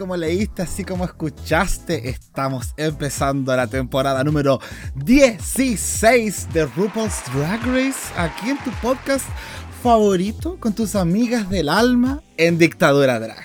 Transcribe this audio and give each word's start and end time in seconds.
Como 0.00 0.16
leíste, 0.16 0.62
así 0.62 0.82
como 0.82 1.04
escuchaste, 1.04 2.08
estamos 2.08 2.72
empezando 2.78 3.54
la 3.54 3.66
temporada 3.66 4.24
número 4.24 4.58
16 4.94 6.48
de 6.54 6.64
RuPaul's 6.64 7.20
Drag 7.34 7.60
Race 7.66 8.10
aquí 8.16 8.48
en 8.48 8.56
tu 8.64 8.70
podcast 8.80 9.26
favorito 9.82 10.56
con 10.58 10.72
tus 10.72 10.96
amigas 10.96 11.50
del 11.50 11.68
alma 11.68 12.22
en 12.38 12.56
Dictadura 12.56 13.20
Drag. 13.20 13.44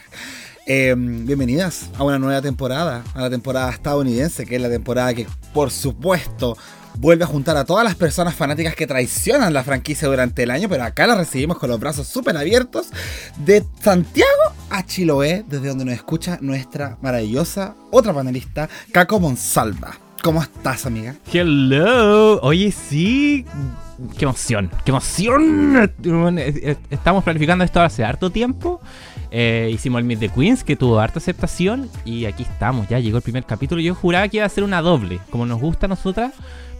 Em, 0.65 1.25
bienvenidas 1.25 1.89
a 1.97 2.05
una 2.05 2.19
nueva 2.19 2.41
temporada, 2.41 3.03
a 3.13 3.23
la 3.23 3.29
temporada 3.29 3.69
estadounidense, 3.69 4.45
que 4.45 4.55
es 4.55 4.61
la 4.61 4.69
temporada 4.69 5.13
que 5.13 5.27
por 5.53 5.71
supuesto 5.71 6.55
vuelve 6.97 7.23
a 7.23 7.27
juntar 7.27 7.57
a 7.57 7.65
todas 7.65 7.83
las 7.83 7.95
personas 7.95 8.35
fanáticas 8.35 8.75
que 8.75 8.87
traicionan 8.87 9.53
la 9.53 9.63
franquicia 9.63 10.07
durante 10.07 10.43
el 10.43 10.51
año, 10.51 10.69
pero 10.69 10.83
acá 10.83 11.07
la 11.07 11.15
recibimos 11.15 11.57
con 11.57 11.69
los 11.69 11.79
brazos 11.79 12.07
súper 12.07 12.37
abiertos 12.37 12.87
de 13.37 13.63
Santiago 13.81 14.29
a 14.69 14.85
Chiloé, 14.85 15.43
desde 15.47 15.69
donde 15.69 15.85
nos 15.85 15.93
escucha 15.93 16.37
nuestra 16.41 16.97
maravillosa 17.01 17.75
otra 17.91 18.13
panelista, 18.13 18.69
Caco 18.91 19.19
Monsalva. 19.19 19.97
¿Cómo 20.23 20.41
estás, 20.41 20.85
amiga? 20.87 21.15
Hello. 21.31 22.39
Oye, 22.41 22.71
sí. 22.71 23.45
Qué 24.17 24.25
emoción, 24.25 24.71
qué 24.83 24.91
emoción. 24.91 25.91
Estamos 26.89 27.23
planificando 27.23 27.63
esto 27.63 27.79
hace 27.79 28.03
harto 28.03 28.29
tiempo. 28.31 28.81
Eh, 29.31 29.69
hicimos 29.73 29.99
el 29.99 30.05
Meet 30.05 30.19
the 30.19 30.29
Queens 30.29 30.63
que 30.63 30.75
tuvo 30.75 30.99
harta 30.99 31.19
aceptación 31.19 31.89
y 32.05 32.25
aquí 32.25 32.43
estamos, 32.43 32.87
ya 32.87 32.99
llegó 32.99 33.17
el 33.17 33.23
primer 33.23 33.45
capítulo. 33.45 33.81
Yo 33.81 33.93
juraba 33.93 34.27
que 34.27 34.37
iba 34.37 34.45
a 34.45 34.49
ser 34.49 34.63
una 34.63 34.81
doble, 34.81 35.19
como 35.29 35.45
nos 35.45 35.61
gusta 35.61 35.85
a 35.85 35.89
nosotras. 35.89 36.33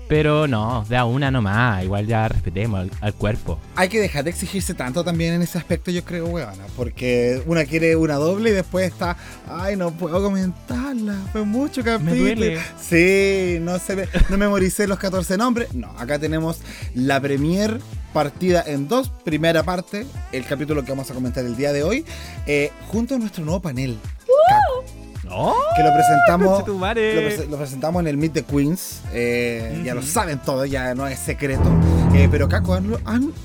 Pero 0.08 0.48
no, 0.48 0.86
de 0.88 0.98
a 0.98 1.06
una 1.06 1.31
nomás, 1.31 1.84
igual 1.84 2.06
ya 2.06 2.28
respetemos 2.28 2.88
al, 3.02 3.14
cuerpo. 3.14 3.59
Hay 3.75 3.89
que 3.89 4.00
dejar 4.00 4.23
de 4.23 4.30
exigirse 4.30 4.73
tanto 4.73 5.03
también 5.03 5.34
en 5.34 5.42
ese 5.42 5.58
aspecto, 5.58 5.89
yo 5.89 6.03
creo, 6.03 6.28
weona. 6.28 6.66
Porque 6.75 7.42
una 7.48 7.66
quiere 7.66 7.95
una 7.95 8.16
doble 8.16 8.52
y 8.52 8.53
después 8.53 8.92
está, 8.92 9.17
ay, 9.48 9.76
no 9.76 9.92
puedo 9.92 10.22
comentarla, 10.22 11.16
fue 11.31 11.44
mucho 11.44 11.83
capítulo. 11.83 12.11
Me 12.11 12.17
duele. 12.17 12.59
Sí, 12.80 13.58
no, 13.61 13.80
se 13.80 14.08
no 14.30 14.38
memoricé 14.38 14.88
los 14.88 15.00
14 15.00 15.38
nombres. 15.38 15.73
No, 15.73 15.89
acá 15.98 16.20
tenemos 16.20 16.59
la 16.94 17.20
premier 17.20 17.80
partida 18.14 18.64
en 18.66 18.88
dos. 18.88 19.09
Primera 19.23 19.64
parte, 19.64 20.06
el 20.31 20.45
capítulo 20.45 20.83
que 20.83 20.92
vamos 20.92 21.09
a 21.09 21.14
comentar 21.14 21.44
el 21.45 21.56
día 21.56 21.73
de 21.73 21.83
hoy, 21.83 22.06
eh, 22.45 22.72
junto 22.89 23.16
a 23.16 23.17
nuestro 23.17 23.44
nuevo 23.44 23.61
panel 23.61 23.98
que 25.25 25.83
lo 25.83 25.93
presentamos 25.93 26.67
lo, 27.49 27.57
presentamos 27.57 28.01
en 28.01 28.07
el 28.07 28.17
Meet 28.17 28.33
the 28.33 28.43
Queens. 28.43 29.01
Eh, 29.11 29.81
ya 29.83 29.93
lo 29.93 30.01
saben 30.01 30.39
todos, 30.39 30.69
ya 30.69 30.95
no 30.95 31.07
es 31.07 31.19
secreto. 31.19 31.69
Eh, 32.13 32.27
pero 32.29 32.47
Caco, 32.47 32.79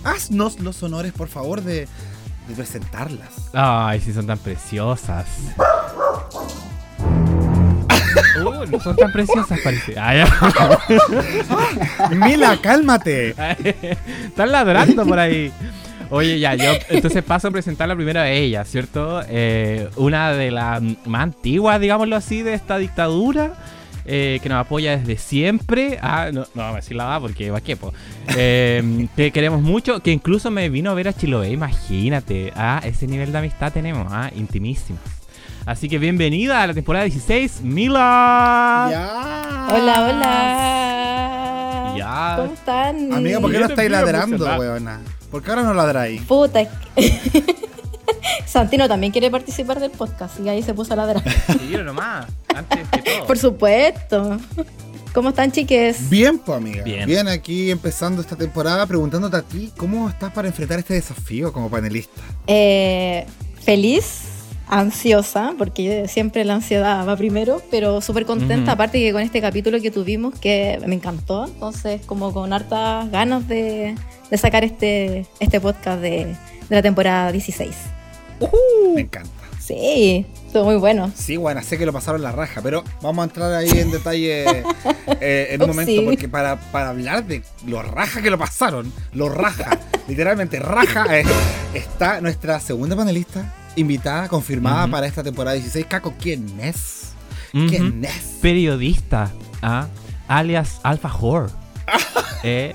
haznos 0.05 0.61
los 0.61 0.83
honores, 0.83 1.13
por 1.13 1.29
favor, 1.29 1.63
de, 1.63 1.89
presentarlas. 2.55 3.51
Ay, 3.53 4.01
si 4.01 4.13
son 4.13 4.27
tan 4.27 4.39
preciosas. 4.39 5.27
Uh, 8.37 8.67
no 8.67 8.81
son 8.81 8.97
tan 8.97 9.13
preciosas, 9.13 9.59
parece. 9.63 9.95
Mila, 12.17 12.59
cálmate. 12.61 13.35
Están 14.27 14.53
ladrando 14.53 15.07
por 15.07 15.19
ahí. 15.19 15.53
Oye, 16.11 16.41
ya, 16.41 16.57
yo 16.57 16.73
entonces 16.89 17.23
paso 17.23 17.49
a 17.49 17.51
presentar 17.53 17.89
la 17.89 17.95
primera 17.95 18.25
de 18.25 18.37
ellas, 18.37 18.69
¿cierto? 18.69 19.23
Eh, 19.29 19.89
una 19.97 20.33
de 20.33 20.51
las 20.51 20.83
más 21.07 21.23
antiguas, 21.23 21.81
digámoslo 21.81 22.17
así, 22.17 22.43
de 22.43 22.55
esta 22.55 22.79
dictadura. 22.79 23.55
Eh, 24.07 24.41
que 24.43 24.49
nos 24.49 24.59
apoya 24.59 24.97
desde 24.97 25.19
siempre. 25.19 25.99
Ah, 26.03 26.31
no, 26.33 26.41
no 26.41 26.63
vamos 26.63 26.73
a 26.73 26.77
decir 26.77 26.97
la 26.97 27.05
va 27.05 27.21
porque 27.21 27.51
va 27.51 27.61
quepo. 27.61 27.93
Eh, 28.37 29.07
que 29.17 29.31
queremos 29.31 29.63
mucho, 29.63 30.01
que 30.01 30.11
incluso 30.11 30.51
me 30.51 30.69
vino 30.69 30.91
a 30.91 30.95
ver 30.95 31.07
a 31.07 31.13
Chiloé, 31.13 31.51
imagínate. 31.51 32.53
Ah, 32.57 32.81
ese 32.83 33.07
nivel 33.07 33.31
de 33.31 33.39
amistad 33.39 33.73
tenemos, 33.73 34.09
ah, 34.11 34.31
intimísimas. 34.35 35.03
Así 35.65 35.89
que 35.89 35.99
bienvenida 35.99 36.63
a 36.63 36.67
la 36.67 36.75
temporada 36.75 37.05
16, 37.05 37.61
Mila. 37.63 38.89
Ya. 38.91 39.69
Hola, 39.71 40.03
hola. 40.03 41.95
Ya. 41.97 42.35
¿Cómo 42.37 42.55
están? 42.55 43.13
Amiga, 43.13 43.39
¿por 43.39 43.53
qué 43.53 43.61
no 43.61 43.67
estáis 43.67 43.91
ladrando, 43.91 44.45
weona? 44.59 45.01
¿Por 45.31 45.43
qué 45.43 45.51
ahora 45.51 45.63
no 45.63 45.75
ladráis? 45.75 46.23
Puta. 46.23 46.61
Santino 48.47 48.89
también 48.89 49.13
quiere 49.13 49.31
participar 49.31 49.79
del 49.79 49.93
podcast 49.93 50.41
y 50.41 50.49
ahí 50.49 50.63
se 50.63 50.75
puso 50.75 50.93
a 50.95 50.97
ladrar. 50.97 51.23
Sí, 51.47 51.77
nomás, 51.85 52.27
antes 52.55 52.89
que 52.89 53.03
todo. 53.03 53.27
Por 53.27 53.39
supuesto. 53.39 54.39
¿Cómo 55.13 55.31
están, 55.31 55.51
chiques? 55.51 56.09
Bien, 56.09 56.39
pues, 56.39 56.57
amiga. 56.57 56.85
Bien. 56.85 57.07
Bien, 57.07 57.29
aquí 57.29 57.71
empezando 57.71 58.21
esta 58.21 58.37
temporada, 58.37 58.87
preguntándote 58.87 59.37
a 59.37 59.43
ti, 59.43 59.73
¿cómo 59.77 60.09
estás 60.09 60.33
para 60.33 60.49
enfrentar 60.49 60.79
este 60.79 60.95
desafío 60.95 61.53
como 61.53 61.69
panelista? 61.69 62.21
Eh, 62.47 63.27
feliz, 63.63 64.30
ansiosa, 64.71 65.55
porque 65.59 66.07
siempre 66.09 66.45
la 66.45 66.55
ansiedad 66.55 67.07
va 67.07 67.17
primero, 67.17 67.61
pero 67.71 68.01
súper 68.01 68.25
contenta, 68.25 68.73
aparte 68.73 69.01
que 69.01 69.13
con 69.13 69.21
este 69.21 69.41
capítulo 69.41 69.81
que 69.81 69.91
tuvimos, 69.91 70.39
que 70.39 70.81
me 70.87 70.95
encantó, 70.95 71.47
entonces 71.47 72.01
como 72.07 72.33
con 72.33 72.53
hartas 72.53 73.11
ganas 73.11 73.49
de, 73.49 73.97
de 74.31 74.39
sacar 74.39 74.63
este, 74.63 75.27
este 75.41 75.61
podcast 75.61 76.01
de, 76.01 76.37
la 76.69 76.83
temporada 76.83 77.33
16. 77.33 77.75
Me 78.95 79.01
encanta. 79.01 79.29
Sí, 79.59 80.25
estuvo 80.47 80.65
muy 80.65 80.77
bueno. 80.77 81.13
Sí, 81.15 81.37
bueno, 81.37 81.63
sé 81.63 81.77
que 81.77 81.85
lo 81.85 81.93
pasaron 81.93 82.23
la 82.23 82.33
raja, 82.33 82.61
pero 82.63 82.85
vamos 83.03 83.23
a 83.23 83.25
entrar 83.25 83.53
ahí 83.53 83.71
en 83.71 83.91
detalle 83.91 84.45
eh, 85.21 85.49
en 85.51 85.63
un 85.63 85.69
momento, 85.69 86.05
porque 86.05 86.29
para, 86.29 86.59
hablar 86.73 87.25
de 87.25 87.43
lo 87.67 87.83
raja 87.83 88.23
que 88.23 88.31
lo 88.31 88.39
pasaron, 88.39 88.93
lo 89.15 89.29
raja, 89.29 89.79
literalmente 90.09 90.61
raja, 90.61 91.19
eh, 91.19 91.25
está 91.75 92.21
nuestra 92.21 92.61
segunda 92.61 92.95
panelista 92.95 93.53
invitada, 93.81 94.29
confirmada 94.29 94.87
para 94.89 95.07
esta 95.07 95.23
temporada 95.23 95.55
16. 95.55 95.87
Caco, 95.87 96.15
¿quién 96.19 96.61
es? 96.61 97.13
¿Quién 97.53 98.05
es? 98.05 98.39
Periodista, 98.41 99.31
¿ah? 99.63 99.89
alias 100.29 100.81
Alpha 100.83 101.13
Whore. 101.17 101.53
eh, 102.45 102.75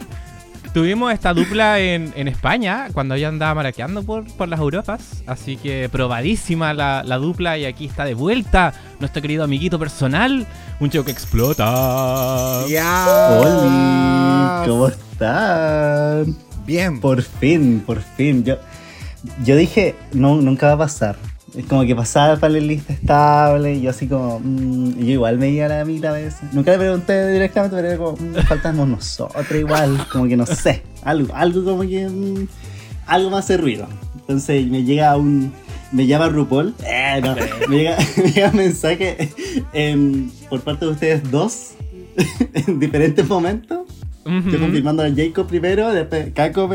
Tuvimos 0.76 1.14
esta 1.14 1.34
dupla 1.34 1.80
en, 1.80 2.28
España 2.28 2.90
cuando 2.92 3.16
ella 3.16 3.30
andaba 3.30 3.56
maraqueando 3.56 4.04
por, 4.04 4.26
por 4.34 4.50
las 4.50 4.60
Europas. 4.60 5.24
Así 5.26 5.56
que 5.56 5.88
probadísima 5.90 6.74
la, 6.74 7.18
dupla. 7.18 7.58
Y 7.58 7.64
aquí 7.64 7.86
está 7.86 8.04
de 8.04 8.14
vuelta 8.14 8.74
nuestro 9.00 9.22
querido 9.22 9.46
amiguito 9.46 9.80
personal. 9.80 10.46
Un 10.82 10.90
chico 10.90 11.06
que 11.06 11.12
explota. 11.12 12.66
¡Ya! 12.68 13.40
¡Hola! 13.40 14.64
¿Cómo 14.68 14.90
están? 14.90 16.36
Bien. 16.66 17.00
Por 17.00 17.22
fin, 17.22 17.82
por 17.86 18.02
fin. 18.02 18.44
Yo, 18.44 18.58
yo 19.44 19.56
dije, 19.56 19.96
no, 20.14 20.36
nunca 20.42 20.68
va 20.68 20.74
a 20.74 20.78
pasar. 20.78 21.16
Es 21.56 21.66
como 21.66 21.86
que 21.86 21.96
pasaba 21.96 22.36
para 22.36 22.58
el 22.58 22.68
lista 22.68 22.92
estable 22.92 23.76
y 23.76 23.82
yo 23.82 23.90
así 23.90 24.08
como, 24.08 24.40
mm, 24.40 25.00
yo 25.00 25.12
igual 25.12 25.38
me 25.38 25.50
iba 25.50 25.66
a 25.68 25.70
la 25.70 25.86
mitad 25.86 26.14
a 26.14 26.18
veces. 26.18 26.42
Nunca 26.52 26.72
le 26.72 26.80
pregunté 26.80 27.32
directamente, 27.32 27.76
pero 27.76 27.88
era 27.88 27.98
como, 27.98 28.18
mm, 28.18 28.36
faltamos 28.48 28.88
nosotros 28.88 29.60
igual, 29.60 30.06
como 30.12 30.28
que 30.28 30.36
no 30.36 30.46
sé, 30.46 30.84
algo, 31.04 31.34
algo 31.34 31.64
como 31.64 31.82
que, 31.84 32.10
mm, 32.10 32.48
algo 33.08 33.30
más 33.30 33.46
hace 33.46 33.58
ruido. 33.58 33.88
Entonces 34.16 34.68
me 34.68 34.84
llega 34.84 35.16
un, 35.16 35.54
me 35.94 36.08
llama 36.08 36.28
RuPaul, 36.28 36.74
eh, 36.86 37.22
no, 37.24 37.36
me, 37.70 37.78
llega, 37.78 37.98
me 38.18 38.32
llega 38.32 38.50
un 38.50 38.58
mensaje 38.58 39.30
por 40.50 40.60
parte 40.62 40.86
de 40.86 40.92
ustedes 40.92 41.32
dos 41.32 41.72
en 42.54 42.80
diferentes 42.80 43.26
momentos 43.28 43.85
yo 44.26 44.60
confirmando 44.60 45.04
a 45.04 45.10
Jacob 45.16 45.48
primero, 45.48 45.94
después 45.94 46.34
Caco 46.34 46.70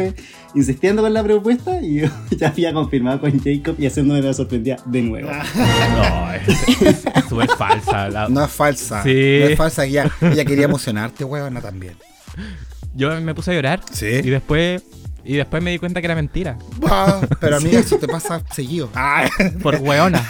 insistiendo 0.54 1.02
con 1.02 1.12
la 1.12 1.24
propuesta 1.24 1.82
y 1.82 2.00
yo 2.00 2.08
ya 2.36 2.48
había 2.48 2.72
confirmado 2.72 3.20
con 3.20 3.32
Jacob 3.42 3.74
y 3.78 3.86
haciéndome 3.86 4.22
la 4.22 4.32
sorprendida 4.32 4.76
de 4.86 5.02
nuevo. 5.02 5.30
no, 5.30 6.32
es 6.32 7.04
súper 7.28 7.48
falsa. 7.58 8.28
No 8.28 8.44
es 8.44 8.50
falsa. 8.50 9.02
Sí. 9.02 9.38
No 9.40 9.46
es 9.46 9.58
falsa. 9.58 9.84
Ella, 9.84 10.10
ella 10.20 10.44
quería 10.44 10.66
emocionarte, 10.66 11.24
huevona, 11.24 11.60
también. 11.60 11.94
Yo 12.94 13.20
me 13.20 13.34
puse 13.34 13.50
a 13.50 13.54
llorar. 13.54 13.80
Sí. 13.90 14.06
Y 14.06 14.30
después 14.30 14.82
y 15.24 15.36
después 15.36 15.62
me 15.62 15.70
di 15.70 15.78
cuenta 15.78 16.00
que 16.00 16.06
era 16.06 16.14
mentira. 16.14 16.58
pero 17.40 17.56
amiga, 17.56 17.80
eso 17.80 17.98
te 17.98 18.08
pasa 18.08 18.42
seguido. 18.52 18.90
Por 19.62 19.76
hueona. 19.76 20.26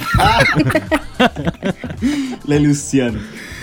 La 2.46 2.56
ilusión. 2.56 3.20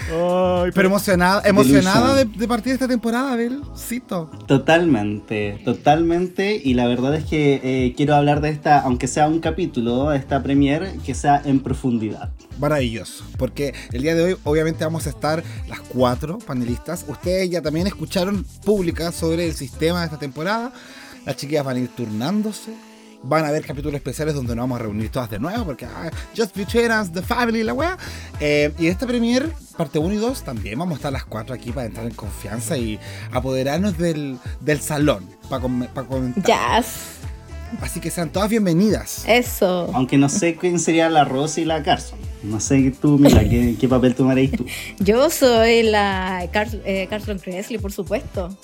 Pero 0.08 0.88
emocionada, 0.88 1.42
emocionada 1.46 2.16
de, 2.16 2.26
de 2.26 2.48
partir 2.48 2.74
esta 2.74 2.88
temporada, 2.88 3.36
Belcito. 3.36 4.30
Totalmente, 4.48 5.62
totalmente. 5.66 6.60
Y 6.64 6.74
la 6.74 6.88
verdad 6.88 7.16
es 7.16 7.26
que 7.26 7.60
eh, 7.64 7.94
quiero 7.96 8.16
hablar 8.16 8.42
de 8.42 8.50
esta, 8.50 8.80
aunque 8.80 9.08
sea 9.08 9.28
un 9.28 9.40
capítulo, 9.40 10.10
de 10.10 10.18
esta 10.18 10.42
premier, 10.44 10.98
que 11.06 11.14
sea 11.14 11.42
en 11.44 11.60
profundidad. 11.60 12.30
Maravilloso, 12.60 13.24
porque 13.38 13.74
el 13.92 14.02
día 14.02 14.16
de 14.16 14.24
hoy 14.24 14.38
obviamente 14.44 14.84
vamos 14.84 15.06
a 15.08 15.10
estar 15.10 15.44
las 15.68 15.80
cuatro 15.82 16.40
panelistas. 16.40 17.06
Ustedes 17.08 17.50
ya 17.50 17.62
también 17.62 17.88
escucharon 17.88 18.46
públicas 18.66 19.14
sobre 19.14 19.46
el 19.48 19.54
sistema 19.54 20.00
de 20.00 20.06
esta 20.06 20.20
temporada. 20.20 20.72
Las 21.26 21.36
chiquillas 21.36 21.66
van 21.66 21.78
a 21.78 21.80
ir 21.80 21.90
turnándose. 21.90 22.72
Van 23.24 23.44
a 23.44 23.48
haber 23.50 23.66
capítulos 23.66 23.96
especiales 23.96 24.36
donde 24.36 24.56
nos 24.56 24.64
vamos 24.64 24.80
a 24.80 24.84
reunir 24.84 25.10
todas 25.10 25.30
de 25.30 25.40
nuevo 25.40 25.66
porque 25.66 25.86
ah, 25.86 26.10
Just 26.36 26.56
Between 26.56 26.92
Us, 26.92 27.12
The 27.12 27.22
Family, 27.22 27.64
la 27.64 27.74
wea. 27.74 27.98
Eh, 28.40 28.72
y 28.78 28.88
esta 28.88 29.08
premier, 29.08 29.50
parte 29.76 30.00
1 30.00 30.14
y 30.14 30.18
2, 30.18 30.44
también 30.44 30.78
vamos 30.78 30.94
a 30.94 30.96
estar 30.98 31.12
las 31.14 31.26
cuatro 31.26 31.54
aquí 31.56 31.72
para 31.72 31.88
entrar 31.88 32.06
en 32.06 32.14
confianza 32.14 32.78
y 32.78 33.00
apoderarnos 33.32 33.98
del, 33.98 34.38
del 34.62 34.82
salón 34.82 35.28
para 35.50 35.62
comentar. 35.62 36.44
Jazz. 36.44 37.18
Así 37.82 38.00
que 38.00 38.10
sean 38.10 38.30
todas 38.30 38.50
bienvenidas. 38.50 39.26
Eso. 39.28 39.90
Aunque 39.94 40.18
no 40.18 40.30
sé 40.30 40.56
quién 40.56 40.80
sería 40.80 41.10
la 41.10 41.26
Rosy 41.26 41.62
y 41.62 41.66
la 41.66 41.84
Carson. 41.84 42.18
No 42.44 42.60
sé 42.60 42.94
tú, 43.02 43.18
mira, 43.18 43.42
¿qué, 43.44 43.76
qué 43.80 43.88
papel 43.88 44.16
tomaréis 44.16 44.52
tú? 44.52 44.66
Yo 45.00 45.30
soy 45.30 45.84
la 45.84 46.48
Car 46.54 46.70
eh, 46.86 47.08
Carson 47.10 47.40
Kressley, 47.40 47.80
por 47.80 47.92
supuesto. 47.92 48.56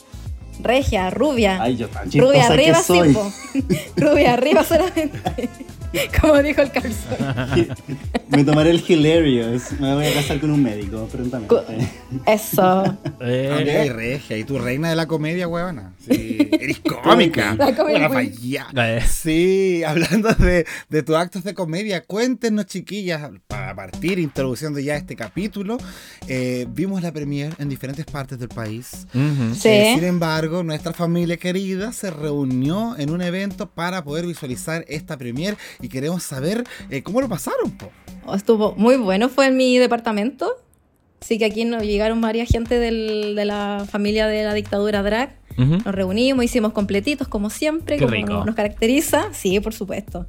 Regia, 0.62 1.10
rubia. 1.10 1.62
Ay, 1.62 1.78
yo 1.78 1.88
tan 1.88 2.12
rubia 2.12 2.48
arriba, 2.48 2.78
que 2.78 2.84
soy. 2.84 3.10
sí, 3.10 3.14
po. 3.16 3.32
Rubia 3.98 4.34
arriba 4.34 4.64
solamente. 4.64 5.20
Como 6.22 6.42
dijo 6.42 6.62
el 6.62 6.72
Carson. 6.72 7.68
Me 8.30 8.44
tomaré 8.44 8.72
el 8.72 8.84
hilarious. 8.88 9.74
Me 9.80 9.94
voy 9.94 10.08
a 10.08 10.14
casar 10.14 10.40
con 10.40 10.52
un 10.52 10.64
médico 10.64 11.08
prontamente. 11.12 11.56
Eso. 12.26 12.98
Eh, 13.22 13.52
Ay, 13.56 13.90
regia, 13.90 14.38
y 14.38 14.44
tu 14.44 14.58
reina 14.58 14.90
de 14.90 14.96
la 14.96 15.08
comedia, 15.08 15.48
huevona. 15.48 15.93
Sí, 16.06 16.50
eres 16.52 16.80
cómica. 17.04 17.56
Allá. 18.20 18.68
Eh. 18.98 19.02
Sí, 19.08 19.84
hablando 19.86 20.34
de, 20.34 20.66
de 20.90 21.04
tus 21.04 21.16
actos 21.16 21.44
de 21.44 21.54
comedia, 21.54 22.04
cuéntenos, 22.04 22.66
chiquillas, 22.66 23.30
para 23.48 23.74
partir 23.76 24.20
introduciendo 24.20 24.80
ya 24.80 24.96
este 24.96 25.16
capítulo. 25.16 25.78
eh, 26.28 26.66
vimos 26.70 27.02
la 27.02 27.12
premier 27.12 27.54
en 27.60 27.70
diferentes 27.70 28.06
partes 28.06 28.38
del 28.40 28.50
país. 28.50 29.08
ujú. 29.14 29.56
Sí. 29.56 29.70
Eh, 29.70 29.92
sin 29.96 30.04
embargo, 30.04 30.64
nuestra 30.64 30.94
familia 30.94 31.38
querida 31.38 31.92
se 31.94 32.12
reunió 32.12 32.96
en 32.98 33.10
un 33.10 33.22
evento 33.22 33.70
para 33.70 34.04
poder 34.04 34.26
visualizar 34.26 34.84
esta 34.88 35.18
premier 35.18 35.56
y 35.82 35.88
queremos 35.90 36.24
saber 36.24 36.64
eh, 36.90 37.02
cómo 37.04 37.22
lo 37.22 37.30
pasaron. 37.30 37.72
po. 37.72 37.92
Estuvo 38.34 38.74
muy 38.76 38.96
bueno, 38.98 39.30
fue 39.30 39.48
en 39.48 39.58
mi 39.58 39.78
departamento. 39.78 40.58
Así 41.22 41.38
que 41.38 41.46
aquí 41.46 41.64
nos 41.64 41.84
llegaron 41.84 42.20
varias 42.20 42.50
gente 42.50 42.80
del- 42.80 43.34
de 43.36 43.46
la 43.46 43.86
familia 43.90 44.28
de 44.28 44.44
la 44.44 44.54
dictadura 44.54 45.02
drag. 45.04 45.38
Ujú. 45.58 45.78
Nos 45.86 45.96
reunimos, 45.96 46.44
hicimos 46.46 46.74
completitos 46.74 47.28
como 47.28 47.50
siempre, 47.50 47.98
Qué 47.98 48.04
como 48.06 48.16
rico. 48.16 48.34
nos, 48.34 48.46
nos 48.46 48.56
caracteriza. 48.56 49.26
Sí, 49.34 49.60
por 49.60 49.74
supuesto. 49.74 50.26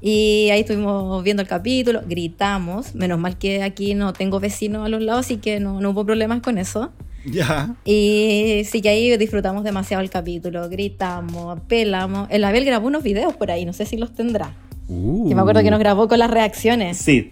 Y 0.00 0.48
ahí 0.50 0.60
estuvimos 0.60 1.22
viendo 1.24 1.42
el 1.42 1.48
capítulo, 1.48 2.02
gritamos. 2.06 2.94
Menos 2.94 3.18
mal 3.18 3.38
que 3.38 3.62
aquí 3.62 3.94
no 3.94 4.12
tengo 4.12 4.38
vecinos 4.40 4.84
a 4.84 4.88
los 4.88 5.00
lados, 5.02 5.26
así 5.26 5.38
que 5.38 5.60
no, 5.60 5.80
no 5.80 5.90
hubo 5.90 6.04
problemas 6.04 6.40
con 6.42 6.58
eso. 6.58 6.92
Ya. 7.24 7.74
Y 7.86 8.62
sí 8.70 8.82
que 8.82 8.90
ahí 8.90 9.16
disfrutamos 9.16 9.64
demasiado 9.64 10.02
el 10.02 10.10
capítulo, 10.10 10.68
gritamos, 10.68 11.56
apelamos. 11.56 12.28
El 12.30 12.44
Abel 12.44 12.66
grabó 12.66 12.86
unos 12.88 13.02
videos 13.02 13.34
por 13.34 13.50
ahí, 13.50 13.64
no 13.64 13.72
sé 13.72 13.86
si 13.86 13.96
los 13.96 14.12
tendrá. 14.12 14.52
Uh. 14.88 15.26
Que 15.30 15.34
me 15.34 15.40
acuerdo 15.40 15.62
que 15.62 15.70
nos 15.70 15.78
grabó 15.78 16.06
con 16.06 16.18
las 16.18 16.30
reacciones. 16.30 16.98
Sí, 16.98 17.30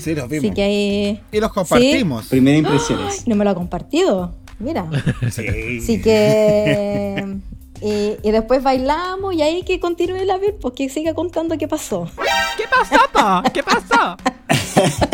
Sí, 0.00 0.14
los 0.14 0.28
vimos. 0.30 0.46
Así 0.46 0.50
que 0.54 0.62
ahí... 0.62 1.20
Y 1.30 1.40
los 1.40 1.52
compartimos. 1.52 2.26
primeras 2.28 2.60
impresiones. 2.60 3.26
No 3.28 3.36
me 3.36 3.44
lo 3.44 3.50
ha 3.50 3.54
compartido. 3.54 4.34
Mira. 4.58 4.86
Sí. 5.30 5.46
Así 5.78 6.00
que. 6.02 7.36
Y, 7.80 8.16
y 8.24 8.32
después 8.32 8.60
bailamos 8.60 9.36
y 9.36 9.42
ahí 9.42 9.62
que 9.62 9.78
continúe 9.78 10.16
el 10.16 10.30
avión, 10.30 10.54
pues 10.60 10.74
que 10.74 10.88
siga 10.88 11.14
contando 11.14 11.56
qué 11.56 11.68
pasó. 11.68 12.10
¿Qué 12.56 12.64
pasó, 12.68 12.96
po? 13.12 13.52
¿Qué 13.52 13.62
pasó? 13.62 14.16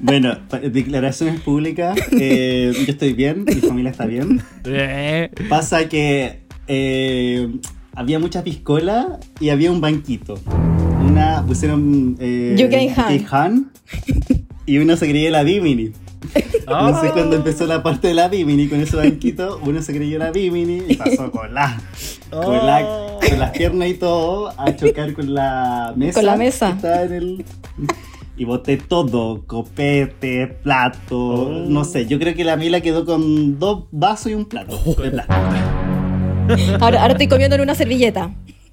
Bueno, 0.00 0.36
pa- 0.48 0.58
declaraciones 0.58 1.40
públicas. 1.40 1.96
eh, 2.12 2.72
yo 2.74 2.90
estoy 2.92 3.12
bien, 3.12 3.44
mi 3.44 3.54
familia 3.60 3.92
está 3.92 4.06
bien. 4.06 4.42
Eh, 4.64 5.30
Pasa 5.48 5.88
que 5.88 6.40
eh, 6.66 7.48
había 7.94 8.18
mucha 8.18 8.42
piscola 8.42 9.20
y 9.38 9.50
había 9.50 9.70
un 9.70 9.80
banquito. 9.80 10.40
Una 11.06 11.44
pusieron 11.46 12.16
eh, 12.18 12.56
Han. 12.96 13.14
UK 13.16 13.32
Han, 13.32 13.72
y 14.66 14.78
uno 14.78 14.96
se 14.96 15.08
creía 15.08 15.30
la 15.30 15.42
Bimini. 15.44 15.92
No 16.68 17.00
sé 17.00 17.08
oh. 17.08 17.12
cuándo 17.12 17.36
empezó 17.36 17.66
la 17.66 17.82
parte 17.82 18.08
de 18.08 18.14
la 18.14 18.28
Bimini 18.28 18.68
con 18.68 18.80
ese 18.80 18.96
banquito, 18.96 19.60
uno 19.64 19.82
se 19.82 19.94
creyó 19.94 20.18
la 20.18 20.30
Bimini 20.30 20.82
y 20.88 20.96
pasó 20.96 21.30
con 21.30 21.52
la, 21.52 21.80
con 22.30 22.54
la 22.66 23.18
con 23.28 23.38
las 23.38 23.50
piernas 23.50 23.88
y 23.88 23.94
todo 23.94 24.52
a 24.56 24.76
chocar 24.76 25.12
con 25.14 25.34
la 25.34 25.92
mesa. 25.96 26.20
Con 26.20 26.26
la 26.26 26.36
mesa. 26.36 26.78
en 26.82 27.12
el- 27.12 27.44
y 28.36 28.44
boté 28.44 28.78
todo, 28.78 29.42
copete, 29.46 30.46
plato, 30.46 31.50
no 31.68 31.84
sé, 31.84 32.06
yo 32.06 32.18
creo 32.18 32.34
que 32.34 32.42
la 32.44 32.56
Mila 32.56 32.80
quedó 32.80 33.04
con 33.04 33.58
dos 33.58 33.84
vasos 33.90 34.32
y 34.32 34.34
un 34.34 34.46
plato 34.46 34.78
de 35.02 35.10
plástico. 35.10 35.40
Ahora, 36.80 37.02
ahora 37.02 37.12
estoy 37.12 37.28
comiendo 37.28 37.54
en 37.54 37.62
una 37.62 37.74
servilleta. 37.76 38.30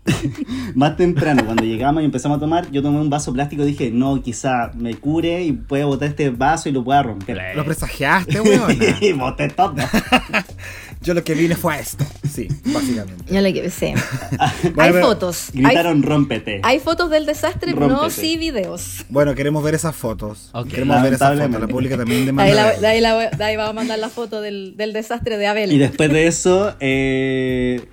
Más 0.75 0.95
temprano, 0.97 1.43
cuando 1.45 1.63
llegamos 1.63 2.01
y 2.01 2.05
empezamos 2.05 2.37
a 2.37 2.39
tomar, 2.39 2.69
yo 2.71 2.81
tomé 2.81 2.99
un 2.99 3.09
vaso 3.09 3.33
plástico 3.33 3.63
y 3.63 3.67
dije, 3.67 3.91
no, 3.91 4.21
quizá 4.21 4.71
me 4.75 4.95
cure 4.95 5.43
y 5.43 5.51
pueda 5.53 5.85
botar 5.85 6.07
este 6.09 6.29
vaso 6.29 6.69
y 6.69 6.71
lo 6.71 6.83
pueda 6.83 7.03
romper. 7.03 7.55
Lo 7.55 7.65
presagiaste, 7.65 8.39
weón. 8.41 8.77
y 9.01 9.11
boté 9.13 9.49
todo. 9.49 9.75
Yo 11.01 11.13
lo 11.13 11.23
que 11.23 11.35
vine 11.35 11.55
fue 11.55 11.75
a 11.75 11.79
esto. 11.79 12.03
Sí, 12.29 12.47
básicamente. 12.65 13.23
Ya 13.31 13.41
le 13.41 13.53
que 13.53 13.69
sé. 13.69 13.93
Hay 14.39 14.71
Bueno, 14.71 14.99
fotos. 15.01 15.49
Hay, 15.55 15.61
Gritaron, 15.61 16.01
rómpete. 16.01 16.59
hay 16.63 16.79
fotos 16.79 17.11
del 17.11 17.25
desastre, 17.27 17.73
no 17.73 17.87
Rómpete. 17.87 18.09
sí 18.11 18.37
videos. 18.37 19.05
Bueno, 19.09 19.35
queremos 19.35 19.63
ver 19.63 19.75
esas 19.75 19.95
fotos. 19.95 20.51
Queremos 20.69 21.01
ver 21.03 21.13
esas 21.13 21.37
fotos. 21.39 21.61
La 21.61 21.67
pública 21.67 21.97
también 21.97 22.21
De 22.21 22.25
demanda. 22.27 22.49
ahí, 22.51 22.55
la, 22.55 22.63
verlas. 22.65 22.81
de 22.81 22.87
ahí 22.87 23.01
la- 23.01 23.29
de 23.29 23.43
ahí 23.43 23.55
va 23.55 23.69
a 23.69 23.73
mandar 23.73 23.99
la 23.99 24.09
foto 24.09 24.41
del, 24.41 24.75
del 24.75 24.91
desastre 24.91 25.37
de 25.37 25.45
Abel. 25.47 25.71
Y 25.71 25.77
después 25.77 26.11
de 26.11 26.25
eso, 26.27 26.75
eh, 26.79 27.85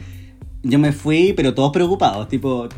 yo 0.64 0.78
me 0.78 0.92
fui, 0.92 1.32
pero 1.34 1.54
todos 1.54 1.70
preocupados, 1.72 2.28
tipo, 2.28 2.68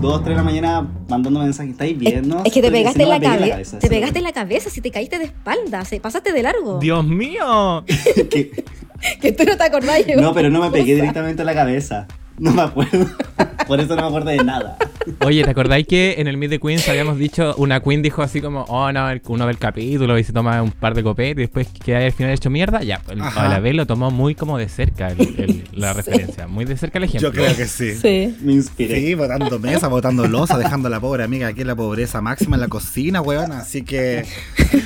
2, 0.00 0.22
3 0.22 0.28
de 0.28 0.34
la 0.34 0.42
mañana 0.42 0.88
mandando 1.08 1.40
mensajes, 1.40 1.72
¿estáis 1.72 1.92
es, 1.92 1.98
bien? 1.98 2.28
no? 2.28 2.42
es 2.44 2.52
que 2.52 2.60
te 2.60 2.70
pegaste 2.70 3.02
en 3.02 3.08
me 3.08 3.18
la, 3.18 3.38
cabeza. 3.38 3.78
Te 3.78 3.88
pegaste 3.88 4.18
en 4.18 4.24
la 4.24 4.32
cabeza, 4.32 4.68
si 4.68 4.80
te 4.80 4.90
caíste 4.90 5.18
de 5.18 5.24
espalda, 5.26 5.84
se 5.84 6.00
pasaste 6.00 6.32
de 6.32 6.42
largo. 6.42 6.78
Dios 6.78 7.06
mío. 7.06 7.84
que- 8.30 8.64
Que 9.20 9.32
tú 9.32 9.44
no 9.44 9.56
te 9.56 9.62
acordás. 9.62 10.00
no, 10.16 10.32
pero 10.34 10.50
no 10.50 10.60
me 10.60 10.70
pegué 10.70 10.94
directamente 10.94 11.42
en 11.42 11.46
la 11.46 11.54
cabeza. 11.54 12.06
No 12.38 12.52
me 12.52 12.62
acuerdo. 12.62 13.06
Por 13.66 13.80
eso 13.80 13.96
no 13.96 14.02
me 14.02 14.08
acuerdo 14.08 14.30
de 14.30 14.44
nada. 14.44 14.76
Oye, 15.24 15.42
¿te 15.44 15.50
acordáis 15.50 15.86
que 15.86 16.16
en 16.18 16.28
el 16.28 16.36
Meet 16.36 16.50
the 16.50 16.58
Queens 16.60 16.88
habíamos 16.88 17.18
dicho, 17.18 17.54
una 17.58 17.80
queen 17.80 18.00
dijo 18.02 18.22
así 18.22 18.40
como, 18.40 18.62
oh 18.68 18.90
no, 18.92 19.06
uno 19.26 19.46
ve 19.46 19.52
el 19.52 19.58
capítulo 19.58 20.16
y 20.18 20.24
se 20.24 20.32
toma 20.32 20.62
un 20.62 20.70
par 20.70 20.94
de 20.94 21.02
copetes 21.02 21.36
y 21.38 21.40
después 21.42 21.66
que 21.84 21.96
al 21.96 22.12
final 22.12 22.32
hecho 22.32 22.48
mierda? 22.50 22.82
Ya, 22.82 23.00
el, 23.08 23.18
el 23.18 23.22
Abel 23.52 23.76
lo 23.76 23.86
tomó 23.86 24.10
muy 24.12 24.34
como 24.36 24.56
de 24.58 24.68
cerca 24.68 25.08
el- 25.08 25.20
el- 25.38 25.64
la 25.72 25.92
referencia, 25.92 26.46
muy 26.46 26.64
de 26.64 26.76
cerca 26.76 26.98
el 26.98 27.04
ejemplo. 27.04 27.28
Yo 27.30 27.32
creo 27.34 27.56
que 27.56 27.66
sí. 27.66 27.94
Sí. 27.94 28.36
Me 28.42 28.52
inspiré. 28.52 28.96
Sí, 29.00 29.14
botando 29.14 29.58
mesa, 29.58 29.88
botando 29.88 30.26
losa, 30.28 30.58
dejando 30.58 30.86
a 30.88 30.90
la 30.90 31.00
pobre 31.00 31.24
amiga 31.24 31.48
aquí 31.48 31.62
en 31.62 31.66
la 31.68 31.76
pobreza 31.76 32.20
máxima 32.20 32.56
en 32.56 32.60
la 32.60 32.68
cocina, 32.68 33.20
weón. 33.20 33.52
Así 33.52 33.82
que. 33.82 34.24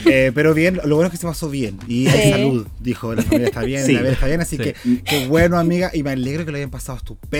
eh, 0.07 0.33
pero 0.35 0.55
bien, 0.55 0.81
lo 0.85 0.97
bueno 0.97 1.07
es 1.09 1.13
que 1.13 1.17
se 1.19 1.27
pasó 1.27 1.49
bien. 1.51 1.79
Y 1.89 2.07
hay 2.09 2.23
Sí. 2.25 2.31
salud, 2.31 2.67
dijo. 2.79 3.15
La 3.15 3.23
familia 3.23 3.47
está 3.49 3.63
bien, 3.63 3.85
Sí. 3.85 3.93
la 3.93 4.01
vida 4.03 4.13
está 4.13 4.27
bien. 4.27 4.41
Así 4.41 4.57
Sí. 4.57 4.63
que 4.63 4.75
qué 5.05 5.27
bueno, 5.29 5.59
amiga. 5.59 5.91
Y 5.95 6.03
me 6.03 6.11
alegro 6.11 6.45
que 6.45 6.51
lo 6.51 6.57
hayan 6.57 6.71
pasado 6.71 6.99
estupendo 6.99 7.40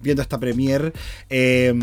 viendo 0.00 0.22
esta 0.22 0.38
premier. 0.38 0.92
Eh, 1.28 1.74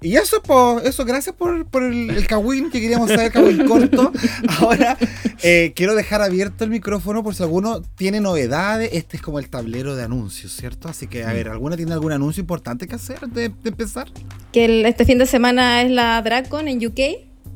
y 0.00 0.16
eso, 0.16 0.42
po, 0.42 0.80
eso, 0.84 1.04
gracias 1.04 1.34
por, 1.34 1.66
por 1.66 1.82
el, 1.82 2.10
el 2.10 2.26
Kawin 2.26 2.70
que 2.70 2.80
queríamos 2.80 3.10
saber, 3.10 3.32
Kawin 3.32 3.66
corto. 3.68 4.12
Ahora, 4.60 4.96
eh, 5.42 5.72
quiero 5.74 5.94
dejar 5.94 6.22
abierto 6.22 6.64
el 6.64 6.70
micrófono 6.70 7.22
por 7.22 7.34
si 7.34 7.42
alguno 7.42 7.80
tiene 7.96 8.20
novedades. 8.20 8.90
Este 8.92 9.16
es 9.16 9.22
como 9.22 9.38
el 9.38 9.48
tablero 9.48 9.96
de 9.96 10.04
anuncios, 10.04 10.52
¿cierto? 10.52 10.88
Así 10.88 11.06
que, 11.06 11.24
a 11.24 11.32
ver, 11.32 11.48
¿alguna 11.48 11.76
tiene 11.76 11.92
algún 11.92 12.12
anuncio 12.12 12.40
importante 12.40 12.86
que 12.86 12.94
hacer 12.94 13.20
de, 13.20 13.48
de 13.50 13.68
empezar? 13.68 14.08
Que 14.52 14.64
el- 14.66 14.86
este 14.86 15.04
fin 15.04 15.18
de 15.18 15.26
semana 15.26 15.82
es 15.82 15.90
la 15.90 16.20
Dracon 16.22 16.68
en 16.68 16.84
UK. 16.86 17.00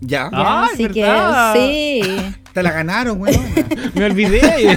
Ya. 0.00 0.30
Ah. 0.32 0.68
Así 0.72 0.86
¿verdad? 0.86 1.54
que 1.54 2.00
sí. 2.04 2.34
Te 2.52 2.62
la 2.62 2.70
ganaron, 2.72 3.20
weón. 3.20 3.40
Me 3.94 4.04
olvidé. 4.04 4.76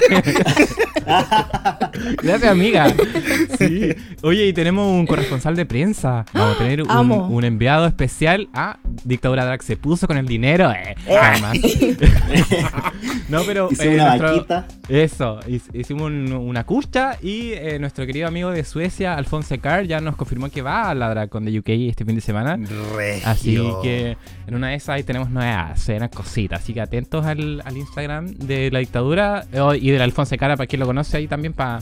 Gracias, 2.22 2.50
amiga. 2.50 2.86
Sí. 3.58 3.94
Oye, 4.22 4.46
y 4.46 4.52
tenemos 4.52 4.88
un 4.88 5.06
corresponsal 5.06 5.54
de 5.54 5.66
prensa. 5.66 6.24
Vamos 6.32 6.56
a 6.56 6.58
tener 6.62 6.82
un, 6.82 6.90
un 6.90 7.44
enviado 7.44 7.86
especial 7.86 8.48
a 8.54 8.78
dictadura 9.04 9.44
drag 9.44 9.62
se 9.62 9.76
puso 9.76 10.06
con 10.06 10.16
el 10.16 10.26
dinero, 10.26 10.70
eh, 10.72 10.94
jamás. 11.06 11.56
no, 13.28 13.42
pero 13.46 13.68
Hice 13.70 13.90
eh, 13.90 13.94
una 13.94 14.16
nuestro- 14.16 14.28
vaquita. 14.36 14.66
eso, 14.88 15.40
hic- 15.40 15.70
hicimos 15.74 16.02
un- 16.06 16.32
una 16.32 16.64
cucha 16.64 17.16
y 17.22 17.52
eh, 17.52 17.78
nuestro 17.78 18.06
querido 18.06 18.28
amigo 18.28 18.50
de 18.50 18.64
Suecia, 18.64 19.14
Alfonso 19.14 19.54
Carr, 19.60 19.84
ya 19.86 20.00
nos 20.00 20.16
confirmó 20.16 20.50
que 20.50 20.62
va 20.62 20.90
a 20.90 20.94
la 20.94 21.08
DragCon 21.10 21.44
de 21.44 21.58
UK 21.58 21.68
este 21.70 22.04
fin 22.04 22.14
de 22.14 22.20
semana. 22.20 22.56
Regio. 22.96 23.28
Así 23.28 23.58
que 23.82 24.16
en 24.46 24.54
una 24.54 24.68
de 24.68 24.74
esas 24.76 24.90
ahí 24.90 25.02
tenemos 25.02 25.30
nuevas, 25.30 25.88
nuevas 25.88 26.10
cositas. 26.10 26.62
Así 26.62 26.74
que 26.74 26.80
atentos 26.80 27.24
al, 27.26 27.62
al 27.64 27.76
Instagram 27.76 28.26
de 28.26 28.70
la 28.70 28.78
dictadura 28.80 29.44
eh, 29.52 29.78
y 29.80 29.90
del 29.90 30.02
Alfonso 30.02 30.36
Cara, 30.36 30.56
para 30.56 30.66
quien 30.66 30.80
lo 30.80 30.86
conoce 30.86 31.16
ahí 31.16 31.26
también, 31.28 31.52
para 31.52 31.80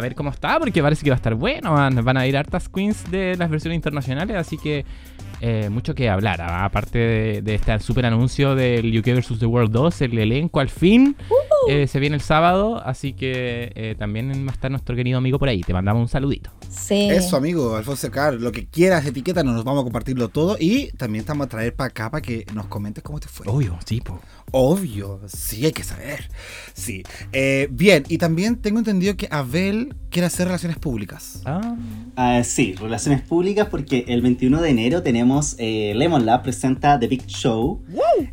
ver 0.00 0.14
cómo 0.14 0.30
está, 0.30 0.58
porque 0.58 0.82
parece 0.82 1.04
que 1.04 1.10
va 1.10 1.14
a 1.14 1.18
estar 1.18 1.34
bueno. 1.34 1.72
Van, 1.72 2.04
van 2.04 2.16
a 2.16 2.26
ir 2.26 2.36
hartas 2.36 2.68
queens 2.68 3.10
de 3.10 3.36
las 3.36 3.48
versiones 3.50 3.76
internacionales, 3.76 4.36
así 4.36 4.58
que 4.58 4.84
eh, 5.40 5.68
mucho 5.70 5.94
que 5.94 6.08
hablar. 6.08 6.40
ah, 6.40 6.64
Aparte 6.64 6.98
de, 6.98 7.42
de 7.42 7.54
este 7.54 7.78
súper 7.80 8.06
anuncio 8.06 8.54
del 8.54 8.96
UK 8.98 9.06
vs. 9.16 9.38
The 9.38 9.46
World 9.46 9.72
2, 9.72 10.00
el 10.02 10.18
elenco 10.18 10.60
al 10.60 10.68
fin 10.68 11.16
eh, 11.68 11.86
se 11.86 11.98
viene 12.00 12.16
el 12.16 12.22
sábado, 12.22 12.80
así 12.84 13.12
que 13.12 13.72
eh, 13.74 13.94
también 13.98 14.30
va 14.46 14.50
a 14.50 14.54
estar 14.54 14.70
nuestro 14.70 14.94
querido 14.96 15.18
amigo 15.18 15.38
por 15.38 15.48
ahí. 15.48 15.60
Te 15.62 15.72
mandamos 15.72 16.02
un 16.02 16.08
saludito. 16.08 16.50
Sí. 16.68 17.08
Eso, 17.10 17.36
amigo, 17.36 17.76
Alfonso 17.76 18.10
Car, 18.10 18.34
lo 18.34 18.52
que 18.52 18.66
quieras, 18.66 19.04
etiqueta, 19.06 19.42
nos 19.42 19.64
vamos 19.64 19.80
a 19.80 19.84
compartirlo 19.84 20.28
todo 20.28 20.56
y 20.58 20.88
también 20.92 21.24
te 21.24 21.28
vamos 21.32 21.46
a 21.46 21.48
traer 21.50 21.74
para 21.74 21.88
acá 21.88 22.10
para 22.10 22.22
que 22.22 22.44
nos 22.54 22.66
comentes 22.66 23.02
cómo 23.02 23.20
te 23.20 23.28
fue. 23.28 23.46
Obvio, 23.48 23.78
sí, 23.84 24.00
po. 24.00 24.20
Obvio, 24.52 25.20
sí, 25.26 25.66
hay 25.66 25.72
que 25.72 25.82
saber. 25.82 26.28
Sí. 26.72 27.02
Eh, 27.32 27.68
bien, 27.70 28.04
y 28.08 28.18
también 28.18 28.56
tengo 28.56 28.78
entendido 28.78 29.16
que 29.16 29.28
Abel 29.30 29.94
quiere 30.08 30.26
hacer 30.26 30.46
relaciones 30.46 30.78
públicas. 30.78 31.42
Ah. 31.44 31.76
Ah, 32.16 32.42
sí, 32.44 32.74
relaciones 32.74 33.20
públicas 33.20 33.68
porque 33.70 34.04
el 34.08 34.22
21 34.22 34.62
de 34.62 34.70
enero 34.70 35.02
tenemos 35.02 35.56
eh, 35.58 35.92
Lemon 35.94 36.24
Lab 36.24 36.42
presenta 36.42 36.98
The 36.98 37.08
Big 37.08 37.26
Show, 37.26 37.82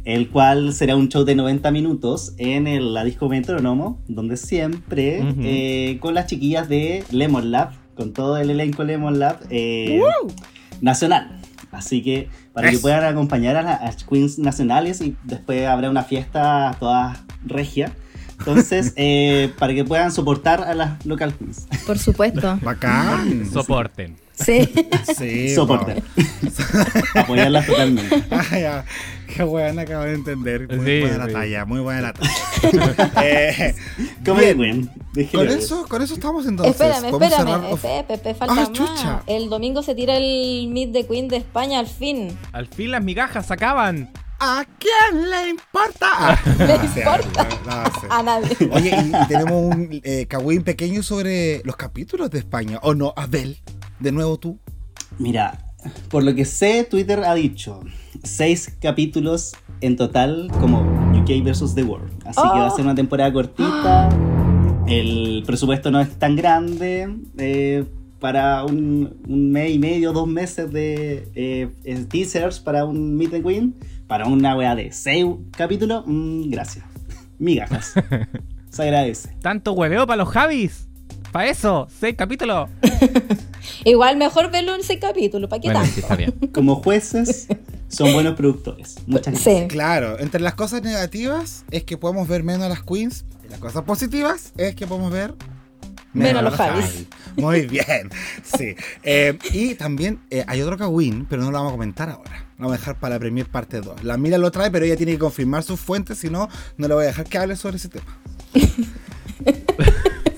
el 0.06 0.30
cual 0.30 0.74
será 0.74 0.96
un 0.96 1.10
show 1.10 1.26
de 1.26 1.36
90 1.36 1.70
minutos 1.72 2.34
en 2.38 2.68
el, 2.68 2.94
la 2.94 3.04
disco 3.04 3.28
Metrónomo, 3.28 4.02
donde 4.08 4.38
siempre 4.38 5.22
eh, 5.42 5.98
con 6.00 6.14
las 6.14 6.28
chiquillas 6.28 6.70
de 6.70 7.04
Lemon 7.12 7.52
Lab, 7.52 7.72
con 7.96 8.14
todo 8.14 8.38
el 8.38 8.50
elenco 8.50 8.84
Lemon 8.84 9.20
Lab 9.20 9.40
eh, 9.50 10.02
nacional. 10.80 11.42
Así 11.74 12.02
que 12.02 12.30
para 12.54 12.70
que 12.70 12.78
puedan 12.78 13.04
acompañar 13.04 13.56
a 13.56 13.64
las 13.64 14.04
queens 14.04 14.40
nacionales 14.40 15.02
y 15.02 15.16
después 15.24 15.66
habrá 15.68 15.90
una 15.90 16.04
fiesta 16.04 16.76
toda 16.80 17.24
regia. 17.46 17.94
Entonces, 18.40 18.94
eh, 18.98 19.52
para 19.58 19.74
que 19.74 19.84
puedan 19.84 20.12
soportar 20.12 20.64
a 20.64 20.74
las 20.74 21.06
local 21.06 21.34
queens. 21.34 21.68
Por 21.86 21.98
supuesto. 21.98 22.60
Bacán. 22.62 23.50
Soporten. 23.52 24.16
Sí. 24.34 24.70
Sí, 25.16 25.54
Soportar. 25.54 26.02
vamos. 26.16 27.06
Apoyarlas 27.16 27.68
totalmente. 27.68 28.24
Ah, 28.32 28.58
ya. 28.58 28.86
Qué 29.36 29.44
buena, 29.44 29.82
acabo 29.84 30.04
de 30.04 30.14
entender. 30.14 30.68
Muy 30.76 30.86
Sí, 30.86 31.00
buena 31.02 31.26
la 31.26 31.34
talla, 31.34 31.66
muy 31.66 31.80
buena 31.80 32.02
la 32.02 32.14
talla. 32.14 32.32
Eh, 33.24 33.76
bien, 34.24 34.90
Queen. 35.14 35.28
con 35.32 35.48
eso, 35.50 35.86
con 35.88 36.02
eso 36.02 36.14
estamos 36.14 36.46
entonces. 36.46 36.74
espérame, 36.80 37.06
espérame. 37.14 37.72
Espe- 37.74 38.06
Pepe, 38.06 38.34
falta 38.36 38.54
Ah, 38.54 38.58
más. 38.58 38.72
chucha. 38.72 39.24
El 39.28 39.50
domingo 39.50 39.82
se 39.84 39.96
tira 39.96 40.16
el 40.18 40.68
Meet 40.70 40.92
the 40.94 41.08
Queen 41.08 41.28
de 41.28 41.38
España 41.38 41.80
al 41.80 41.88
fin. 41.88 42.38
Al 42.52 42.68
fin 42.68 42.92
las 42.92 43.04
migajas 43.04 43.48
se 43.48 43.54
acaban. 43.54 44.12
¿A 44.40 44.66
quién 44.80 45.30
le 45.30 45.50
importa? 45.50 46.08
Ah, 46.20 46.40
¿Le 46.60 46.80
sí, 46.90 47.00
importa? 47.00 47.48
no, 47.66 47.84
no, 47.84 47.86
sí. 48.02 48.08
A 48.10 48.24
nadie. 48.24 48.58
Oye, 48.72 48.96
y 48.98 49.28
tenemos 49.28 49.52
un 49.76 50.02
eh, 50.04 50.26
cagüín 50.28 50.64
pequeño 50.64 51.02
sobre 51.04 51.62
los 51.64 51.76
capítulos 51.76 52.30
de 52.32 52.40
España. 52.40 52.80
¿O 52.82 52.94
no, 52.94 53.14
Abel? 53.16 53.58
De 54.00 54.12
nuevo 54.12 54.38
tú. 54.38 54.60
Mira, 55.18 55.58
por 56.10 56.24
lo 56.24 56.34
que 56.36 56.46
sé, 56.46 56.84
Twitter 56.90 57.24
ha 57.26 57.34
dicho 57.36 57.82
seis 58.24 58.76
capítulos 58.80 59.54
en 59.82 59.96
total 59.96 60.50
como 60.60 60.82
UK 61.20 61.44
versus 61.44 61.76
The 61.76 61.84
World. 61.84 62.12
Así 62.26 62.42
que 62.42 62.60
va 62.60 62.68
a 62.68 62.72
ser 62.72 62.86
una 62.86 62.96
temporada 62.96 63.32
cortita. 63.32 64.10
El 64.88 65.44
presupuesto 65.46 65.92
no 65.92 66.00
es 66.02 66.10
tan 66.20 66.36
grande. 66.36 67.10
eh, 67.38 67.86
para 68.20 68.64
un, 68.64 69.18
un 69.28 69.52
mes 69.52 69.72
y 69.76 69.80
medio, 69.80 70.14
dos 70.14 70.30
meses 70.30 70.72
de 70.72 71.30
eh, 71.36 71.70
eh, 71.84 72.06
teasers 72.10 72.62
para 72.62 72.86
un 72.86 73.18
Meet 73.18 73.34
and 73.34 73.46
Queen. 73.46 73.76
Para 74.08 74.28
una 74.28 74.56
wea 74.56 74.76
de 74.76 74.94
seis 74.94 75.26
capítulos, 75.52 76.06
mm, 76.08 76.50
gracias. 76.50 76.86
Migajas. 77.38 77.96
Se 78.70 78.82
agradece. 78.82 79.36
Tanto 79.42 79.74
hueveo 79.74 80.08
para 80.08 80.24
los 80.24 80.30
Javis. 80.30 80.88
Para 81.34 81.50
eso, 81.50 81.88
seis 82.00 82.16
capítulos. 82.16 82.70
Igual 83.86 84.18
mejor 84.18 84.52
verlo 84.52 84.76
en 84.76 84.84
seis 84.84 85.00
capítulos. 85.02 85.50
¿Para 85.50 85.60
qué 85.60 85.68
Bueno, 85.70 85.80
tanto? 85.80 85.96
sí, 85.96 86.02
está 86.02 86.16
bien. 86.16 86.32
Como 86.54 86.76
jueces, 86.76 87.48
son 87.88 88.14
buenos 88.14 88.36
productores. 88.36 88.98
Muchas 89.08 89.34
gracias. 89.34 89.62
Sí. 89.64 89.68
Claro, 89.68 90.20
entre 90.20 90.40
las 90.42 90.54
cosas 90.54 90.84
negativas 90.84 91.66
es 91.72 91.84
que 91.84 91.98
podemos 91.98 92.28
ver 92.28 92.44
menos 92.44 92.64
a 92.68 92.70
las 92.70 92.84
queens. 92.84 93.26
Y 93.44 93.50
las 93.50 93.60
cosas 93.60 93.82
positivas 93.84 94.54
es 94.58 94.76
que 94.76 94.86
podemos 94.86 95.12
ver 95.12 95.34
Menos 96.14 96.38
a 96.38 96.42
los 96.44 96.54
Javis. 96.54 97.08
Muy 97.36 97.66
bien, 97.66 98.12
sí. 98.44 98.76
Eh, 99.02 99.36
y 99.52 99.74
también 99.74 100.20
eh, 100.30 100.46
hay 100.46 100.62
otro 100.62 100.78
cagüín, 100.78 101.26
pero 101.28 101.42
no 101.42 101.50
lo 101.50 101.58
vamos 101.58 101.72
a 101.72 101.74
comentar 101.74 102.10
ahora. 102.10 102.46
Lo 102.60 102.66
vamos 102.66 102.74
a 102.74 102.78
dejar 102.80 103.00
para 103.00 103.16
la 103.16 103.20
Premier 103.20 103.48
parte 103.48 103.82
2. 103.82 104.04
La 104.04 104.18
Mila 104.18 104.38
lo 104.38 104.52
trae, 104.52 104.70
pero 104.70 104.86
ella 104.86 104.96
tiene 104.96 105.14
que 105.14 105.18
confirmar 105.18 105.64
sus 105.64 105.80
fuentes, 105.80 106.20
si 106.20 106.30
no, 106.30 106.48
no 106.78 106.88
le 106.88 106.94
voy 106.94 107.06
a 107.06 107.08
dejar 107.08 107.26
que 107.26 107.40
hable 107.40 107.56
sobre 107.56 107.78
ese 107.78 107.90
tema. 107.90 108.20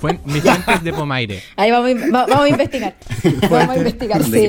Fue 0.06 0.20
mis 0.26 0.42
fuentes 0.44 0.84
de 0.84 0.94
Pomaire. 0.94 1.42
Ahí 1.56 1.72
vamos, 1.72 1.90
va- 2.14 2.26
vamos 2.28 2.46
a 2.46 2.50
investigar. 2.50 2.96
Vamos 3.50 3.70
a 3.76 3.78
investigar, 3.78 4.24
sí. 4.24 4.48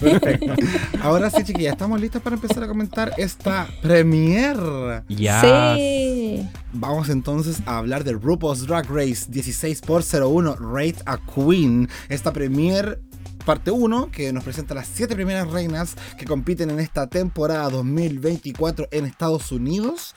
Perfecto. 0.00 0.54
Ahora 1.02 1.28
sí, 1.30 1.44
chiquillas, 1.44 1.72
estamos 1.72 2.00
listos 2.00 2.22
para 2.22 2.36
empezar 2.36 2.62
a 2.64 2.68
comentar 2.68 3.12
esta 3.18 3.68
Premier. 3.82 4.56
Ya. 5.08 5.74
Sí. 5.76 6.48
Vamos 6.72 7.08
entonces 7.10 7.58
a 7.66 7.78
hablar 7.78 8.02
de 8.04 8.12
RuPaul's 8.12 8.66
Drag 8.66 8.86
Race 8.88 9.30
16x01 9.30 10.56
Rate 10.58 11.02
a 11.06 11.18
Queen. 11.18 11.88
Esta 12.08 12.32
premier 12.32 12.98
parte 13.44 13.70
1 13.72 14.10
que 14.12 14.32
nos 14.32 14.44
presenta 14.44 14.72
las 14.74 14.86
7 14.94 15.14
primeras 15.16 15.50
reinas 15.50 15.96
que 16.16 16.24
compiten 16.24 16.70
en 16.70 16.78
esta 16.78 17.08
temporada 17.08 17.68
2024 17.70 18.88
en 18.90 19.04
Estados 19.04 19.50
Unidos. 19.52 20.14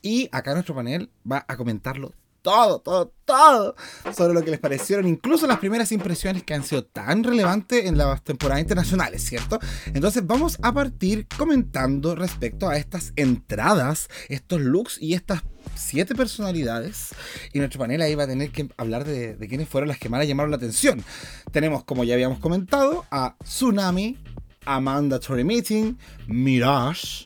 Y 0.00 0.28
acá 0.32 0.54
nuestro 0.54 0.74
panel 0.74 1.10
va 1.30 1.44
a 1.48 1.56
comentarlo 1.56 2.12
todo, 2.42 2.80
todo, 2.80 3.12
todo 3.24 3.76
sobre 4.12 4.34
lo 4.34 4.42
que 4.42 4.50
les 4.50 4.60
parecieron, 4.60 5.06
incluso 5.06 5.46
las 5.46 5.58
primeras 5.58 5.92
impresiones 5.92 6.42
que 6.42 6.54
han 6.54 6.64
sido 6.64 6.84
tan 6.84 7.24
relevantes 7.24 7.86
en 7.86 7.98
las 7.98 8.22
temporadas 8.22 8.62
internacionales, 8.62 9.22
¿cierto? 9.22 9.58
Entonces 9.92 10.26
vamos 10.26 10.58
a 10.62 10.72
partir 10.72 11.26
comentando 11.36 12.14
respecto 12.14 12.68
a 12.68 12.76
estas 12.76 13.12
entradas, 13.16 14.08
estos 14.28 14.60
looks 14.60 15.00
y 15.00 15.14
estas 15.14 15.42
siete 15.74 16.14
personalidades. 16.14 17.10
Y 17.52 17.58
nuestro 17.58 17.80
panel 17.80 18.02
ahí 18.02 18.14
va 18.14 18.24
a 18.24 18.28
tener 18.28 18.50
que 18.50 18.68
hablar 18.76 19.04
de, 19.04 19.36
de 19.36 19.48
quiénes 19.48 19.68
fueron 19.68 19.88
las 19.88 19.98
que 19.98 20.08
más 20.08 20.20
le 20.20 20.26
llamaron 20.26 20.50
la 20.50 20.56
atención. 20.56 21.04
Tenemos, 21.52 21.84
como 21.84 22.04
ya 22.04 22.14
habíamos 22.14 22.38
comentado, 22.38 23.04
a 23.10 23.36
Tsunami, 23.42 24.18
Amanda 24.64 25.18
Tory 25.18 25.44
Meeting, 25.44 25.96
Mirage, 26.26 27.24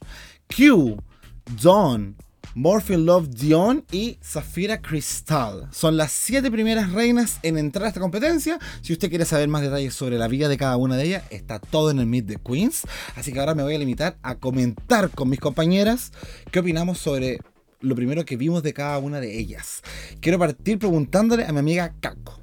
Q, 0.55 0.97
Dawn, 1.63 2.17
Morphin 2.55 3.07
Love 3.07 3.29
Dion 3.29 3.85
y 3.91 4.19
Zafira 4.23 4.83
Crystal. 4.83 5.69
Son 5.73 5.97
las 5.97 6.13
siete 6.13 6.51
primeras 6.51 6.93
reinas 6.93 7.39
en 7.43 7.57
entrar 7.57 7.87
a 7.87 7.89
esta 7.89 8.01
competencia. 8.01 8.59
Si 8.83 8.93
usted 8.93 9.09
quiere 9.09 9.25
saber 9.25 9.49
más 9.49 9.63
detalles 9.63 9.95
sobre 9.95 10.19
la 10.19 10.29
vida 10.29 10.49
de 10.49 10.59
cada 10.59 10.77
una 10.77 10.97
de 10.97 11.05
ellas, 11.05 11.25
está 11.31 11.59
todo 11.59 11.91
en 11.91 11.99
el 11.99 12.07
Meet 12.07 12.27
the 12.27 12.37
Queens. 12.37 12.83
Así 13.17 13.33
que 13.33 13.41
ahora 13.41 13.55
me 13.55 13.63
voy 13.63 13.75
a 13.75 13.79
limitar 13.79 14.19
a 14.23 14.35
comentar 14.35 15.11
con 15.11 15.31
mis 15.31 15.41
compañeras 15.41 16.13
qué 16.51 16.59
opinamos 16.59 16.99
sobre 16.99 17.39
lo 17.81 17.95
primero 17.95 18.25
que 18.25 18.37
vimos 18.37 18.63
de 18.63 18.75
cada 18.75 18.99
una 18.99 19.21
de 19.21 19.39
ellas. 19.39 19.83
Quiero 20.21 20.39
partir 20.39 20.79
preguntándole 20.79 21.47
a 21.47 21.53
mi 21.53 21.59
amiga 21.59 21.95
Kako. 22.01 22.42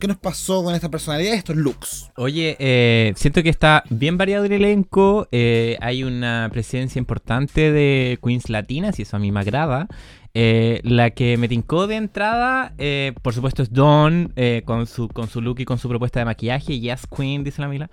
¿Qué 0.00 0.08
nos 0.08 0.16
pasó 0.16 0.64
con 0.64 0.74
esta 0.74 0.90
personalidad 0.90 1.34
estos 1.34 1.56
looks? 1.56 2.10
Oye, 2.16 2.56
eh, 2.58 3.12
siento 3.16 3.42
que 3.42 3.50
está 3.50 3.84
bien 3.90 4.16
variado 4.16 4.46
el 4.46 4.52
elenco. 4.52 5.28
eh, 5.30 5.76
hay 5.82 6.04
una 6.04 6.48
presencia 6.50 6.98
importante 6.98 7.70
de 7.70 8.18
queens 8.24 8.48
latinas 8.48 8.98
y 8.98 9.02
eso 9.02 9.18
a 9.18 9.20
mí 9.20 9.30
me 9.30 9.40
agrada. 9.40 9.88
Eh, 10.32 10.80
la 10.84 11.10
que 11.10 11.36
me 11.36 11.48
tincó 11.48 11.86
de 11.86 11.96
entrada, 11.96 12.72
por 13.20 13.34
supuesto, 13.34 13.62
es 13.62 13.72
Dawn 13.74 14.32
eh, 14.36 14.62
con, 14.64 14.86
su, 14.86 15.08
con 15.08 15.28
su 15.28 15.42
look 15.42 15.60
y 15.60 15.66
con 15.66 15.76
su 15.76 15.86
propuesta 15.88 16.18
de 16.18 16.24
maquillaje. 16.24 16.80
Yes, 16.80 17.06
Queen, 17.06 17.44
dice 17.44 17.60
la 17.60 17.68
Mila. 17.68 17.90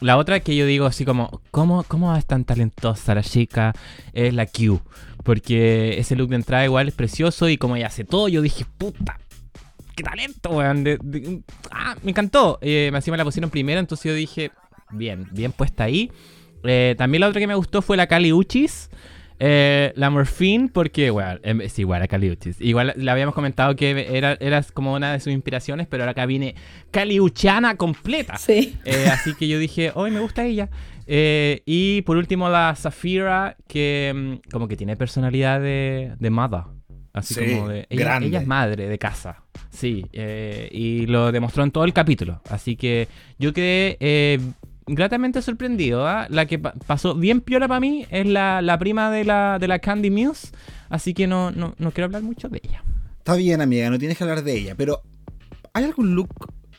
La 0.00 0.16
otra 0.16 0.38
que 0.38 0.54
yo 0.54 0.64
digo 0.64 0.86
así 0.86 1.04
como, 1.04 1.42
¿cómo, 1.50 1.82
¿cómo 1.88 2.14
es 2.14 2.24
tan 2.24 2.44
talentosa 2.44 3.16
la 3.16 3.24
chica? 3.24 3.72
Es 4.12 4.32
la 4.32 4.46
Q. 4.46 4.80
Porque 5.24 5.98
ese 5.98 6.14
look 6.14 6.28
de 6.28 6.36
entrada 6.36 6.64
igual 6.64 6.86
es 6.86 6.94
precioso 6.94 7.48
y 7.48 7.58
como 7.58 7.74
ella 7.74 7.88
hace 7.88 8.04
todo, 8.04 8.28
yo 8.28 8.42
dije, 8.42 8.64
puta, 8.78 9.18
qué 9.98 10.02
talento, 10.04 10.50
weón. 10.50 10.84
de- 10.84 10.98
de- 11.02 11.42
ah, 11.70 11.96
me 12.02 12.10
encantó. 12.10 12.58
Eh, 12.62 12.90
encima 12.94 13.16
la 13.16 13.24
pusieron 13.24 13.50
primero, 13.50 13.80
entonces 13.80 14.04
yo 14.10 14.14
dije, 14.14 14.50
bien, 14.90 15.26
bien 15.32 15.52
puesta 15.52 15.84
ahí. 15.84 16.10
Eh, 16.64 16.94
también 16.98 17.20
la 17.20 17.28
otra 17.28 17.40
que 17.40 17.46
me 17.46 17.54
gustó 17.54 17.82
fue 17.82 17.96
la 17.96 18.06
Cali 18.06 18.32
Uchis. 18.32 18.90
Eh, 19.40 19.92
la 19.94 20.10
Morphine, 20.10 20.68
porque, 20.72 21.10
bueno, 21.10 21.38
em, 21.44 21.60
es 21.60 21.78
igual 21.78 22.02
a 22.02 22.08
Cali 22.08 22.28
Uchis. 22.28 22.60
Igual 22.60 22.92
le 22.96 23.08
habíamos 23.08 23.36
comentado 23.36 23.76
que 23.76 24.08
era, 24.16 24.36
era 24.40 24.60
como 24.74 24.94
una 24.94 25.12
de 25.12 25.20
sus 25.20 25.32
inspiraciones, 25.32 25.86
pero 25.86 26.02
ahora 26.02 26.10
acá 26.10 26.26
viene 26.26 26.56
Cali 26.90 27.20
Uchana 27.20 27.76
completa. 27.76 28.36
Sí. 28.36 28.76
Eh, 28.84 29.06
así 29.12 29.34
que 29.34 29.46
yo 29.46 29.60
dije, 29.60 29.92
hoy 29.94 30.10
me 30.10 30.18
gusta 30.18 30.44
ella. 30.44 30.68
Eh, 31.06 31.62
y 31.66 32.02
por 32.02 32.16
último 32.16 32.48
la 32.48 32.74
Zafira, 32.76 33.56
que 33.68 34.12
mm, 34.44 34.50
como 34.50 34.66
que 34.66 34.76
tiene 34.76 34.96
personalidad 34.96 35.60
de, 35.60 36.14
de 36.18 36.30
mother. 36.30 36.62
Así 37.12 37.34
Sí, 37.34 37.40
como 37.54 37.68
de... 37.68 37.86
Ella, 37.90 38.04
grande. 38.04 38.26
ella 38.28 38.40
es 38.40 38.46
madre 38.46 38.88
de 38.88 38.98
casa. 38.98 39.44
Sí, 39.78 40.04
eh, 40.12 40.68
y 40.72 41.06
lo 41.06 41.30
demostró 41.30 41.62
en 41.62 41.70
todo 41.70 41.84
el 41.84 41.92
capítulo. 41.92 42.40
Así 42.50 42.74
que 42.74 43.06
yo 43.38 43.52
quedé 43.52 43.96
eh, 44.00 44.40
gratamente 44.88 45.40
sorprendido. 45.40 46.04
¿ah? 46.04 46.26
La 46.30 46.46
que 46.46 46.58
pa- 46.58 46.72
pasó 46.86 47.14
bien 47.14 47.40
piola 47.40 47.68
para 47.68 47.78
mí 47.78 48.04
es 48.10 48.26
la, 48.26 48.60
la 48.60 48.76
prima 48.76 49.08
de 49.12 49.24
la, 49.24 49.58
de 49.60 49.68
la 49.68 49.78
Candy 49.78 50.10
Muse. 50.10 50.48
Así 50.88 51.14
que 51.14 51.28
no, 51.28 51.52
no, 51.52 51.76
no 51.78 51.92
quiero 51.92 52.06
hablar 52.06 52.22
mucho 52.22 52.48
de 52.48 52.60
ella. 52.64 52.82
Está 53.18 53.36
bien, 53.36 53.60
amiga, 53.60 53.88
no 53.88 53.98
tienes 53.98 54.18
que 54.18 54.24
hablar 54.24 54.42
de 54.42 54.58
ella, 54.58 54.74
pero 54.76 55.00
¿hay 55.74 55.84
algún 55.84 56.16
look 56.16 56.28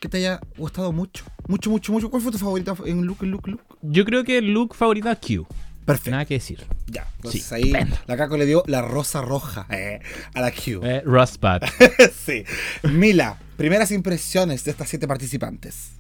que 0.01 0.09
te 0.09 0.17
haya 0.17 0.41
gustado 0.57 0.91
mucho? 0.91 1.23
Mucho, 1.47 1.69
mucho, 1.69 1.93
mucho. 1.93 2.09
¿Cuál 2.09 2.21
fue 2.21 2.31
tu 2.33 2.37
favorito 2.37 2.75
en 2.85 3.05
look, 3.05 3.19
en 3.21 3.31
look, 3.31 3.47
look? 3.47 3.61
Yo 3.81 4.03
creo 4.03 4.25
que 4.25 4.39
el 4.39 4.51
look 4.51 4.75
favorito 4.75 5.09
es 5.09 5.19
Q. 5.19 5.47
Perfecto. 5.93 6.11
Nada 6.11 6.25
que 6.25 6.33
decir. 6.35 6.65
Ya, 6.87 7.07
entonces 7.17 7.43
Sí, 7.43 7.55
ahí 7.55 7.73
la 8.07 8.17
Caco 8.17 8.37
le 8.37 8.45
dio 8.45 8.63
la 8.67 8.81
rosa 8.81 9.21
roja 9.21 9.65
eh, 9.69 9.99
a 10.33 10.41
la 10.41 10.51
Q. 10.51 10.81
Eh, 10.83 11.01
Rosbud. 11.05 11.61
sí. 12.25 12.43
Mila, 12.83 13.37
primeras 13.57 13.91
impresiones 13.91 14.63
de 14.63 14.71
estas 14.71 14.89
siete 14.89 15.07
participantes. 15.07 15.91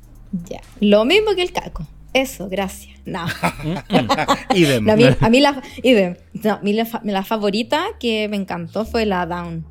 Ya. 0.49 0.61
Lo 0.79 1.05
mismo 1.05 1.33
que 1.35 1.41
el 1.41 1.51
caco. 1.51 1.87
Eso, 2.13 2.49
gracias. 2.49 2.97
No. 3.05 3.25
Idem. 4.55 4.85
No, 4.85 4.93
a, 4.93 4.95
mí, 4.95 5.03
a 5.19 5.29
mí 5.29 5.39
la, 5.39 5.61
idem. 5.83 6.15
No, 6.33 6.53
a 6.53 6.59
mí 6.61 6.73
la, 6.73 6.85
fa- 6.85 7.01
la 7.03 7.23
favorita 7.23 7.85
que 7.99 8.27
me 8.29 8.35
encantó 8.37 8.85
fue 8.85 9.05
la 9.05 9.25
Down. 9.25 9.65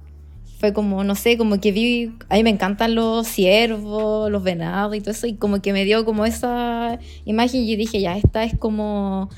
Fue 0.60 0.72
como, 0.72 1.04
no 1.04 1.14
sé, 1.14 1.36
como 1.38 1.60
que 1.60 1.70
vi, 1.70 2.12
a 2.28 2.34
mí 2.34 2.42
me 2.42 2.50
encantan 2.50 2.96
los 2.96 3.28
ciervos, 3.28 4.28
los 4.30 4.42
venados 4.42 4.96
y 4.96 5.00
todo 5.00 5.12
eso, 5.12 5.28
y 5.28 5.34
como 5.34 5.62
que 5.62 5.72
me 5.72 5.84
dio 5.84 6.04
como 6.04 6.26
esa 6.26 6.98
imagen 7.24 7.62
y 7.62 7.76
dije, 7.76 8.00
ya, 8.00 8.16
esta 8.16 8.42
es 8.42 8.58
como, 8.58 9.30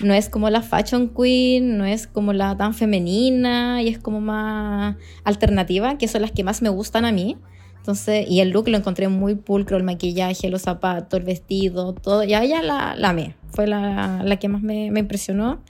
no 0.00 0.14
es 0.14 0.28
como 0.28 0.50
la 0.50 0.62
fashion 0.62 1.08
queen, 1.08 1.76
no 1.78 1.84
es 1.84 2.06
como 2.06 2.32
la 2.32 2.56
tan 2.56 2.74
femenina, 2.74 3.82
y 3.82 3.88
es 3.88 3.98
como 3.98 4.20
más 4.20 4.96
alternativa, 5.24 5.98
que 5.98 6.08
son 6.08 6.22
las 6.22 6.30
que 6.30 6.44
más 6.44 6.62
me 6.62 6.68
gustan 6.68 7.04
a 7.04 7.12
mí. 7.12 7.36
Entonces, 7.78 8.26
y 8.28 8.40
el 8.40 8.50
look 8.50 8.68
lo 8.68 8.76
encontré 8.76 9.08
muy 9.08 9.34
pulcro, 9.34 9.76
el 9.76 9.82
maquillaje, 9.82 10.50
los 10.50 10.62
zapatos, 10.62 11.18
el 11.18 11.24
vestido, 11.24 11.94
todo. 11.94 12.22
Ya 12.22 12.42
ella 12.42 12.62
la, 12.62 12.94
la 12.96 13.10
amé. 13.10 13.34
Fue 13.50 13.66
la, 13.66 14.22
la 14.24 14.36
que 14.36 14.48
más 14.48 14.62
me, 14.62 14.90
me 14.90 15.00
impresionó. 15.00 15.60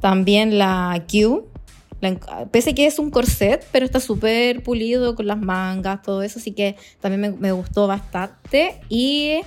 También 0.00 0.58
la 0.58 1.04
Q. 1.10 1.44
la 2.00 2.16
pese 2.52 2.74
que 2.74 2.86
es 2.86 3.00
un 3.00 3.10
corset, 3.10 3.66
pero 3.72 3.84
está 3.84 3.98
súper 3.98 4.62
pulido 4.62 5.16
con 5.16 5.26
las 5.26 5.38
mangas, 5.38 6.02
todo 6.02 6.22
eso. 6.22 6.38
Así 6.38 6.52
que 6.52 6.76
también 7.00 7.20
me, 7.20 7.30
me 7.30 7.52
gustó 7.52 7.88
bastante. 7.88 8.80
Y 8.88 9.40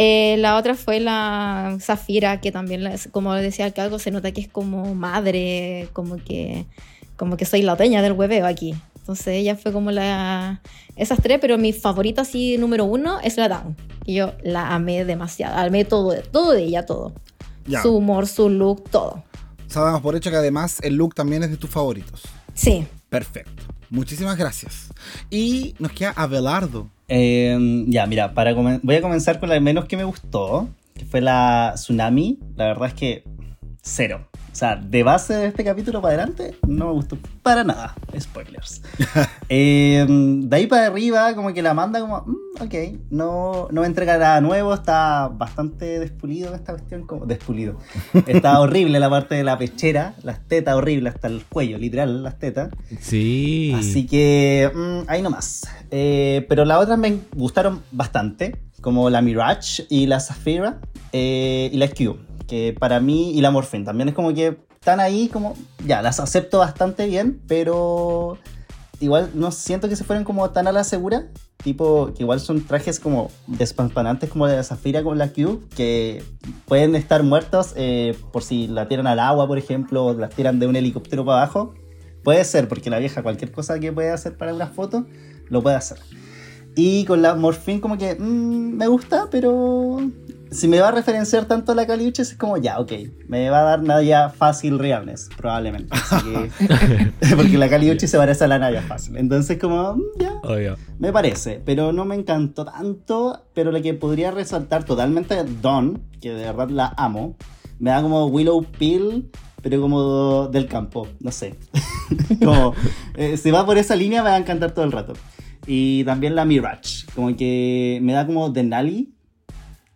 eh, 0.00 0.36
la 0.36 0.56
otra 0.56 0.76
fue 0.76 1.00
la 1.00 1.76
Zafira, 1.80 2.40
que 2.40 2.52
también, 2.52 2.88
como 3.10 3.34
decía 3.34 3.66
el 3.66 3.72
cargo, 3.72 3.98
se 3.98 4.12
nota 4.12 4.30
que 4.30 4.40
es 4.40 4.46
como 4.46 4.94
madre, 4.94 5.88
como 5.92 6.18
que, 6.18 6.66
como 7.16 7.36
que 7.36 7.44
soy 7.44 7.62
la 7.62 7.74
dueña 7.74 8.00
del 8.00 8.12
hueveo 8.12 8.46
aquí. 8.46 8.76
Entonces 8.94 9.26
ella 9.26 9.56
fue 9.56 9.72
como 9.72 9.90
la... 9.90 10.62
Esas 10.94 11.20
tres, 11.20 11.40
pero 11.40 11.58
mi 11.58 11.72
favorita 11.72 12.22
así 12.22 12.58
número 12.58 12.84
uno 12.84 13.18
es 13.24 13.36
la 13.38 13.48
Down. 13.48 13.76
Y 14.04 14.14
yo 14.14 14.34
la 14.44 14.72
amé 14.72 15.04
demasiado. 15.04 15.56
Amé 15.56 15.84
todo, 15.84 16.14
todo 16.30 16.52
de 16.52 16.62
ella, 16.62 16.86
todo. 16.86 17.12
Ya. 17.66 17.82
Su 17.82 17.96
humor, 17.96 18.28
su 18.28 18.48
look, 18.48 18.88
todo. 18.90 19.24
Sabemos 19.66 20.00
por 20.00 20.14
hecho 20.14 20.30
que 20.30 20.36
además 20.36 20.78
el 20.82 20.94
look 20.94 21.16
también 21.16 21.42
es 21.42 21.50
de 21.50 21.56
tus 21.56 21.70
favoritos. 21.70 22.22
Sí. 22.54 22.86
Perfecto. 23.08 23.64
Muchísimas 23.90 24.36
gracias. 24.38 24.90
Y 25.28 25.74
nos 25.80 25.90
queda 25.90 26.12
Abelardo. 26.12 26.88
Eh, 27.08 27.84
ya, 27.88 28.06
mira, 28.06 28.34
para 28.34 28.52
voy 28.54 28.94
a 28.94 29.02
comenzar 29.02 29.40
con 29.40 29.48
la 29.48 29.58
menos 29.60 29.86
que 29.86 29.96
me 29.96 30.04
gustó, 30.04 30.68
que 30.94 31.04
fue 31.04 31.20
la 31.20 31.72
Tsunami. 31.74 32.38
La 32.56 32.66
verdad 32.66 32.88
es 32.88 32.94
que 32.94 33.24
cero. 33.82 34.28
O 34.50 34.54
sea, 34.58 34.76
de 34.76 35.02
base 35.02 35.34
de 35.34 35.46
este 35.46 35.62
capítulo 35.62 36.00
para 36.02 36.14
adelante, 36.14 36.56
no 36.66 36.86
me 36.86 36.92
gustó 36.92 37.16
para 37.42 37.64
nada. 37.64 37.94
Spoilers. 38.18 38.82
Eh, 39.50 40.04
de 40.06 40.56
ahí 40.56 40.66
para 40.66 40.88
arriba, 40.88 41.34
como 41.34 41.54
que 41.54 41.62
la 41.62 41.72
manda 41.72 42.00
como, 42.00 42.22
"Mm, 42.26 42.62
ok, 42.64 42.74
no, 43.08 43.68
no 43.70 43.80
me 43.80 43.86
entrega 43.86 44.18
nada 44.18 44.42
nuevo, 44.42 44.74
está 44.74 45.28
bastante 45.28 45.98
despulido 46.00 46.54
esta 46.54 46.72
cuestión, 46.74 47.06
como 47.06 47.24
despulido. 47.24 47.78
Está 48.26 48.60
horrible 48.60 49.00
la 49.00 49.08
parte 49.08 49.36
de 49.36 49.44
la 49.44 49.56
pechera, 49.56 50.12
las 50.22 50.46
tetas 50.46 50.74
horrible 50.74 51.08
hasta 51.08 51.28
el 51.28 51.44
cuello, 51.46 51.78
literal, 51.78 52.22
las 52.22 52.38
tetas. 52.38 52.68
Sí. 53.00 53.72
Así 53.74 54.06
que 54.06 54.70
mm, 54.74 55.08
ahí 55.10 55.22
nomás. 55.22 55.66
Eh, 55.90 56.44
pero 56.50 56.66
las 56.66 56.78
otras 56.82 56.98
me 56.98 57.18
gustaron 57.34 57.80
bastante, 57.90 58.56
como 58.82 59.08
la 59.08 59.22
Mirage 59.22 59.86
y 59.88 60.06
la 60.06 60.20
Zafira 60.20 60.78
eh, 61.12 61.70
y 61.72 61.76
la 61.78 61.88
Q, 61.88 62.18
que 62.48 62.74
para 62.76 62.98
mí, 62.98 63.30
y 63.32 63.40
la 63.40 63.52
Morphin 63.52 63.84
también 63.84 64.08
es 64.08 64.14
como 64.14 64.34
que 64.34 64.58
están 64.72 64.98
ahí 64.98 65.28
como, 65.28 65.54
ya, 65.86 66.02
las 66.02 66.18
acepto 66.18 66.58
bastante 66.58 67.06
bien, 67.06 67.40
pero 67.46 68.38
igual 69.00 69.30
no 69.34 69.52
siento 69.52 69.88
que 69.88 69.96
se 69.96 70.04
fueran 70.04 70.24
como 70.24 70.50
tan 70.50 70.66
a 70.66 70.72
la 70.72 70.82
segura. 70.82 71.28
Tipo, 71.62 72.12
que 72.14 72.22
igual 72.22 72.38
son 72.38 72.64
trajes 72.64 73.00
como 73.00 73.30
despampanantes 73.48 74.30
como 74.30 74.46
la 74.46 74.62
Zafira 74.62 75.02
con 75.02 75.18
la 75.18 75.32
Q, 75.32 75.60
que 75.76 76.22
pueden 76.66 76.94
estar 76.94 77.22
muertos 77.24 77.72
eh, 77.76 78.16
por 78.32 78.44
si 78.44 78.68
la 78.68 78.86
tiran 78.86 79.08
al 79.08 79.18
agua, 79.18 79.46
por 79.48 79.58
ejemplo, 79.58 80.06
o 80.06 80.14
las 80.14 80.30
tiran 80.30 80.60
de 80.60 80.68
un 80.68 80.76
helicóptero 80.76 81.24
para 81.24 81.42
abajo. 81.42 81.74
Puede 82.22 82.44
ser, 82.44 82.68
porque 82.68 82.90
la 82.90 82.98
vieja 82.98 83.22
cualquier 83.22 83.50
cosa 83.50 83.78
que 83.80 83.92
pueda 83.92 84.14
hacer 84.14 84.36
para 84.36 84.54
una 84.54 84.68
foto, 84.68 85.06
lo 85.48 85.62
puede 85.62 85.76
hacer. 85.76 85.98
Y 86.76 87.04
con 87.06 87.22
la 87.22 87.34
Morphine 87.34 87.80
como 87.80 87.98
que 87.98 88.14
mm, 88.14 88.76
me 88.76 88.86
gusta, 88.86 89.26
pero 89.30 89.98
si 90.50 90.68
me 90.68 90.80
va 90.80 90.88
a 90.88 90.92
referenciar 90.92 91.44
tanto 91.46 91.72
a 91.72 91.74
la 91.74 91.86
Caliuches 91.86 92.30
es 92.32 92.36
como 92.36 92.56
ya, 92.56 92.78
ok, 92.80 92.92
me 93.28 93.50
va 93.50 93.60
a 93.60 93.62
dar 93.64 93.82
Nadia 93.82 94.28
fácil 94.30 94.78
realness, 94.78 95.28
probablemente. 95.36 95.94
Que- 96.24 97.12
porque 97.36 97.58
la 97.58 97.68
Caliuches 97.68 98.10
se 98.10 98.16
parece 98.18 98.44
a 98.44 98.48
la 98.48 98.58
Nadia 98.58 98.82
fácil. 98.82 99.16
Entonces 99.16 99.58
como, 99.58 99.94
mm, 99.94 100.02
ya, 100.18 100.32
Obvio. 100.42 100.76
me 100.98 101.12
parece, 101.12 101.60
pero 101.64 101.92
no 101.92 102.04
me 102.04 102.14
encantó 102.14 102.64
tanto. 102.64 103.44
Pero 103.54 103.72
lo 103.72 103.82
que 103.82 103.94
podría 103.94 104.30
resaltar 104.30 104.84
totalmente 104.84 105.38
es 105.40 105.62
Dawn, 105.62 106.02
que 106.20 106.30
de 106.30 106.44
verdad 106.44 106.68
la 106.70 106.94
amo. 106.96 107.36
Me 107.78 107.90
da 107.90 108.02
como 108.02 108.26
Willow 108.26 108.64
Pill, 108.64 109.30
pero 109.62 109.80
como 109.80 110.48
del 110.48 110.66
campo, 110.66 111.08
no 111.20 111.30
sé. 111.32 111.54
como, 112.44 112.74
eh, 113.16 113.36
si 113.36 113.50
va 113.50 113.64
por 113.66 113.78
esa 113.78 113.94
línea 113.96 114.22
me 114.22 114.30
va 114.30 114.36
a 114.36 114.38
encantar 114.38 114.72
todo 114.72 114.84
el 114.84 114.92
rato. 114.92 115.12
Y 115.66 116.02
también 116.04 116.34
la 116.34 116.44
Mirage, 116.46 117.04
como 117.14 117.36
que 117.36 117.98
me 118.02 118.12
da 118.14 118.26
como 118.26 118.48
Denali. 118.50 119.14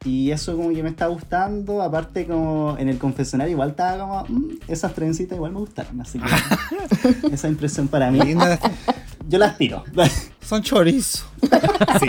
Y 0.04 0.30
eso 0.30 0.56
como 0.56 0.70
que 0.70 0.82
me 0.82 0.88
está 0.88 1.06
gustando. 1.06 1.82
Aparte 1.82 2.26
como 2.26 2.76
en 2.78 2.88
el 2.88 2.98
confesionario 2.98 3.52
igual 3.52 3.70
estaba 3.70 4.24
como... 4.26 4.40
mm, 4.40 4.58
esas 4.68 4.94
trencitas 4.94 5.36
igual 5.36 5.52
me 5.52 5.60
gustaron. 5.60 6.00
Así 6.00 6.18
que 6.18 7.32
esa 7.34 7.48
impresión 7.48 7.88
para 7.88 8.10
mí. 8.10 8.20
Linda. 8.20 8.58
Yo 9.28 9.38
las 9.38 9.56
tiro. 9.56 9.84
Son 10.42 10.62
chorizo. 10.62 11.24
Sí. 12.00 12.06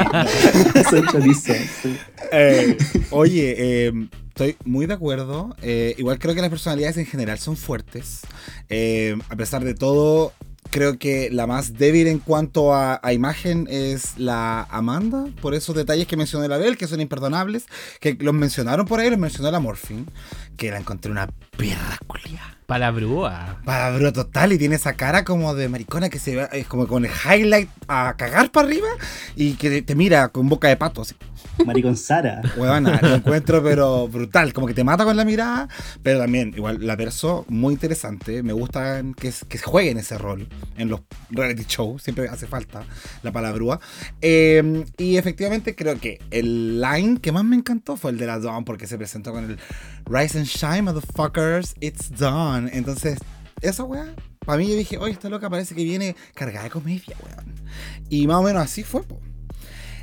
Son 0.90 1.08
chorizos, 1.08 1.56
sí. 1.82 1.96
Eh, 2.32 2.78
oye, 3.12 3.56
eh, 3.58 3.94
estoy 4.30 4.58
muy 4.66 4.88
de 4.88 4.96
acuerdo. 4.96 5.56
Eh, 5.62 5.94
igual 6.00 6.18
creo 6.18 6.34
que 6.34 6.42
las 6.42 6.50
personalidades 6.50 6.98
en 6.98 7.06
general 7.06 7.38
son 7.38 7.56
fuertes. 7.56 8.22
Eh, 8.70 9.16
a 9.30 9.36
pesar 9.36 9.64
de 9.64 9.76
todo, 9.76 10.34
creo 10.74 10.98
que 10.98 11.30
la 11.30 11.46
más 11.46 11.78
débil 11.78 12.08
en 12.08 12.18
cuanto 12.18 12.74
a, 12.74 13.00
imagen 13.14 13.68
es 13.70 14.18
la 14.18 14.64
Amanda. 14.64 15.28
Por 15.40 15.54
esos 15.54 15.76
detalles 15.76 16.08
que 16.08 16.18
mencionó 16.18 16.48
la 16.48 16.58
Bel, 16.58 16.78
que 16.78 16.88
son 16.88 17.00
imperdonables. 17.00 17.68
Que 18.00 18.18
los 18.20 18.34
mencionaron 18.34 18.88
por 18.88 19.00
ahí, 19.00 19.12
los 19.12 19.20
mencionó 19.20 19.52
la 19.52 19.60
Morphin. 19.60 20.10
Que 20.58 20.72
la 20.72 20.80
encontré 20.80 21.12
una 21.12 21.28
perra 21.58 22.00
culia. 22.08 22.53
Para 22.66 22.92
Brúa. 22.92 23.58
Palabra 23.66 24.12
total 24.12 24.54
y 24.54 24.58
tiene 24.58 24.76
esa 24.76 24.94
cara 24.94 25.24
como 25.24 25.54
de 25.54 25.70
maricona 25.70 26.10
que 26.10 26.20
se 26.20 26.36
ve 26.36 26.48
es 26.54 26.68
como 26.68 26.88
con 26.88 27.06
el 27.06 27.12
highlight 27.12 27.70
a 27.88 28.16
cagar 28.18 28.52
para 28.52 28.68
arriba 28.68 28.88
y 29.36 29.54
que 29.54 29.82
te 29.82 29.96
mira 29.96 30.30
con 30.30 30.50
boca 30.50 30.68
de 30.68 30.78
pato 30.78 31.02
así. 31.02 31.16
Maricón 31.66 31.98
Sara. 31.98 32.42
Huevona, 32.58 33.00
lo 33.02 33.16
encuentro 33.16 33.62
pero 33.64 34.08
brutal, 34.08 34.54
como 34.54 34.66
que 34.68 34.74
te 34.74 34.84
mata 34.84 35.04
con 35.04 35.16
la 35.16 35.26
mirada, 35.26 35.68
pero 36.02 36.20
también 36.20 36.54
igual 36.56 36.86
la 36.86 36.96
verso 36.96 37.46
muy 37.48 37.74
interesante, 37.74 38.42
me 38.44 38.54
gusta 38.54 39.04
que, 39.20 39.32
que 39.48 39.58
jueguen 39.60 39.98
ese 39.98 40.18
rol 40.18 40.48
en 40.78 40.90
los 40.90 41.02
reality 41.30 41.66
shows, 41.68 42.02
siempre 42.02 42.28
hace 42.28 42.48
falta 42.48 42.84
la 43.22 43.32
palabrúa. 43.32 43.80
Eh, 44.22 44.84
y 44.98 45.18
efectivamente 45.18 45.76
creo 45.76 46.00
que 46.00 46.20
el 46.32 46.82
line 46.82 47.20
que 47.20 47.32
más 47.32 47.44
me 47.44 47.56
encantó 47.56 47.98
fue 47.98 48.12
el 48.12 48.18
de 48.18 48.26
la 48.26 48.40
Dawn 48.40 48.66
porque 48.66 48.88
se 48.88 48.98
presentó 48.98 49.32
con 49.32 49.44
el 49.46 49.60
Rise 50.06 50.38
and 50.38 50.48
Shine, 50.48 50.84
motherfuckers, 50.84 51.76
it's 51.80 52.10
done. 52.10 52.53
Entonces, 52.58 53.20
esa 53.62 53.84
weá, 53.84 54.14
para 54.46 54.58
mí 54.58 54.68
yo 54.68 54.76
dije, 54.76 54.98
oye, 54.98 55.14
esta 55.14 55.30
loca 55.30 55.50
parece 55.50 55.76
que 55.76 55.84
viene 55.84 56.16
cargada 56.34 56.66
de 56.66 56.70
comedia, 56.70 57.16
weón. 57.24 57.54
Y 58.10 58.28
más 58.28 58.38
o 58.38 58.44
menos 58.44 58.64
así 58.64 58.84
fue, 58.84 59.04
po. 59.04 59.20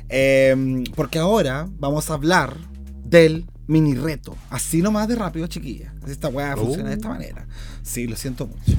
Eh, 0.09 0.83
porque 0.95 1.19
ahora 1.19 1.67
vamos 1.79 2.09
a 2.09 2.15
hablar 2.15 2.55
del 3.03 3.45
mini 3.71 3.93
reto. 3.95 4.35
Así 4.49 4.81
nomás 4.81 5.07
de 5.07 5.15
rápido, 5.15 5.47
chiquilla. 5.47 5.93
Esta 6.05 6.27
weá 6.27 6.57
funciona 6.57 6.89
de 6.89 6.95
esta 6.95 7.07
manera. 7.07 7.47
Sí, 7.83 8.05
lo 8.05 8.17
siento 8.17 8.45
mucho. 8.47 8.73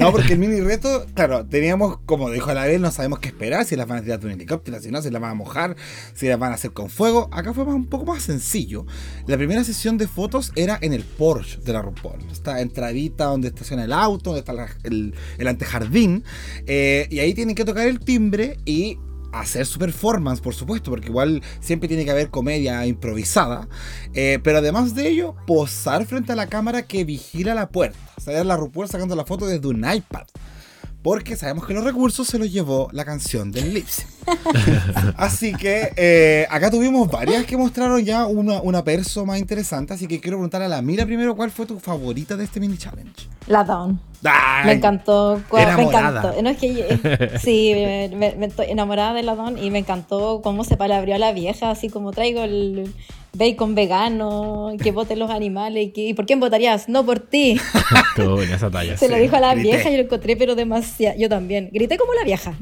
no, 0.00 0.10
porque 0.10 0.32
el 0.32 0.40
mini 0.40 0.60
reto, 0.60 1.06
claro, 1.14 1.46
teníamos, 1.46 1.98
como 2.06 2.28
dijo 2.30 2.52
la 2.52 2.64
vez, 2.64 2.80
no 2.80 2.90
sabemos 2.90 3.20
qué 3.20 3.28
esperar, 3.28 3.64
si 3.64 3.76
las 3.76 3.86
van 3.86 3.98
a 3.98 4.02
tirar 4.02 4.18
de 4.18 4.26
un 4.26 4.32
helicóptero, 4.32 4.80
si 4.80 4.90
no, 4.90 5.00
si 5.00 5.10
las 5.10 5.22
van 5.22 5.30
a 5.30 5.34
mojar, 5.34 5.76
si 6.14 6.26
las 6.26 6.38
van 6.40 6.50
a 6.50 6.56
hacer 6.56 6.72
con 6.72 6.90
fuego. 6.90 7.28
Acá 7.32 7.54
fue 7.54 7.64
más- 7.64 7.74
un 7.76 7.86
poco 7.86 8.04
más 8.04 8.22
sencillo. 8.24 8.84
La 9.28 9.36
primera 9.36 9.62
sesión 9.62 9.96
de 9.96 10.08
fotos 10.08 10.50
era 10.56 10.76
en 10.82 10.92
el 10.92 11.04
Porsche 11.04 11.60
de 11.64 11.72
la 11.72 11.80
RuPaul. 11.80 12.18
Esta 12.32 12.60
entradita 12.60 13.26
donde 13.26 13.48
estaciona 13.48 13.84
el 13.84 13.92
auto, 13.92 14.30
donde 14.30 14.40
está 14.40 14.52
la- 14.52 14.76
el, 14.82 15.14
el 15.38 15.46
antejardín. 15.48 16.24
Eh, 16.66 17.06
y 17.10 17.20
ahí 17.20 17.32
tienen 17.32 17.54
que 17.54 17.64
tocar 17.64 17.86
el 17.86 18.00
timbre 18.00 18.58
y 18.64 18.98
hacer 19.32 19.66
su 19.66 19.78
performance, 19.78 20.40
por 20.40 20.54
supuesto, 20.54 20.90
porque 20.90 21.08
igual 21.08 21.42
siempre 21.60 21.88
tiene 21.88 22.04
que 22.04 22.10
haber 22.10 22.30
comedia 22.30 22.86
improvisada. 22.86 23.68
Eh, 24.14 24.38
pero 24.42 24.58
además 24.58 24.94
de 24.94 25.08
ello, 25.08 25.34
posar 25.46 26.06
frente 26.06 26.32
a 26.32 26.36
la 26.36 26.46
cámara 26.46 26.82
que 26.82 27.04
vigila 27.04 27.54
la 27.54 27.68
puerta. 27.70 27.98
O 28.16 28.20
sea, 28.20 28.44
la 28.44 28.56
RuPaul 28.56 28.88
sacando 28.88 29.16
la 29.16 29.24
foto 29.24 29.46
desde 29.46 29.66
un 29.66 29.78
iPad. 29.78 30.26
Porque 31.02 31.34
sabemos 31.36 31.66
que 31.66 31.74
los 31.74 31.82
recursos 31.82 32.28
se 32.28 32.38
los 32.38 32.52
llevó 32.52 32.88
la 32.92 33.04
canción 33.04 33.50
del 33.50 33.74
Lips. 33.74 34.06
así 35.16 35.52
que 35.52 35.92
eh, 35.96 36.46
acá 36.48 36.70
tuvimos 36.70 37.10
varias 37.10 37.44
que 37.44 37.56
mostraron 37.56 38.04
ya 38.04 38.26
una, 38.26 38.60
una 38.62 38.84
perso 38.84 39.26
más 39.26 39.38
interesante. 39.38 39.94
Así 39.94 40.06
que 40.06 40.20
quiero 40.20 40.36
preguntar 40.36 40.62
a 40.62 40.68
la 40.68 40.80
Mira 40.80 41.04
primero 41.04 41.34
cuál 41.34 41.50
fue 41.50 41.66
tu 41.66 41.80
favorita 41.80 42.36
de 42.36 42.44
este 42.44 42.60
mini 42.60 42.78
challenge. 42.78 43.26
La 43.48 43.64
Dawn. 43.64 44.00
¡Ay! 44.24 44.66
Me 44.66 44.72
encantó. 44.74 45.42
Me 45.52 45.62
encantó. 45.82 46.40
No, 46.40 46.50
es 46.50 46.58
que 46.58 46.86
eh, 46.88 47.38
sí, 47.42 47.72
me, 47.74 48.16
me- 48.16 48.36
me 48.36 48.46
estoy 48.46 48.66
enamorada 48.70 49.12
de 49.14 49.24
la 49.24 49.34
Dawn 49.34 49.58
y 49.58 49.70
me 49.72 49.80
encantó 49.80 50.40
cómo 50.42 50.62
se 50.62 50.76
palabrió 50.76 51.16
a 51.16 51.18
la 51.18 51.32
vieja, 51.32 51.70
así 51.70 51.88
como 51.88 52.12
traigo 52.12 52.42
el 52.44 52.94
bacon 53.34 53.74
vegano, 53.74 54.72
que 54.82 54.90
voten 54.92 55.18
los 55.18 55.30
animales. 55.30 55.86
Y, 55.86 55.90
que, 55.92 56.08
¿y 56.08 56.14
por 56.14 56.26
quién 56.26 56.40
votarías? 56.40 56.88
No 56.88 57.04
por 57.04 57.18
ti. 57.20 57.58
Estuvo 58.16 58.36
buena 58.36 58.56
esa 58.56 58.70
talla. 58.70 58.96
Se 58.98 59.08
lo 59.08 59.16
Sí, 59.16 59.22
dijo 59.22 59.36
a 59.36 59.40
la 59.40 59.54
grité. 59.54 59.68
vieja 59.70 59.90
y 59.90 59.96
lo 59.96 60.02
encontré, 60.02 60.36
pero 60.36 60.54
demasiado. 60.54 61.18
Yo 61.18 61.28
también. 61.28 61.70
Grité 61.72 61.96
como 61.98 62.12
la 62.14 62.24
vieja. 62.24 62.54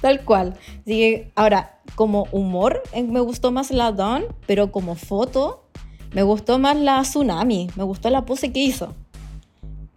Tal 0.00 0.24
cual. 0.24 0.54
Así 0.80 0.98
que, 0.98 1.32
ahora, 1.34 1.80
como 1.96 2.26
humor, 2.32 2.82
eh, 2.92 3.02
me 3.02 3.20
gustó 3.20 3.50
más 3.52 3.70
la 3.70 3.92
Dawn, 3.92 4.24
pero 4.46 4.70
como 4.70 4.94
foto, 4.94 5.64
me 6.12 6.22
gustó 6.22 6.58
más 6.58 6.76
la 6.76 7.02
Tsunami. 7.02 7.68
Me 7.76 7.82
gustó 7.84 8.10
la 8.10 8.24
pose 8.24 8.52
que 8.52 8.60
hizo. 8.60 8.94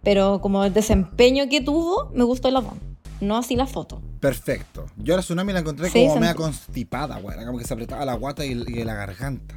Pero 0.02 0.40
como 0.40 0.64
el 0.64 0.72
desempeño 0.72 1.48
que 1.48 1.60
tuvo, 1.60 2.10
me 2.14 2.24
gustó 2.24 2.50
la 2.50 2.60
Dawn. 2.60 2.78
No 3.20 3.36
así 3.36 3.56
la 3.56 3.66
foto. 3.66 4.00
Perfecto. 4.20 4.86
Yo 4.96 5.14
a 5.14 5.16
la 5.18 5.22
tsunami 5.22 5.52
la 5.52 5.60
encontré 5.60 5.90
Sí, 5.90 6.06
como 6.06 6.20
media 6.20 6.34
constipada, 6.34 7.18
güey. 7.18 7.36
Era 7.36 7.46
como 7.46 7.58
que 7.58 7.64
se 7.64 7.74
apretaba 7.74 8.04
la 8.04 8.14
guata 8.14 8.44
y, 8.44 8.52
y 8.52 8.84
la 8.84 8.94
garganta. 8.94 9.54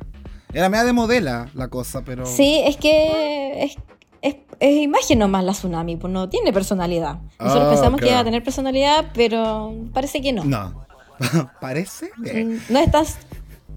Era 0.53 0.67
media 0.69 0.83
de 0.83 0.93
modela 0.93 1.49
la 1.53 1.67
cosa, 1.69 2.01
pero. 2.03 2.25
Sí, 2.25 2.61
es 2.65 2.77
que 2.77 3.63
es, 3.63 3.75
es, 4.21 4.35
es 4.59 4.75
imagen 4.83 5.19
nomás 5.19 5.43
la 5.43 5.53
Tsunami, 5.53 5.95
pues 5.97 6.11
no 6.11 6.27
tiene 6.29 6.51
personalidad. 6.51 7.19
Nosotros 7.39 7.67
Ah, 7.67 7.71
pensamos 7.71 8.01
que 8.01 8.07
iba 8.09 8.19
a 8.19 8.23
tener 8.23 8.43
personalidad, 8.43 9.11
pero 9.13 9.73
parece 9.93 10.21
que 10.21 10.33
no. 10.33 10.43
No. 10.43 10.85
¿Parece? 11.61 12.09
Bien. 12.17 12.55
Mm, 12.55 12.59
No 12.73 12.79
estás 12.79 13.17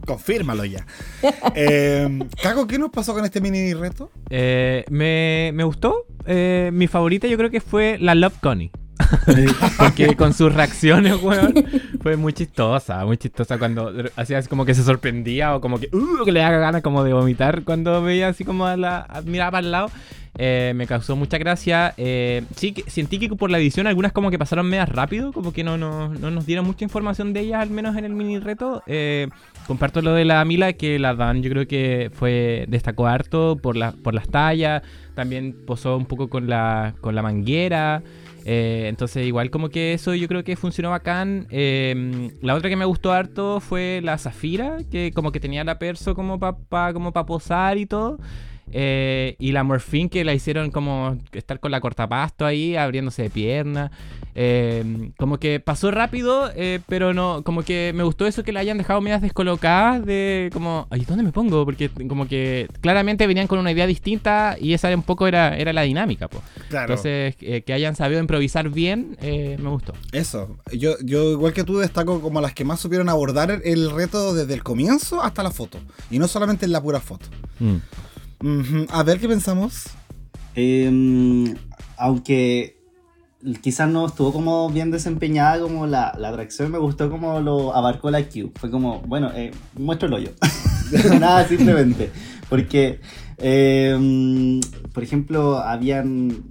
Confírmalo 0.07 0.65
ya. 0.67 0.85
eh, 1.55 2.19
Caco, 2.43 2.67
¿qué 2.67 2.79
nos 2.79 2.91
pasó 2.91 3.15
con 3.15 3.25
este 3.25 3.41
mini 3.41 3.73
reto? 3.73 4.11
Eh, 4.29 4.85
me, 4.91 5.51
me 5.55 5.65
gustó. 5.65 6.05
Eh, 6.27 6.71
mi 6.75 6.89
favorita 6.89 7.27
yo 7.27 7.39
creo 7.39 7.51
que 7.51 7.61
fue 7.63 7.97
la 7.99 8.15
Love 8.15 8.39
Connie. 8.43 8.71
Porque 9.79 10.17
con 10.17 10.33
sus 10.35 10.55
reacciones, 10.55 11.21
weón, 11.23 11.55
fue 12.03 12.17
muy 12.17 12.33
chistosa, 12.33 13.05
muy 13.05 13.17
chistosa 13.17 13.59
cuando 13.59 13.93
hacía 14.17 14.39
así 14.39 14.49
como 14.49 14.65
que 14.65 14.75
se 14.75 14.83
sorprendía 14.83 15.55
o 15.57 15.61
como 15.61 15.79
que, 15.81 15.89
uh, 15.93 16.25
que 16.25 16.33
le 16.33 16.43
haga 16.43 16.59
ganas 16.59 16.83
como 16.83 17.03
de 17.05 17.13
vomitar 17.13 17.63
cuando 17.65 18.03
veía 18.03 18.29
así 18.29 18.45
como 18.45 18.67
a 18.67 18.77
la, 18.77 19.07
a- 19.09 19.23
miraba 19.23 19.53
para 19.53 19.67
el 19.67 19.73
lado. 19.73 19.91
Eh, 20.37 20.73
me 20.75 20.89
causó 20.89 21.15
mucha 21.15 21.39
gracia. 21.39 21.95
Eh, 21.97 22.43
sí, 22.57 22.73
que, 22.73 22.91
sentí 22.91 23.21
que 23.21 23.29
por 23.29 23.51
la 23.53 23.59
edición 23.59 23.87
algunas 23.87 24.11
como 24.13 24.31
que 24.33 24.39
pasaron 24.39 24.69
medias 24.69 24.89
rápido, 24.89 25.33
como 25.33 25.53
que 25.53 25.63
no, 25.63 25.79
no, 25.79 26.09
no 26.09 26.31
nos 26.33 26.45
dieron 26.45 26.67
mucha 26.67 26.85
información 26.85 27.33
de 27.33 27.41
ellas, 27.41 27.63
al 27.63 27.71
menos 27.71 27.97
en 27.97 28.05
el 28.05 28.15
mini 28.15 28.41
reto. 28.41 28.83
Eh, 28.89 29.29
comparto 29.69 30.03
lo 30.03 30.13
de 30.13 30.25
la 30.25 30.45
Mila, 30.45 30.73
que 30.73 30.99
la 30.99 31.15
Dan 31.15 31.43
yo 31.43 31.51
creo 31.51 31.69
que 31.69 32.11
fue 32.13 32.65
destacó 32.69 33.07
harto 33.07 33.57
por, 33.63 33.77
la, 33.77 33.93
por 33.93 34.13
las 34.13 34.27
tallas, 34.29 34.83
también 35.15 35.55
posó 35.67 35.97
un 35.97 36.07
poco 36.07 36.29
con 36.29 36.49
la, 36.49 36.95
con 37.01 37.15
la 37.15 37.23
manguera. 37.23 38.03
Eh, 38.45 38.87
entonces, 38.89 39.27
igual 39.27 39.51
como 39.51 39.71
que 39.71 39.95
eso 39.95 40.15
yo 40.15 40.29
creo 40.29 40.45
que 40.45 40.57
funcionó 40.57 40.91
bacán. 40.91 41.47
Eh, 41.51 42.31
la 42.43 42.55
otra 42.55 42.69
que 42.69 42.77
me 42.77 42.85
gustó 42.85 43.13
harto 43.13 43.61
fue 43.61 44.01
la 44.03 44.19
Zafira, 44.19 44.79
que 44.91 45.13
como 45.15 45.33
que 45.33 45.41
tenía 45.41 45.65
la 45.65 45.79
perso 45.79 46.15
como 46.15 46.39
para 46.39 46.93
como 46.93 47.13
pa 47.13 47.27
posar 47.27 47.79
y 47.79 47.87
todo. 47.87 48.19
Eh, 48.73 49.37
y 49.39 49.53
la 49.53 49.63
Morphine 49.63 50.09
que 50.09 50.25
la 50.25 50.35
hicieron 50.35 50.71
como 50.71 51.19
estar 51.33 51.61
con 51.61 51.71
la 51.71 51.81
cortapasto 51.81 52.47
ahí, 52.47 52.77
abriéndose 52.77 53.23
de 53.23 53.31
pierna. 53.31 53.91
Eh, 54.37 55.13
como 55.17 55.39
que 55.39 55.61
pasó 55.61 55.93
rápido, 55.93 56.51
eh, 56.57 56.81
pero 56.89 57.15
no, 57.15 57.43
como 57.45 57.63
que 57.63 57.93
me 57.95 58.03
gustó 58.03 58.27
eso 58.27 58.43
que 58.43 58.53
la 58.53 58.61
hayan 58.61 58.79
dejado 58.79 59.01
medias 59.01 59.23
descolocadas 59.23 60.05
de 60.05 60.51
como, 60.53 60.89
ay, 60.91 61.05
¿dónde 61.05 61.23
me 61.23 61.31
pongo? 61.31 61.65
Porque 61.65 61.89
como 62.09 62.27
que 62.27 62.67
claramente 62.81 63.29
venían 63.29 63.47
con 63.47 63.61
una 63.61 63.71
idea 63.71 63.87
distinta 63.87 64.57
y 64.61 64.73
esa 64.73 64.95
un 64.95 65.03
poco 65.03 65.27
era, 65.27 65.57
era 65.57 65.73
la 65.73 65.83
dinámica, 65.83 66.29
pues. 66.29 66.43
Claro. 66.69 66.93
Entonces, 66.93 67.37
eh, 67.41 67.63
que 67.63 67.73
hayan 67.73 67.97
sabido 67.97 68.21
improvisar 68.21 68.69
bien, 68.69 69.17
eh, 69.23 69.57
me 69.61 69.71
gustó. 69.71 69.93
Eso. 70.13 70.57
Yo, 70.73 70.95
yo, 71.03 71.31
igual 71.33 71.53
que 71.53 71.65
tú, 71.65 71.79
destaco 71.79 72.21
como 72.21 72.41
las 72.41 72.55
que 72.55 72.65
más 72.65 72.81
supieron 72.81 73.09
abordar 73.09 73.63
el 73.65 73.91
reto 73.91 74.35
desde 74.35 74.55
el 74.55 74.63
comienzo 74.63 75.23
hasta 75.23 75.43
la 75.43 75.51
foto. 75.51 75.79
Y 76.11 76.19
no 76.19 76.29
solamente 76.29 76.67
en 76.67 76.73
la 76.73 76.83
pura 76.83 77.01
foto. 77.01 77.27
Mm. 77.61 77.77
Ujú. 78.45 78.87
A 78.91 79.03
ver 79.03 79.19
qué 79.19 79.27
pensamos. 79.27 79.87
Em, 80.55 81.55
aunque 81.97 82.77
quizás 83.63 83.89
no 83.89 84.07
estuvo 84.07 84.33
como 84.33 84.69
bien 84.69 84.91
desempeñada 84.91 85.61
como 85.61 85.87
la, 85.87 86.15
la 86.19 86.29
atracción, 86.29 86.71
me 86.71 86.79
gustó 86.79 87.11
como 87.11 87.41
lo 87.41 87.75
abarcó 87.75 88.11
la 88.11 88.23
Q. 88.23 88.53
Fue 88.55 88.71
como, 88.71 89.01
bueno, 89.01 89.31
eh, 89.35 89.51
muestro 89.79 90.09
el 90.09 90.15
hoyo. 90.15 90.31
Nada, 91.19 91.49
simplemente. 91.49 92.11
Porque, 92.51 93.01
em, 93.39 94.61
por 94.93 95.03
ejemplo, 95.03 95.59
habían, 95.59 96.45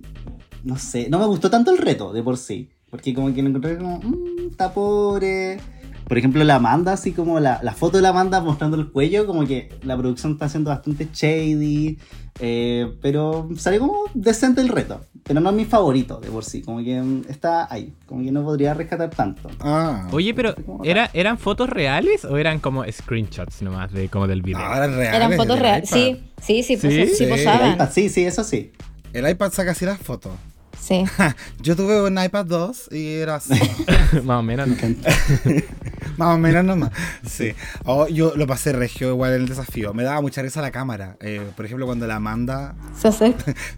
no 0.63 0.77
sé, 0.77 1.09
no 1.09 1.19
me 1.19 1.27
gustó 1.27 1.51
tanto 1.51 1.69
el 1.69 1.77
reto 1.77 2.11
de 2.11 2.23
por 2.23 2.37
sí. 2.37 2.69
Porque 2.89 3.13
como 3.13 3.31
que 3.33 3.43
lo 3.43 3.49
encontré 3.49 3.77
como, 3.77 3.99
mmm, 3.99 4.49
está 4.49 4.73
pobre. 4.73 5.59
Por 6.07 6.17
ejemplo, 6.17 6.43
la 6.43 6.55
Amanda, 6.55 6.93
así 6.93 7.11
como 7.13 7.39
la, 7.39 7.59
la 7.63 7.73
foto 7.73 7.97
de 7.97 8.03
la 8.03 8.09
Amanda 8.09 8.41
mostrando 8.41 8.77
el 8.77 8.91
cuello, 8.91 9.25
como 9.25 9.45
que 9.47 9.69
la 9.83 9.97
producción 9.97 10.33
está 10.33 10.45
haciendo 10.45 10.69
bastante 10.69 11.07
shady. 11.13 11.97
eh, 12.39 12.91
pero 13.01 13.49
salió 13.57 13.79
como 13.79 13.95
decente 14.13 14.61
el 14.61 14.69
reto. 14.69 15.01
Pero 15.23 15.39
no 15.39 15.49
es 15.51 15.55
mi 15.55 15.63
favorito 15.65 16.19
de 16.19 16.29
por 16.29 16.43
sí. 16.43 16.61
Como 16.61 16.79
que 16.83 17.01
está 17.29 17.71
ahí. 17.73 17.93
Como 18.05 18.23
que 18.23 18.31
no 18.31 18.43
podría 18.43 18.73
rescatar 18.73 19.09
tanto. 19.09 19.49
Ah. 19.61 20.07
Oye, 20.11 20.33
pero 20.33 20.53
como 20.55 20.83
¿era, 20.83 21.09
¿eran 21.13 21.37
fotos 21.37 21.69
reales 21.69 22.25
o 22.25 22.37
eran 22.37 22.59
como 22.59 22.83
screenshots 22.91 23.61
nomás 23.61 23.93
de 23.93 24.09
como 24.09 24.27
del 24.27 24.41
video? 24.41 24.59
Ahora 24.61 24.85
es 24.87 24.93
real. 24.95 25.15
Eran 25.15 25.31
es 25.31 25.37
fotos 25.37 25.55
del 25.55 25.63
reales. 25.63 25.89
Sí, 25.89 26.21
sí, 26.41 26.63
sí, 26.63 26.75
¿Sí? 26.77 26.87
pos- 26.87 26.93
sí 27.09 27.15
Sí. 27.15 27.23
El 27.23 27.29
posaban. 27.29 27.73
iPad, 27.75 27.89
sí, 27.91 28.09
sí, 28.09 28.25
eso 28.25 28.43
sí. 28.43 28.71
El 29.13 29.29
iPad 29.29 29.51
saca 29.53 29.71
así 29.71 29.85
las 29.85 29.99
fotos. 29.99 30.33
Sí. 30.79 31.05
Yo 31.61 31.75
tuve 31.75 32.01
un 32.01 32.21
iPad 32.21 32.45
2 32.45 32.89
y 32.91 33.13
era 33.13 33.35
así. 33.35 33.53
Más 34.23 34.39
o 34.39 34.43
menos. 34.43 34.67
¿no? 34.67 34.75
Más 36.17 36.35
o 36.35 36.37
menos 36.37 36.63
nomás. 36.63 36.91
Sí. 37.25 37.53
Oh, 37.85 38.07
yo 38.07 38.33
lo 38.35 38.45
pasé 38.45 38.71
regio 38.71 39.09
igual 39.09 39.33
en 39.33 39.41
el 39.41 39.47
desafío. 39.47 39.93
Me 39.93 40.03
daba 40.03 40.21
mucha 40.21 40.41
risa 40.41 40.61
la 40.61 40.69
cámara. 40.69 41.17
Eh, 41.21 41.41
por 41.55 41.65
ejemplo, 41.65 41.85
cuando 41.87 42.05
la 42.05 42.17
Amanda 42.17 42.75
Se 42.99 43.07
hace. 43.07 43.33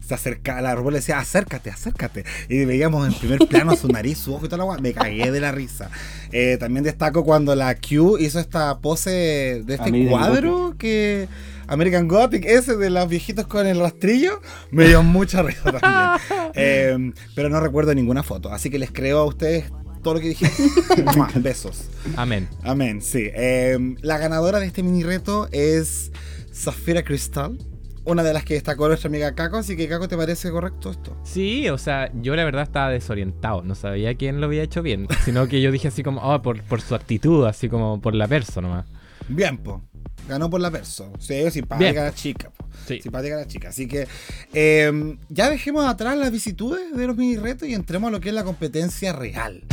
se 0.05 0.13
acercaba, 0.13 0.61
la 0.61 0.75
robot 0.75 0.93
le 0.93 0.99
decía, 0.99 1.19
acércate, 1.19 1.69
acércate. 1.69 2.25
Y 2.49 2.65
veíamos 2.65 3.07
en 3.07 3.13
primer 3.13 3.47
plano 3.47 3.75
su 3.75 3.87
nariz, 3.87 4.17
su 4.17 4.33
ojo 4.33 4.45
y 4.47 4.49
toda 4.49 4.57
la 4.57 4.63
guay. 4.65 4.81
Me 4.81 4.93
cagué 4.93 5.31
de 5.31 5.39
la 5.39 5.51
risa. 5.51 5.89
Eh, 6.31 6.57
también 6.59 6.83
destaco 6.83 7.23
cuando 7.23 7.55
la 7.55 7.75
Q 7.75 8.17
hizo 8.19 8.39
esta 8.39 8.79
pose 8.79 9.61
de 9.65 9.75
este 9.75 10.07
cuadro 10.09 10.75
que. 10.77 11.29
American 11.67 12.07
Gothic, 12.07 12.45
ese 12.45 12.75
de 12.77 12.89
los 12.89 13.07
viejitos 13.07 13.47
con 13.47 13.65
el 13.67 13.79
rastrillo, 13.79 14.41
me 14.71 14.87
dio 14.87 15.03
mucha 15.03 15.41
risa 15.43 15.71
también. 15.71 15.85
Eh, 16.57 17.11
pero 17.35 17.49
no 17.49 17.59
recuerdo 17.59 17.93
ninguna 17.93 18.23
foto, 18.23 18.49
así 18.49 18.69
que 18.69 18.79
les 18.79 18.89
creo 18.89 19.19
a 19.19 19.25
ustedes 19.25 19.65
todo 20.01 20.13
lo 20.13 20.19
que 20.21 20.29
dije. 20.29 20.49
Besos. 21.35 21.89
Amén. 22.15 22.47
Amén, 22.63 23.01
sí. 23.01 23.29
Eh, 23.33 23.77
la 24.01 24.17
ganadora 24.17 24.59
de 24.59 24.67
este 24.67 24.81
mini 24.81 25.03
reto 25.03 25.49
es 25.51 26.11
Zafira 26.53 27.03
Crystal, 27.03 27.57
una 28.05 28.23
de 28.23 28.33
las 28.33 28.45
que 28.45 28.53
destacó 28.53 28.87
nuestra 28.87 29.09
amiga 29.09 29.33
Kako, 29.33 29.57
así 29.57 29.75
que 29.75 29.87
Kako, 29.87 30.07
¿te 30.07 30.15
parece 30.15 30.51
correcto 30.51 30.91
esto? 30.91 31.17
Sí, 31.23 31.67
o 31.69 31.77
sea, 31.77 32.11
yo 32.21 32.35
la 32.35 32.45
verdad 32.45 32.63
estaba 32.63 32.89
desorientado, 32.91 33.63
no 33.63 33.75
sabía 33.75 34.15
quién 34.15 34.39
lo 34.39 34.45
había 34.45 34.63
hecho 34.63 34.81
bien, 34.83 35.07
sino 35.25 35.47
que 35.47 35.59
yo 35.59 35.71
dije 35.71 35.87
así 35.87 36.03
como, 36.03 36.21
oh, 36.21 36.41
por, 36.41 36.61
por 36.63 36.81
su 36.81 36.95
actitud, 36.95 37.45
así 37.45 37.67
como 37.67 37.99
por 37.99 38.13
la 38.13 38.27
persona 38.27 38.67
nomás. 38.67 38.85
Bien, 39.27 39.57
po. 39.57 39.81
Ganó 40.27 40.49
por 40.49 40.59
la 40.59 40.71
perso. 40.71 41.11
Sí, 41.19 41.49
simpática 41.51 41.91
Bien. 41.91 42.03
la 42.03 42.13
chica. 42.13 42.51
Sí. 42.87 43.01
Simpática 43.01 43.35
la 43.35 43.47
chica. 43.47 43.69
Así 43.69 43.87
que 43.87 44.07
eh, 44.53 45.17
ya 45.29 45.49
dejemos 45.49 45.85
atrás 45.87 46.17
las 46.17 46.31
vicitudes 46.31 46.95
de 46.95 47.07
los 47.07 47.15
mini 47.15 47.37
retos 47.37 47.67
y 47.67 47.73
entremos 47.73 48.07
a 48.07 48.11
lo 48.11 48.19
que 48.19 48.29
es 48.29 48.35
la 48.35 48.43
competencia 48.43 49.13
real. 49.13 49.63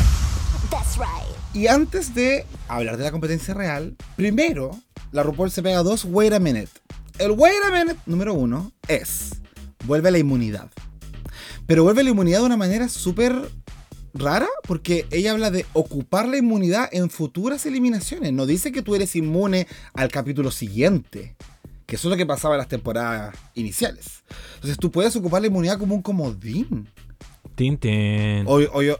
Y 1.55 1.67
antes 1.67 2.15
de 2.15 2.47
hablar 2.69 2.97
de 2.97 3.05
la 3.05 3.11
competencia 3.11 3.53
real, 3.53 3.95
primero, 4.17 4.71
la 5.11 5.23
RuPaul 5.23 5.51
se 5.51 5.63
pega 5.63 5.83
dos 5.83 6.07
wait 6.07 6.33
a 6.33 6.39
minute. 6.39 6.71
El 7.19 7.33
wait 7.33 7.63
a 7.67 7.71
minute 7.71 8.01
número 8.07 8.33
uno 8.33 8.73
es, 8.89 9.33
vuelve 9.85 10.11
la 10.11 10.19
inmunidad. 10.19 10.71
Pero 11.67 11.85
vuelve 11.85 12.03
la 12.03 12.11
inmunidad 12.11 12.41
de 12.41 12.47
una 12.47 12.57
manera 12.57 12.89
súper 12.89 13.51
rara 14.15 14.49
porque 14.67 15.07
ella 15.11 15.33
habla 15.33 15.51
de 15.51 15.65
ocupar 15.73 16.29
la 16.29 16.37
inmunidad 16.39 16.89
en 16.93 17.11
futuras 17.11 17.65
eliminaciones. 17.67 18.33
No 18.33 18.47
dice 18.47 18.73
que 18.73 18.83
tú 18.83 18.95
eres 18.95 19.17
inmune 19.17 19.67
al 19.95 20.09
capítulo 20.11 20.51
siguiente. 20.51 21.35
Que 21.87 21.97
eso 21.97 22.09
es 22.09 22.11
lo 22.11 22.17
que 22.17 22.27
pasaba 22.27 22.55
en 22.55 22.59
las 22.59 22.69
temporadas 22.69 23.35
iniciales. 23.55 24.23
Entonces 24.55 24.79
tú 24.79 24.91
puedes 24.91 25.15
ocupar 25.17 25.41
la 25.43 25.49
inmunidad 25.49 25.79
como 25.79 25.95
un 25.95 26.03
comodín. 26.03 26.89
Tintin. 27.55 28.45
O, 28.47 28.55
o 28.73 28.83
yo- 28.83 28.99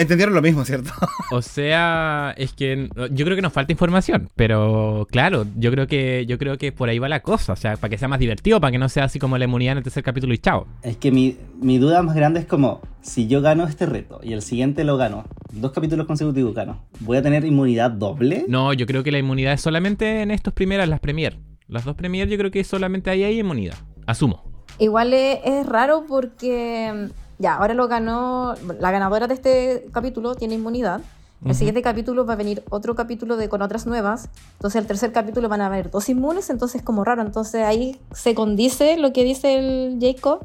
Entendieron 0.00 0.34
lo 0.34 0.40
mismo, 0.40 0.64
¿cierto? 0.64 0.92
O 1.30 1.42
sea, 1.42 2.32
es 2.38 2.54
que 2.54 2.88
yo 3.12 3.24
creo 3.26 3.36
que 3.36 3.42
nos 3.42 3.52
falta 3.52 3.70
información, 3.70 4.30
pero 4.34 5.06
claro, 5.10 5.44
yo 5.56 5.70
creo 5.70 5.86
que 5.86 6.24
yo 6.26 6.38
creo 6.38 6.56
que 6.56 6.72
por 6.72 6.88
ahí 6.88 6.98
va 6.98 7.10
la 7.10 7.20
cosa, 7.20 7.52
o 7.52 7.56
sea, 7.56 7.76
para 7.76 7.90
que 7.90 7.98
sea 7.98 8.08
más 8.08 8.18
divertido, 8.18 8.62
para 8.62 8.72
que 8.72 8.78
no 8.78 8.88
sea 8.88 9.04
así 9.04 9.18
como 9.18 9.36
la 9.36 9.44
inmunidad 9.44 9.72
en 9.72 9.78
el 9.78 9.84
tercer 9.84 10.02
capítulo 10.02 10.32
y 10.32 10.38
chao. 10.38 10.66
Es 10.82 10.96
que 10.96 11.12
mi, 11.12 11.36
mi 11.60 11.76
duda 11.76 12.02
más 12.02 12.16
grande 12.16 12.40
es 12.40 12.46
como, 12.46 12.80
si 13.02 13.28
yo 13.28 13.42
gano 13.42 13.66
este 13.66 13.84
reto 13.84 14.20
y 14.22 14.32
el 14.32 14.40
siguiente 14.40 14.84
lo 14.84 14.96
gano, 14.96 15.24
dos 15.52 15.72
capítulos 15.72 16.06
consecutivos 16.06 16.54
gano, 16.54 16.82
¿voy 17.00 17.18
a 17.18 17.22
tener 17.22 17.44
inmunidad 17.44 17.90
doble? 17.90 18.46
No, 18.48 18.72
yo 18.72 18.86
creo 18.86 19.04
que 19.04 19.12
la 19.12 19.18
inmunidad 19.18 19.52
es 19.52 19.60
solamente 19.60 20.22
en 20.22 20.30
estos 20.30 20.54
primeras, 20.54 20.88
las 20.88 21.00
premier. 21.00 21.38
Las 21.68 21.84
dos 21.84 21.94
premier 21.94 22.26
yo 22.26 22.38
creo 22.38 22.50
que 22.50 22.64
solamente 22.64 23.10
ahí 23.10 23.22
hay 23.22 23.38
inmunidad. 23.38 23.76
Asumo. 24.06 24.42
Igual 24.78 25.12
es, 25.12 25.40
es 25.44 25.66
raro 25.66 26.06
porque 26.08 27.10
ya, 27.40 27.54
ahora 27.56 27.74
lo 27.74 27.88
ganó, 27.88 28.54
la 28.78 28.90
ganadora 28.92 29.26
de 29.26 29.34
este 29.34 29.86
capítulo 29.92 30.36
tiene 30.36 30.54
inmunidad. 30.54 31.00
El 31.42 31.52
Ujú. 31.52 31.54
siguiente 31.58 31.80
capítulo 31.80 32.26
va 32.26 32.34
a 32.34 32.36
venir 32.36 32.62
otro 32.70 32.94
capítulo 32.94 33.36
de 33.38 33.48
con 33.48 33.62
otras 33.62 33.86
nuevas. 33.86 34.28
Entonces 34.58 34.78
el 34.80 34.86
tercer 34.86 35.10
capítulo 35.10 35.48
van 35.48 35.62
a 35.62 35.66
haber 35.66 35.90
dos 35.90 36.08
inmunes, 36.10 36.50
entonces 36.50 36.80
es 36.80 36.82
como 36.84 37.02
raro. 37.02 37.22
Entonces 37.22 37.64
ahí 37.64 37.98
se 38.12 38.34
condice 38.34 38.98
lo 38.98 39.12
que 39.14 39.24
dice 39.24 39.54
el 39.58 39.98
Jacob, 40.00 40.40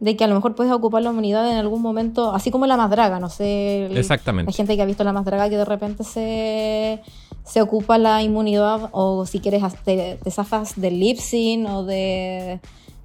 de 0.00 0.16
que 0.16 0.24
a 0.24 0.26
lo 0.28 0.34
mejor 0.34 0.54
puedes 0.54 0.72
ocupar 0.72 1.02
la 1.02 1.10
inmunidad 1.10 1.48
en 1.52 1.58
algún 1.58 1.82
momento, 1.82 2.32
así 2.34 2.50
como 2.50 2.66
la 2.66 2.78
más 2.78 2.88
draga, 2.90 3.20
no 3.20 3.28
sé. 3.28 3.86
el- 3.86 3.96
Exactamente. 3.98 4.48
Hay 4.50 4.54
gente 4.54 4.74
que 4.74 4.80
ha 4.82 4.86
visto 4.86 5.04
la 5.04 5.12
más 5.12 5.26
draga 5.26 5.50
que 5.50 5.56
de 5.58 5.64
repente 5.66 6.02
se, 6.02 7.02
se 7.44 7.60
ocupa 7.60 7.98
la 7.98 8.22
inmunidad 8.22 8.88
o 8.92 9.26
si 9.26 9.38
quieres 9.38 9.62
te, 9.84 10.18
te 10.24 10.30
zafas 10.30 10.80
del 10.80 10.98
lip 10.98 11.18
sync 11.18 11.68
o 11.68 11.84
de, 11.84 12.58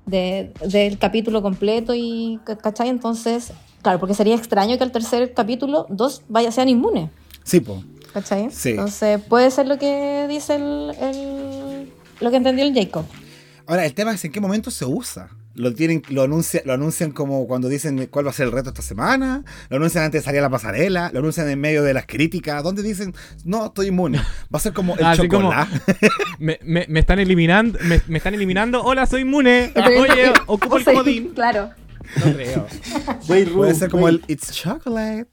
de- 0.07 0.51
del 0.65 0.97
capítulo 0.97 1.41
completo 1.43 1.93
y 1.93 2.39
¿cachai? 2.63 2.89
Entonces, 2.89 3.51
claro, 3.83 3.99
porque 3.99 4.15
sería 4.15 4.33
extraño 4.35 4.77
que 4.77 4.83
al 4.83 4.91
tercer 4.91 5.33
capítulo 5.35 5.85
dos 5.89 6.23
vaya, 6.27 6.51
sean 6.51 6.69
inmunes, 6.69 7.11
Sí, 7.43 7.59
po. 7.59 7.83
¿cachai? 8.13 8.49
Sí. 8.51 8.69
Entonces 8.71 9.21
puede 9.21 9.51
ser 9.51 9.67
lo 9.67 9.77
que 9.77 10.25
dice 10.27 10.55
el, 10.55 10.91
el- 10.99 11.91
lo 12.19 12.31
que 12.31 12.37
entendió 12.37 12.65
el 12.65 12.73
Jacob. 12.73 13.05
Ahora, 13.67 13.85
el 13.85 13.93
tema 13.93 14.13
es 14.13 14.23
en 14.25 14.31
qué 14.31 14.39
momento 14.39 14.71
se 14.71 14.85
usa. 14.85 15.29
Lo, 15.57 15.73
tienen, 15.73 16.03
lo, 16.09 16.23
anuncia, 16.23 16.61
lo 16.65 16.73
anuncian 16.73 17.11
como 17.11 17.47
cuando 17.47 17.67
dicen 17.67 18.07
cuál 18.11 18.25
va 18.27 18.29
a 18.29 18.33
ser 18.33 18.45
el 18.45 18.51
reto 18.53 18.69
esta 18.69 18.81
semana. 18.81 19.43
Lo 19.69 19.77
anuncian 19.77 20.03
antes 20.05 20.21
de 20.21 20.25
salir 20.25 20.39
a 20.39 20.43
la 20.43 20.49
pasarela. 20.49 21.09
Lo 21.11 21.19
anuncian 21.19 21.49
en 21.49 21.59
medio 21.59 21.83
de 21.83 21.93
las 21.93 22.05
críticas. 22.05 22.63
Donde 22.63 22.83
dicen, 22.83 23.13
no, 23.43 23.65
estoy 23.65 23.87
inmune. 23.87 24.19
Va 24.19 24.23
a 24.53 24.59
ser 24.59 24.73
como 24.73 24.95
el 24.95 25.03
Así 25.05 25.27
como- 25.27 25.51
chocolate. 25.51 25.81
Me, 26.39 26.59
me- 26.63 26.85
me 26.87 26.99
están 26.99 27.17
eliminando, 27.19 27.79
me, 27.83 27.99
me 28.07 28.19
están 28.19 28.35
eliminando. 28.35 28.83
Hola, 28.83 29.05
soy 29.07 29.21
inmune. 29.21 29.73
Oye, 29.99 30.31
ocupo 30.45 30.77
el 30.77 30.83
Sí, 30.85 30.91
comodín. 30.91 31.29
Claro. 31.33 31.71
No 32.23 32.33
creo. 32.33 32.67
Wait, 33.27 33.49
Puede 33.51 33.73
ser 33.75 33.89
como 33.89 34.05
wait. 34.05 34.23
el 34.23 34.31
It's 34.31 34.51
Chocolate. 34.53 35.27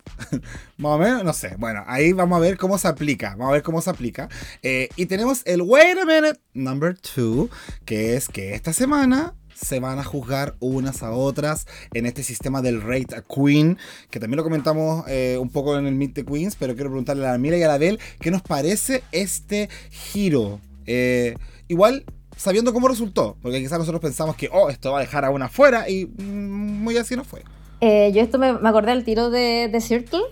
Más 0.78 0.92
o 0.92 0.98
menos, 0.98 1.22
no 1.22 1.32
sé. 1.32 1.54
Bueno, 1.56 1.84
ahí 1.86 2.12
vamos 2.12 2.36
a 2.36 2.40
ver 2.40 2.56
cómo 2.56 2.78
se 2.78 2.88
aplica. 2.88 3.30
Vamos 3.36 3.50
a 3.50 3.52
ver 3.52 3.62
cómo 3.62 3.80
se 3.80 3.90
aplica. 3.90 4.28
Eh, 4.62 4.88
y 4.96 5.06
tenemos 5.06 5.42
el 5.44 5.62
Wait 5.62 5.96
a 5.98 6.04
Minute 6.04 6.40
number 6.54 6.98
two, 6.98 7.48
que 7.84 8.16
es 8.16 8.28
que 8.28 8.54
esta 8.54 8.72
semana 8.72 9.34
se 9.54 9.80
van 9.80 9.98
a 9.98 10.04
juzgar 10.04 10.54
unas 10.60 11.02
a 11.02 11.12
otras 11.12 11.66
en 11.92 12.06
este 12.06 12.22
sistema 12.22 12.62
del 12.62 12.82
Rate 12.82 13.16
a 13.16 13.22
Queen, 13.22 13.78
que 14.10 14.20
también 14.20 14.36
lo 14.36 14.44
comentamos 14.44 15.04
eh, 15.08 15.38
un 15.40 15.50
poco 15.50 15.78
en 15.78 15.86
el 15.86 15.94
Meet 15.94 16.14
the 16.14 16.24
Queens, 16.24 16.56
pero 16.56 16.74
quiero 16.74 16.90
preguntarle 16.90 17.26
a 17.26 17.32
la 17.32 17.38
Mila 17.38 17.56
y 17.56 17.62
a 17.62 17.68
la 17.68 17.78
Bel 17.78 17.98
qué 18.20 18.30
nos 18.30 18.42
parece 18.42 19.02
este 19.12 19.68
giro. 19.90 20.60
Eh, 20.86 21.36
igual 21.68 22.04
sabiendo 22.36 22.72
cómo 22.72 22.88
resultó, 22.88 23.36
porque 23.42 23.60
quizás 23.60 23.78
nosotros 23.78 24.00
pensamos 24.00 24.36
que, 24.36 24.48
oh, 24.52 24.68
esto 24.68 24.92
va 24.92 24.98
a 24.98 25.00
dejar 25.00 25.24
a 25.24 25.30
una 25.30 25.48
fuera 25.48 25.88
y 25.88 26.06
mm, 26.06 26.82
muy 26.82 26.96
así 26.96 27.16
no 27.16 27.24
fue. 27.24 27.42
Eh, 27.80 28.12
yo 28.12 28.22
esto 28.22 28.38
me, 28.38 28.52
me 28.52 28.68
acordé 28.68 28.92
del 28.92 29.04
tiro 29.04 29.30
de, 29.30 29.68
de 29.70 29.80
Circle. 29.80 30.22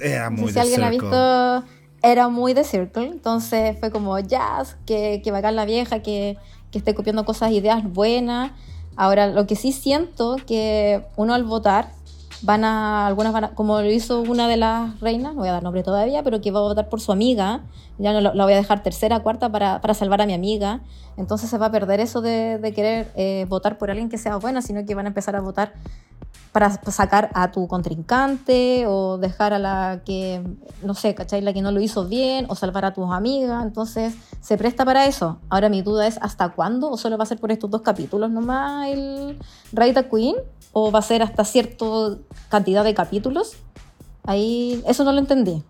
Era 0.00 0.30
No 0.30 0.42
muy 0.42 0.52
sé 0.52 0.54
si 0.54 0.58
alguien 0.60 0.82
ha 0.82 0.90
visto, 0.90 1.64
era 2.02 2.28
muy 2.28 2.54
de 2.54 2.64
Circle, 2.64 3.06
entonces 3.06 3.76
fue 3.78 3.90
como 3.90 4.18
jazz, 4.18 4.76
que, 4.86 5.20
que 5.22 5.30
bacán 5.30 5.56
la 5.56 5.64
vieja, 5.64 6.02
que, 6.02 6.36
que 6.72 6.78
esté 6.78 6.94
copiando 6.94 7.24
cosas, 7.24 7.52
ideas 7.52 7.84
buenas. 7.92 8.50
Ahora, 8.96 9.28
lo 9.28 9.46
que 9.46 9.54
sí 9.54 9.70
siento 9.70 10.36
que 10.46 11.04
uno 11.16 11.34
al 11.34 11.44
votar, 11.44 11.90
van 12.42 12.64
a, 12.64 13.06
algunas 13.06 13.32
van 13.32 13.54
como 13.54 13.80
lo 13.80 13.90
hizo 13.90 14.20
una 14.22 14.48
de 14.48 14.56
las 14.56 14.98
reinas, 15.00 15.34
no 15.34 15.40
voy 15.40 15.48
a 15.48 15.52
dar 15.52 15.62
nombre 15.62 15.82
todavía, 15.82 16.22
pero 16.22 16.40
que 16.40 16.50
va 16.50 16.58
a 16.58 16.62
votar 16.62 16.88
por 16.88 17.00
su 17.00 17.12
amiga, 17.12 17.60
ya 17.98 18.12
no 18.12 18.20
la 18.20 18.44
voy 18.44 18.52
a 18.52 18.56
dejar 18.56 18.82
tercera, 18.82 19.20
cuarta 19.20 19.50
para, 19.50 19.80
para 19.80 19.94
salvar 19.94 20.20
a 20.20 20.26
mi 20.26 20.34
amiga, 20.34 20.80
entonces 21.16 21.48
se 21.48 21.58
va 21.58 21.66
a 21.66 21.70
perder 21.70 22.00
eso 22.00 22.20
de, 22.20 22.58
de 22.58 22.72
querer 22.72 23.12
eh, 23.14 23.46
votar 23.48 23.78
por 23.78 23.90
alguien 23.90 24.08
que 24.08 24.18
sea 24.18 24.36
buena, 24.36 24.60
sino 24.60 24.84
que 24.84 24.94
van 24.94 25.06
a 25.06 25.08
empezar 25.08 25.36
a 25.36 25.40
votar 25.40 25.72
para 26.52 26.70
sacar 26.70 27.30
a 27.32 27.50
tu 27.50 27.66
contrincante 27.66 28.84
o 28.86 29.16
dejar 29.16 29.54
a 29.54 29.58
la 29.58 30.02
que, 30.04 30.42
no 30.82 30.94
sé, 30.94 31.14
¿cachai? 31.14 31.40
La 31.40 31.54
que 31.54 31.62
no 31.62 31.72
lo 31.72 31.80
hizo 31.80 32.06
bien 32.06 32.44
o 32.48 32.54
salvar 32.54 32.84
a 32.84 32.92
tus 32.92 33.10
amigas. 33.10 33.64
Entonces, 33.64 34.14
se 34.40 34.58
presta 34.58 34.84
para 34.84 35.06
eso. 35.06 35.38
Ahora 35.48 35.70
mi 35.70 35.80
duda 35.80 36.06
es, 36.06 36.18
¿hasta 36.20 36.50
cuándo? 36.50 36.90
¿O 36.90 36.98
solo 36.98 37.16
va 37.16 37.24
a 37.24 37.26
ser 37.26 37.38
por 37.38 37.50
estos 37.50 37.70
dos 37.70 37.80
capítulos 37.80 38.30
nomás 38.30 38.88
el 38.88 39.38
Queen? 40.10 40.36
¿O 40.72 40.92
va 40.92 40.98
a 40.98 41.02
ser 41.02 41.22
hasta 41.22 41.44
cierta 41.44 41.86
cantidad 42.50 42.84
de 42.84 42.92
capítulos? 42.92 43.54
Ahí, 44.24 44.82
eso 44.86 45.04
no 45.04 45.12
lo 45.12 45.20
entendí. 45.20 45.62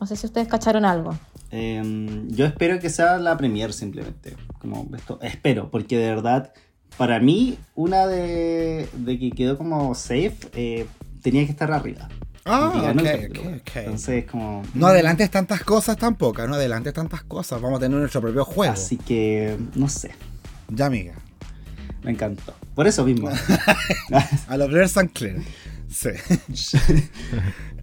No 0.00 0.06
sé 0.06 0.16
si 0.16 0.26
ustedes 0.26 0.48
cacharon 0.48 0.86
algo. 0.86 1.14
Em, 1.50 2.28
yo 2.30 2.46
espero 2.46 2.78
que 2.78 2.88
sea 2.88 3.18
la 3.18 3.36
premier 3.36 3.74
simplemente. 3.74 4.36
Como 4.60 4.88
esto, 4.96 5.18
espero, 5.20 5.70
porque 5.70 5.98
de 5.98 6.08
verdad, 6.08 6.52
para 7.00 7.18
mí, 7.18 7.56
una 7.74 8.06
de, 8.06 8.86
de 8.92 9.18
que 9.18 9.30
quedó 9.30 9.56
como 9.56 9.94
safe 9.94 10.36
eh, 10.52 10.86
tenía 11.22 11.46
que 11.46 11.50
estar 11.50 11.72
arriba. 11.72 12.10
Ah, 12.44 12.74
Y 12.76 12.80
ganó 12.82 13.00
el 13.00 13.06
ok, 13.06 13.12
capítulo. 13.22 13.40
ok, 13.48 13.56
ok. 13.62 13.76
Entonces, 13.76 14.24
como. 14.30 14.62
No 14.74 14.86
adelantes 14.88 15.30
tantas 15.30 15.62
cosas 15.64 15.96
tampoco, 15.96 16.46
no 16.46 16.56
adelantes 16.56 16.92
tantas 16.92 17.22
cosas. 17.22 17.58
Vamos 17.62 17.78
a 17.78 17.80
tener 17.80 17.98
nuestro 17.98 18.20
propio 18.20 18.44
juego. 18.44 18.74
Así 18.74 18.98
que, 18.98 19.56
no 19.74 19.88
sé, 19.88 20.10
Ya, 20.68 20.84
amiga. 20.86 21.14
me 22.02 22.10
encantó. 22.10 22.54
Por 22.74 22.86
eso 22.86 23.02
mismo. 23.06 23.30
A 24.48 24.56
los 24.58 24.68
Blair 24.68 24.84
St. 24.84 25.08
Clair. 25.14 25.42
Sí. 25.88 26.10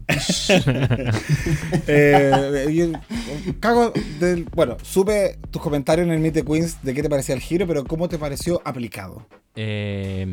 Eh, 1.87 2.65
yo- 2.73 2.99
cago 3.59 3.91
del. 4.19 4.45
Bueno, 4.55 4.77
supe 4.81 5.37
tus 5.51 5.61
comentarios 5.61 6.07
en 6.07 6.13
el 6.13 6.19
Meet 6.19 6.33
the 6.35 6.43
Queens 6.45 6.81
de 6.83 6.93
qué 6.93 7.01
te 7.03 7.09
parecía 7.09 7.35
el 7.35 7.41
giro, 7.41 7.67
pero 7.67 7.83
¿cómo 7.85 8.07
te 8.09 8.17
pareció 8.17 8.61
aplicado? 8.65 9.25
Eh, 9.55 10.25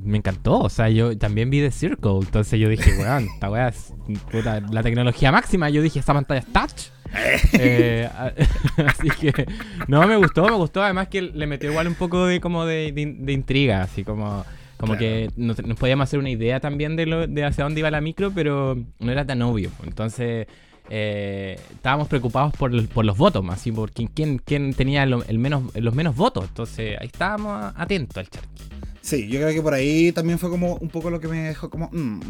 me 0.00 0.16
encantó, 0.18 0.60
o 0.60 0.68
sea, 0.68 0.88
yo 0.88 1.16
también 1.18 1.50
vi 1.50 1.60
The 1.60 1.70
Circle, 1.72 2.18
entonces 2.20 2.58
yo 2.60 2.68
dije, 2.68 2.92
weón, 2.98 3.24
esta 3.34 3.50
weá 3.50 3.68
es 3.68 3.92
puta, 4.30 4.60
la 4.70 4.82
tecnología 4.82 5.32
máxima, 5.32 5.68
yo 5.70 5.82
dije, 5.82 5.98
esta 5.98 6.14
pantalla 6.14 6.40
es 6.40 6.46
touch. 6.52 6.92
Eh, 7.54 8.08
a- 8.12 8.32
así 8.86 9.08
que, 9.20 9.46
no, 9.88 10.06
me 10.06 10.16
gustó, 10.16 10.44
me 10.44 10.52
gustó, 10.56 10.82
además 10.84 11.08
que 11.08 11.22
le 11.22 11.46
metió 11.46 11.70
igual 11.70 11.88
un 11.88 11.94
poco 11.94 12.26
de 12.26 12.40
como 12.40 12.64
de, 12.64 12.92
de- 12.92 13.16
de 13.18 13.32
intriga, 13.32 13.82
así 13.82 14.04
como, 14.04 14.44
como 14.78 14.96
Claro. 14.96 14.98
que 15.00 15.28
nos, 15.36 15.62
nos 15.64 15.76
podíamos 15.78 16.04
hacer 16.04 16.18
una 16.18 16.30
idea 16.30 16.60
también 16.60 16.96
de, 16.96 17.04
lo, 17.06 17.26
de 17.26 17.44
hacia 17.44 17.64
dónde 17.64 17.80
iba 17.80 17.90
la 17.90 18.00
micro, 18.00 18.30
pero 18.34 18.76
no 19.00 19.12
era 19.12 19.26
tan 19.26 19.42
obvio, 19.42 19.70
entonces... 19.84 20.46
eh, 20.90 21.60
estábamos 21.74 22.08
preocupados 22.08 22.54
por, 22.54 22.70
por 22.88 23.04
los 23.04 23.18
votos, 23.18 23.44
más 23.44 23.60
así 23.60 23.70
por 23.70 23.90
quién, 23.92 24.08
quién, 24.08 24.38
quién 24.38 24.72
tenía 24.72 25.04
lo- 25.04 25.22
el 25.24 25.38
menos, 25.38 25.64
los 25.76 25.94
menos 25.94 26.16
votos. 26.16 26.46
Entonces 26.48 26.96
ahí 26.98 27.08
estábamos 27.08 27.74
atentos 27.76 28.16
al 28.16 28.28
charqui. 28.30 28.62
Sí, 29.08 29.26
yo 29.26 29.40
creo 29.40 29.54
que 29.54 29.62
por 29.62 29.72
ahí 29.72 30.12
también 30.12 30.38
fue 30.38 30.50
como 30.50 30.74
un 30.74 30.90
poco 30.90 31.08
lo 31.08 31.18
que 31.18 31.28
me 31.28 31.40
dejó 31.44 31.70
como, 31.70 31.88
mm, 31.90 32.20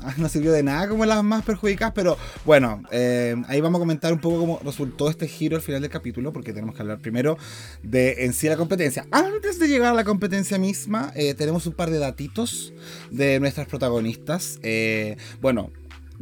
no 0.16 0.28
sirvió 0.30 0.50
de 0.50 0.62
nada 0.62 0.88
como 0.88 1.04
las 1.04 1.22
más 1.22 1.44
perjudicadas, 1.44 1.92
pero 1.94 2.16
bueno, 2.46 2.82
eh, 2.90 3.36
ahí 3.48 3.60
vamos 3.60 3.78
a 3.78 3.82
comentar 3.82 4.14
un 4.14 4.18
poco 4.18 4.38
cómo 4.38 4.58
resultó 4.64 5.10
este 5.10 5.28
giro 5.28 5.56
al 5.56 5.62
final 5.62 5.82
del 5.82 5.90
capítulo, 5.90 6.32
porque 6.32 6.54
tenemos 6.54 6.74
que 6.74 6.80
hablar 6.80 7.00
primero 7.00 7.36
de 7.82 8.24
en 8.24 8.32
sí 8.32 8.48
la 8.48 8.56
competencia. 8.56 9.06
Antes 9.10 9.58
de 9.58 9.68
llegar 9.68 9.92
a 9.92 9.94
la 9.94 10.04
competencia 10.04 10.56
misma, 10.56 11.12
eh, 11.14 11.34
tenemos 11.34 11.66
un 11.66 11.74
par 11.74 11.90
de 11.90 11.98
datitos 11.98 12.72
de 13.10 13.38
nuestras 13.38 13.66
protagonistas. 13.66 14.58
Eh, 14.62 15.18
bueno, 15.42 15.70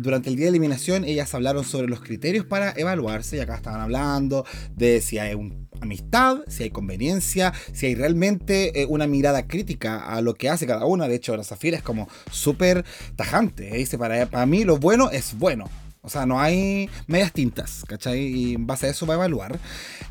durante 0.00 0.30
el 0.30 0.36
día 0.36 0.46
de 0.46 0.50
eliminación 0.50 1.04
ellas 1.04 1.34
hablaron 1.34 1.64
sobre 1.64 1.88
los 1.88 2.00
criterios 2.00 2.44
para 2.46 2.72
evaluarse 2.76 3.36
y 3.36 3.40
acá 3.40 3.56
estaban 3.56 3.80
hablando 3.80 4.44
de 4.74 5.00
si 5.00 5.18
hay 5.18 5.34
un- 5.34 5.68
amistad, 5.80 6.38
si 6.48 6.64
hay 6.64 6.70
conveniencia, 6.70 7.52
si 7.72 7.86
hay 7.86 7.94
realmente 7.94 8.82
eh, 8.82 8.86
una 8.86 9.06
mirada 9.06 9.46
crítica 9.46 9.98
a 9.98 10.20
lo 10.20 10.34
que 10.34 10.48
hace 10.50 10.66
cada 10.66 10.84
una. 10.84 11.08
De 11.08 11.14
hecho, 11.14 11.36
la 11.36 11.44
Zafira 11.44 11.76
es 11.76 11.82
como 11.82 12.08
súper 12.30 12.84
tajante. 13.16 13.68
¿eh? 13.74 13.78
Dice, 13.78 13.96
para, 13.96 14.26
para 14.26 14.44
mí 14.46 14.64
lo 14.64 14.76
bueno 14.78 15.10
es 15.10 15.38
bueno. 15.38 15.64
O 16.02 16.08
sea, 16.08 16.24
no 16.24 16.40
hay 16.40 16.88
medias 17.06 17.32
tintas, 17.32 17.84
¿cachai? 17.86 18.20
Y 18.20 18.54
en 18.54 18.66
base 18.66 18.86
a 18.86 18.90
eso 18.90 19.06
va 19.06 19.14
a 19.14 19.16
evaluar. 19.18 19.58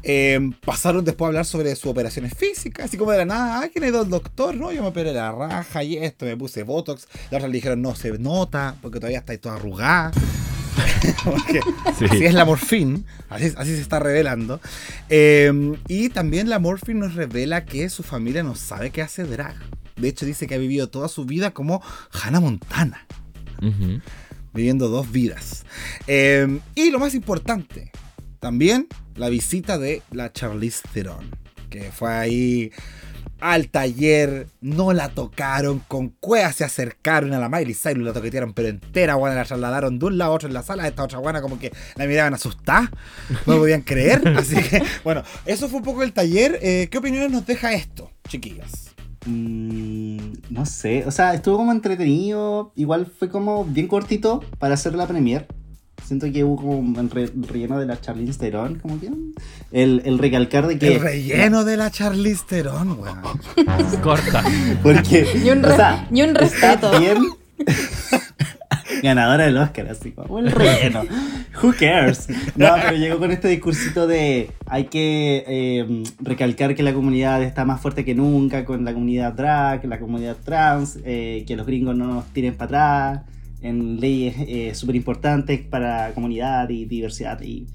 Eh, 0.04 0.40
pasaron 0.64 1.04
después 1.04 1.26
a 1.26 1.30
hablar 1.30 1.46
sobre 1.46 1.76
sus 1.76 1.88
operaciones 1.88 2.34
físicas, 2.36 2.86
así 2.86 2.98
como 2.98 3.12
de 3.12 3.20
la 3.20 3.26
nada, 3.26 3.62
ah, 3.62 3.70
¿quién 3.72 3.86
ido 3.86 4.02
al 4.02 4.10
doctor? 4.10 4.56
No, 4.56 4.72
yo 4.72 4.84
me 4.84 4.90
operé 4.90 5.14
la 5.14 5.32
raja 5.32 5.84
y 5.84 5.98
esto, 5.98 6.26
me 6.26 6.38
puse 6.38 6.64
Botox. 6.64 7.08
La 7.32 7.38
otra 7.38 7.48
le 7.48 7.56
dijeron, 7.56 7.82
no 7.82 7.96
se 7.96 8.12
nota, 8.20 8.76
porque 8.82 9.00
todavía 9.00 9.20
está 9.20 9.32
ahí 9.32 9.40
toda 9.40 9.56
arrugada. 9.56 10.12
Porque 11.24 11.60
Sí. 11.98 12.06
Así 12.06 12.26
es 12.26 12.34
la 12.34 12.46
morfín, 12.46 13.06
así, 13.30 13.52
así 13.58 13.76
se 13.76 13.82
está 13.82 14.00
revelando. 14.00 14.62
Eh, 15.10 15.52
y 15.88 16.10
también 16.10 16.50
la 16.50 16.60
morfín 16.60 17.00
nos 17.00 17.16
revela 17.16 17.66
que 17.66 17.90
su 17.90 18.04
familia 18.04 18.44
no 18.44 18.56
sabe 18.56 18.92
qué 18.92 19.02
hace 19.02 19.24
drag. 19.24 19.56
De 19.98 20.08
hecho, 20.08 20.26
dice 20.26 20.48
que 20.48 20.56
ha 20.56 20.58
vivido 20.58 20.90
toda 20.90 21.10
su 21.10 21.26
vida 21.26 21.52
como 21.52 21.82
Hannah 22.12 22.40
Montana 22.40 23.06
Ujú. 23.62 24.00
Viviendo 24.54 24.90
dos 24.90 25.12
vidas. 25.12 25.66
Eh, 26.08 26.60
y 26.76 26.92
lo 26.92 27.00
más 27.00 27.16
importante, 27.16 27.92
también 28.40 28.88
la 29.16 29.30
visita 29.30 29.78
de 29.78 30.02
la 30.12 30.32
Charlize 30.32 30.82
Theron, 30.94 31.36
que 31.70 31.92
fue 31.92 32.12
ahí 32.12 32.72
al 33.40 33.70
taller, 33.70 34.48
no 34.60 34.92
la 34.92 35.10
tocaron, 35.10 35.80
con 35.88 36.10
cuevas 36.10 36.58
se 36.58 36.66
acercaron 36.66 37.34
a 37.34 37.40
la 37.40 37.48
Miley 37.48 37.74
Cyrus, 37.74 38.04
la 38.04 38.14
toquetearon 38.14 38.54
pero 38.54 38.68
entera, 38.68 39.14
guana, 39.14 39.36
la 39.36 39.46
trasladaron 39.46 39.98
de 39.98 40.06
un 40.06 40.18
lado 40.18 40.32
a 40.32 40.36
otro 40.36 40.48
en 40.48 40.54
la 40.54 40.64
sala, 40.64 40.88
esta 40.88 41.04
otra 41.04 41.20
guana 41.20 41.42
como 41.42 41.58
que 41.58 41.72
la 41.96 42.06
miraban 42.06 42.34
asustada, 42.34 42.92
no 43.46 43.54
lo 43.54 43.60
podían 43.60 43.82
creer, 43.82 44.28
así 44.38 44.56
que 44.56 44.84
bueno, 45.04 45.24
eso 45.46 45.70
fue 45.70 45.80
un 45.80 45.86
poco 45.86 46.04
el 46.04 46.12
taller, 46.12 46.60
Eh, 46.62 46.90
¿qué 46.92 46.98
opiniones 46.98 47.32
nos 47.32 47.46
deja 47.46 47.74
esto, 47.74 48.12
chiquillas? 48.28 48.89
Mm, 49.26 50.18
no 50.50 50.66
sé, 50.66 51.04
o 51.06 51.12
sea, 51.12 51.34
estuvo 51.34 51.58
como 51.58 51.72
entretenido. 51.72 52.72
Igual 52.76 53.06
fue 53.08 53.30
como 53.30 53.66
bien 53.66 53.88
cortito 53.88 54.44
para 54.60 54.74
hacer 54.76 54.96
la 54.96 55.08
premier. 55.08 55.48
Siento 56.06 56.32
que 56.32 56.44
hubo 56.46 56.56
como 56.56 57.00
el 57.02 57.10
re- 57.12 57.30
relleno 57.36 57.78
de 57.78 57.86
la 57.86 58.00
Charlize 58.00 58.40
Theron, 58.40 58.76
como 58.80 59.00
que 59.00 59.10
el, 59.72 60.02
el 60.06 60.18
recalcar 60.18 60.66
de 60.66 60.80
que 60.80 60.96
El 60.96 61.02
relleno 61.02 61.66
de 61.66 61.76
la 61.78 61.92
Charlize 61.92 62.46
Theron, 62.48 62.98
weón. 63.00 63.20
Corta. 64.02 64.44
porque 64.84 65.28
Ni 65.44 65.50
un, 65.52 65.64
o 65.66 65.76
sea, 65.76 66.08
ni 66.10 66.22
un 66.24 66.30
está 66.38 66.76
respeto. 66.76 67.00
bien 67.00 67.18
ganadora 69.02 69.46
del 69.46 69.58
Oscar, 69.58 69.88
así 69.90 70.12
como 70.12 70.40
el 70.40 70.52
relleno. 70.52 71.04
Who 71.62 71.74
cares? 71.80 72.28
No, 72.56 72.70
pero 72.82 72.98
llegó 72.98 73.20
con 73.20 73.32
este 73.32 73.48
discursito 73.48 74.08
de 74.08 74.52
hay 74.66 74.86
que 74.86 75.44
eh, 75.48 76.04
recalcar 76.20 76.76
que 76.76 76.84
la 76.84 76.94
comunidad 76.94 77.44
está 77.44 77.66
más 77.66 77.82
fuerte 77.82 78.06
que 78.06 78.16
nunca 78.16 78.66
con 78.66 78.86
la 78.86 78.94
comunidad 78.94 79.34
drag, 79.34 79.86
la 79.86 80.00
comunidad 80.00 80.38
trans, 80.44 81.00
eh, 81.04 81.44
que 81.48 81.56
los 81.56 81.66
gringos 81.66 81.96
no 81.96 82.08
nos 82.08 82.26
tiren 82.28 82.56
para 82.56 82.66
atrás 82.66 83.26
en 83.62 84.00
leyes 84.00 84.36
eh, 84.40 84.74
súper 84.74 84.96
importantes 84.96 85.62
para 85.62 86.12
comunidad 86.14 86.70
y 86.70 86.86
diversidad. 86.86 87.42
Y, 87.42 87.68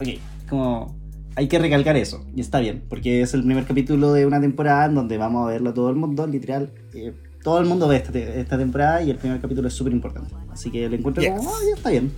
ok, 0.00 0.08
como 0.48 0.96
hay 1.36 1.48
que 1.48 1.58
recalcar 1.58 1.96
eso, 1.96 2.24
y 2.34 2.40
está 2.40 2.60
bien, 2.60 2.84
porque 2.88 3.20
es 3.20 3.34
el 3.34 3.42
primer 3.42 3.64
capítulo 3.64 4.12
de 4.12 4.26
una 4.26 4.40
temporada 4.40 4.86
en 4.86 4.94
donde 4.94 5.18
vamos 5.18 5.46
a 5.46 5.50
verlo 5.52 5.74
todo 5.74 5.90
el 5.90 5.96
mundo, 5.96 6.26
literal. 6.26 6.70
eh, 6.94 7.12
todo 7.42 7.60
el 7.60 7.66
mundo 7.66 7.88
ve 7.88 7.96
esta, 7.96 8.18
esta 8.18 8.56
temporada 8.56 9.02
y 9.02 9.10
el 9.10 9.16
primer 9.16 9.38
capítulo 9.40 9.68
es 9.68 9.74
súper 9.74 9.92
importante. 9.92 10.34
Así 10.54 10.70
que 10.70 10.88
lo 10.88 10.96
encuentro 10.96 11.22
Yes. 11.22 11.32
como, 11.36 11.50
ah, 11.50 11.58
ya 11.68 11.76
está 11.76 11.90
bien. 11.90 12.10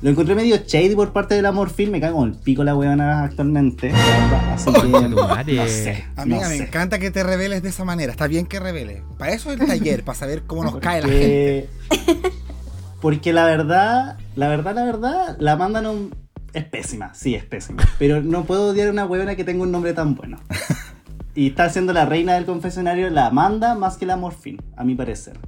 Lo 0.00 0.10
encontré 0.10 0.34
medio 0.34 0.56
shady 0.66 0.94
por 0.96 1.12
parte 1.12 1.34
del 1.36 1.46
amor 1.46 1.70
film, 1.70 1.92
me 1.92 2.00
cago 2.00 2.24
en 2.24 2.32
el 2.32 2.36
pico 2.38 2.64
la 2.64 2.74
weona 2.74 3.22
actualmente. 3.24 3.92
Así 3.92 4.72
que, 4.72 4.88
no 4.88 5.66
sé. 5.68 6.04
Amiga, 6.16 6.42
no 6.42 6.48
me 6.48 6.56
sé. 6.58 6.64
encanta 6.64 6.98
que 6.98 7.10
te 7.12 7.22
reveles 7.22 7.62
de 7.62 7.68
esa 7.68 7.84
manera. 7.84 8.10
Está 8.12 8.26
bien 8.26 8.46
que 8.46 8.58
reveles. 8.58 9.02
Para 9.18 9.32
eso 9.32 9.52
es 9.52 9.60
el 9.60 9.66
taller, 9.68 10.02
para 10.04 10.18
saber 10.18 10.42
cómo 10.42 10.64
nos 10.64 10.76
cae 10.78 11.00
la 11.02 11.08
gente. 11.08 11.68
Porque- 11.88 12.32
Porque 13.00 13.32
la 13.32 13.44
verdad, 13.44 14.16
la 14.36 14.48
verdad, 14.48 14.74
la 14.76 14.84
verdad, 14.84 15.36
la 15.40 15.52
Amanda 15.52 15.82
no 15.82 16.10
es 16.52 16.64
pésima, 16.64 17.12
sí 17.14 17.34
es 17.34 17.44
pésima. 17.44 17.82
Pero 17.98 18.22
no 18.22 18.44
puedo 18.44 18.68
odiar 18.70 18.88
a 18.88 18.90
una 18.92 19.06
huevona 19.06 19.34
que 19.34 19.42
tenga 19.44 19.62
un 19.62 19.72
nombre 19.72 19.92
tan 19.92 20.14
bueno. 20.14 20.38
Y 21.34 21.48
está 21.48 21.70
siendo 21.70 21.94
la 21.94 22.04
reina 22.04 22.34
del 22.34 22.44
confesionario 22.44 23.08
la 23.08 23.28
Amanda 23.28 23.74
más 23.74 23.96
que 23.96 24.04
la 24.04 24.16
Morfin, 24.18 24.60
a 24.76 24.84
mi 24.84 24.94
parecer. 24.94 25.38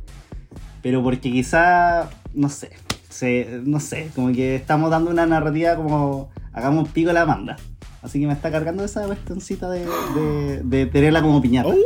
Pero 0.85 1.03
porque 1.03 1.33
quizá, 1.33 2.11
no 2.35 2.51
sé, 2.51 2.71
se, 3.09 3.63
no 3.65 3.81
sé, 3.81 4.11
como 4.15 4.31
que 4.35 4.55
estamos 4.55 4.91
dando 4.91 5.11
una 5.11 5.25
narrativa 5.25 5.77
como 5.77 6.29
hagamos 6.53 6.91
pico 6.91 7.09
a 7.09 7.15
la 7.15 7.23
Amanda. 7.23 7.57
Así 8.03 8.21
que 8.21 8.27
me 8.27 8.35
está 8.35 8.51
cargando 8.51 8.85
esa 8.85 9.07
cuestioncita 9.07 9.71
de, 9.71 9.87
de, 10.15 10.61
de 10.63 10.85
tenerla 10.85 11.23
como 11.23 11.41
piñata. 11.41 11.71
Uh. 11.71 11.79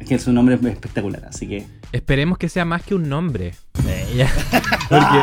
Es 0.00 0.08
que 0.08 0.18
su 0.18 0.32
nombre 0.32 0.54
es 0.54 0.64
espectacular, 0.64 1.26
así 1.26 1.46
que... 1.46 1.66
Esperemos 1.92 2.38
que 2.38 2.48
sea 2.48 2.64
más 2.64 2.82
que 2.82 2.94
un 2.94 3.10
nombre. 3.10 3.52
porque, 3.74 5.20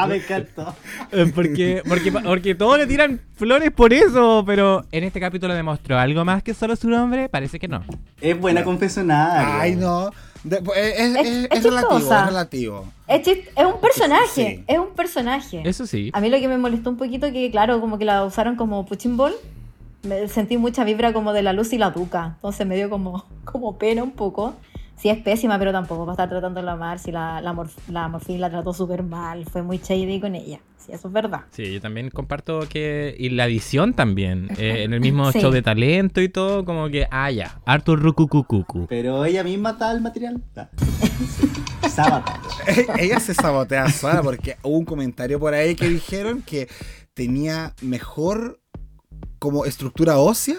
me 0.08 0.16
encantó. 0.16 0.74
eh, 1.12 1.30
porque, 1.32 1.82
porque, 1.86 2.10
porque 2.10 2.54
todos 2.56 2.76
le 2.76 2.88
tiran 2.88 3.20
flores 3.36 3.70
por 3.70 3.92
eso, 3.92 4.42
pero 4.44 4.84
en 4.90 5.04
este 5.04 5.20
capítulo 5.20 5.54
demostró 5.54 5.96
algo 5.96 6.24
más 6.24 6.42
que 6.42 6.54
solo 6.54 6.74
su 6.74 6.88
nombre, 6.88 7.28
parece 7.28 7.60
que 7.60 7.68
no. 7.68 7.84
Es 8.20 8.36
buena 8.36 8.64
confesionaria. 8.64 9.60
Ay, 9.60 9.76
no. 9.76 10.10
De- 10.44 10.56
es, 10.76 10.98
es- 11.00 11.16
Es- 11.16 11.26
es- 11.26 11.48
es 11.50 11.62
relativo, 11.64 11.98
es 11.98 12.26
relativo. 12.26 12.84
Es, 13.06 13.26
chist- 13.26 13.48
es 13.56 13.64
un 13.66 13.80
personaje, 13.80 14.56
Sí. 14.56 14.64
es 14.66 14.78
un 14.78 14.90
personaje. 14.94 15.62
Eso 15.64 15.86
sí. 15.86 16.10
A 16.14 16.20
mí 16.20 16.30
lo 16.30 16.38
que 16.38 16.48
me 16.48 16.56
molestó 16.58 16.90
un 16.90 16.96
poquito 16.96 17.30
que, 17.32 17.50
claro, 17.50 17.80
como 17.80 17.98
que 17.98 18.04
la 18.04 18.24
usaron 18.24 18.56
como 18.56 18.86
punching 18.86 19.16
ball. 19.16 19.34
Me 20.02 20.28
sentí 20.28 20.56
mucha 20.56 20.82
vibra 20.84 21.12
como 21.12 21.34
de 21.34 21.42
la 21.42 21.52
luz 21.52 21.74
y 21.74 21.78
la 21.78 21.90
duca. 21.90 22.32
Entonces 22.36 22.66
me 22.66 22.74
dio 22.74 22.88
como, 22.88 23.26
como 23.44 23.76
pena 23.76 24.02
un 24.02 24.12
poco. 24.12 24.54
Sí, 25.00 25.08
es 25.08 25.16
pésima, 25.18 25.58
pero 25.58 25.72
tampoco 25.72 26.04
va 26.04 26.12
a 26.12 26.14
estar 26.14 26.28
tratándola 26.28 26.76
mal. 26.76 26.98
Si 26.98 27.10
la, 27.10 27.40
la, 27.40 27.54
morf- 27.54 27.88
la 27.88 28.06
Morfín 28.08 28.38
la 28.40 28.50
trató 28.50 28.74
súper 28.74 29.02
mal. 29.02 29.46
Fue 29.46 29.62
muy 29.62 29.78
shady 29.78 30.20
con 30.20 30.34
ella. 30.34 30.60
Sí, 30.76 30.92
eso 30.92 31.08
es 31.08 31.14
verdad. 31.14 31.40
Sí, 31.52 31.72
yo 31.72 31.80
también 31.80 32.10
comparto 32.10 32.60
que. 32.68 33.14
Y 33.18 33.30
la 33.30 33.46
edición 33.46 33.94
también. 33.94 34.48
eh, 34.58 34.82
en 34.84 34.92
el 34.92 35.00
mismo 35.00 35.32
Sí. 35.32 35.40
show 35.40 35.50
de 35.50 35.62
talento 35.62 36.20
y 36.20 36.28
todo, 36.28 36.66
como 36.66 36.88
que. 36.90 37.06
Ah, 37.10 37.30
ya. 37.30 37.60
Arthur 37.64 37.98
Rukukukuku. 38.02 38.86
Pero 38.88 39.24
ella 39.24 39.42
misma 39.42 39.70
está 39.70 39.90
el 39.92 40.02
material. 40.02 40.42
Ah. 40.54 40.68
Sabotage. 41.88 42.86
Ella 42.98 43.20
se 43.20 43.34
sabotea 43.34 43.88
sola 43.90 44.22
porque 44.22 44.56
hubo 44.62 44.76
un 44.78 44.84
comentario 44.84 45.40
por 45.40 45.54
ahí 45.54 45.74
que 45.74 45.88
dijeron 45.88 46.42
que 46.42 46.68
tenía 47.14 47.74
mejor 47.82 48.60
como 49.38 49.64
estructura 49.64 50.18
ósea 50.18 50.56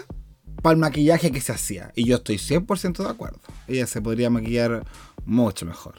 para 0.62 0.72
el 0.74 0.78
maquillaje 0.78 1.30
que 1.30 1.40
se 1.40 1.52
hacía. 1.52 1.92
Y 1.94 2.04
yo 2.06 2.16
estoy 2.16 2.36
100% 2.36 3.04
de 3.04 3.10
acuerdo. 3.10 3.40
Ella 3.68 3.86
se 3.86 4.00
podría 4.00 4.30
maquillar 4.30 4.84
mucho 5.26 5.66
mejor. 5.66 5.96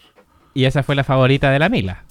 Y 0.54 0.66
esa 0.66 0.84
fue 0.84 0.96
la 0.96 1.04
favorita 1.04 1.52
de 1.52 1.60
la 1.60 1.70
Mila. 1.70 2.06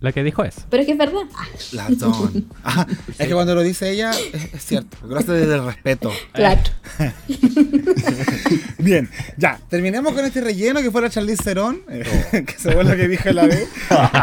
La 0.00 0.12
que 0.12 0.24
dijo 0.24 0.44
eso. 0.44 0.62
Pero 0.70 0.80
es 0.80 0.86
que 0.86 0.92
es 0.92 0.98
verdad. 0.98 1.26
La 1.72 1.86
Dawn. 1.90 2.48
Ajá, 2.62 2.86
Es 3.18 3.28
que 3.28 3.34
cuando 3.34 3.54
lo 3.54 3.60
dice 3.60 3.90
ella, 3.90 4.12
es, 4.12 4.54
es 4.54 4.64
cierto. 4.64 4.96
Hace 5.14 5.32
desde 5.32 5.56
el 5.56 5.64
respeto. 5.66 6.10
Claro. 6.32 6.62
Bien, 8.78 9.10
ya, 9.36 9.60
terminemos 9.68 10.14
con 10.14 10.24
este 10.24 10.40
relleno 10.40 10.80
que 10.80 10.90
fue 10.90 11.02
la 11.02 11.10
Charlize 11.10 11.42
Theron, 11.42 11.82
eh, 11.90 12.04
que 12.46 12.52
se 12.58 12.72
fue 12.72 12.82
lo 12.82 12.96
que 12.96 13.08
dije 13.08 13.32
la 13.32 13.46
vez. 13.46 13.68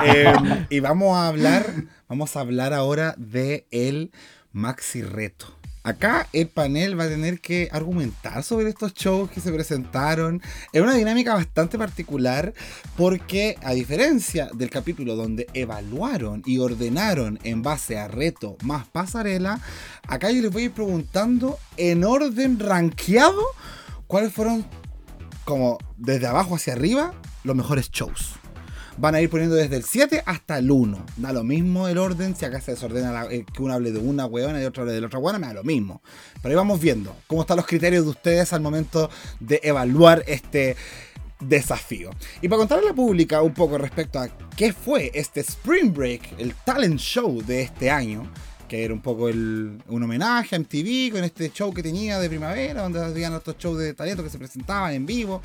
Eh, 0.05 0.33
y 0.69 0.79
vamos 0.79 1.15
a 1.15 1.27
hablar, 1.27 1.71
vamos 2.07 2.35
a 2.35 2.39
hablar 2.39 2.73
ahora 2.73 3.13
de 3.17 3.67
el 3.71 4.11
Maxi 4.51 5.01
Reto. 5.01 5.56
Acá 5.87 6.27
el 6.33 6.49
panel 6.49 6.99
va 6.99 7.05
a 7.05 7.07
tener 7.07 7.39
que 7.39 7.69
argumentar 7.71 8.43
sobre 8.43 8.67
estos 8.67 8.93
shows 8.93 9.31
que 9.31 9.39
se 9.39 9.53
presentaron. 9.53 10.41
Es 10.73 10.81
una 10.81 10.95
dinámica 10.95 11.33
bastante 11.33 11.77
particular 11.77 12.53
porque 12.97 13.55
a 13.63 13.71
diferencia 13.71 14.49
del 14.53 14.69
capítulo 14.69 15.15
donde 15.15 15.47
evaluaron 15.53 16.43
y 16.45 16.57
ordenaron 16.57 17.39
en 17.43 17.61
base 17.61 17.97
a 17.97 18.09
reto 18.09 18.57
más 18.63 18.85
pasarela, 18.89 19.61
acá 20.09 20.29
yo 20.29 20.41
les 20.41 20.51
voy 20.51 20.63
a 20.63 20.65
ir 20.65 20.71
preguntando 20.73 21.57
en 21.77 22.03
orden 22.03 22.59
rankeado 22.59 23.41
cuáles 24.07 24.33
fueron 24.33 24.65
como 25.45 25.77
desde 25.95 26.27
abajo 26.27 26.55
hacia 26.55 26.73
arriba 26.73 27.13
los 27.45 27.55
mejores 27.55 27.89
shows. 27.91 28.33
Van 28.99 29.13
a 29.13 29.21
ir 29.21 29.29
poniendo 29.29 29.55
desde 29.55 29.75
el 29.77 29.83
7 29.83 30.23
hasta 30.25 30.57
el 30.57 30.71
1. 30.71 31.05
Da 31.17 31.31
lo 31.31 31.43
mismo 31.43 31.87
el 31.87 31.97
orden. 31.99 32.35
Si 32.35 32.45
acá 32.45 32.59
se 32.61 32.71
desordena 32.71 33.25
eh, 33.29 33.45
que 33.53 33.61
uno 33.61 33.73
hable 33.73 33.91
de 33.91 33.99
una 33.99 34.25
huevona 34.25 34.59
y 34.61 34.65
otro 34.65 34.81
hable 34.83 34.93
de 34.93 35.01
la 35.01 35.07
otra 35.07 35.19
huevona, 35.19 35.37
me 35.39 35.47
da 35.47 35.53
lo 35.53 35.63
mismo. 35.63 36.01
Pero 36.41 36.49
ahí 36.49 36.55
vamos 36.55 36.79
viendo 36.79 37.15
cómo 37.27 37.41
están 37.41 37.57
los 37.57 37.67
criterios 37.67 38.05
de 38.05 38.09
ustedes 38.09 38.53
al 38.53 38.61
momento 38.61 39.09
de 39.39 39.59
evaluar 39.63 40.23
este 40.25 40.75
desafío. 41.39 42.09
Y 42.41 42.47
para 42.47 42.57
contarle 42.59 42.85
a 42.85 42.89
la 42.89 42.95
pública 42.95 43.41
un 43.43 43.53
poco 43.53 43.77
respecto 43.77 44.19
a 44.19 44.27
qué 44.55 44.73
fue 44.73 45.11
este 45.13 45.41
Spring 45.41 45.93
Break, 45.93 46.39
el 46.39 46.55
talent 46.65 46.99
show 46.99 47.41
de 47.43 47.61
este 47.61 47.91
año, 47.91 48.27
que 48.67 48.83
era 48.83 48.93
un 48.95 49.01
poco 49.01 49.29
el- 49.29 49.81
un 49.87 50.03
homenaje 50.03 50.55
a 50.55 50.59
MTV 50.59 51.11
con 51.11 51.23
este 51.23 51.51
show 51.51 51.71
que 51.71 51.83
tenía 51.83 52.19
de 52.19 52.27
primavera, 52.29 52.81
donde 52.81 52.99
habían 53.03 53.33
otros 53.33 53.57
shows 53.59 53.77
de 53.77 53.93
talento 53.93 54.23
que 54.23 54.29
se 54.31 54.39
presentaban 54.39 54.93
en 54.93 55.05
vivo, 55.05 55.41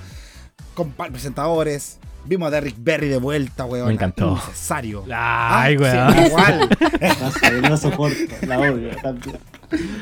con 0.75 0.91
presentadores. 0.93 1.99
Vimos 2.24 2.48
a 2.48 2.50
Derrick 2.50 2.76
Berry 2.78 3.08
de 3.08 3.18
vuelta, 3.18 3.64
weón. 3.64 3.88
Me 3.88 3.94
encantó. 3.94 4.35
Necesario. 4.35 5.04
Ay, 5.12 5.76
Ah, 5.80 5.80
weón. 5.80 6.14
sí, 6.14 6.20
igual. 6.26 6.68
No 7.62 7.68
no 7.70 7.76
soporto, 7.76 8.35
la 8.46 8.58
odio 8.61 8.90
también. 9.02 9.37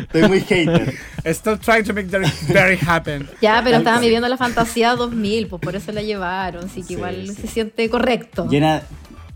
Estoy 0.01 0.23
muy 0.29 0.41
hater. 0.41 0.95
Still 1.27 1.59
trying 1.59 1.85
to 1.85 1.95
make 1.95 2.09
Derrick 2.09 2.35
Berry 2.49 2.79
happen. 2.87 3.29
Ya, 3.41 3.61
pero 3.65 3.79
estaban 3.79 4.01
Sí. 4.01 4.07
viviendo 4.07 4.29
la 4.29 4.37
fantasía 4.37 4.95
2000, 4.97 5.47
pues 5.47 5.63
por 5.63 5.77
eso 5.77 5.93
la 5.93 6.03
llevaron. 6.03 6.65
Así 6.67 6.83
que 6.83 6.89
Sí, 6.89 6.93
igual 6.95 7.27
sí. 7.29 7.35
se 7.43 7.47
siente 7.47 7.89
correcto. 7.89 8.47
Llena 8.49 8.83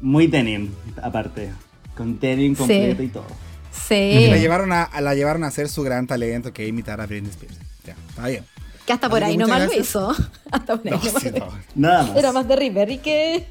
muy 0.00 0.26
denim, 0.26 0.70
aparte. 1.02 1.50
Con 1.96 2.18
tenis 2.18 2.58
completo 2.58 3.02
y 3.02 3.08
todo. 3.08 3.26
Sí. 3.70 3.94
Y 3.94 4.26
la 4.30 4.36
llevaron 4.38 4.72
a, 4.72 4.82
a- 4.82 5.00
la 5.00 5.14
llevaron 5.14 5.44
a 5.44 5.46
hacer 5.48 5.68
su 5.68 5.82
gran 5.82 6.06
talento 6.06 6.52
que 6.52 6.64
es 6.64 6.68
imitar 6.68 7.00
a 7.00 7.06
Britney 7.06 7.30
Spears. 7.30 7.56
Ya, 7.87 7.94
está 8.08 8.26
bien. 8.28 8.44
Que 8.87 8.92
hasta 8.92 9.08
por 9.08 9.24
ahí 9.24 9.38
muchas 9.38 9.48
nomás 9.48 9.66
lo 9.66 9.80
hizo. 9.80 10.14
Hasta 10.50 10.76
por 10.76 10.92
ahí 10.92 11.00
No, 11.02 11.20
sí, 11.20 11.30
no. 11.38 11.48
Nada 11.74 12.02
más. 12.04 12.16
Era 12.16 12.32
más 12.32 12.46
de 12.46 12.56
Ribery 12.56 12.98
que, 12.98 13.46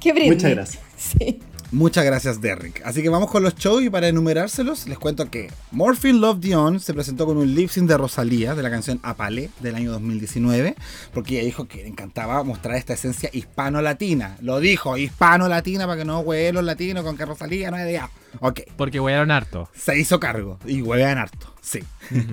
que 0.00 0.12
Britney. 0.12 0.30
Muchas 0.30 0.50
gracias. 0.50 0.82
Sí. 0.96 1.40
Muchas 1.72 2.04
gracias, 2.04 2.42
Derrick. 2.42 2.82
Así 2.84 3.02
que 3.02 3.08
vamos 3.08 3.30
con 3.30 3.42
los 3.42 3.54
shows 3.54 3.82
y 3.82 3.88
para 3.88 4.06
enumerárselos, 4.06 4.86
les 4.86 4.98
cuento 4.98 5.30
que 5.30 5.50
Morphine 5.70 6.18
Love 6.18 6.38
Dion 6.38 6.80
se 6.80 6.92
presentó 6.92 7.24
con 7.24 7.38
un 7.38 7.54
lip 7.54 7.70
sync 7.70 7.88
de 7.88 7.96
Rosalía 7.96 8.54
de 8.54 8.62
la 8.62 8.68
canción 8.68 9.00
Apale 9.02 9.48
del 9.60 9.76
año 9.76 9.90
2019, 9.92 10.76
porque 11.14 11.36
ella 11.36 11.46
dijo 11.46 11.66
que 11.66 11.78
le 11.78 11.88
encantaba 11.88 12.42
mostrar 12.42 12.76
esta 12.76 12.92
esencia 12.92 13.30
hispano-latina. 13.32 14.36
Lo 14.42 14.60
dijo, 14.60 14.98
hispano-latina, 14.98 15.86
para 15.86 15.96
que 15.96 16.04
no 16.04 16.20
hueven 16.20 16.56
los 16.56 16.64
latinos 16.64 17.04
con 17.04 17.16
que 17.16 17.24
Rosalía 17.24 17.70
no 17.70 17.78
es 17.78 17.84
de 17.84 17.96
allá. 17.96 18.10
Ok, 18.40 18.60
Porque 18.76 18.98
huearon 19.00 19.30
harto. 19.30 19.68
se 19.74 19.98
hizo 19.98 20.18
cargo 20.18 20.58
y 20.66 20.82
huevean 20.82 21.18
harto, 21.18 21.54
sí. 21.60 21.80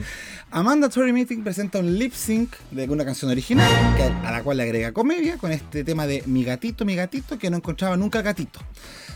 Amanda 0.51 0.89
Tory 0.89 1.13
Meeting 1.13 1.43
presenta 1.43 1.79
un 1.79 1.99
lip 1.99 2.13
sync 2.13 2.55
de 2.71 2.85
una 2.89 3.05
canción 3.05 3.29
original 3.29 3.69
a 4.25 4.31
la 4.31 4.41
cual 4.41 4.57
le 4.57 4.63
agrega 4.63 4.93
comedia 4.93 5.37
con 5.37 5.51
este 5.51 5.83
tema 5.83 6.07
de 6.07 6.23
mi 6.25 6.43
gatito, 6.43 6.85
mi 6.85 6.95
gatito, 6.95 7.37
que 7.37 7.49
no 7.49 7.57
encontraba 7.57 7.97
nunca 7.97 8.21
gatito. 8.21 8.59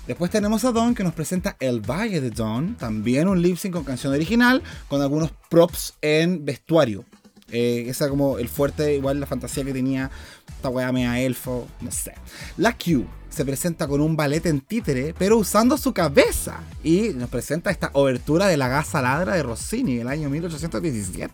Después 0.05 0.29
tenemos 0.29 0.63
a 0.65 0.71
Don 0.71 0.93
que 0.93 1.03
nos 1.03 1.13
presenta 1.13 1.55
El 1.59 1.79
Valle 1.79 2.21
de 2.21 2.29
Don, 2.29 2.75
también 2.75 3.27
un 3.27 3.41
lip 3.41 3.57
sync 3.57 3.73
con 3.73 3.83
canción 3.83 4.13
original 4.13 4.61
con 4.89 5.01
algunos 5.01 5.31
props 5.49 5.95
en 6.01 6.45
vestuario. 6.45 7.05
Eh, 7.51 7.85
esa 7.87 8.09
como 8.09 8.37
el 8.37 8.49
fuerte, 8.49 8.95
igual 8.95 9.19
la 9.19 9.25
fantasía 9.25 9.63
que 9.63 9.73
tenía 9.73 10.11
esta 10.55 10.69
weá 10.69 10.91
mea 10.91 11.19
elfo, 11.21 11.67
no 11.81 11.91
sé. 11.91 12.13
La 12.57 12.73
Q 12.77 13.05
se 13.33 13.43
presenta 13.45 13.87
con 13.87 13.99
un 13.99 14.15
ballet 14.15 14.45
en 14.45 14.61
títere, 14.61 15.13
pero 15.17 15.37
usando 15.37 15.77
su 15.77 15.93
cabeza. 15.93 16.59
Y 16.83 17.09
nos 17.15 17.29
presenta 17.29 17.71
esta 17.71 17.89
obertura 17.93 18.47
de 18.47 18.57
la 18.57 18.67
gasa 18.67 19.01
ladra 19.01 19.35
de 19.35 19.43
Rossini 19.43 19.95
del 19.95 20.07
año 20.07 20.29
1817. 20.29 21.33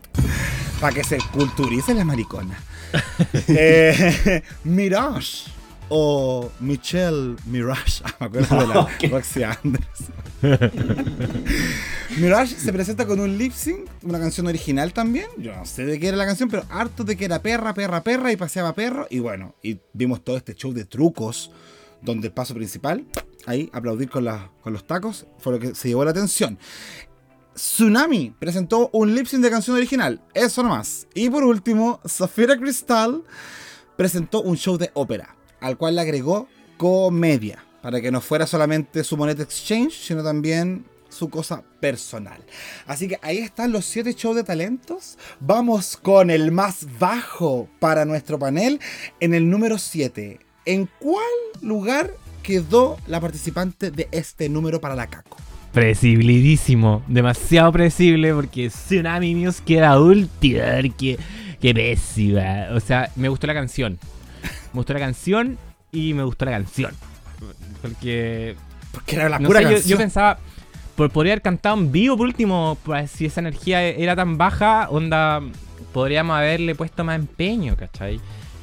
Para 0.80 0.96
que 0.96 1.04
se 1.04 1.18
culturice 1.34 1.94
la 1.94 2.06
maricona. 2.06 2.58
Eh, 3.48 4.42
Mirage. 4.64 5.52
O 5.90 6.50
Michelle 6.60 7.36
Mirage. 7.46 8.02
Ah, 8.04 8.16
me 8.20 8.26
acuerdo 8.28 8.56
de 8.62 8.68
la 8.68 8.80
Ok. 8.82 9.12
Roxy 9.12 9.44
Anderson. 9.44 10.14
Mirage 12.18 12.56
se 12.56 12.74
presenta 12.74 13.06
con 13.06 13.20
un 13.20 13.38
lip 13.38 13.54
sync, 13.54 13.88
una 14.04 14.20
canción 14.20 14.48
original 14.48 14.94
también. 14.94 15.28
Yo 15.38 15.56
no 15.56 15.66
sé 15.66 15.86
de 15.86 16.00
qué 16.00 16.08
era 16.08 16.18
la 16.18 16.26
canción, 16.26 16.50
pero 16.50 16.64
harto 16.70 17.04
de 17.04 17.16
que 17.16 17.26
era 17.26 17.42
perra, 17.42 17.74
perra, 17.74 18.04
perra 18.04 18.32
y 18.32 18.38
paseaba 18.38 18.74
perro. 18.74 19.08
Y 19.10 19.20
bueno, 19.20 19.56
y 19.62 19.80
vimos 19.94 20.24
todo 20.24 20.38
este 20.38 20.56
show 20.56 20.74
de 20.74 20.86
trucos, 20.86 21.52
donde 22.02 22.28
el 22.28 22.34
paso 22.34 22.54
principal, 22.54 23.06
ahí, 23.46 23.70
aplaudir 23.74 24.10
con, 24.10 24.28
con 24.62 24.74
los 24.74 24.86
tacos, 24.86 25.26
fue 25.38 25.54
lo 25.54 25.60
que 25.60 25.76
se 25.76 25.90
llevó 25.90 26.06
la 26.06 26.12
atención. 26.12 26.58
Tsunami 27.54 28.34
presentó 28.40 28.90
un 28.94 29.14
lip 29.14 29.26
sync 29.26 29.42
de 29.44 29.50
canción 29.50 29.76
original, 29.76 30.22
eso 30.34 30.64
nomás. 30.64 31.08
Y 31.14 31.30
por 31.30 31.44
último, 31.44 32.00
Safira 32.06 32.58
Crystal 32.58 33.24
presentó 33.98 34.42
un 34.42 34.56
show 34.56 34.78
de 34.78 34.92
ópera, 34.94 35.36
al 35.60 35.78
cual 35.78 35.96
le 35.96 36.02
agregó 36.02 36.48
comedia, 36.78 37.66
para 37.82 38.00
que 38.00 38.12
no 38.12 38.22
fuera 38.22 38.48
solamente 38.48 39.04
su 39.04 39.18
moneta 39.18 39.44
exchange, 39.44 39.92
sino 39.92 40.24
también 40.24 40.86
su 41.10 41.30
cosa 41.30 41.64
personal. 41.82 42.42
Así 42.86 43.08
que 43.08 43.20
ahí 43.22 43.40
están 43.40 43.72
los 43.72 43.86
siete 43.86 44.14
shows 44.14 44.38
de 44.38 44.44
talentos. 44.44 45.18
Vamos 45.40 45.98
con 45.98 46.30
el 46.30 46.52
más 46.52 46.88
bajo 46.98 47.68
para 47.80 48.06
nuestro 48.06 48.40
panel, 48.40 48.80
en 49.20 49.34
el 49.34 49.50
número 49.50 49.78
7. 49.78 50.40
¿En 50.70 50.88
cuál 51.00 51.26
lugar 51.64 52.12
quedó 52.44 53.00
la 53.08 53.20
participante 53.20 53.90
de 53.90 54.08
este 54.12 54.50
número 54.50 54.80
para 54.80 54.94
la 54.94 55.08
Caco? 55.08 55.36
Precibilidísimo. 55.74 57.02
Demasiado 57.08 57.72
predecible 57.72 58.32
porque 58.36 58.70
Tsunami 58.70 59.34
News 59.34 59.62
queda 59.62 60.00
última. 60.00 60.62
Que, 60.96 61.18
que 61.60 61.74
pésima. 61.74 62.68
O 62.76 62.80
sea, 62.80 63.10
me 63.16 63.30
gustó 63.30 63.48
la 63.48 63.56
canción. 63.56 63.98
Me 64.72 64.78
gustó 64.78 64.94
la 64.94 65.00
canción 65.00 65.58
y 65.92 66.14
me 66.14 66.22
gustó 66.22 66.46
la 66.46 66.52
canción. 66.52 66.92
Porque 67.82 68.56
Porque 68.92 69.16
era 69.16 69.28
la 69.28 69.40
no 69.40 69.48
pura 69.48 69.62
sé, 69.62 69.66
yo, 69.66 69.72
canción. 69.72 69.90
yo 69.90 69.98
pensaba, 69.98 70.38
por, 70.96 71.10
podría 71.10 71.34
haber 71.34 71.42
cantado 71.42 71.78
en 71.78 71.92
vivo 71.92 72.16
por 72.16 72.28
último, 72.28 72.78
pues, 72.84 73.10
si 73.10 73.26
esa 73.26 73.40
energía 73.40 73.84
era 73.84 74.16
tan 74.16 74.38
baja, 74.38 74.88
onda, 74.92 75.42
podríamos 75.94 76.38
haberle 76.38 76.76
puesto 76.76 77.04
más 77.04 77.16
empeño, 77.18 77.76
¿cachai? 77.76 78.22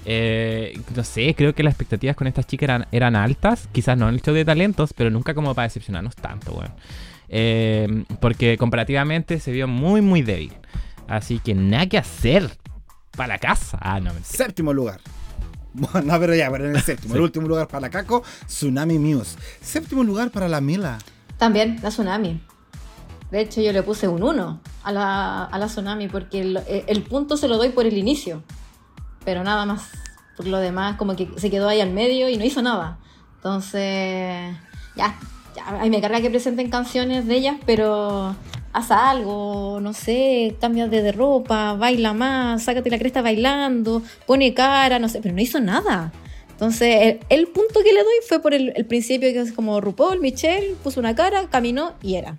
Eh, 0.08 0.80
no 0.94 1.02
sé, 1.02 1.34
creo 1.36 1.52
que 1.52 1.64
las 1.64 1.72
expectativas 1.72 2.14
con 2.14 2.28
estas 2.28 2.46
chicas 2.46 2.68
eran, 2.68 2.86
eran 2.92 3.16
altas, 3.16 3.68
quizás 3.72 3.98
no 3.98 4.08
en 4.08 4.14
el 4.14 4.22
show 4.22 4.32
de 4.32 4.44
talentos, 4.44 4.92
pero 4.92 5.10
nunca 5.10 5.34
como 5.34 5.52
para 5.52 5.66
decepcionarnos 5.66 6.14
tanto, 6.14 6.52
weón. 6.52 6.72
Eh, 7.28 8.04
porque 8.20 8.56
comparativamente 8.56 9.40
se 9.40 9.50
vio 9.50 9.66
muy, 9.66 10.00
muy 10.02 10.22
débil. 10.22 10.52
Así 11.08 11.40
que 11.40 11.54
nada 11.54 11.86
que 11.86 11.98
hacer 11.98 12.56
para 13.16 13.34
la 13.34 13.38
casa. 13.38 13.78
Ah, 13.80 13.98
no, 13.98 14.14
mentira. 14.14 14.44
Séptimo 14.44 14.72
lugar. 14.72 15.00
Bueno, 15.78 16.14
no, 16.14 16.18
pero 16.18 16.34
ya, 16.34 16.50
pero 16.50 16.70
en 16.70 16.74
el 16.74 16.80
séptimo. 16.80 17.12
Sí. 17.12 17.18
El 17.18 17.24
último 17.24 17.48
lugar 17.48 17.68
para 17.68 17.82
la 17.82 17.90
Caco, 17.90 18.22
Tsunami 18.46 18.98
Muse. 18.98 19.36
Séptimo 19.60 20.04
lugar 20.04 20.30
para 20.30 20.48
la 20.48 20.62
Mila. 20.62 20.96
También 21.36 21.78
la 21.82 21.90
Tsunami. 21.90 22.40
De 23.30 23.40
hecho, 23.42 23.60
yo 23.60 23.72
le 23.72 23.82
puse 23.82 24.08
un 24.08 24.22
1 24.22 24.60
a 24.84 24.92
la, 24.92 25.44
a 25.44 25.58
la 25.58 25.66
Tsunami 25.66 26.08
porque 26.08 26.40
el, 26.40 26.56
eh, 26.66 26.86
el 26.86 27.02
punto 27.02 27.36
se 27.36 27.46
lo 27.46 27.58
doy 27.58 27.68
por 27.68 27.84
el 27.84 27.98
inicio. 27.98 28.42
Pero 29.26 29.44
nada 29.44 29.66
más. 29.66 29.90
Por 30.38 30.46
lo 30.46 30.58
demás, 30.58 30.96
como 30.96 31.16
que 31.16 31.28
se 31.36 31.50
quedó 31.50 31.68
ahí 31.68 31.82
al 31.82 31.92
medio 31.92 32.30
y 32.30 32.38
no 32.38 32.44
hizo 32.44 32.62
nada. 32.62 32.98
Entonces, 33.36 34.56
ya, 34.96 35.18
ya 35.54 35.80
ahí 35.80 35.90
me 35.90 36.00
carga 36.00 36.20
que 36.20 36.30
presenten 36.30 36.70
canciones 36.70 37.26
de 37.26 37.36
ellas, 37.36 37.56
pero 37.66 38.34
haz 38.72 38.90
algo, 38.90 39.78
no 39.80 39.92
sé, 39.94 40.56
cambia 40.60 40.88
de, 40.88 41.00
de 41.00 41.12
ropa, 41.12 41.74
baila 41.74 42.12
más, 42.12 42.64
sácate 42.64 42.90
la 42.90 42.98
cresta 42.98 43.22
bailando, 43.22 44.02
pone 44.26 44.52
cara, 44.52 44.98
no 44.98 45.08
sé, 45.08 45.20
pero 45.22 45.34
no 45.34 45.40
hizo 45.40 45.60
nada. 45.60 46.12
Entonces, 46.50 47.18
el, 47.28 47.46
punto 47.48 47.80
que 47.82 47.92
le 47.92 48.02
doy 48.02 48.14
fue 48.28 48.40
por 48.40 48.52
el, 48.52 48.72
el 48.76 48.84
principio, 48.86 49.32
que 49.32 49.40
es 49.40 49.52
como 49.52 49.80
RuPaul, 49.80 50.20
Michelle, 50.20 50.74
puso 50.82 51.00
una 51.00 51.14
cara, 51.14 51.48
caminó 51.48 51.94
y 52.02 52.16
era. 52.16 52.36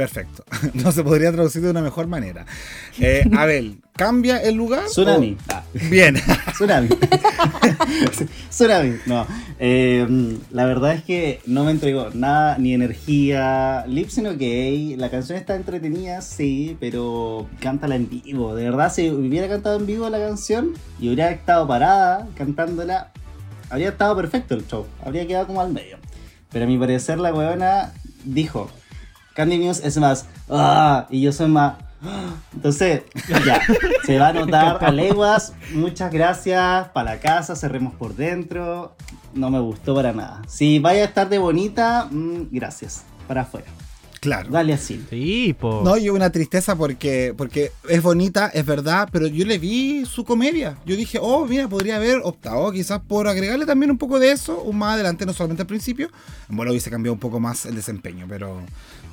Perfecto. 0.00 0.44
No 0.82 0.92
se 0.92 1.04
podría 1.04 1.30
traducir 1.30 1.60
de 1.60 1.70
una 1.70 1.82
mejor 1.82 2.06
manera. 2.06 2.46
Eh, 2.98 3.22
Abel, 3.36 3.80
¿cambia 3.94 4.38
el 4.42 4.54
lugar? 4.54 4.86
Tsunami. 4.86 5.36
o- 5.38 5.52
Ah, 5.54 5.62
Bien. 5.90 6.14
tsunami. 6.54 6.88
tsunami. 8.48 8.96
No. 9.06 9.26
eh, 9.58 10.38
la 10.52 10.64
verdad 10.64 10.94
es 10.94 11.02
que 11.04 11.40
no 11.46 11.64
me 11.64 11.70
entregó 11.72 12.08
nada, 12.14 12.56
ni 12.58 12.72
energía. 12.72 13.84
Lipsyn 13.86 14.26
ok. 14.26 14.98
La 14.98 15.10
canción 15.10 15.36
está 15.36 15.54
entretenida, 15.54 16.22
sí, 16.22 16.78
pero 16.80 17.46
cántala 17.60 17.96
en 17.96 18.08
vivo. 18.08 18.54
De 18.54 18.64
verdad, 18.64 18.90
si 18.92 19.10
hubiera 19.10 19.48
cantado 19.48 19.78
en 19.78 19.84
vivo 19.86 20.08
la 20.08 20.18
canción 20.18 20.72
y 20.98 21.08
hubiera 21.08 21.30
estado 21.30 21.66
parada 21.68 22.26
cantándola, 22.36 23.12
habría 23.68 23.90
estado 23.90 24.16
perfecto 24.16 24.54
el 24.54 24.66
show. 24.66 24.86
Habría 25.04 25.26
quedado 25.26 25.46
como 25.46 25.60
al 25.60 25.72
medio. 25.72 25.98
Pero 26.50 26.64
a 26.64 26.68
mi 26.68 26.78
parecer, 26.78 27.18
la 27.18 27.34
weona 27.34 27.92
dijo: 28.24 28.70
Candy 29.34 29.58
Muse 29.58 29.86
es 29.86 29.96
más, 29.98 30.26
"Ah", 30.48 31.06
y 31.10 31.20
yo 31.22 31.32
soy 31.32 31.48
más. 31.48 31.74
"Ah". 32.02 32.34
Entonces, 32.54 33.02
ya, 33.46 33.60
se 34.06 34.18
va 34.18 34.28
a 34.28 34.32
notar 34.32 34.82
a 34.84 34.90
leguas. 34.90 35.52
Muchas 35.72 36.12
gracias. 36.12 36.88
Para 36.88 37.14
la 37.14 37.20
casa, 37.20 37.54
cerremos 37.56 37.94
por 37.94 38.14
dentro. 38.16 38.94
No 39.34 39.50
me 39.50 39.60
gustó 39.60 39.94
para 39.94 40.12
nada. 40.12 40.42
Si 40.48 40.78
vaya 40.78 41.02
a 41.02 41.04
estar 41.06 41.28
de 41.28 41.38
bonita, 41.38 42.08
mm, 42.10 42.48
gracias. 42.50 43.04
Para 43.28 43.42
afuera. 43.42 43.66
Claro. 44.20 44.50
Dale 44.50 44.74
así. 44.74 45.02
Sí, 45.08 45.56
po. 45.58 45.80
No, 45.82 45.96
yo 45.96 46.12
una 46.12 46.28
tristeza 46.30 46.76
porque, 46.76 47.32
porque 47.34 47.72
es 47.88 48.02
bonita, 48.02 48.48
es 48.52 48.66
verdad, 48.66 49.08
pero 49.10 49.26
yo 49.26 49.46
le 49.46 49.56
vi 49.58 50.04
su 50.04 50.24
comedia. 50.26 50.76
Yo 50.84 50.94
dije, 50.94 51.18
oh, 51.22 51.46
mira, 51.46 51.68
podría 51.68 51.96
haber 51.96 52.18
optado 52.22 52.70
quizás 52.70 53.00
por 53.00 53.28
agregarle 53.28 53.64
también 53.64 53.90
un 53.90 53.96
poco 53.96 54.18
de 54.18 54.32
eso, 54.32 54.60
un 54.60 54.76
más 54.76 54.94
adelante, 54.96 55.24
no 55.24 55.32
solamente 55.32 55.62
al 55.62 55.66
principio. 55.68 56.10
Bueno, 56.50 56.70
hubiese 56.70 56.90
cambiado 56.90 57.14
un 57.14 57.18
poco 57.20 57.40
más 57.40 57.64
el 57.64 57.74
desempeño, 57.76 58.26
pero 58.28 58.60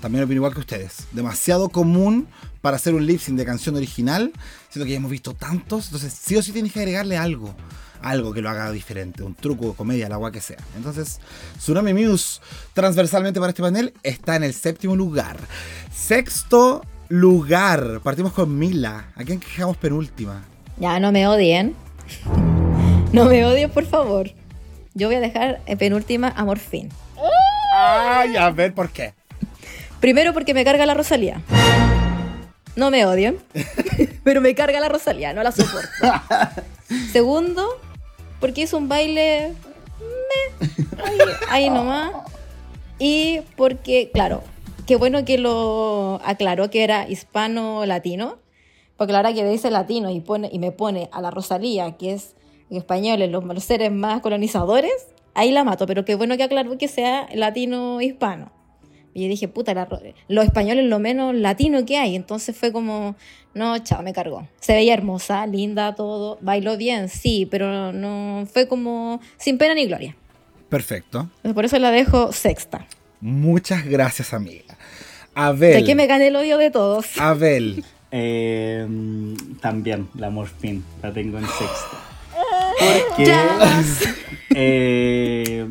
también 0.02 0.24
opino 0.24 0.38
igual 0.38 0.54
que 0.54 0.60
ustedes. 0.60 1.08
Demasiado 1.12 1.70
común 1.70 2.28
para 2.62 2.78
hacer 2.78 2.94
un 2.94 3.06
lip 3.06 3.20
sync 3.20 3.38
de 3.38 3.46
canción 3.46 3.76
original, 3.76 4.32
siendo 4.70 4.86
que 4.86 4.92
ya 4.92 4.98
hemos 4.98 5.12
visto 5.12 5.34
tantos, 5.34 5.86
entonces 5.86 6.14
sí 6.14 6.36
o 6.36 6.42
sí 6.42 6.52
tienes 6.52 6.74
que 6.74 6.80
agregarle 6.80 7.18
algo. 7.18 7.54
Algo 8.02 8.32
que 8.32 8.42
lo 8.42 8.50
haga 8.50 8.72
diferente, 8.72 9.24
un 9.24 9.34
truco, 9.34 9.74
comedia, 9.74 10.08
la 10.08 10.16
agua 10.16 10.32
que 10.32 10.40
sea. 10.40 10.58
Entonces, 10.76 11.20
Tsunami 11.58 11.94
Muse, 11.94 12.42
transversalmente 12.74 13.40
para 13.40 13.50
este 13.50 13.64
panel, 13.64 13.94
está 14.04 14.36
en 14.36 14.44
el 14.44 14.54
séptimo 14.54 14.96
lugar. 14.96 15.38
Sexto 15.92 16.84
lugar, 17.10 18.02
partimos 18.04 18.34
con 18.34 18.58
Mila. 18.58 19.12
¿A 19.16 19.24
quién 19.24 19.40
quejamos 19.40 19.78
penúltima? 19.78 20.44
Ya, 20.80 21.00
no 21.00 21.12
me 21.12 21.28
odien. 21.28 21.76
No 23.14 23.24
me 23.24 23.46
odien, 23.46 23.72
por 23.72 23.86
favor. 23.86 24.32
Yo 24.94 25.08
voy 25.08 25.16
a 25.16 25.22
dejar 25.22 25.62
en 25.66 25.78
penúltima 25.78 26.34
a 26.36 26.44
Morfín. 26.44 26.90
Ay, 27.74 28.36
a 28.36 28.50
ver 28.52 28.74
por 28.74 28.90
qué. 28.90 29.14
Primero 30.00 30.34
porque 30.34 30.54
me 30.54 30.64
carga 30.64 30.86
la 30.86 30.94
Rosalía. 30.94 31.42
No 32.76 32.92
me 32.92 33.06
odien, 33.06 33.40
pero 34.24 34.40
me 34.42 34.54
carga 34.54 34.80
la 34.80 34.90
Rosalía, 34.90 35.34
no 35.34 35.42
la 35.42 35.52
soporto. 35.52 35.90
Segundo, 37.12 37.68
porque 38.40 38.64
es 38.64 38.74
un 38.74 38.88
baile... 38.88 39.54
ahí, 41.04 41.18
ahí 41.50 41.70
nomás. 41.72 42.12
Y 43.00 43.42
porque, 43.56 44.12
claro, 44.14 44.44
qué 44.86 44.96
bueno 44.96 45.26
que 45.26 45.40
lo 45.40 46.22
aclaró 46.24 46.70
que 46.70 46.84
era 46.84 47.10
hispano-latino, 47.10 48.38
porque 48.96 49.14
la 49.14 49.20
hora 49.20 49.34
que 49.34 49.48
dice 49.48 49.72
latino 49.72 50.12
y, 50.12 50.20
pone, 50.20 50.50
y 50.52 50.60
me 50.60 50.72
pone 50.72 51.10
a 51.12 51.22
la 51.22 51.32
Rosalía, 51.32 51.98
que 51.98 52.14
es 52.14 52.36
en 52.70 52.78
español, 52.78 53.20
los, 53.32 53.44
los 53.44 53.64
seres 53.64 53.92
más 53.92 54.22
colonizadores, 54.22 55.08
ahí 55.34 55.52
la 55.52 55.64
mato, 55.64 55.88
pero 55.88 56.06
qué 56.06 56.16
bueno 56.16 56.38
que 56.38 56.44
aclaró 56.44 56.78
que 56.78 56.88
sea 56.88 57.28
latino-hispano. 57.34 58.57
Y 59.18 59.24
yo 59.24 59.30
dije, 59.30 59.48
puta, 59.48 59.74
la, 59.74 59.88
los 60.28 60.46
españoles 60.46 60.86
lo 60.86 61.00
menos 61.00 61.34
latino 61.34 61.84
que 61.88 61.98
hay. 61.98 62.16
Entonces 62.16 62.56
fue 62.56 62.72
como, 62.72 63.16
no, 63.56 63.80
chao, 63.80 64.04
me 64.04 64.14
cargó. 64.14 64.48
Se 64.60 64.76
veía 64.76 64.94
hermosa, 64.94 65.48
linda, 65.48 65.96
todo. 65.96 66.38
Bailó 66.42 66.78
bien, 66.78 67.10
sí, 67.10 67.48
pero 67.50 67.92
no 67.92 68.48
fue 68.54 68.68
como 68.68 69.20
sin 69.38 69.58
pena 69.58 69.74
ni 69.74 69.88
gloria. 69.88 70.16
Perfecto. 70.70 71.32
Por 71.56 71.66
eso 71.66 71.80
la 71.80 71.90
dejo 71.90 72.32
sexta. 72.32 72.86
Muchas 73.20 73.86
gracias, 73.86 74.36
amiga. 74.36 74.78
Abel. 75.34 75.74
De 75.74 75.84
que 75.84 75.96
me 75.96 76.06
gané 76.06 76.28
el 76.28 76.36
odio 76.36 76.60
de 76.60 76.70
todos. 76.70 77.20
Abel. 77.20 77.84
Eh, 78.12 78.88
también, 79.62 80.10
la 80.14 80.30
morfín, 80.30 80.86
la 81.02 81.12
tengo 81.12 81.40
en 81.40 81.48
sexta. 81.48 81.98
Porque 83.16 83.34
eh, 84.52 85.68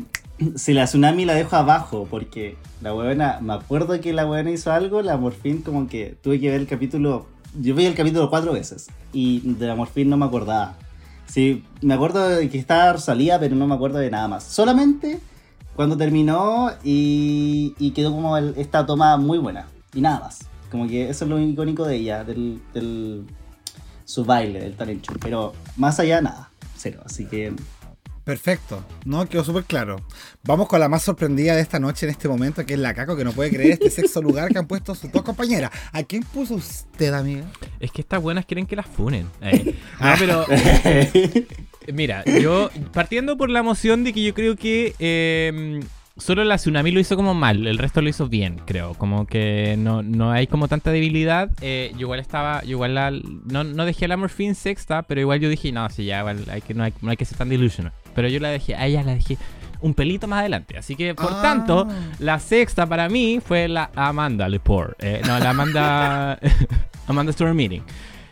si 0.55 0.73
la 0.73 0.85
tsunami 0.85 1.25
la 1.25 1.33
dejo 1.33 1.55
abajo, 1.55 2.07
porque 2.09 2.57
la 2.81 2.91
buena, 2.91 3.39
me 3.41 3.53
acuerdo 3.53 3.99
que 4.01 4.13
la 4.13 4.25
buena 4.25 4.51
hizo 4.51 4.71
algo, 4.71 5.01
la 5.01 5.17
morfín 5.17 5.61
como 5.61 5.87
que 5.87 6.15
tuve 6.21 6.39
que 6.39 6.49
ver 6.51 6.61
el 6.61 6.67
capítulo, 6.67 7.27
yo 7.59 7.73
vi 7.75 7.85
el 7.85 7.95
capítulo 7.95 8.29
cuatro 8.29 8.53
veces 8.53 8.87
y 9.13 9.39
de 9.53 9.67
la 9.67 9.75
morfín 9.75 10.09
no 10.09 10.17
me 10.17 10.25
acordaba. 10.25 10.75
Sí, 11.25 11.63
me 11.81 11.93
acuerdo 11.93 12.27
de 12.29 12.49
que 12.49 12.57
estaba 12.57 12.93
Rosalía, 12.93 13.39
pero 13.39 13.55
no 13.55 13.67
me 13.67 13.75
acuerdo 13.75 13.97
de 13.99 14.09
nada 14.09 14.27
más. 14.27 14.43
Solamente 14.43 15.19
cuando 15.75 15.97
terminó 15.97 16.71
y, 16.83 17.75
y 17.79 17.91
quedó 17.91 18.11
como 18.11 18.37
el- 18.37 18.53
esta 18.57 18.85
toma 18.85 19.17
muy 19.17 19.37
buena. 19.37 19.67
Y 19.93 20.01
nada 20.01 20.19
más. 20.21 20.39
Como 20.71 20.87
que 20.87 21.09
eso 21.09 21.25
es 21.25 21.29
lo 21.29 21.39
icónico 21.39 21.85
de 21.85 21.95
ella, 21.97 22.23
del, 22.23 22.61
del 22.73 23.25
su 24.05 24.23
baile, 24.25 24.59
del 24.61 24.75
talent 24.75 25.05
show. 25.05 25.17
Pero 25.21 25.53
más 25.75 25.99
allá, 25.99 26.21
nada. 26.21 26.49
Cero. 26.75 27.01
Así 27.05 27.25
que 27.25 27.53
Perfecto. 28.27 28.83
No, 29.05 29.25
quedó 29.25 29.41
súper 29.45 29.63
claro. 29.63 30.01
Vamos 30.43 30.67
con 30.67 30.81
la 30.81 30.89
más 30.89 31.01
sorprendida 31.01 31.55
de 31.55 31.61
esta 31.61 31.79
noche 31.79 32.05
en 32.05 32.09
este 32.09 32.27
momento, 32.27 32.65
que 32.65 32.73
es 32.73 32.79
la 32.79 32.93
Caco, 32.93 33.15
que 33.15 33.23
no 33.23 33.31
puede 33.31 33.49
creer 33.51 33.71
este 33.71 33.89
sexto 33.89 34.21
lugar 34.21 34.51
que 34.51 34.59
han 34.59 34.67
puesto 34.67 34.93
sus 34.95 35.09
dos 35.13 35.21
compañeras. 35.21 35.71
¿A 35.93 36.03
quién 36.03 36.23
puso 36.23 36.55
usted, 36.55 37.13
amiga? 37.13 37.45
Es 37.79 37.89
que 37.89 38.01
estas 38.01 38.21
buenas 38.21 38.45
quieren 38.45 38.65
que 38.65 38.75
las 38.75 38.85
funen. 38.85 39.29
Eh, 39.39 39.75
No, 40.01 40.13
pero 40.19 40.45
mira, 41.93 42.25
yo 42.25 42.69
partiendo 42.91 43.37
por 43.37 43.49
la 43.49 43.59
emoción 43.59 44.03
de 44.03 44.11
que 44.11 44.21
yo 44.21 44.33
creo 44.33 44.57
que 44.57 44.93
eh, 44.99 45.79
solo 46.17 46.43
la 46.43 46.55
Tsunami 46.57 46.91
lo 46.91 46.99
hizo 46.99 47.15
como 47.15 47.33
mal, 47.33 47.65
el 47.67 47.77
resto 47.77 48.01
lo 48.01 48.09
hizo 48.09 48.27
bien, 48.27 48.61
creo. 48.65 48.93
Como 48.95 49.25
que 49.27 49.75
no, 49.77 50.01
no 50.03 50.31
hay 50.31 50.47
como 50.47 50.67
tanta 50.67 50.91
debilidad. 50.91 51.49
Eh, 51.61 51.91
yo 51.93 52.01
igual 52.01 52.19
estaba, 52.19 52.61
yo 52.63 52.71
igual 52.71 52.95
la, 52.95 53.11
no, 53.11 53.63
no 53.63 53.85
dejé 53.85 54.07
la 54.07 54.17
Morphine 54.17 54.55
sexta, 54.55 55.03
pero 55.03 55.21
igual 55.21 55.39
yo 55.39 55.49
dije, 55.49 55.71
no, 55.71 55.89
sí, 55.89 56.05
ya, 56.05 56.19
igual 56.19 56.43
hay 56.51 56.61
que, 56.61 56.73
no, 56.73 56.83
hay, 56.83 56.93
no 57.01 57.11
hay 57.11 57.17
que 57.17 57.25
ser 57.25 57.37
tan 57.37 57.49
delusional. 57.49 57.93
Pero 58.15 58.27
yo 58.29 58.39
la 58.39 58.49
dejé, 58.49 58.75
a 58.75 58.85
ella 58.87 59.03
la 59.03 59.15
dejé 59.15 59.37
un 59.79 59.93
pelito 59.93 60.27
más 60.27 60.39
adelante. 60.39 60.77
Así 60.77 60.95
que, 60.95 61.13
por 61.13 61.31
Ah. 61.31 61.39
tanto, 61.41 61.87
la 62.19 62.39
sexta 62.39 62.85
para 62.87 63.09
mí 63.09 63.39
fue 63.45 63.67
la 63.67 63.91
Amanda 63.95 64.49
Lepore. 64.49 64.93
Eh, 64.99 65.21
no, 65.27 65.37
la 65.39 65.51
Amanda. 65.51 66.39
Amanda 67.07 67.29
Storm 67.31 67.55
Meeting. 67.55 67.83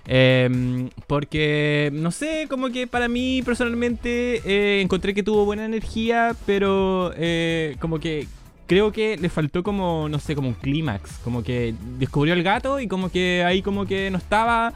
Eh, 0.07 0.89
porque, 1.07 1.89
no 1.93 2.11
sé, 2.11 2.47
como 2.49 2.69
que 2.69 2.87
para 2.87 3.07
mí 3.07 3.41
personalmente 3.43 4.41
eh, 4.45 4.81
encontré 4.81 5.13
que 5.13 5.23
tuvo 5.23 5.45
buena 5.45 5.65
energía, 5.65 6.35
pero 6.45 7.11
eh, 7.15 7.75
como 7.79 7.99
que 7.99 8.27
creo 8.67 8.91
que 8.91 9.17
le 9.17 9.29
faltó 9.29 9.63
como, 9.63 10.07
no 10.09 10.19
sé, 10.19 10.35
como 10.35 10.49
un 10.49 10.53
clímax. 10.55 11.19
Como 11.23 11.43
que 11.43 11.73
descubrió 11.97 12.33
el 12.33 12.43
gato 12.43 12.79
y 12.79 12.87
como 12.87 13.09
que 13.09 13.43
ahí 13.45 13.61
como 13.61 13.85
que 13.85 14.11
no 14.11 14.17
estaba. 14.17 14.73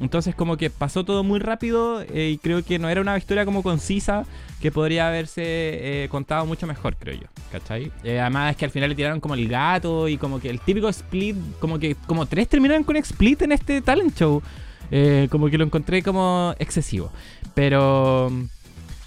Entonces 0.00 0.34
como 0.34 0.56
que 0.56 0.70
pasó 0.70 1.04
todo 1.04 1.22
muy 1.22 1.40
rápido 1.40 2.00
eh, 2.00 2.30
y 2.30 2.38
creo 2.38 2.64
que 2.64 2.78
no 2.78 2.88
era 2.88 3.02
una 3.02 3.18
historia 3.18 3.44
como 3.44 3.62
concisa 3.62 4.24
que 4.58 4.72
podría 4.72 5.08
haberse 5.08 6.08
contado 6.10 6.46
mucho 6.46 6.66
mejor, 6.66 6.96
creo 6.96 7.16
yo. 7.16 7.26
¿Cachai? 7.52 7.92
Además 8.02 8.52
es 8.52 8.56
que 8.56 8.64
al 8.64 8.70
final 8.70 8.88
le 8.88 8.94
tiraron 8.94 9.20
como 9.20 9.34
el 9.34 9.46
gato 9.46 10.08
y 10.08 10.16
como 10.16 10.40
que 10.40 10.48
el 10.48 10.58
típico 10.60 10.88
split, 10.88 11.36
como 11.58 11.78
que 11.78 11.96
como 12.06 12.24
tres 12.24 12.48
terminaron 12.48 12.82
con 12.82 12.96
split 12.96 13.42
en 13.42 13.52
este 13.52 13.82
talent 13.82 14.16
show. 14.16 14.42
Eh, 14.90 15.28
como 15.30 15.48
que 15.48 15.58
lo 15.58 15.64
encontré 15.64 16.02
como 16.02 16.54
excesivo. 16.58 17.12
Pero... 17.54 18.30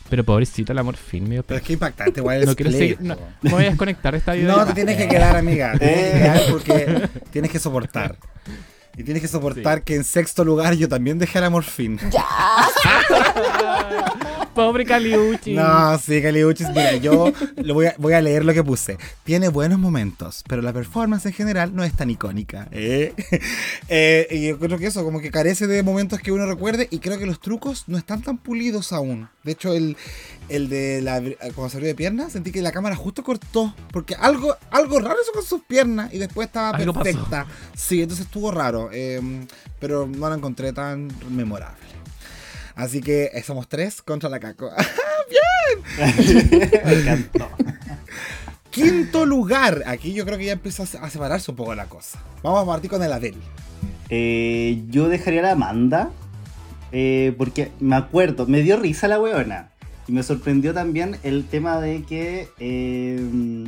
Pero 0.09 0.23
pobrecito 0.23 0.73
el 0.73 0.77
amor 0.77 0.95
film, 0.95 1.27
medio 1.27 1.43
Pero 1.43 1.57
es 1.57 1.65
que 1.65 1.73
impactante, 1.73 2.19
el 2.19 2.45
no 2.45 2.55
quiero 2.55 2.71
seguir, 2.71 3.01
no, 3.01 3.17
me 3.41 3.49
voy 3.49 3.63
a 3.63 3.69
desconectar 3.69 4.13
de 4.13 4.19
esta 4.19 4.33
vida. 4.33 4.55
No, 4.55 4.63
te 4.63 4.73
tienes 4.73 4.95
que 4.95 5.07
quedar, 5.07 5.35
amiga. 5.35 5.75
Tienes 5.79 6.11
que 6.11 6.19
quedar 6.19 6.41
porque 6.51 7.09
tienes 7.31 7.49
que 7.49 7.57
soportar. 7.57 8.17
Y 8.95 9.03
tienes 9.03 9.21
que 9.21 9.27
soportar 9.27 9.83
que 9.83 9.95
en 9.95 10.03
sexto 10.03 10.45
lugar 10.45 10.75
yo 10.75 10.87
también 10.87 11.17
dejé 11.17 11.39
a 11.39 11.41
la 11.41 11.49
morfín. 11.49 11.99
Pobre 14.53 14.85
Caliuchi. 14.85 15.53
No, 15.53 15.97
sí, 15.97 16.21
Caliuchis, 16.21 16.67
mira, 16.69 16.95
yo 16.97 17.33
lo 17.57 17.73
voy, 17.73 17.87
a, 17.87 17.95
voy 17.97 18.13
a 18.13 18.21
leer 18.21 18.45
lo 18.45 18.53
que 18.53 18.63
puse. 18.63 18.97
Tiene 19.23 19.47
buenos 19.47 19.79
momentos, 19.79 20.43
pero 20.47 20.61
la 20.61 20.71
performance 20.71 21.25
en 21.25 21.33
general 21.33 21.75
no 21.75 21.83
es 21.83 21.93
tan 21.93 22.09
icónica. 22.09 22.67
¿eh? 22.71 23.13
Eh, 23.89 24.27
y 24.31 24.47
yo 24.47 24.57
creo 24.59 24.77
que 24.77 24.87
eso, 24.87 25.03
como 25.03 25.19
que 25.19 25.29
carece 25.29 25.67
de 25.67 25.83
momentos 25.83 26.19
que 26.19 26.31
uno 26.31 26.45
recuerde, 26.45 26.87
y 26.89 26.99
creo 26.99 27.19
que 27.19 27.25
los 27.25 27.39
trucos 27.39 27.83
no 27.87 27.97
están 27.97 28.21
tan 28.21 28.37
pulidos 28.37 28.93
aún. 28.93 29.29
De 29.43 29.51
hecho, 29.51 29.73
el, 29.73 29.97
el 30.49 30.69
de 30.69 31.01
la 31.01 31.21
cuando 31.53 31.69
se 31.69 31.77
abrió 31.77 31.87
de 31.87 31.95
piernas, 31.95 32.33
sentí 32.33 32.51
que 32.51 32.61
la 32.61 32.71
cámara 32.71 32.95
justo 32.95 33.23
cortó, 33.23 33.73
porque 33.91 34.15
algo, 34.15 34.55
algo 34.71 34.99
raro 34.99 35.15
hizo 35.21 35.31
con 35.31 35.43
sus 35.43 35.61
piernas 35.63 36.13
y 36.13 36.17
después 36.17 36.47
estaba 36.47 36.77
perfecta. 36.77 37.45
Sí, 37.75 38.01
entonces 38.01 38.25
estuvo 38.25 38.51
raro, 38.51 38.89
eh, 38.91 39.19
pero 39.79 40.07
no 40.07 40.29
la 40.29 40.35
encontré 40.35 40.73
tan 40.73 41.09
memorable. 41.29 41.79
Así 42.75 43.01
que 43.01 43.29
eh, 43.33 43.43
somos 43.43 43.67
tres 43.67 44.01
contra 44.01 44.29
la 44.29 44.39
caco. 44.39 44.69
me 46.85 46.93
encantó. 46.93 47.49
Quinto 48.69 49.25
lugar. 49.25 49.83
Aquí 49.85 50.13
yo 50.13 50.25
creo 50.25 50.37
que 50.37 50.45
ya 50.45 50.53
empieza 50.53 50.83
a 50.83 51.09
separarse 51.09 51.51
un 51.51 51.57
poco 51.57 51.75
la 51.75 51.85
cosa. 51.85 52.19
Vamos 52.41 52.63
a 52.63 52.65
partir 52.65 52.89
con 52.89 53.03
el 53.03 53.11
Adel. 53.13 53.35
Eh, 54.09 54.83
yo 54.89 55.09
dejaría 55.09 55.41
a 55.41 55.43
la 55.43 55.51
Amanda. 55.51 56.11
eh, 56.91 57.33
porque 57.37 57.71
me 57.79 57.95
acuerdo, 57.95 58.45
me 58.47 58.61
dio 58.61 58.77
risa 58.77 59.07
la 59.07 59.19
weona. 59.19 59.71
Y 60.07 60.11
me 60.11 60.23
sorprendió 60.23 60.73
también 60.73 61.15
el 61.23 61.45
tema 61.45 61.79
de 61.79 62.03
que 62.03 62.47
eh, 62.59 63.65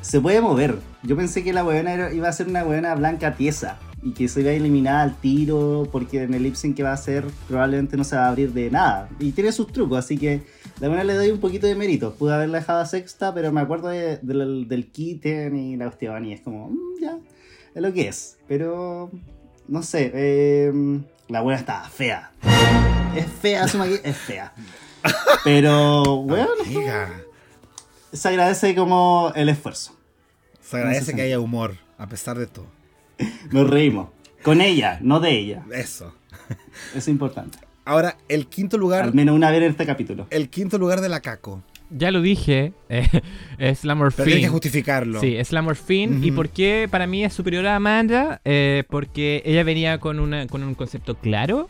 se 0.00 0.20
puede 0.20 0.40
mover. 0.40 0.78
Yo 1.02 1.16
pensé 1.16 1.42
que 1.42 1.52
la 1.52 1.62
era- 1.76 2.12
iba 2.12 2.28
a 2.28 2.32
ser 2.32 2.48
una 2.48 2.64
weona 2.64 2.94
blanca 2.94 3.34
tiesa. 3.34 3.78
Y 4.02 4.12
que 4.12 4.28
se 4.28 4.40
iba 4.40 4.48
a 4.50 4.54
eliminar 4.54 4.96
al 4.96 5.16
tiro. 5.16 5.88
Porque 5.92 6.22
en 6.22 6.32
el 6.34 6.42
lip 6.44 6.54
sync 6.54 6.76
que 6.76 6.82
va 6.82 6.90
a 6.90 6.94
hacer 6.94 7.24
probablemente 7.48 7.96
no 7.96 8.04
se 8.04 8.16
va 8.16 8.26
a 8.26 8.28
abrir 8.28 8.52
de 8.52 8.70
nada. 8.70 9.08
Y 9.18 9.32
tiene 9.32 9.52
sus 9.52 9.72
trucos, 9.72 9.98
así 9.98 10.16
que 10.16 10.42
la 10.80 10.88
buena 10.88 11.04
le 11.04 11.14
doy 11.14 11.30
un 11.30 11.38
poquito 11.40 11.66
de 11.66 11.74
mérito. 11.74 12.14
Pude 12.14 12.32
haberla 12.32 12.58
dejado 12.60 12.80
a 12.80 12.86
sexta, 12.86 13.34
pero 13.34 13.52
me 13.52 13.60
acuerdo 13.60 13.88
de- 13.88 14.18
del, 14.22 14.68
del 14.68 14.86
kitten 14.90 15.56
y 15.56 15.76
la 15.76 15.86
cuestión. 15.86 16.24
Y 16.24 16.32
es 16.32 16.40
como, 16.40 16.70
mm, 16.70 17.00
ya, 17.02 17.18
es 17.74 17.82
lo 17.82 17.92
que 17.92 18.08
es. 18.08 18.38
Pero, 18.48 19.10
no 19.68 19.82
sé, 19.82 20.10
eh, 20.14 20.72
la 21.28 21.42
buena 21.42 21.58
estaba 21.60 21.88
fea. 21.90 22.30
Es 23.14 23.26
fea, 23.26 23.66
su 23.68 23.82
es 23.82 24.16
fea. 24.16 24.52
Pero, 25.44 26.16
bueno, 26.22 26.48
Amiga. 26.64 27.10
se 28.12 28.28
agradece 28.28 28.74
como 28.74 29.32
el 29.34 29.48
esfuerzo. 29.48 29.96
Se 30.60 30.76
agradece 30.76 31.14
que 31.14 31.22
haya 31.22 31.40
humor, 31.40 31.76
a 31.98 32.06
pesar 32.06 32.38
de 32.38 32.46
todo. 32.46 32.66
Nos 33.50 33.68
reímos. 33.68 34.08
Con 34.42 34.60
ella, 34.60 34.98
no 35.02 35.20
de 35.20 35.38
ella. 35.38 35.64
Eso. 35.72 36.14
Eso 36.90 36.98
es 36.98 37.08
importante. 37.08 37.58
Ahora, 37.84 38.16
el 38.28 38.46
quinto 38.46 38.78
lugar. 38.78 39.02
Al 39.04 39.14
menos 39.14 39.34
una 39.34 39.50
vez 39.50 39.62
en 39.62 39.70
este 39.70 39.84
capítulo. 39.86 40.26
El 40.30 40.48
quinto 40.48 40.78
lugar 40.78 41.00
de 41.00 41.08
la 41.08 41.20
caco. 41.20 41.62
Ya 41.90 42.12
lo 42.12 42.22
dije, 42.22 42.72
eh, 42.88 43.06
es 43.58 43.84
la 43.84 43.94
Pero 43.94 44.04
Morphine. 44.04 44.24
tienes 44.26 44.44
que 44.44 44.48
justificarlo. 44.50 45.20
Sí, 45.20 45.36
es 45.36 45.52
la 45.52 45.60
Morphine. 45.60 46.24
¿Y 46.24 46.30
por 46.30 46.48
qué 46.50 46.88
para 46.90 47.06
mí 47.06 47.24
es 47.24 47.34
superior 47.34 47.66
a 47.66 47.76
Amanda? 47.76 48.40
Eh, 48.44 48.84
porque 48.88 49.42
ella 49.44 49.64
venía 49.64 49.98
con, 49.98 50.20
una, 50.20 50.46
con 50.46 50.62
un 50.62 50.74
concepto 50.74 51.16
claro. 51.16 51.68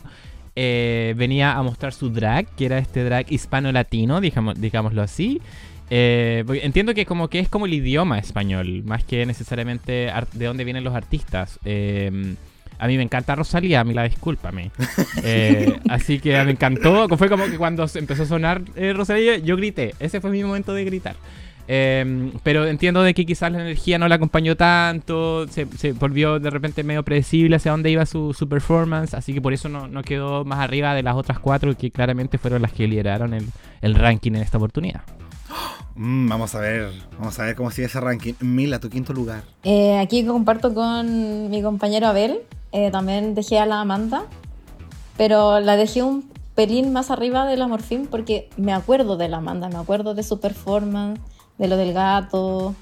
Eh, 0.55 1.13
venía 1.17 1.53
a 1.53 1.63
mostrar 1.63 1.93
su 1.93 2.09
drag, 2.09 2.45
que 2.55 2.65
era 2.65 2.77
este 2.77 3.03
drag 3.03 3.31
hispano-latino, 3.31 4.19
digamos, 4.21 4.59
digámoslo 4.59 5.01
así. 5.01 5.41
Eh, 5.89 6.43
entiendo 6.63 6.93
que 6.93 7.05
como 7.05 7.29
que 7.29 7.39
es 7.39 7.49
como 7.49 7.65
el 7.65 7.73
idioma 7.73 8.17
español, 8.19 8.83
más 8.85 9.03
que 9.03 9.25
necesariamente 9.25 10.09
ar- 10.09 10.29
de 10.31 10.45
dónde 10.45 10.63
vienen 10.63 10.83
los 10.83 10.95
artistas. 10.95 11.59
Eh, 11.65 12.35
a 12.79 12.87
mí 12.87 12.97
me 12.97 13.03
encanta 13.03 13.35
Rosalía, 13.35 13.81
a 13.81 13.83
mí 13.83 13.93
la 13.93 14.03
discúlpame. 14.03 14.71
Eh, 15.23 15.77
así 15.89 16.19
que 16.19 16.41
me 16.43 16.51
encantó. 16.51 17.07
Fue 17.17 17.29
como 17.29 17.45
que 17.45 17.57
cuando 17.57 17.85
empezó 17.93 18.23
a 18.23 18.25
sonar 18.25 18.61
eh, 18.75 18.93
Rosalía, 18.93 19.37
yo 19.37 19.55
grité. 19.55 19.93
Ese 19.99 20.19
fue 20.19 20.31
mi 20.31 20.43
momento 20.43 20.73
de 20.73 20.83
gritar. 20.85 21.15
Eh, 21.73 22.33
pero 22.43 22.67
entiendo 22.67 23.01
de 23.01 23.13
que 23.13 23.25
quizás 23.25 23.49
la 23.49 23.61
energía 23.61 23.97
no 23.97 24.09
la 24.09 24.15
acompañó 24.15 24.57
tanto, 24.57 25.47
se, 25.47 25.65
se 25.77 25.93
volvió 25.93 26.37
de 26.37 26.49
repente 26.49 26.83
medio 26.83 27.03
predecible 27.03 27.55
hacia 27.55 27.71
dónde 27.71 27.89
iba 27.89 28.05
su, 28.05 28.33
su 28.33 28.49
performance, 28.49 29.13
así 29.13 29.33
que 29.33 29.39
por 29.39 29.53
eso 29.53 29.69
no, 29.69 29.87
no 29.87 30.03
quedó 30.03 30.43
más 30.43 30.59
arriba 30.59 30.93
de 30.93 31.01
las 31.01 31.15
otras 31.15 31.39
cuatro 31.39 31.77
que 31.77 31.89
claramente 31.89 32.37
fueron 32.37 32.61
las 32.61 32.73
que 32.73 32.87
lideraron 32.87 33.33
el, 33.33 33.45
el 33.81 33.95
ranking 33.95 34.31
en 34.33 34.41
esta 34.41 34.57
oportunidad. 34.57 35.01
Mm, 35.95 36.27
vamos 36.27 36.55
a 36.55 36.59
ver, 36.59 36.91
vamos 37.17 37.39
a 37.39 37.45
ver 37.45 37.55
cómo 37.55 37.71
sigue 37.71 37.87
ese 37.87 38.01
ranking. 38.01 38.33
Mila, 38.41 38.79
tu 38.79 38.89
quinto 38.89 39.13
lugar. 39.13 39.43
Eh, 39.63 39.97
aquí 39.97 40.25
comparto 40.25 40.73
con 40.73 41.49
mi 41.49 41.61
compañero 41.61 42.07
Abel. 42.07 42.39
eh, 42.73 42.91
también 42.91 43.33
dejé 43.33 43.59
a 43.59 43.65
la 43.65 43.79
Amanda. 43.79 44.23
Pero 45.17 45.59
la 45.59 45.75
dejé 45.77 46.03
un 46.03 46.29
pelín 46.55 46.91
más 46.91 47.11
arriba 47.11 47.45
de 47.45 47.55
la 47.55 47.67
Morfín 47.67 48.07
porque 48.07 48.49
me 48.57 48.73
acuerdo 48.73 49.15
de 49.15 49.29
la 49.29 49.37
Amanda, 49.37 49.69
me 49.69 49.77
acuerdo 49.77 50.15
de 50.15 50.23
su 50.23 50.39
performance, 50.39 51.19
de 51.61 51.67
lo 51.69 51.77
del 51.77 51.93
gato. 51.93 52.75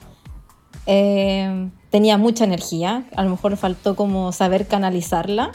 Eh, 0.87 1.69
tenía 1.91 2.17
mucha 2.17 2.45
energía, 2.45 3.03
a 3.15 3.23
lo 3.23 3.29
mejor 3.29 3.55
faltó 3.57 3.95
como 3.95 4.31
saber 4.31 4.65
canalizarla. 4.67 5.51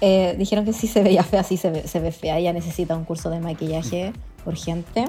Eh, 0.00 0.34
dijeron 0.38 0.64
que 0.64 0.72
sí 0.72 0.86
se 0.88 1.02
veía 1.02 1.22
fea, 1.24 1.42
sí 1.42 1.56
se 1.56 1.70
ve, 1.70 1.88
se 1.88 2.00
ve 2.00 2.12
fea, 2.12 2.38
ella 2.38 2.52
necesita 2.52 2.94
un 2.96 3.04
curso 3.04 3.30
de 3.30 3.40
maquillaje 3.40 4.12
urgente. 4.46 5.04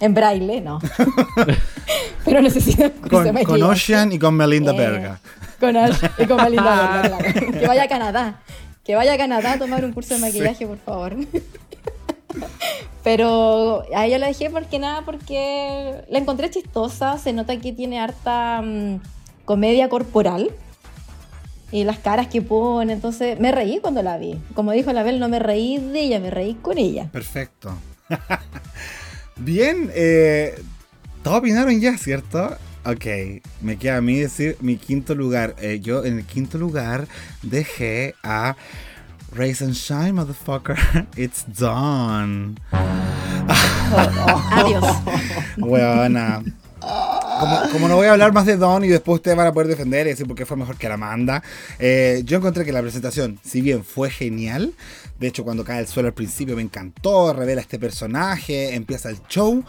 En 0.00 0.14
braille, 0.14 0.60
no. 0.60 0.78
Pero 2.24 2.40
necesita 2.42 2.84
un 2.84 2.90
curso 2.90 3.18
de 3.20 3.24
Con, 3.24 3.34
maquillaje. 3.34 3.60
con 3.60 3.62
Ocean 3.70 4.12
y 4.12 4.18
con 4.18 4.34
Melinda 4.34 4.72
Eh, 4.74 4.76
Berga. 4.78 5.20
Con, 5.58 5.76
Ash- 5.76 6.10
y 6.18 6.26
con 6.26 6.36
Melinda 6.36 7.00
Berga. 7.02 7.18
Que 7.58 7.66
vaya 7.66 7.82
a 7.84 7.88
Canadá. 7.88 8.40
Que 8.84 8.94
vaya 8.94 9.14
a 9.14 9.16
Canadá 9.18 9.52
a 9.54 9.58
tomar 9.58 9.84
un 9.84 9.92
curso 9.92 10.14
de 10.14 10.20
maquillaje, 10.20 10.66
por 10.66 10.78
favor. 10.78 11.16
Pero 13.04 13.84
a 13.94 14.06
ella 14.06 14.18
la 14.18 14.26
dejé 14.26 14.50
porque 14.50 14.78
nada, 14.78 15.04
porque 15.04 16.02
la 16.08 16.18
encontré 16.18 16.50
chistosa. 16.50 17.18
Se 17.18 17.32
nota 17.32 17.58
que 17.58 17.72
tiene 17.72 18.00
harta 18.00 18.62
mm, 18.62 19.00
comedia 19.44 19.88
corporal. 19.88 20.50
Y 21.70 21.84
las 21.84 21.98
caras 21.98 22.28
que 22.28 22.42
pone. 22.42 22.92
Entonces 22.92 23.38
me 23.38 23.52
reí 23.52 23.78
cuando 23.80 24.02
la 24.02 24.18
vi. 24.18 24.38
Como 24.54 24.72
dijo 24.72 24.92
la 24.92 25.02
Bel, 25.02 25.20
no 25.20 25.28
me 25.28 25.38
reí 25.38 25.78
de 25.78 26.00
ella, 26.00 26.20
me 26.20 26.30
reí 26.30 26.54
con 26.54 26.78
ella. 26.78 27.08
Perfecto. 27.12 27.74
Bien, 29.36 29.90
eh, 29.94 30.60
todos 31.22 31.38
opinaron 31.38 31.78
ya, 31.80 31.96
¿cierto? 31.96 32.56
Ok, 32.84 33.04
me 33.60 33.76
queda 33.76 33.98
a 33.98 34.00
mí 34.00 34.18
decir 34.18 34.56
mi 34.60 34.76
quinto 34.76 35.14
lugar. 35.14 35.54
Eh, 35.60 35.80
yo 35.80 36.04
en 36.04 36.18
el 36.18 36.24
quinto 36.24 36.58
lugar 36.58 37.06
dejé 37.42 38.14
a 38.22 38.56
Raise 39.32 39.62
and 39.62 39.74
Shine, 39.74 40.14
motherfucker. 40.14 41.06
It's 41.16 41.44
done. 41.44 42.58
Adiós. 44.52 44.84
Weona. 45.58 46.42
Como, 46.80 47.60
como 47.72 47.88
no 47.88 47.96
voy 47.96 48.06
a 48.06 48.12
hablar 48.12 48.32
más 48.32 48.46
de 48.46 48.56
Don 48.56 48.84
y 48.84 48.88
después 48.88 49.16
ustedes 49.16 49.36
van 49.36 49.46
a 49.46 49.52
poder 49.52 49.68
defender 49.68 50.06
y 50.06 50.10
decir 50.10 50.26
por 50.26 50.36
qué 50.36 50.46
fue 50.46 50.56
mejor 50.56 50.76
que 50.76 50.88
la 50.88 50.94
Amanda, 50.94 51.42
eh, 51.78 52.22
yo 52.24 52.38
encontré 52.38 52.64
que 52.64 52.72
la 52.72 52.80
presentación, 52.80 53.38
si 53.44 53.60
bien 53.60 53.84
fue 53.84 54.10
genial, 54.10 54.72
de 55.20 55.28
hecho 55.28 55.44
cuando 55.44 55.64
cae 55.64 55.80
el 55.80 55.86
suelo 55.86 56.08
al 56.08 56.14
principio 56.14 56.56
me 56.56 56.62
encantó, 56.62 57.32
revela 57.32 57.60
este 57.60 57.78
personaje, 57.78 58.74
empieza 58.74 59.10
el 59.10 59.18
show, 59.28 59.64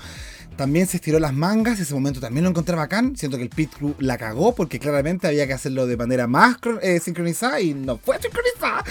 también 0.60 0.88
se 0.88 0.98
estiró 0.98 1.20
las 1.20 1.34
mangas, 1.34 1.80
ese 1.80 1.94
momento 1.94 2.20
también 2.20 2.44
lo 2.44 2.50
encontré 2.50 2.76
bacán, 2.76 3.16
siento 3.16 3.38
que 3.38 3.44
el 3.44 3.50
pit 3.50 3.72
crew 3.72 3.96
la 3.98 4.18
cagó 4.18 4.54
porque 4.54 4.78
claramente 4.78 5.26
había 5.26 5.48
que 5.48 5.54
hacerlo 5.54 5.88
de 5.88 5.96
manera 5.96 6.28
más 6.28 6.58
eh, 6.82 7.00
sincronizada 7.00 7.62
y 7.62 7.74
no 7.74 7.98
fue 7.98 8.20
sincronizada. 8.22 8.84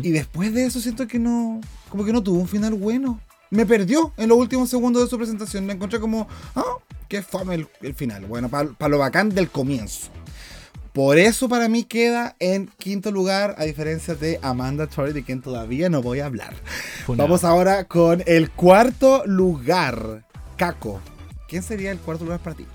Y 0.00 0.12
después 0.12 0.54
de 0.54 0.64
eso 0.64 0.78
siento 0.78 1.08
que 1.08 1.18
no, 1.18 1.60
como 1.88 2.04
que 2.04 2.12
no 2.12 2.22
tuvo 2.22 2.38
un 2.38 2.46
final 2.46 2.74
bueno. 2.74 3.18
Me 3.50 3.66
perdió 3.66 4.12
en 4.16 4.28
los 4.28 4.38
últimos 4.38 4.70
segundos 4.70 5.02
de 5.02 5.08
su 5.08 5.18
presentación. 5.18 5.66
Me 5.66 5.72
encontré 5.72 5.98
como, 5.98 6.28
ah, 6.54 6.76
qué 7.08 7.20
fome 7.20 7.56
el, 7.56 7.66
el 7.80 7.94
final. 7.94 8.26
Bueno, 8.26 8.48
para 8.48 8.88
lo 8.88 8.98
bacán 8.98 9.30
del 9.30 9.50
comienzo. 9.50 10.08
Por 10.92 11.18
eso 11.18 11.48
para 11.48 11.68
mí 11.68 11.82
queda 11.82 12.36
en 12.38 12.68
quinto 12.78 13.10
lugar, 13.10 13.56
a 13.58 13.64
diferencia 13.64 14.14
de 14.14 14.38
Amanda 14.40 14.86
Torrey, 14.86 15.12
de 15.12 15.24
quien 15.24 15.42
todavía 15.42 15.88
no 15.88 16.00
voy 16.00 16.20
a 16.20 16.26
hablar. 16.26 16.54
Funado. 17.04 17.26
Vamos 17.26 17.42
ahora 17.42 17.86
con 17.86 18.22
el 18.24 18.52
cuarto 18.52 19.24
lugar. 19.26 20.22
Caco. 20.56 21.00
¿Quién 21.48 21.62
sería 21.62 21.90
el 21.90 21.98
cuarto 21.98 22.24
lugar 22.24 22.40
para 22.40 22.56
ti? 22.56 22.66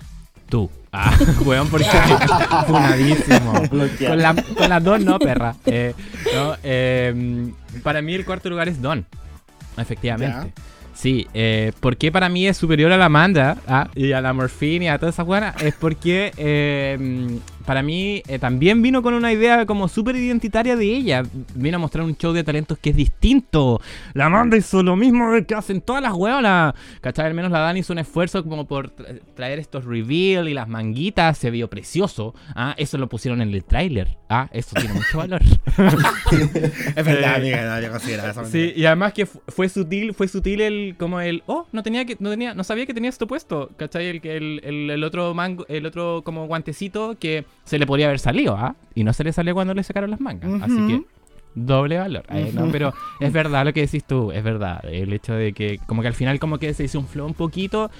Tú. 0.48 0.70
Ah, 0.92 1.16
weón, 1.44 1.68
porque 1.68 1.84
funadísimo. 2.66 3.52
Con, 3.68 4.18
la- 4.18 4.34
con 4.56 4.68
las 4.68 4.84
dos 4.84 5.00
no, 5.00 5.18
perra. 5.18 5.54
Eh, 5.66 5.94
no, 6.34 6.54
eh, 6.62 7.52
para 7.82 8.00
mí 8.02 8.14
el 8.14 8.24
cuarto 8.24 8.48
lugar 8.48 8.68
es 8.68 8.80
Don. 8.80 9.04
Efectivamente. 9.76 10.52
Sí, 10.94 11.28
eh, 11.32 11.72
¿por 11.78 11.96
qué 11.96 12.10
para 12.10 12.28
mí 12.28 12.46
es 12.48 12.56
superior 12.56 12.90
a 12.90 12.96
la 12.96 13.04
Amanda 13.04 13.56
ah, 13.68 13.88
y 13.94 14.10
a 14.12 14.20
la 14.20 14.32
Morphine 14.32 14.86
y 14.86 14.88
a 14.88 14.98
toda 14.98 15.10
esa 15.10 15.22
buena? 15.22 15.54
Es 15.60 15.74
porque 15.74 16.32
eh, 16.36 17.38
para 17.68 17.82
mí 17.82 18.22
eh, 18.28 18.38
también 18.38 18.80
vino 18.80 19.02
con 19.02 19.12
una 19.12 19.30
idea 19.30 19.66
como 19.66 19.88
súper 19.88 20.16
identitaria 20.16 20.74
de 20.74 20.86
ella. 20.86 21.22
Vino 21.54 21.76
a 21.76 21.78
mostrar 21.78 22.02
un 22.02 22.16
show 22.16 22.32
de 22.32 22.42
talentos 22.42 22.78
que 22.78 22.88
es 22.88 22.96
distinto. 22.96 23.78
La 24.14 24.24
Amanda 24.24 24.56
hizo 24.56 24.82
lo 24.82 24.96
mismo 24.96 25.32
que 25.46 25.54
hacen 25.54 25.82
todas 25.82 26.02
las 26.02 26.14
hueonas. 26.14 26.72
¿Cachai? 27.02 27.26
Al 27.26 27.34
menos 27.34 27.50
la 27.52 27.58
Dani 27.58 27.80
hizo 27.80 27.92
un 27.92 27.98
esfuerzo 27.98 28.42
como 28.42 28.66
por 28.66 28.96
tra- 28.96 29.20
traer 29.34 29.58
estos 29.58 29.84
reveal 29.84 30.48
y 30.48 30.54
las 30.54 30.66
manguitas. 30.66 31.36
Se 31.36 31.50
vio 31.50 31.68
precioso. 31.68 32.34
Ah, 32.56 32.74
eso 32.78 32.96
lo 32.96 33.06
pusieron 33.10 33.42
en 33.42 33.52
el 33.52 33.62
tráiler. 33.64 34.16
Ah, 34.30 34.48
eso 34.50 34.74
tiene 34.74 34.94
mucho 34.94 35.18
valor. 35.18 35.42
Es 36.96 37.04
verdad, 37.04 37.34
Eh, 37.34 37.36
amiga, 37.36 37.74
no, 37.76 37.82
yo 37.82 37.90
considero 37.90 38.30
eso. 38.30 38.44
Sí, 38.46 38.72
y 38.74 38.86
además 38.86 39.12
que 39.12 39.26
fu- 39.26 39.42
fue 39.48 39.68
sutil, 39.68 40.14
fue 40.14 40.26
sutil 40.28 40.62
el, 40.62 40.94
como 40.98 41.20
el, 41.20 41.42
oh, 41.46 41.66
no 41.72 41.82
tenía 41.82 42.04
que, 42.06 42.16
no 42.18 42.30
tenía, 42.30 42.54
no 42.54 42.64
sabía 42.64 42.86
que 42.86 42.94
tenía 42.94 43.10
esto 43.10 43.26
puesto, 43.26 43.70
¿cachai? 43.76 44.06
El, 44.06 44.20
que- 44.22 44.36
el, 44.38 44.60
el, 44.64 44.90
el 44.90 45.04
otro 45.04 45.34
mango, 45.34 45.66
el 45.68 45.84
otro 45.86 46.22
como 46.24 46.46
guantecito 46.46 47.16
que 47.18 47.44
se 47.68 47.78
le 47.78 47.86
podría 47.86 48.06
haber 48.06 48.18
salido, 48.18 48.56
¿ah? 48.56 48.74
Y 48.94 49.04
no 49.04 49.12
se 49.12 49.24
le 49.24 49.32
salió 49.32 49.54
cuando 49.54 49.74
le 49.74 49.82
sacaron 49.82 50.10
las 50.10 50.20
mangas, 50.20 50.62
así 50.62 50.86
que 50.86 51.02
doble 51.54 51.98
valor. 51.98 52.24
No, 52.54 52.70
pero 52.70 52.94
es 53.20 53.32
verdad 53.32 53.64
lo 53.64 53.72
que 53.72 53.82
decís 53.82 54.04
tú, 54.04 54.32
es 54.32 54.42
verdad, 54.42 54.84
el 54.84 55.12
hecho 55.12 55.34
de 55.34 55.52
que 55.52 55.78
como 55.86 56.02
que 56.02 56.08
al 56.08 56.14
final 56.14 56.38
como 56.38 56.58
que 56.58 56.74
se 56.74 56.84
hizo 56.84 56.98
un 56.98 57.06
flow 57.06 57.26
un 57.26 57.34
poquito. 57.34 57.90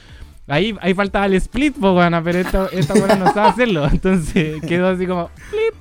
Ahí, 0.47 0.75
ahí 0.81 0.95
faltaba 0.95 1.27
el 1.27 1.35
split, 1.35 1.77
pues, 1.79 1.93
bueno, 1.93 2.25
pero 2.25 2.39
esta, 2.39 2.69
esta 2.73 2.95
buena 2.95 3.17
no 3.17 3.27
sabe 3.35 3.49
hacerlo. 3.49 3.87
Entonces 3.93 4.63
quedó 4.63 4.89
así 4.89 5.07
como, 5.07 5.29
flip. 5.29 5.75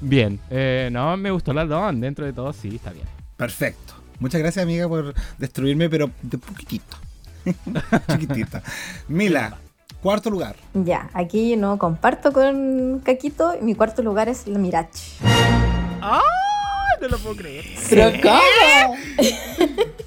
Bien, 0.00 0.38
eh, 0.50 0.88
no, 0.92 1.16
me 1.16 1.32
gustó 1.32 1.52
la 1.52 1.66
don, 1.66 2.00
dentro 2.00 2.24
de 2.24 2.32
todo 2.32 2.52
sí, 2.52 2.76
está 2.76 2.92
bien. 2.92 3.06
Perfecto. 3.36 3.94
Muchas 4.20 4.40
gracias, 4.40 4.62
amiga, 4.62 4.88
por 4.88 5.14
destruirme, 5.38 5.88
pero 5.88 6.10
de 6.22 6.38
poquitito. 6.38 6.96
Chiquitita. 8.08 8.62
Mila, 9.08 9.58
cuarto 10.02 10.30
lugar. 10.30 10.56
Ya, 10.74 11.10
aquí 11.12 11.56
no 11.56 11.78
comparto 11.78 12.32
con 12.32 13.00
Caquito. 13.04 13.54
Mi 13.60 13.74
cuarto 13.74 14.02
lugar 14.02 14.28
es 14.28 14.46
la 14.46 14.58
Mirage. 14.58 15.18
No 17.00 17.08
lo 17.08 17.18
puedo 17.18 17.36
creer. 17.36 17.64
¿Pero 17.88 18.10
cómo? 18.20 18.96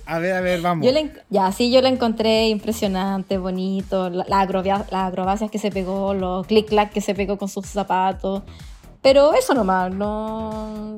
A 0.06 0.20
ver, 0.20 0.34
a 0.34 0.42
ver, 0.42 0.62
vamos. 0.62 0.86
Yo 0.86 0.92
la 0.92 1.10
ya, 1.30 1.52
sí, 1.54 1.72
yo 1.72 1.82
la 1.82 1.88
encontré 1.88 2.50
impresionante, 2.50 3.38
bonito, 3.38 4.10
la, 4.10 4.26
la 4.28 4.46
las 4.46 4.94
acrobacias 4.94 5.50
que 5.50 5.58
se 5.58 5.72
pegó, 5.72 6.14
los 6.14 6.46
clic-clac 6.48 6.92
que 6.92 7.00
se 7.00 7.16
pegó 7.16 7.38
con 7.38 7.48
sus 7.48 7.66
zapatos. 7.66 8.44
Pero 9.02 9.34
eso 9.34 9.54
nomás, 9.54 9.94
no... 9.94 10.98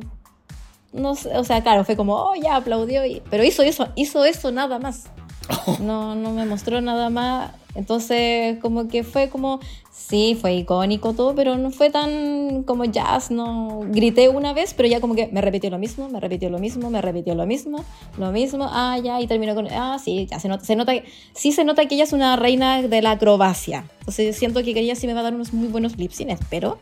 No 0.94 1.16
sé, 1.16 1.36
o 1.38 1.44
sea, 1.44 1.62
claro, 1.64 1.84
fue 1.84 1.96
como, 1.96 2.16
oh, 2.16 2.36
ya 2.36 2.56
aplaudió, 2.56 3.04
y, 3.04 3.22
pero 3.30 3.44
hizo 3.44 3.64
eso, 3.64 3.88
hizo 3.96 4.26
eso 4.26 4.52
nada 4.52 4.78
más. 4.78 5.06
No, 5.80 6.16
no 6.16 6.32
me 6.32 6.46
mostró 6.46 6.82
nada 6.82 7.10
más. 7.10 7.52
Entonces, 7.76 8.60
como 8.62 8.88
que 8.88 9.04
fue 9.04 9.30
como, 9.30 9.60
sí, 9.92 10.38
fue 10.40 10.54
icónico 10.54 11.14
todo, 11.14 11.34
pero 11.34 11.58
no 11.58 11.72
fue 11.72 11.90
tan 11.90 12.62
como 12.64 12.86
jazz, 12.86 13.32
no. 13.32 13.80
Grité 13.88 14.30
una 14.30 14.54
vez, 14.54 14.76
pero 14.76 14.88
ya 14.88 15.02
como 15.02 15.16
que 15.16 15.28
me 15.28 15.42
repitió 15.42 15.72
lo 15.72 15.80
mismo, 15.80 16.08
me 16.08 16.20
repitió 16.20 16.52
lo 16.52 16.60
mismo, 16.60 16.92
me 16.92 17.02
repitió 17.02 17.34
lo 17.34 17.48
mismo, 17.48 17.84
lo 18.20 18.32
mismo, 18.32 18.68
ah, 18.70 19.00
ya, 19.04 19.20
y 19.20 19.26
terminó 19.26 19.56
con, 19.56 19.68
ah, 19.72 19.98
sí, 20.04 20.28
ya 20.30 20.40
se 20.40 20.50
nota, 20.50 20.64
se 20.66 20.76
nota, 20.76 20.94
sí 21.34 21.52
se 21.52 21.64
nota 21.64 21.88
que 21.88 21.96
ella 21.96 22.04
es 22.04 22.14
una 22.14 22.36
reina 22.36 22.84
de 22.84 23.02
la 23.02 23.12
acrobacia. 23.12 23.86
Entonces, 24.02 24.38
siento 24.38 24.62
que 24.64 24.80
ella 24.80 24.96
sí 24.96 25.08
me 25.08 25.16
va 25.16 25.22
a 25.22 25.24
dar 25.24 25.34
unos 25.34 25.52
muy 25.52 25.68
buenos 25.68 25.98
lip 25.98 26.12
pero, 26.52 26.78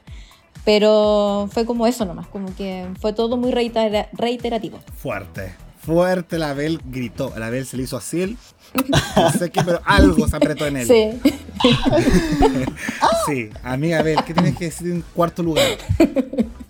pero 0.66 1.47
fue 1.53 1.66
como 1.66 1.88
eso 1.88 2.03
nomás, 2.03 2.28
como 2.28 2.53
que 2.55 2.86
fue 2.99 3.14
todo 3.14 3.38
muy 3.38 3.51
reitera- 3.51 4.09
reiterativo. 4.12 4.80
Fuerte. 4.97 5.53
Fuerte, 5.84 6.38
la 6.38 6.54
Bel 6.54 6.80
gritó. 6.86 7.34
La 7.38 7.50
Bel 7.50 7.66
se 7.66 7.76
le 7.78 7.84
hizo 7.84 7.98
así. 7.98 8.22
el- 8.22 8.38
No 9.16 9.32
sé 9.32 9.50
qué, 9.52 9.62
pero 9.66 9.82
algo 9.86 10.28
se 10.28 10.36
apretó 10.36 10.66
en 10.68 10.78
él. 10.78 10.88
Sí. 10.88 11.32
Sí. 13.28 13.50
Amiga 13.64 14.02
Bel, 14.02 14.18
¿qué 14.26 14.34
tienes 14.34 14.58
que 14.58 14.66
decir 14.66 14.88
en 14.92 15.04
cuarto 15.14 15.44
lugar? 15.44 15.64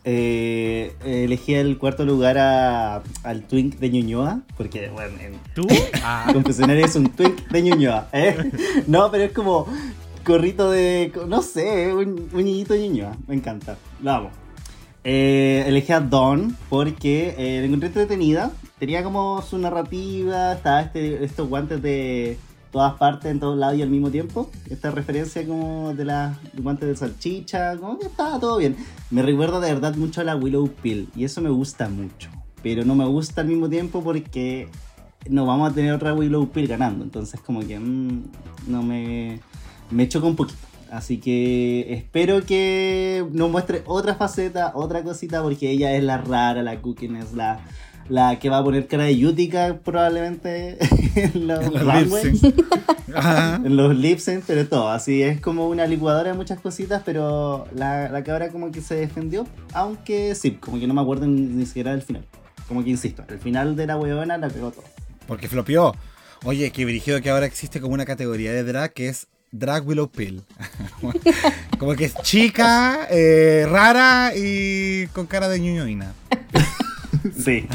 Eh, 0.04 0.94
elegí 1.06 1.54
el 1.54 1.78
cuarto 1.78 2.04
lugar 2.06 2.38
a- 2.38 3.02
al 3.24 3.44
Twink 3.44 3.78
de 3.80 3.90
Ñuñoa, 3.90 4.42
porque, 4.58 4.90
bueno, 4.90 5.18
en 5.20 5.36
¿Tú? 5.54 5.66
Ah, 6.04 6.30
Confesionario 6.34 6.86
es 6.86 6.96
un 6.96 7.10
Twink 7.10 7.48
de 7.50 7.62
Ñuñoa. 7.62 8.10
¿eh? 8.12 8.52
No, 8.88 9.10
pero 9.12 9.24
es 9.24 9.32
como 9.32 9.66
corrito 10.26 10.70
de, 10.72 11.12
no 11.28 11.42
sé, 11.42 11.94
un, 11.94 12.30
un 12.34 12.44
niñito 12.44 12.74
de 12.74 12.88
Ñuñoa. 12.90 13.16
Me 13.28 13.36
encanta. 13.36 13.78
Lo 14.02 14.12
amo. 14.12 14.32
Eh, 15.04 15.64
elegí 15.68 15.94
a 15.94 16.00
Dawn 16.02 16.56
porque 16.70 17.34
eh, 17.38 17.60
la 17.62 17.66
encontré 17.66 17.88
entretenida. 17.88 18.52
Tenía 18.82 19.04
como 19.04 19.44
su 19.44 19.60
narrativa, 19.60 20.54
estaba 20.54 20.82
este, 20.82 21.24
estos 21.24 21.48
guantes 21.48 21.84
de 21.84 22.40
todas 22.72 22.96
partes, 22.96 23.30
en 23.30 23.40
todos 23.40 23.56
lados 23.56 23.78
y 23.78 23.84
al 23.84 23.92
mismo 23.92 24.10
tiempo. 24.10 24.50
Esta 24.72 24.90
referencia 24.90 25.46
como 25.46 25.94
de 25.94 26.04
las 26.04 26.36
guantes 26.56 26.90
de 26.90 26.96
salchicha, 26.96 27.78
como 27.78 28.00
que 28.00 28.08
estaba 28.08 28.40
todo 28.40 28.58
bien. 28.58 28.76
Me 29.12 29.22
recuerda 29.22 29.60
de 29.60 29.72
verdad 29.72 29.94
mucho 29.98 30.22
a 30.22 30.24
la 30.24 30.36
Willow 30.36 30.68
Pill 30.68 31.10
y 31.16 31.26
eso 31.26 31.42
me 31.42 31.52
gusta 31.52 31.90
mucho. 31.90 32.32
Pero 32.64 32.84
no 32.84 32.96
me 32.96 33.06
gusta 33.06 33.42
al 33.42 33.50
mismo 33.50 33.70
tiempo 33.70 34.02
porque 34.02 34.68
no 35.30 35.46
vamos 35.46 35.70
a 35.70 35.76
tener 35.76 35.94
otra 35.94 36.16
Willow 36.16 36.50
Pill 36.50 36.66
ganando. 36.66 37.04
Entonces 37.04 37.40
como 37.40 37.60
que 37.60 37.80
mm, 37.80 38.24
no 38.66 38.82
me, 38.82 39.42
me 39.92 40.10
choca 40.10 40.26
un 40.26 40.36
poquito. 40.36 40.58
Así 40.90 41.20
que 41.20 41.94
espero 41.94 42.44
que 42.48 43.24
nos 43.32 43.52
muestre 43.52 43.84
otra 43.86 44.16
faceta, 44.16 44.72
otra 44.74 45.04
cosita, 45.04 45.44
porque 45.44 45.70
ella 45.70 45.94
es 45.94 46.04
la 46.04 46.18
rara, 46.18 46.64
la 46.64 46.82
Cooking 46.82 47.16
es 47.16 47.34
la, 47.34 47.62
la 48.12 48.40
que 48.40 48.50
va 48.50 48.58
a 48.58 48.64
poner 48.64 48.88
cara 48.88 49.06
de 49.06 49.18
Yutica 49.18 49.80
probablemente 49.84 50.78
en 51.16 51.48
los 51.48 51.66
En 51.66 51.88
los 51.88 52.44
en 53.66 53.76
los 53.78 53.96
lip 53.96 54.20
sync, 54.20 54.44
pero 54.46 54.68
todo. 54.68 54.90
Así 54.90 55.24
es 55.24 55.40
como 55.40 55.70
una 55.70 55.88
licuadora 55.88 56.32
de 56.32 56.38
muchas 56.38 56.60
cositas, 56.60 57.02
pero 57.06 57.68
la, 57.74 58.10
la 58.10 58.24
cabra 58.24 58.50
como 58.50 58.70
que 58.70 58.82
se 58.82 58.96
defendió, 58.96 59.48
aunque 59.74 60.36
sí, 60.36 60.52
como 60.52 60.78
que 60.78 60.88
no 60.88 60.94
me 60.94 61.02
acuerdo 61.02 61.26
ni, 61.26 61.42
ni 61.42 61.66
siquiera 61.66 61.92
del 61.92 62.02
final. 62.02 62.26
Como 62.68 62.84
que 62.84 62.90
insisto, 62.90 63.24
el 63.30 63.40
final 63.40 63.78
de 63.78 63.88
la 63.88 63.98
huevona 63.98 64.38
la 64.38 64.50
pegó 64.50 64.72
todo. 64.72 64.84
Porque 65.26 65.48
flopeó. 65.48 65.96
Oye, 66.44 66.70
qué 66.72 66.84
brígido 66.84 67.22
que 67.22 67.30
ahora 67.30 67.46
existe 67.46 67.80
como 67.80 67.94
una 67.94 68.06
categoría 68.06 68.52
de 68.52 68.64
drag 68.64 68.92
que 68.92 69.08
es 69.08 69.28
Drag 69.52 69.88
Willow 69.88 70.10
Pill. 70.10 70.44
como 71.80 71.96
que 71.96 72.06
es 72.06 72.16
chica, 72.24 73.08
eh, 73.10 73.66
rara 73.70 74.34
y 74.36 75.08
con 75.08 75.28
cara 75.28 75.48
de 75.48 75.62
ñoñoína. 75.62 76.14
Sí, 77.44 77.68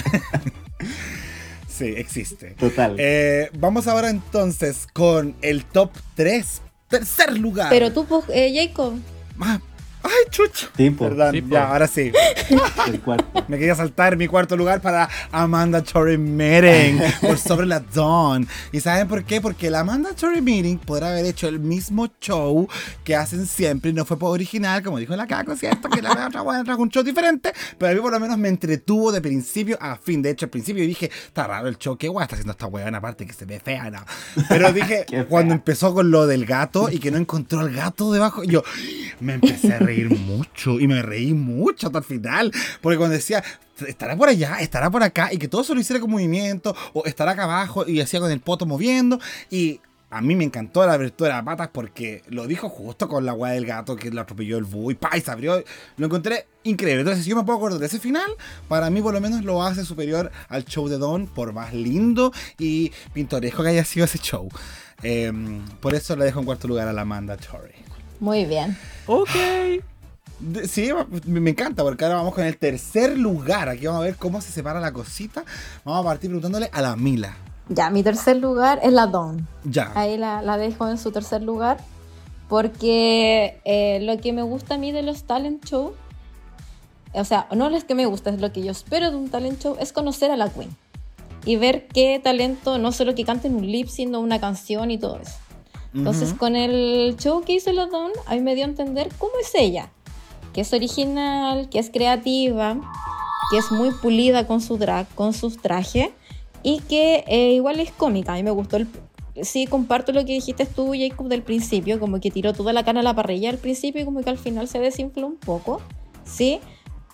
Sí, 1.68 1.84
existe. 1.97 2.55
total. 2.59 2.97
Eh, 2.99 3.51
vamos 3.59 3.87
ahora 3.87 4.09
entonces 4.09 4.87
con 4.93 5.34
el 5.43 5.64
top 5.64 5.91
3. 6.14 6.62
Tercer 6.89 7.37
lugar. 7.37 7.68
Pero 7.68 7.93
tú, 7.93 8.07
pues, 8.07 8.24
eh, 8.30 8.53
Jacob, 8.55 8.95
Ah, 9.41 9.61
Ay, 10.07 10.30
chucho. 10.30 10.68
Tipo, 10.76 11.09
Perdón, 11.09 11.32
Sí, 11.32 11.44
ya, 11.48 11.68
ahora 11.68 11.86
sí. 11.86 12.12
el 12.86 13.00
cuarto. 13.00 13.44
Me 13.48 13.59
quería 13.59 13.74
saltar 13.74 14.16
mi 14.16 14.28
cuarto 14.28 14.57
lugar 14.57 14.80
para 14.80 15.09
Amanda 15.32 15.82
Tori 15.82 16.16
Meeting 16.16 17.00
por 17.20 17.38
sobre 17.38 17.66
la 17.66 17.80
Dawn. 17.80 18.46
¿Y 18.72 18.80
saben 18.80 19.09
por 19.09 19.24
qué? 19.24 19.40
Porque 19.40 19.70
la 19.70 19.80
Amanda 19.80 20.11
Tori 20.14 20.40
Meeting 20.40 20.78
podrá 20.78 21.11
haber 21.11 21.26
hecho 21.26 21.48
el 21.48 21.59
mismo 21.59 22.09
show 22.20 22.68
que 23.04 23.16
hacen 23.16 23.46
siempre 23.46 23.90
y 23.90 23.94
no 23.94 24.04
fue 24.04 24.18
por 24.18 24.30
original, 24.30 24.82
como 24.82 24.98
dijo 24.98 25.16
la 25.16 25.26
Caco, 25.26 25.57
¿cierto? 25.57 25.88
Que 25.88 26.02
la 26.02 26.12
otra 26.12 26.42
buena 26.42 26.62
trajo 26.64 26.82
un 26.82 26.90
show 26.90 27.02
diferente, 27.02 27.52
pero 27.78 27.90
a 27.90 27.94
mí 27.94 28.00
por 28.00 28.12
lo 28.12 28.20
menos 28.20 28.38
me 28.38 28.48
entretuvo 28.48 29.12
de 29.12 29.20
principio 29.20 29.76
a 29.80 29.96
fin. 29.96 30.22
De 30.22 30.30
hecho, 30.30 30.46
al 30.46 30.50
principio 30.50 30.84
dije, 30.84 31.11
está 31.26 31.46
raro 31.46 31.68
el 31.68 31.78
show, 31.78 31.96
qué 31.96 32.09
guay 32.09 32.24
está 32.24 32.36
haciendo 32.36 32.52
esta 32.52 32.66
weona, 32.66 32.98
aparte 32.98 33.26
que 33.26 33.32
se 33.32 33.44
ve 33.44 33.61
fea, 33.61 33.90
¿no? 33.90 34.04
Pero 34.48 34.72
dije, 34.72 35.07
cuando 35.28 35.54
empezó 35.54 35.94
con 35.94 36.11
lo 36.11 36.26
del 36.26 36.46
gato 36.46 36.88
y 36.90 36.98
que 36.98 37.11
no 37.11 37.18
encontró 37.18 37.61
al 37.61 37.72
gato 37.72 38.12
debajo, 38.12 38.44
yo 38.44 38.62
me 39.20 39.34
empecé 39.34 39.74
a 39.74 39.78
reír 39.78 39.95
mucho 40.05 40.78
y 40.80 40.86
me 40.86 41.03
reí 41.03 41.34
mucho 41.34 41.86
hasta 41.88 41.99
el 41.99 42.05
final. 42.05 42.53
Porque 42.80 42.99
cuando 42.99 43.14
decía, 43.14 43.42
estará 43.86 44.16
por 44.16 44.28
allá, 44.28 44.59
estará 44.61 44.90
por 44.90 45.03
acá, 45.03 45.32
y 45.32 45.38
que 45.38 45.49
todo 45.49 45.62
eso 45.62 45.74
lo 45.74 45.80
hiciera 45.80 46.01
con 46.01 46.11
movimiento, 46.11 46.74
o 46.92 47.05
estará 47.05 47.32
acá 47.32 47.44
abajo 47.44 47.86
y 47.86 48.01
hacía 48.01 48.20
con 48.20 48.30
el 48.30 48.40
poto 48.40 48.66
moviendo. 48.66 49.18
Y 49.51 49.80
a 50.09 50.20
mí 50.20 50.36
me 50.36 50.44
encantó 50.44 50.86
la 50.86 50.94
abertura 50.94 51.36
de 51.36 51.42
patas 51.42 51.68
porque 51.72 52.22
lo 52.28 52.47
dijo 52.47 52.68
justo 52.68 53.09
con 53.09 53.26
la 53.26 53.34
weá 53.34 53.53
del 53.53 53.66
gato 53.66 53.97
que 53.97 54.11
lo 54.11 54.20
atropelló 54.20 54.57
el 54.57 54.64
búho 54.64 54.92
y 54.92 54.94
pa, 54.94 55.11
se 55.18 55.30
abrió. 55.30 55.62
Lo 55.97 56.07
encontré 56.07 56.47
increíble. 56.62 57.01
Entonces, 57.01 57.24
si 57.24 57.30
yo 57.30 57.36
me 57.36 57.42
puedo 57.42 57.59
acordar 57.59 57.80
de 57.80 57.86
ese 57.86 57.99
final, 57.99 58.30
para 58.68 58.88
mí 58.88 59.03
por 59.03 59.12
lo 59.12 59.20
menos 59.20 59.44
lo 59.44 59.62
hace 59.62 59.84
superior 59.84 60.30
al 60.49 60.64
show 60.64 60.88
de 60.88 60.99
Don 60.99 61.26
por 61.26 61.53
más 61.53 61.74
lindo 61.74 62.32
y 62.59 62.92
pintoresco 63.12 63.62
que 63.62 63.70
haya 63.70 63.84
sido 63.84 64.05
ese 64.05 64.18
show. 64.18 64.49
Em, 65.03 65.64
por 65.80 65.94
eso 65.94 66.16
le 66.16 66.24
dejo 66.24 66.40
en 66.40 66.47
cuarto 66.47 66.68
lugar 66.68 66.88
a 66.88 66.92
la 66.92 67.03
Amanda 67.03 67.36
Tori. 67.36 67.86
Muy 68.20 68.44
bien. 68.44 68.76
Ok. 69.06 69.30
Sí, 70.68 70.90
me 71.24 71.50
encanta, 71.50 71.82
porque 71.82 72.04
ahora 72.04 72.16
vamos 72.16 72.34
con 72.34 72.44
el 72.44 72.58
tercer 72.58 73.18
lugar. 73.18 73.68
Aquí 73.68 73.86
vamos 73.86 74.02
a 74.02 74.04
ver 74.04 74.16
cómo 74.16 74.40
se 74.40 74.52
separa 74.52 74.80
la 74.80 74.92
cosita. 74.92 75.44
Vamos 75.84 76.00
a 76.00 76.04
partir 76.04 76.28
preguntándole 76.30 76.68
a 76.72 76.82
la 76.82 76.94
Mila. 76.96 77.36
Ya, 77.68 77.90
mi 77.90 78.02
tercer 78.02 78.36
lugar 78.36 78.78
es 78.82 78.92
la 78.92 79.06
Dawn. 79.06 79.48
Ya. 79.64 79.92
Ahí 79.94 80.16
la, 80.18 80.42
la 80.42 80.58
dejo 80.58 80.88
en 80.88 80.98
su 80.98 81.10
tercer 81.10 81.42
lugar. 81.42 81.78
Porque 82.48 83.60
eh, 83.64 83.98
lo 84.02 84.20
que 84.20 84.32
me 84.32 84.42
gusta 84.42 84.74
a 84.74 84.78
mí 84.78 84.92
de 84.92 85.02
los 85.02 85.24
talent 85.24 85.64
show, 85.64 85.94
o 87.12 87.24
sea, 87.24 87.48
no 87.52 87.68
es 87.70 87.84
que 87.84 87.94
me 87.94 88.06
gusta, 88.06 88.30
es 88.30 88.40
lo 88.40 88.52
que 88.52 88.62
yo 88.62 88.70
espero 88.70 89.10
de 89.10 89.16
un 89.16 89.30
talent 89.30 89.60
show, 89.60 89.76
es 89.80 89.92
conocer 89.92 90.30
a 90.30 90.36
la 90.36 90.50
queen. 90.50 90.70
Y 91.44 91.56
ver 91.56 91.86
qué 91.88 92.20
talento, 92.22 92.78
no 92.78 92.92
solo 92.92 93.14
que 93.14 93.24
canten 93.24 93.54
un 93.56 93.66
lip, 93.66 93.88
sino 93.88 94.20
una 94.20 94.40
canción 94.40 94.90
y 94.90 94.98
todo 94.98 95.18
eso. 95.18 95.32
Entonces, 95.97 96.34
con 96.34 96.57
el 96.57 97.16
show 97.16 97.42
que 97.42 97.55
hizo 97.55 97.72
la 97.72 97.86
Dawn, 97.86 98.12
a 98.26 98.34
mí 98.34 98.40
me 98.42 98.55
dio 98.55 98.64
a 98.64 98.68
entender 98.68 99.09
cómo 99.18 99.32
es 99.40 99.55
ella. 99.55 99.90
Que 100.53 100.61
es 100.61 100.72
original, 100.72 101.70
que 101.70 101.78
es 101.78 101.90
creativa, 101.90 102.76
que 103.51 103.59
es 103.59 103.70
muy 103.70 103.90
pulida 103.90 104.47
con 104.47 104.61
su 104.61 104.76
drag, 104.76 105.09
con 105.14 105.32
sus 105.32 105.57
trajes 105.57 106.11
y 106.62 106.80
que 106.80 107.24
eh, 107.28 107.53
igual 107.53 107.80
es 107.80 107.90
cómica. 107.92 108.34
A 108.34 108.36
mí 108.36 108.42
me 108.42 108.51
gustó 108.51 108.76
el... 108.76 108.88
Sí, 109.42 109.66
comparto 109.66 110.12
lo 110.12 110.24
que 110.24 110.32
dijiste 110.32 110.66
tú, 110.66 110.92
Jacob, 110.99 111.28
del 111.28 111.42
principio, 111.42 112.01
como 112.01 112.20
que 112.20 112.30
tiró 112.30 112.53
toda 112.53 112.72
la 112.72 112.84
cara 112.84 113.01
a 113.01 113.03
la 113.03 113.14
parrilla 113.14 113.51
al 113.51 113.59
principio 113.59 114.01
y 114.01 114.05
como 114.05 114.22
que 114.22 114.30
al 114.30 114.38
final 114.38 114.66
se 114.66 114.78
desinfló 114.78 115.26
un 115.26 115.36
poco, 115.36 115.80
¿sí? 116.24 116.61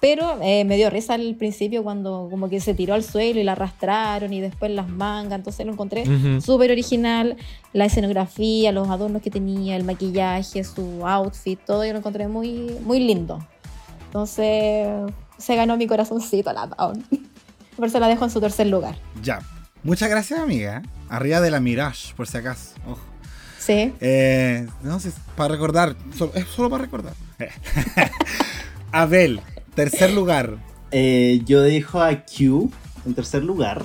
Pero 0.02 0.38
eh, 0.42 0.64
me 0.64 0.74
dio 0.76 0.90
risa 0.90 1.14
al 1.14 1.36
principio 1.36 1.84
cuando 1.84 2.26
como 2.28 2.48
que 2.50 2.58
se 2.60 2.74
tiró 2.74 2.92
al 2.94 3.04
suelo 3.04 3.38
y 3.38 3.44
la 3.44 3.52
arrastraron 3.52 4.32
y 4.32 4.40
después 4.40 4.70
las 4.72 4.88
mangas, 4.88 5.38
entonces 5.38 5.64
lo 5.64 5.72
encontré 5.72 6.02
Ujú. 6.02 6.40
súper 6.40 6.72
original, 6.72 7.36
la 7.72 7.84
escenografía, 7.84 8.72
los 8.72 8.88
adornos 8.90 9.22
que 9.22 9.30
tenía, 9.30 9.76
el 9.76 9.84
maquillaje, 9.84 10.64
su 10.64 11.06
outfit, 11.06 11.60
todo 11.64 11.84
yo 11.86 11.92
lo 11.92 12.00
encontré 12.00 12.26
muy, 12.26 12.76
muy 12.84 12.98
lindo. 12.98 13.38
Entonces 14.06 14.88
se 15.38 15.54
ganó 15.56 15.76
mi 15.76 15.86
corazoncito 15.86 16.52
la 16.52 16.66
Dawn. 16.66 17.04
Por 17.76 17.86
eso 17.86 18.00
la 18.00 18.08
dejo 18.08 18.24
en 18.24 18.30
su 18.30 18.40
tercer 18.40 18.66
lugar. 18.66 18.96
Ya. 19.22 19.38
Muchas 19.84 20.10
gracias, 20.10 20.40
amiga. 20.40 20.82
Arriba 21.08 21.40
de 21.40 21.50
la 21.52 21.58
Mirage, 21.60 22.12
por 22.16 22.26
si 22.26 22.36
acaso. 22.38 22.74
Ojo. 22.86 23.00
Sí. 23.58 23.92
Eh, 24.00 24.66
no 24.82 24.98
sé, 25.00 25.12
para 25.36 25.48
recordar. 25.54 25.94
solo- 26.16 26.32
es 26.34 26.46
solo 26.48 26.68
para 26.70 26.82
recordar. 26.84 27.14
Abel, 28.92 29.40
tercer 29.74 30.12
lugar. 30.12 30.58
Eh, 30.90 31.42
yo 31.44 31.62
dejo 31.62 32.00
a 32.00 32.24
Q 32.24 32.70
en 33.06 33.14
tercer 33.14 33.42
lugar 33.42 33.84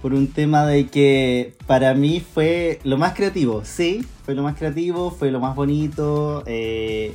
por 0.00 0.14
un 0.14 0.26
tema 0.26 0.66
de 0.66 0.88
que 0.88 1.54
para 1.66 1.94
mí 1.94 2.20
fue 2.20 2.80
lo 2.82 2.98
más 2.98 3.14
creativo. 3.14 3.64
Sí, 3.64 4.04
fue 4.24 4.34
lo 4.34 4.42
más 4.42 4.56
creativo, 4.56 5.10
fue 5.10 5.30
lo 5.30 5.40
más 5.40 5.54
bonito, 5.54 6.42
eh, 6.46 7.14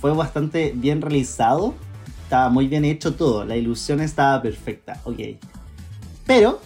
fue 0.00 0.14
bastante 0.14 0.72
bien 0.74 1.02
realizado, 1.02 1.74
estaba 2.22 2.48
muy 2.48 2.68
bien 2.68 2.84
hecho 2.84 3.14
todo, 3.14 3.44
la 3.44 3.56
ilusión 3.56 4.00
estaba 4.00 4.40
perfecta, 4.40 5.00
ok. 5.04 5.18
Pero 6.26 6.60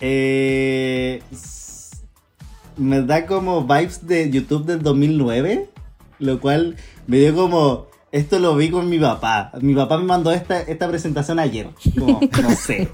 eh, 0.00 1.22
me 2.76 3.02
da 3.02 3.26
como 3.26 3.62
vibes 3.62 4.06
de 4.06 4.30
YouTube 4.30 4.64
del 4.64 4.82
2009, 4.82 5.68
lo 6.18 6.40
cual 6.40 6.76
me 7.06 7.18
dio 7.18 7.34
como 7.34 7.87
esto 8.12 8.38
lo 8.38 8.56
vi 8.56 8.70
con 8.70 8.88
mi 8.88 8.98
papá. 8.98 9.52
Mi 9.60 9.74
papá 9.74 9.98
me 9.98 10.04
mandó 10.04 10.32
esta, 10.32 10.60
esta 10.60 10.88
presentación 10.88 11.38
ayer. 11.38 11.68
Como, 11.98 12.20
no 12.42 12.50
sé. 12.50 12.88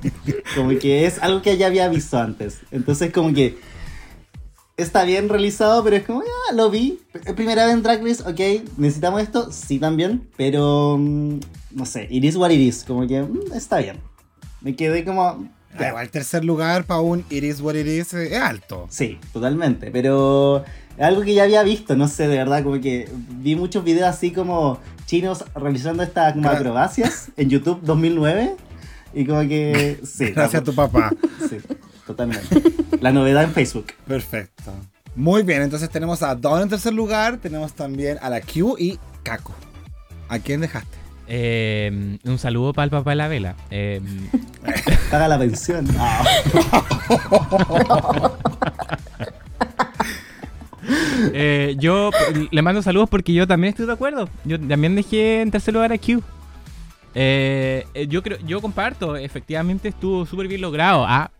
Como 0.54 0.70
que 0.78 1.06
es 1.06 1.22
algo 1.22 1.42
que 1.42 1.56
ya 1.56 1.66
había 1.66 1.88
visto 1.88 2.18
antes. 2.18 2.60
Entonces, 2.70 3.12
como 3.12 3.32
que 3.32 3.58
está 4.76 5.04
bien 5.04 5.28
realizado, 5.28 5.84
pero 5.84 5.96
es 5.96 6.04
como, 6.04 6.22
ya 6.22 6.54
lo 6.54 6.70
vi. 6.70 7.00
Primera 7.36 7.66
vez 7.66 7.74
en 7.74 7.82
Drag 7.82 8.02
Race, 8.02 8.22
ok. 8.22 8.68
¿Necesitamos 8.76 9.22
esto? 9.22 9.52
Sí, 9.52 9.78
también. 9.78 10.28
Pero, 10.36 10.96
mm, 10.98 11.38
no 11.72 11.86
sé. 11.86 12.08
It 12.10 12.24
is 12.24 12.36
what 12.36 12.50
it 12.50 12.60
is. 12.60 12.84
Como 12.84 13.06
que 13.06 13.22
mm, 13.22 13.52
está 13.54 13.78
bien. 13.78 14.00
Me 14.60 14.74
quedé 14.74 15.04
como. 15.04 15.48
Ah, 15.78 15.88
igual 15.88 16.08
tercer 16.10 16.44
lugar 16.44 16.84
para 16.84 17.00
un 17.00 17.24
It 17.30 17.44
is 17.44 17.60
what 17.60 17.74
it 17.74 17.86
is 17.86 18.14
eh, 18.14 18.34
es 18.36 18.40
alto. 18.40 18.86
Sí, 18.90 19.18
totalmente. 19.32 19.90
Pero 19.90 20.64
algo 20.98 21.22
que 21.22 21.34
ya 21.34 21.42
había 21.44 21.62
visto, 21.62 21.96
no 21.96 22.06
sé, 22.08 22.28
de 22.28 22.36
verdad, 22.38 22.62
como 22.62 22.80
que 22.80 23.08
vi 23.40 23.56
muchos 23.56 23.82
videos 23.84 24.08
así 24.08 24.30
como 24.32 24.78
chinos 25.06 25.44
realizando 25.54 26.02
estas 26.02 26.32
como 26.34 26.48
Gra- 26.48 26.56
acrobacias 26.56 27.28
en 27.36 27.50
YouTube 27.50 27.80
2009. 27.82 28.56
Y 29.14 29.24
como 29.26 29.40
que, 29.42 30.00
sí. 30.04 30.30
Gracias 30.32 30.62
a 30.62 30.64
tu 30.64 30.74
papá. 30.74 31.10
Sí, 31.48 31.58
totalmente. 32.06 32.62
La 33.00 33.12
novedad 33.12 33.44
en 33.44 33.52
Facebook. 33.52 33.86
Perfecto. 34.06 34.72
Muy 35.16 35.42
bien, 35.42 35.62
entonces 35.62 35.88
tenemos 35.90 36.22
a 36.22 36.34
Dawn 36.34 36.62
en 36.62 36.68
tercer 36.68 36.92
lugar, 36.92 37.36
tenemos 37.36 37.72
también 37.74 38.18
a 38.22 38.28
la 38.30 38.40
Q 38.40 38.76
y 38.78 38.98
Kako. 39.22 39.54
¿A 40.28 40.38
quién 40.38 40.60
dejaste? 40.60 40.96
Eh, 41.26 42.18
un 42.24 42.38
saludo 42.38 42.72
para 42.72 42.84
el 42.84 42.90
papá 42.90 43.10
de 43.10 43.16
la 43.16 43.28
vela. 43.28 43.56
Eh, 43.70 44.00
Paga 45.10 45.28
la 45.28 45.38
pensión. 45.38 45.86
Ah. 45.98 46.24
eh, 51.32 51.76
yo 51.78 52.10
le 52.50 52.62
mando 52.62 52.82
saludos 52.82 53.08
porque 53.08 53.32
yo 53.32 53.46
también 53.46 53.70
estoy 53.70 53.86
de 53.86 53.92
acuerdo. 53.92 54.28
Yo 54.44 54.60
también 54.60 54.94
dejé 54.94 55.40
en 55.40 55.50
tercer 55.50 55.74
lugar 55.74 55.92
a 55.92 55.98
Q. 55.98 56.22
Eh, 57.14 57.86
eh, 57.94 58.06
yo 58.08 58.22
creo, 58.22 58.38
yo 58.46 58.60
comparto, 58.60 59.16
efectivamente 59.16 59.88
estuvo 59.88 60.26
súper 60.26 60.48
bien 60.48 60.60
logrado. 60.60 61.04
Ah, 61.06 61.30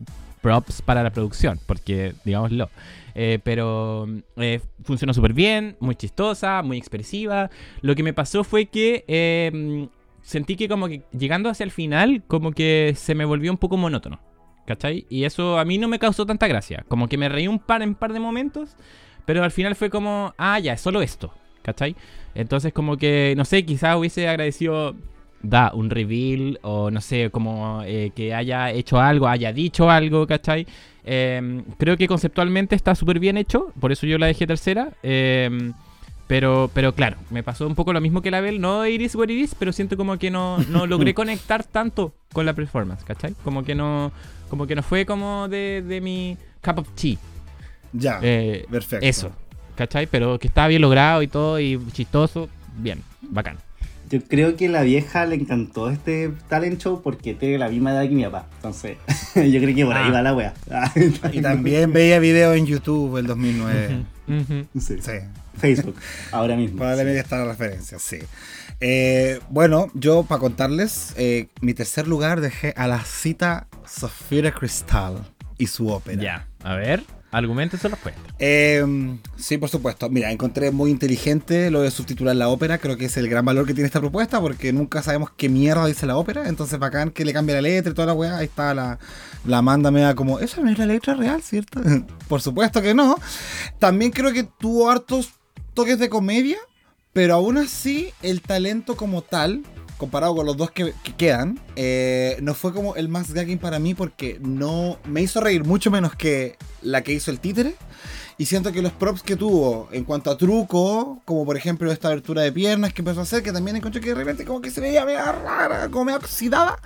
props 0.41 0.81
para 0.81 1.03
la 1.03 1.09
producción, 1.09 1.59
porque 1.65 2.13
digámoslo. 2.23 2.69
Eh, 3.15 3.39
pero 3.43 4.07
eh, 4.35 4.59
funcionó 4.83 5.13
súper 5.13 5.33
bien, 5.33 5.77
muy 5.79 5.95
chistosa, 5.95 6.61
muy 6.61 6.77
expresiva. 6.77 7.49
Lo 7.81 7.95
que 7.95 8.03
me 8.03 8.13
pasó 8.13 8.43
fue 8.43 8.65
que 8.65 9.05
eh, 9.07 9.87
sentí 10.21 10.55
que 10.57 10.67
como 10.67 10.87
que 10.87 11.03
llegando 11.17 11.49
hacia 11.49 11.63
el 11.63 11.71
final, 11.71 12.23
como 12.27 12.51
que 12.51 12.93
se 12.95 13.15
me 13.15 13.25
volvió 13.25 13.51
un 13.51 13.57
poco 13.57 13.77
monótono. 13.77 14.19
¿cachai? 14.65 15.05
Y 15.09 15.23
eso 15.23 15.57
a 15.59 15.65
mí 15.65 15.77
no 15.77 15.87
me 15.87 15.99
causó 15.99 16.25
tanta 16.25 16.47
gracia. 16.47 16.83
Como 16.87 17.07
que 17.07 17.17
me 17.17 17.29
reí 17.29 17.47
un 17.47 17.59
par 17.59 17.81
en 17.81 17.95
par 17.95 18.13
de 18.13 18.19
momentos, 18.19 18.75
pero 19.25 19.43
al 19.43 19.51
final 19.51 19.75
fue 19.75 19.89
como, 19.89 20.33
ah, 20.37 20.59
ya, 20.59 20.73
es 20.73 20.81
solo 20.81 21.01
esto, 21.01 21.33
¿cachai? 21.61 21.95
Entonces 22.33 22.73
como 22.73 22.97
que, 22.97 23.33
no 23.37 23.45
sé, 23.45 23.65
quizás 23.65 23.95
hubiese 23.95 24.27
agradecido, 24.27 24.95
da, 25.41 25.71
un 25.73 25.89
reveal 25.89 26.59
o 26.61 26.91
no 26.91 27.01
sé, 27.01 27.29
como 27.29 27.81
eh, 27.85 28.11
que 28.15 28.33
haya 28.33 28.71
hecho 28.71 28.99
algo, 28.99 29.27
haya 29.27 29.53
dicho 29.53 29.89
algo, 29.89 30.25
¿cachai? 30.27 30.65
Eh, 31.03 31.61
creo 31.77 31.97
que 31.97 32.07
conceptualmente 32.07 32.75
está 32.75 32.95
súper 32.95 33.19
bien 33.19 33.37
hecho, 33.37 33.71
por 33.79 33.91
eso 33.91 34.07
yo 34.07 34.17
la 34.17 34.27
dejé 34.27 34.47
tercera. 34.47 34.89
Eh, 35.03 35.71
pero, 36.27 36.71
pero 36.73 36.93
claro, 36.93 37.17
me 37.29 37.43
pasó 37.43 37.67
un 37.67 37.75
poco 37.75 37.93
lo 37.93 38.01
mismo 38.01 38.21
que 38.21 38.31
la 38.31 38.41
Bell, 38.41 38.59
no 38.59 38.85
Iris 38.85 39.13
What 39.15 39.29
It 39.29 39.43
Is, 39.43 39.55
pero 39.55 39.71
siento 39.71 39.95
como 39.95 40.17
que 40.17 40.31
no, 40.31 40.57
no 40.69 40.87
logré 40.87 41.13
conectar 41.13 41.63
tanto 41.63 42.15
con 42.33 42.45
la 42.45 42.53
performance, 42.53 43.03
¿cachai? 43.03 43.35
Como 43.43 43.63
que 43.63 43.75
no, 43.75 44.11
como 44.49 44.65
que 44.65 44.75
no 44.75 44.81
fue 44.81 45.05
como 45.05 45.47
de, 45.47 45.83
de 45.87 46.01
mi 46.01 46.35
cup 46.63 46.79
of 46.79 46.89
tea. 46.95 47.17
Ya, 47.93 48.19
Eh, 48.23 48.65
perfecto. 48.69 49.05
Eso, 49.05 49.31
¿cachai? 49.75 50.07
Pero 50.07 50.39
que 50.39 50.47
estaba 50.47 50.67
bien 50.67 50.81
logrado 50.81 51.21
y 51.21 51.27
todo, 51.27 51.59
y 51.59 51.79
chistoso, 51.91 52.49
bien, 52.77 53.03
bacán. 53.21 53.57
Yo 54.19 54.21
creo 54.27 54.55
que 54.55 54.69
la 54.69 54.81
vieja 54.83 55.25
le 55.25 55.35
encantó 55.35 55.89
este 55.89 56.31
talent 56.47 56.79
show 56.81 57.01
porque 57.03 57.33
tiene 57.33 57.57
la 57.57 57.67
misma 57.69 57.91
edad 57.91 58.03
que 58.03 58.09
mi 58.15 58.23
papá. 58.23 58.47
Entonces, 58.57 58.97
yo 59.35 59.59
creo 59.61 59.75
que 59.75 59.85
por 59.85 59.95
ahí 59.95 60.07
Ah. 60.09 60.11
va 60.11 60.21
la 60.21 60.33
wea. 60.35 60.53
Y 61.33 61.41
también 61.41 61.91
veía 61.91 62.19
videos 62.19 62.55
en 62.55 62.65
YouTube 62.65 63.17
el 63.17 63.27
2009. 63.27 64.05
Ujú. 64.27 64.65
Sí. 64.79 64.97
Sí, 65.01 65.11
Facebook, 65.57 65.95
ahora 66.31 66.55
mismo. 66.55 66.77
probablemente 66.77 67.19
está 67.19 67.37
la 67.37 67.45
referencia, 67.45 67.99
sí. 67.99 68.19
Eh, 68.79 69.39
bueno, 69.49 69.87
yo 69.93 70.23
para 70.23 70.39
contarles, 70.39 71.13
eh, 71.17 71.47
mi 71.61 71.73
tercer 71.73 72.07
lugar 72.07 72.41
dejé 72.41 72.73
a 72.77 72.87
la 72.87 73.03
cita 73.05 73.67
Sofía 73.85 74.51
Cristal 74.51 75.25
y 75.57 75.67
su 75.67 75.89
ópera. 75.89 76.21
Ya, 76.21 76.47
a 76.63 76.75
ver, 76.75 77.03
argumenten 77.31 77.79
su 77.79 77.87
respuesta. 77.87 78.21
Eh, 78.39 78.83
sí, 79.37 79.57
por 79.57 79.69
supuesto. 79.69 80.09
Mira, 80.09 80.31
encontré 80.31 80.71
muy 80.71 80.91
inteligente 80.91 81.69
lo 81.69 81.81
de 81.81 81.91
subtitular 81.91 82.35
la 82.35 82.49
ópera. 82.49 82.77
Creo 82.77 82.97
que 82.97 83.05
es 83.05 83.17
el 83.17 83.27
gran 83.27 83.45
valor 83.45 83.65
que 83.65 83.73
tiene 83.73 83.87
esta 83.87 83.99
propuesta 83.99 84.39
porque 84.39 84.71
nunca 84.71 85.01
sabemos 85.03 85.31
qué 85.35 85.49
mierda 85.49 85.85
dice 85.85 86.05
la 86.05 86.17
ópera. 86.17 86.47
Entonces, 86.47 86.79
bacán 86.79 87.11
que 87.11 87.25
le 87.25 87.33
cambie 87.33 87.55
la 87.55 87.61
letra 87.61 87.91
y 87.91 87.95
toda 87.95 88.07
la 88.07 88.13
weá. 88.13 88.37
Ahí 88.37 88.45
está 88.45 88.73
la, 88.73 88.99
la 89.45 89.57
Amanda 89.57 89.91
me 89.91 90.01
da 90.01 90.15
como, 90.15 90.39
esa 90.39 90.61
no 90.61 90.69
es 90.69 90.77
la 90.77 90.85
letra 90.85 91.13
real, 91.13 91.41
¿cierto? 91.41 91.81
por 92.27 92.41
supuesto 92.41 92.81
que 92.81 92.93
no. 92.93 93.15
También 93.79 94.11
creo 94.11 94.31
que 94.31 94.43
tuvo 94.43 94.89
hartos 94.89 95.33
toques 95.73 95.99
de 95.99 96.09
comedia, 96.09 96.57
pero 97.13 97.35
aún 97.35 97.57
así 97.57 98.11
el 98.21 98.41
talento 98.41 98.95
como 98.95 99.21
tal, 99.21 99.63
comparado 99.97 100.35
con 100.35 100.45
los 100.45 100.57
dos 100.57 100.71
que, 100.71 100.93
que 101.03 101.13
quedan, 101.13 101.59
eh, 101.75 102.37
no 102.41 102.53
fue 102.53 102.73
como 102.73 102.95
el 102.95 103.09
más 103.09 103.33
gagging 103.33 103.59
para 103.59 103.79
mí 103.79 103.93
porque 103.93 104.39
no 104.41 104.99
me 105.05 105.21
hizo 105.21 105.39
reír 105.41 105.63
mucho 105.63 105.91
menos 105.91 106.15
que 106.15 106.57
la 106.81 107.01
que 107.01 107.13
hizo 107.13 107.31
el 107.31 107.39
títere. 107.39 107.75
Y 108.37 108.47
siento 108.47 108.73
que 108.73 108.81
los 108.81 108.91
props 108.91 109.23
que 109.23 109.37
tuvo 109.37 109.87
en 109.93 110.03
cuanto 110.03 110.29
a 110.29 110.37
truco, 110.37 111.21
como 111.23 111.45
por 111.45 111.55
ejemplo 111.55 111.89
esta 111.89 112.09
abertura 112.09 112.41
de 112.41 112.51
piernas 112.51 112.93
que 112.93 113.01
empezó 113.01 113.21
a 113.21 113.23
hacer, 113.23 113.41
que 113.41 113.53
también 113.53 113.77
encontré 113.77 114.01
que 114.01 114.09
de 114.09 114.15
repente 114.15 114.43
como 114.43 114.61
que 114.61 114.71
se 114.71 114.81
veía 114.81 115.05
media 115.05 115.31
rara, 115.31 115.87
como 115.89 116.05
media 116.05 116.17
oxidada, 116.17 116.77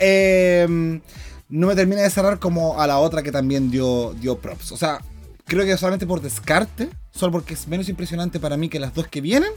eh, 0.00 1.00
no 1.48 1.66
me 1.68 1.76
termina 1.76 2.02
de 2.02 2.10
cerrar 2.10 2.40
como 2.40 2.80
a 2.80 2.88
la 2.88 2.98
otra 2.98 3.22
que 3.22 3.30
también 3.30 3.70
dio, 3.70 4.14
dio 4.14 4.38
props. 4.38 4.72
O 4.72 4.76
sea, 4.76 5.00
creo 5.44 5.64
que 5.64 5.76
solamente 5.76 6.06
por 6.06 6.20
descarte, 6.20 6.88
solo 7.12 7.32
porque 7.32 7.54
es 7.54 7.68
menos 7.68 7.88
impresionante 7.88 8.40
para 8.40 8.56
mí 8.56 8.68
que 8.68 8.80
las 8.80 8.92
dos 8.92 9.06
que 9.06 9.20
vienen, 9.20 9.52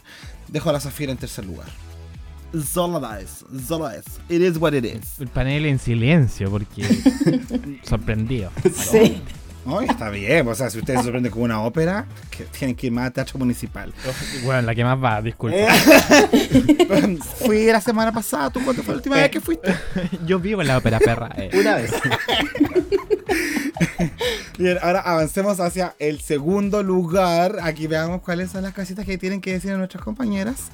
dejo 0.49 0.69
a 0.69 0.73
la 0.73 0.79
Zafira 0.79 1.11
en 1.11 1.17
tercer 1.17 1.45
lugar. 1.45 1.67
Solo 2.53 3.89
es. 3.89 4.05
It 4.29 4.41
is 4.41 4.57
what 4.57 4.73
it 4.73 4.85
is. 4.85 5.19
El 5.19 5.27
panel 5.27 5.65
en 5.65 5.79
silencio, 5.79 6.49
porque 6.51 6.83
sorprendido. 7.83 8.51
Sí. 8.73 9.21
Ay, 9.65 9.87
está 9.89 10.09
bien, 10.09 10.45
o 10.45 10.53
sea, 10.53 10.69
si 10.69 10.79
ustedes 10.79 10.99
se 10.99 11.03
sorprenden 11.05 11.31
con 11.31 11.41
una 11.43 11.61
ópera, 11.61 12.05
que 12.29 12.43
tienen 12.43 12.75
que 12.75 12.87
ir 12.87 12.91
más 12.91 13.05
al 13.05 13.13
teatro 13.13 13.39
municipal. 13.39 13.93
Bueno, 14.43 14.61
la 14.63 14.75
que 14.75 14.83
más 14.83 15.01
va, 15.01 15.21
disculpa. 15.21 15.55
Eh, 15.57 17.17
Fui 17.45 17.65
la 17.67 17.79
semana 17.79 18.11
pasada, 18.11 18.49
¿tú 18.49 18.61
cuándo 18.61 18.83
fue 18.83 18.93
la 18.93 18.97
última 18.97 19.15
vez 19.15 19.29
que 19.31 19.39
fuiste? 19.39 19.73
Yo 20.25 20.37
vivo 20.37 20.61
en 20.61 20.67
la 20.67 20.77
ópera 20.79 20.99
perra. 20.99 21.29
eh. 21.37 21.49
una 21.53 21.75
vez. 21.75 21.93
Bien, 24.57 24.77
ahora 24.81 24.99
avancemos 25.01 25.59
hacia 25.59 25.95
el 25.99 26.19
segundo 26.21 26.83
lugar. 26.83 27.57
Aquí 27.63 27.87
veamos 27.87 28.21
cuáles 28.21 28.51
son 28.51 28.61
las 28.63 28.73
casitas 28.73 29.05
que 29.05 29.17
tienen 29.17 29.41
que 29.41 29.53
decir 29.53 29.71
a 29.71 29.77
nuestras 29.77 30.03
compañeras. 30.03 30.69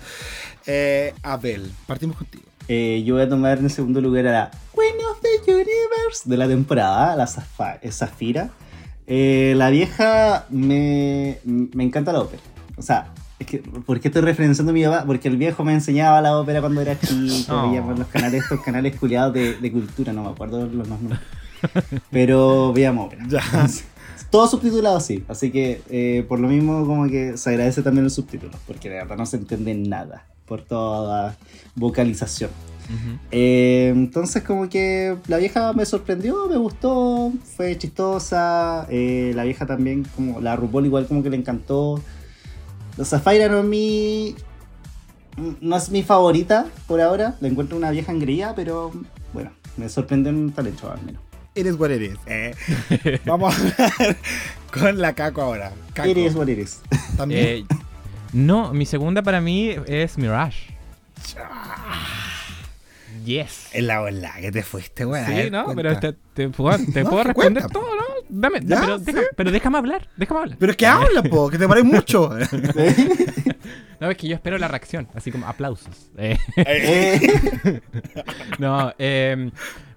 Eh, 0.68 1.14
Abel, 1.24 1.72
partimos 1.88 2.18
contigo. 2.18 2.44
Eh, 2.68 3.04
yo 3.06 3.16
voy 3.16 3.24
a 3.24 3.30
tomar 3.30 3.58
en 3.58 3.70
segundo 3.70 4.02
lugar 4.02 4.28
a 4.28 4.32
la 4.32 4.52
Queen 4.76 4.96
of 5.10 5.22
the 5.22 5.52
Universe 5.52 6.24
de 6.26 6.38
la 6.38 6.48
temporada, 6.48 7.16
la 7.16 7.26
Zafa- 7.26 7.80
eh, 7.82 7.92
Zafira. 7.92 8.50
Eh, 9.08 9.54
la 9.56 9.70
vieja 9.70 10.46
me, 10.50 11.40
me 11.46 11.84
encanta 11.84 12.12
la 12.14 12.20
ópera. 12.22 12.44
O 12.78 12.82
sea, 12.82 13.12
es 13.40 13.48
que, 13.48 13.58
¿por 13.60 14.00
qué 14.00 14.10
estoy 14.10 14.22
referenciando 14.22 14.72
a 14.72 14.74
mi 14.74 14.84
papá? 14.84 15.04
Porque 15.06 15.30
el 15.30 15.38
viejo 15.38 15.64
me 15.64 15.74
enseñaba 15.74 16.22
la 16.22 16.38
ópera 16.38 16.60
cuando 16.60 16.82
era 16.82 17.00
chico, 17.00 17.54
Oh. 17.56 17.70
veía 17.70 17.82
por 17.82 17.98
los 17.98 18.08
canales, 18.10 18.44
estos 18.44 18.62
canales 18.62 18.96
culiados 19.00 19.34
de, 19.34 19.54
de 19.56 19.72
cultura, 19.72 20.12
no 20.14 20.24
me 20.26 20.30
acuerdo 20.30 20.68
los 20.68 20.88
nombres. 20.88 21.20
Pero 22.12 22.74
veíamos 22.74 23.08
ópera. 23.08 23.26
Ya. 23.28 23.42
Todo 24.30 24.48
subtitulado 24.48 25.00
sí, 25.00 25.24
así 25.28 25.50
que 25.50 25.82
eh, 25.90 26.24
por 26.28 26.40
lo 26.40 26.48
mismo 26.48 26.86
como 26.86 27.08
que 27.08 27.36
se 27.36 27.50
agradece 27.50 27.82
también 27.82 28.04
los 28.04 28.14
subtítulos, 28.14 28.56
porque 28.68 28.88
de 28.88 28.96
verdad 28.96 29.18
no 29.18 29.26
se 29.26 29.38
entiende 29.38 29.74
nada 29.74 30.26
por 30.46 30.62
toda 30.62 31.36
vocalización. 31.76 32.52
Eh, 33.32 33.92
entonces 33.96 34.42
como 34.44 34.68
que 34.68 35.16
la 35.28 35.38
vieja 35.38 35.74
me 35.74 35.86
sorprendió, 35.86 36.48
me 36.48 36.58
gustó, 36.58 37.32
fue 37.56 37.78
chistosa, 37.78 38.88
eh, 38.90 39.32
la 39.36 39.44
vieja 39.44 39.68
también 39.68 40.06
como 40.16 40.42
la 40.42 40.56
RuPaul 40.56 40.86
igual 40.88 41.08
como 41.08 41.24
que 41.24 41.30
le 41.30 41.38
encantó. 41.38 42.02
La 42.98 43.06
Zafira 43.06 43.48
no 43.48 43.60
es 43.60 43.66
mi 43.66 44.36
no 45.62 45.76
es 45.76 45.90
mi 45.90 46.04
favorita 46.04 46.66
por 46.88 47.00
ahora, 47.00 47.36
la 47.40 47.48
encuentro 47.48 47.78
una 47.78 47.92
vieja 47.92 48.12
engreída, 48.12 48.54
pero 48.56 48.92
bueno, 49.34 49.52
me 49.78 49.88
sorprendió 49.88 50.32
en 50.32 50.52
talento 50.52 50.92
al 50.92 51.02
menos. 51.04 51.29
It 51.56 51.66
is 51.66 51.76
what 51.78 51.90
it 51.92 52.02
is. 52.02 52.18
Eh, 52.28 52.54
vamos 53.26 53.54
a 53.56 53.58
hablar 53.58 54.18
con 54.72 54.98
la 55.00 55.14
Caco 55.14 55.42
ahora. 55.42 55.72
Caco, 55.94 56.10
It 56.10 56.18
is 56.18 56.36
what 56.36 56.48
it 56.48 56.60
is. 56.60 56.82
también. 57.18 57.46
Eh, 57.46 57.66
no, 58.34 58.74
mi 58.74 58.86
segunda 58.86 59.22
para 59.24 59.42
mí 59.42 59.76
es 59.88 60.18
Mirage. 60.18 60.76
Yes. 63.26 63.70
En 63.74 63.88
la 63.88 64.02
ola 64.02 64.34
que 64.40 64.52
te 64.52 64.64
fuiste, 64.64 65.04
güey. 65.06 65.26
Sí, 65.26 65.50
no, 65.52 65.74
pero 65.76 66.00
te, 66.00 66.14
te 66.34 66.50
puedo, 66.50 66.78
te 66.94 67.04
No, 67.04 67.10
puedo 67.10 67.24
responder 67.24 67.64
cuenta. 67.64 67.68
todo, 67.80 67.96
¿no? 67.96 68.04
Dame, 68.30 68.60
Ya, 68.64 68.80
pero, 68.82 68.98
sí. 69.00 69.06
déjame, 69.06 69.28
pero 69.36 69.52
déjame 69.52 69.78
hablar, 69.80 70.08
déjame 70.16 70.40
hablar. 70.42 70.58
Pero 70.60 70.72
es 70.72 70.78
que 70.78 70.86
habla, 70.88 71.24
po, 71.24 71.50
que 71.50 71.58
te 71.58 71.68
parece 71.68 71.86
mucho. 71.88 72.30
No, 74.00 74.10
es 74.10 74.18
que 74.18 74.28
yo 74.28 74.36
espero 74.36 74.58
la 74.58 74.68
reacción, 74.70 75.08
así 75.14 75.32
como 75.32 75.46
aplausos. 75.48 76.10
Eh, 76.18 76.38
Eh, 76.56 77.82
no, 78.60 78.94
eh, 78.98 79.52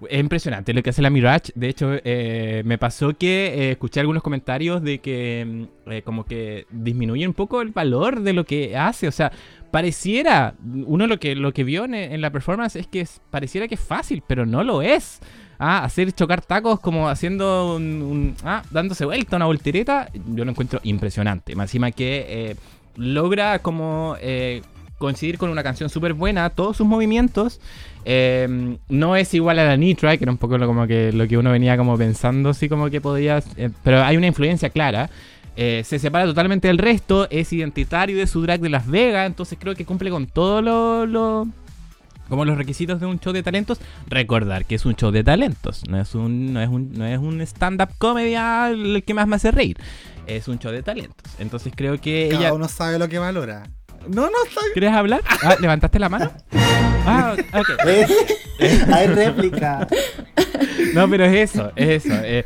es 0.09 0.21
impresionante 0.21 0.73
lo 0.73 0.83
que 0.83 0.91
hace 0.91 1.03
la 1.03 1.11
Mirage. 1.11 1.53
De 1.55 1.69
hecho, 1.69 1.93
eh, 2.05 2.63
me 2.65 2.79
pasó 2.79 3.17
que 3.17 3.71
escuché 3.73 4.01
algunos 4.01 4.23
comentarios 4.23 4.83
de 4.83 4.99
que 5.01 5.67
mm, 5.87 5.93
como 6.05 6.25
que 6.25 6.67
disminuye 6.71 7.27
un 7.27 7.35
poco 7.35 7.63
el 7.63 7.71
valor 7.71 8.21
de 8.21 8.33
lo 8.33 8.45
que 8.45 8.77
hace. 8.77 9.09
O 9.09 9.13
sea, 9.13 9.33
pareciera, 9.71 10.55
uno 10.65 11.07
lo 11.07 11.19
que, 11.19 11.35
lo 11.35 11.53
que 11.53 11.65
vio 11.65 11.85
en, 11.85 11.95
en 11.95 12.21
la 12.21 12.31
performance 12.31 12.77
es 12.77 12.87
que 12.87 13.01
es- 13.03 13.21
pareciera 13.31 13.69
que 13.69 13.75
es 13.77 13.81
fácil, 13.81 14.23
pero 14.27 14.47
no 14.47 14.63
lo 14.65 14.83
es. 14.83 15.21
Ah, 15.59 15.85
hacer 15.85 16.13
chocar 16.13 16.43
tacos 16.45 16.81
como 16.81 17.09
haciendo 17.09 17.77
un, 17.77 18.03
un- 18.03 18.35
ah, 18.45 18.63
dándose 18.71 19.05
vuelta, 19.05 19.37
una 19.37 19.47
voltereta, 19.47 20.09
yo 20.27 20.45
lo 20.45 20.51
encuentro 20.51 20.81
impresionante. 20.83 21.55
Más 21.55 21.67
encima 21.71 21.93
que 21.93 22.57
logra 22.97 23.59
como 23.61 24.17
eh, 24.21 24.63
coincidir 24.99 25.39
con 25.39 25.51
una 25.51 25.63
canción 25.63 25.91
súper 25.91 26.15
buena, 26.15 26.51
todos 26.51 26.77
sus 26.77 26.87
movimientos. 26.87 27.61
eh, 28.05 28.77
no 28.89 29.17
es 29.17 29.33
igual 29.35 29.59
a 29.59 29.65
la 29.65 29.77
Nitra, 29.77 30.17
que 30.17 30.25
era 30.25 30.33
un 30.33 30.39
poco 30.39 30.59
lo, 30.59 30.67
como 30.67 30.87
que, 30.87 31.13
lo 31.13 31.27
que 31.29 31.39
uno 31.39 31.51
venía 31.51 31.77
como 31.77 31.97
pensando, 31.97 32.51
así 32.51 32.69
como 32.69 32.91
que 32.91 33.01
podía... 33.01 33.43
eh, 33.57 33.71
pero 33.83 34.03
hay 34.03 34.17
una 34.17 34.27
influencia 34.27 34.71
clara. 34.71 35.11
Se 35.55 35.99
separa 35.99 36.25
totalmente 36.25 36.69
del 36.69 36.79
resto, 36.79 37.29
es 37.31 37.53
identitario 37.53 38.17
de 38.17 38.27
su 38.27 38.41
drag 38.41 38.61
de 38.61 38.71
Las 38.71 38.87
Vegas, 38.87 39.27
entonces 39.27 39.59
creo 39.61 39.75
que 39.75 39.85
cumple 39.85 40.11
con 40.11 40.27
todos 40.27 40.65
los... 40.65 41.09
Lo, 41.09 41.47
como 42.33 42.47
los 42.47 42.57
requisitos 42.57 42.99
de 42.99 43.05
un 43.05 43.21
show 43.21 43.31
de 43.35 43.43
talentos, 43.43 43.79
recordar 44.09 44.65
que 44.65 44.77
es 44.77 44.87
un 44.87 44.97
show 44.97 45.11
de 45.11 45.23
talentos, 45.23 45.83
no 45.87 46.01
es 46.01 46.15
un, 46.15 46.55
no 46.55 46.63
es 46.63 46.69
un, 46.71 46.91
no 46.95 47.05
es 47.05 47.19
un 47.19 47.43
stand-up 47.43 47.91
comedia 47.99 48.71
el 48.71 49.05
que 49.07 49.13
más 49.13 49.29
me 49.29 49.37
hace 49.37 49.51
reír, 49.51 49.77
es 50.27 50.49
un 50.49 50.59
show 50.59 50.73
de 50.73 50.83
talentos. 50.83 51.31
Entonces 51.39 51.75
creo 51.77 52.01
que 52.01 52.29
Cada 52.31 52.41
ella... 52.45 52.55
uno 52.55 52.69
sabe 52.69 52.99
lo 52.99 53.07
que 53.11 53.19
valora. 53.19 53.65
No, 54.09 54.23
no, 54.23 54.31
bien. 54.31 54.73
¿Quieres 54.73 54.93
hablar? 54.93 55.21
Ah, 55.43 55.57
¿levantaste 55.61 55.99
la 55.99 56.09
mano? 56.09 56.33
Ah, 57.05 57.37
ok. 57.53 57.69
eh, 57.87 58.07
hay 58.91 59.07
réplica. 59.09 59.87
No, 60.95 61.07
pero 61.11 61.27
es 61.27 61.51
eso, 61.51 61.71
es 61.77 62.07
eso. 62.07 62.15
eh, 62.25 62.45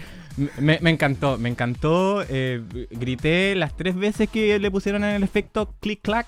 me, 0.59 0.81
me 0.83 0.91
encantó, 0.91 1.39
me 1.39 1.49
encantó. 1.49 2.25
eh, 2.29 2.61
grité 2.91 3.55
las 3.55 3.77
tres 3.77 3.95
veces 3.95 4.29
que 4.29 4.59
le 4.59 4.69
pusieron 4.69 5.05
en 5.05 5.15
el 5.15 5.23
efecto 5.23 5.73
click-clack. 5.81 6.27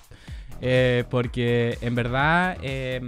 eh, 0.61 1.03
porque 1.09 1.77
en 1.81 1.95
verdad, 1.95 2.57
eh, 2.63 3.01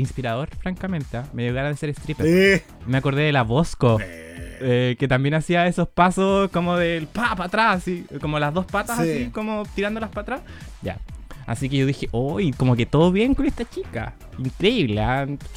inspirador, 0.00 0.48
francamente. 0.56 1.16
ah, 1.16 1.24
Me 1.32 1.44
dio 1.44 1.54
ganas 1.54 1.72
de 1.72 1.76
ser 1.76 1.90
stripper. 1.90 2.26
Eh, 2.26 2.62
Me 2.86 2.98
acordé 2.98 3.22
de 3.22 3.32
la 3.32 3.42
Bosco. 3.42 3.98
eh, 4.00 4.58
eh, 4.62 4.96
que 4.98 5.08
también 5.08 5.34
hacía 5.34 5.66
esos 5.66 5.88
pasos 5.88 6.50
como 6.50 6.76
del 6.76 7.06
pa 7.06 7.30
para 7.36 7.44
atrás, 7.44 7.76
así, 7.78 8.04
como 8.20 8.38
las 8.38 8.52
dos 8.52 8.66
patas 8.66 8.98
Sí. 8.98 9.10
así, 9.10 9.30
como 9.30 9.62
tirándolas 9.74 10.10
para 10.10 10.20
atrás. 10.36 10.40
Ya. 10.82 10.98
Así 11.46 11.68
que 11.68 11.78
yo 11.78 11.86
dije, 11.86 12.08
uy, 12.12 12.52
como 12.52 12.76
que 12.76 12.84
todo 12.86 13.10
bien 13.10 13.34
con 13.34 13.46
esta 13.46 13.64
chica. 13.68 14.14
Increíble, 14.38 15.02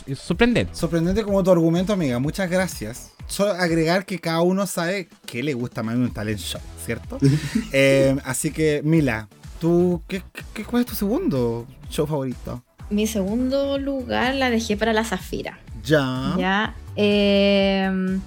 es 0.08 0.20
sorprendente. 0.20 0.74
Sorprendente 0.74 1.24
como 1.24 1.44
tu 1.44 1.52
argumento, 1.52 1.94
amiga. 1.94 2.18
Muchas 2.20 2.50
gracias. 2.50 3.12
Solo 3.28 3.52
agregar 3.52 4.06
que 4.06 4.20
cada 4.20 4.42
uno 4.42 4.66
sabe 4.68 5.08
qué 5.26 5.44
le 5.44 5.54
gusta 5.54 5.84
más 5.84 5.96
en 5.96 6.02
un 6.04 6.12
talent 6.12 6.40
show, 6.40 6.62
¿cierto? 6.86 7.18
Eh, 7.74 8.16
así 8.26 8.52
que, 8.52 8.82
Mila, 8.84 9.28
¿tú 9.60 10.02
qué, 10.08 10.24
qué- 10.54 10.64
cuál 10.64 10.82
es 10.82 10.88
tu 10.88 10.96
segundo 10.96 11.68
show 11.90 12.08
favorito? 12.08 12.64
Mi 12.94 13.08
segundo 13.08 13.78
lugar 13.80 14.36
la 14.36 14.50
dejé 14.52 14.78
para 14.78 14.94
la 14.94 15.04
Zafira. 15.04 15.58
Ya. 15.84 16.36
Ya. 16.38 16.76
eh, 16.96 18.20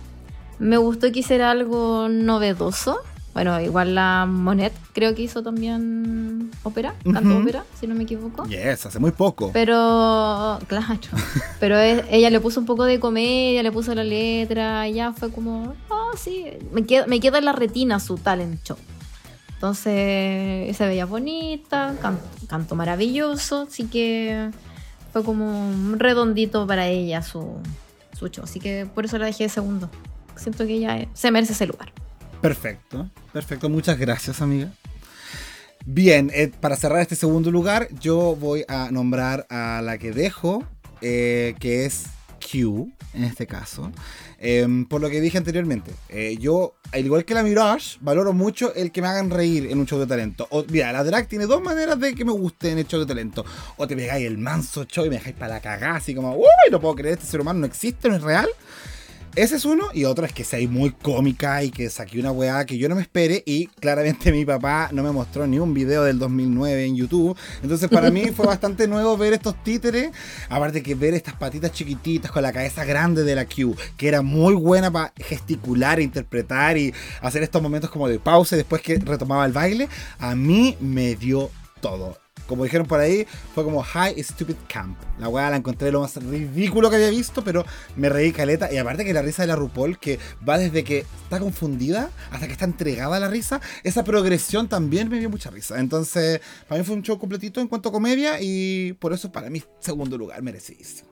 me 0.59 0.77
gustó 0.79 1.13
que 1.13 1.21
hiciera 1.21 1.51
algo 1.53 2.09
novedoso. 2.09 2.99
Bueno, 3.33 3.61
igual 3.61 3.95
la 3.95 4.25
Monet 4.27 4.73
creo 4.95 5.15
que 5.15 5.21
hizo 5.23 5.43
también 5.43 6.51
ópera, 6.63 6.95
canto 7.05 7.29
Ujú. 7.35 7.43
ópera, 7.43 7.65
si 7.79 7.87
no 7.87 7.95
me 7.95 8.05
equivoco. 8.05 8.47
Yes, 8.47 8.87
hace 8.87 8.99
muy 8.99 9.11
poco. 9.13 9.51
Pero, 9.53 10.59
claro, 10.67 10.99
pero 11.61 11.77
es- 11.79 12.03
ella 12.11 12.31
le 12.31 12.41
puso 12.41 12.61
un 12.61 12.67
poco 12.67 12.85
de 12.85 12.99
comedia, 12.99 13.63
le 13.63 13.71
puso 13.71 13.95
la 13.95 14.05
letra, 14.05 14.89
y 14.89 14.95
ya 14.95 15.13
fue 15.13 15.31
como, 15.31 15.75
oh, 15.91 16.17
sí, 16.17 16.47
me 16.73 16.85
queda, 16.87 17.07
me 17.07 17.21
queda 17.21 17.37
en 17.37 17.45
la 17.45 17.53
retina 17.53 18.01
su 18.01 18.17
talent 18.17 18.65
show. 18.65 18.79
Entonces, 19.57 20.77
se 20.77 20.87
veía 20.87 21.07
bonita, 21.07 21.95
can- 22.01 22.21
canto 22.47 22.75
maravilloso, 22.77 23.67
así 23.69 23.85
que 23.85 24.51
fue 25.13 25.25
como 25.25 25.69
un 25.71 25.99
redondito 25.99 26.67
para 26.67 26.87
ella 26.89 27.23
su, 27.23 27.57
su 28.19 28.29
show. 28.29 28.45
Así 28.45 28.61
que 28.61 28.87
por 28.87 29.07
eso 29.07 29.17
la 29.19 29.27
dejé 29.27 29.45
de 29.45 29.49
segundo. 29.49 29.91
Siento 30.37 30.67
que 30.67 30.75
ella 30.75 30.99
eh, 30.99 31.09
se 31.15 31.31
merece 31.31 31.55
ese 31.55 31.67
lugar. 31.67 31.91
Perfecto, 32.43 33.11
perfecto. 33.33 33.69
Muchas 33.71 33.99
gracias, 33.99 34.43
amiga. 34.43 34.69
Bien, 35.87 36.31
eh, 36.35 36.53
para 36.61 36.77
cerrar 36.77 37.01
este 37.01 37.17
segundo 37.17 37.51
lugar, 37.51 37.89
yo 38.01 38.37
voy 38.39 38.65
a 38.69 38.91
nombrar 38.91 39.47
a 39.49 39.81
la 39.83 39.97
que 39.97 40.13
dejo, 40.13 40.65
eh, 41.01 41.55
que 41.61 41.87
es 41.87 42.05
Q, 42.49 42.93
en 43.15 43.25
este 43.25 43.47
caso. 43.47 43.91
Em, 44.39 44.85
por 44.85 45.01
lo 45.01 45.11
que 45.11 45.21
dije 45.21 45.39
anteriormente, 45.39 45.91
eh, 46.09 46.37
yo, 46.39 46.75
al 46.93 47.05
igual 47.05 47.25
que 47.25 47.35
la 47.35 47.43
Mirage, 47.43 47.99
valoro 48.01 48.33
mucho 48.33 48.73
el 48.75 48.93
que 48.93 49.03
me 49.03 49.09
hagan 49.09 49.31
reír 49.31 49.67
en 49.67 49.79
un 49.79 49.87
show 49.87 49.99
de 49.99 50.07
talento. 50.07 50.47
O, 50.51 50.65
mira, 50.69 50.93
la 50.93 51.03
drag 51.03 51.27
tiene 51.27 51.47
dos 51.47 51.63
maneras 51.63 51.99
de 51.99 52.15
que 52.15 52.25
me 52.25 52.33
guste 52.33 52.71
en 52.71 52.79
el 52.79 52.87
show 52.87 53.01
de 53.01 53.07
talento. 53.07 53.45
O 53.77 53.87
te 53.87 53.97
pegáis 53.97 54.27
el 54.27 54.39
manso 54.39 54.85
show 54.85 55.05
y 55.05 55.09
me 55.09 55.17
dejáis 55.17 55.37
para 55.37 55.55
la 55.55 55.61
cagada, 55.61 55.97
así 55.97 56.15
como, 56.15 56.37
uy, 56.37 56.47
no 56.71 56.81
puedo 56.81 56.95
creer, 56.95 57.15
este 57.15 57.27
ser 57.27 57.41
humano 57.41 57.61
no 57.61 57.67
existe, 57.67 58.09
no 58.09 58.17
es 58.17 58.23
real. 58.23 58.49
Ese 59.37 59.57
es 59.57 59.67
uno, 59.67 59.89
y 59.93 60.07
otro 60.07 60.25
es 60.25 60.33
que 60.33 60.45
sea 60.45 60.67
muy 60.67 60.93
cómica 60.93 61.63
y 61.63 61.71
que 61.71 61.91
saqué 61.91 62.19
una 62.19 62.33
weá 62.33 62.65
que 62.65 62.79
yo 62.79 62.89
no 62.89 62.95
me 62.95 63.03
espere. 63.03 63.43
Y 63.45 63.67
claramente 63.67 64.33
mi 64.33 64.47
papá 64.47 64.89
no 64.93 65.03
me 65.03 65.11
mostró 65.11 65.47
ni 65.47 65.59
un 65.59 65.75
video 65.75 66.05
del 66.05 66.19
2009 66.19 66.87
en 66.87 66.97
YouTube. 66.97 67.37
Entonces, 67.63 67.91
para 67.91 68.11
mí 68.11 68.29
fue 68.35 68.47
bastante 68.47 68.89
nuevo 68.89 69.15
ver 69.19 69.35
estos 69.35 69.63
títeres. 69.63 70.11
Aparte 70.49 70.83
que 70.83 70.95
ver 70.95 71.13
estas 71.13 71.35
patitas 71.35 71.71
chiquititas 71.73 72.31
con 72.31 72.43
la 72.43 72.51
cabeza 72.51 72.87
grande 72.87 73.25
de 73.25 73.35
la 73.35 73.45
Q, 73.45 73.77
que 73.99 74.09
era 74.09 74.23
muy 74.23 74.55
buena 74.55 74.91
para 74.91 75.13
gesticular, 75.19 76.01
e 76.01 76.05
interpretar 76.05 76.79
y 76.79 76.95
hacer 77.21 77.43
estos 77.43 77.61
momentos 77.61 77.91
como 77.91 78.09
de 78.09 78.19
pausa 78.19 78.57
y 78.57 78.61
después 78.61 78.81
que 78.81 78.97
retomaba 78.97 79.45
el 79.45 79.53
baile. 79.53 79.91
A 80.19 80.35
mí 80.35 80.79
me 80.81 81.15
dio 81.15 81.51
todo. 81.83 82.26
Como 82.47 82.65
dijeron 82.65 82.87
por 82.87 83.01
ahí, 83.01 83.27
fue 83.55 83.65
como 83.65 83.83
High 83.83 84.23
Stupid 84.23 84.57
Camp. 84.69 84.97
La 85.19 85.29
weá 85.29 85.51
la 85.51 85.57
encontré 85.57 85.91
lo 85.91 86.01
más 86.01 86.17
ridículo 86.17 86.91
que 86.91 86.97
había 86.97 87.11
visto, 87.11 87.43
pero 87.43 87.65
me 87.97 88.09
reí 88.09 88.33
caleta. 88.33 88.73
Y 88.73 88.77
aparte 88.77 89.05
que 89.05 89.13
la 89.13 89.23
risa 89.23 89.43
de 89.43 89.49
la 89.49 89.57
RuPaul, 89.57 89.99
que 89.99 90.19
va 90.49 90.59
desde 90.59 90.85
que 90.85 91.05
está 91.25 91.41
confundida 91.41 92.11
hasta 92.31 92.47
que 92.47 92.53
está 92.53 92.65
entregada 92.65 93.17
a 93.17 93.21
la 93.21 93.29
risa, 93.29 93.61
esa 93.83 94.05
progresión 94.05 94.69
también 94.69 95.09
me 95.09 95.19
dio 95.19 95.31
mucha 95.31 95.51
risa. 95.51 95.79
Entonces, 95.81 96.41
para 96.69 96.81
mí 96.81 96.87
fue 96.87 96.95
un 96.97 97.03
show 97.03 97.19
completito 97.19 97.61
en 97.61 97.69
cuanto 97.69 97.89
a 97.89 97.93
comedia 97.93 98.41
y 98.41 98.93
por 98.95 99.13
eso 99.13 99.33
para 99.33 99.51
mí 99.51 99.63
segundo 99.81 100.17
lugar 100.17 100.43
merecidísimo. 100.43 101.09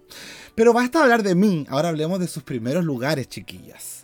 Pero 0.55 0.73
basta 0.73 1.03
hablar 1.03 1.23
de 1.23 1.35
mí, 1.35 1.67
ahora 1.69 1.89
hablemos 1.89 2.21
de 2.21 2.29
sus 2.29 2.43
primeros 2.43 2.85
lugares, 2.85 3.29
chiquillas. 3.29 4.04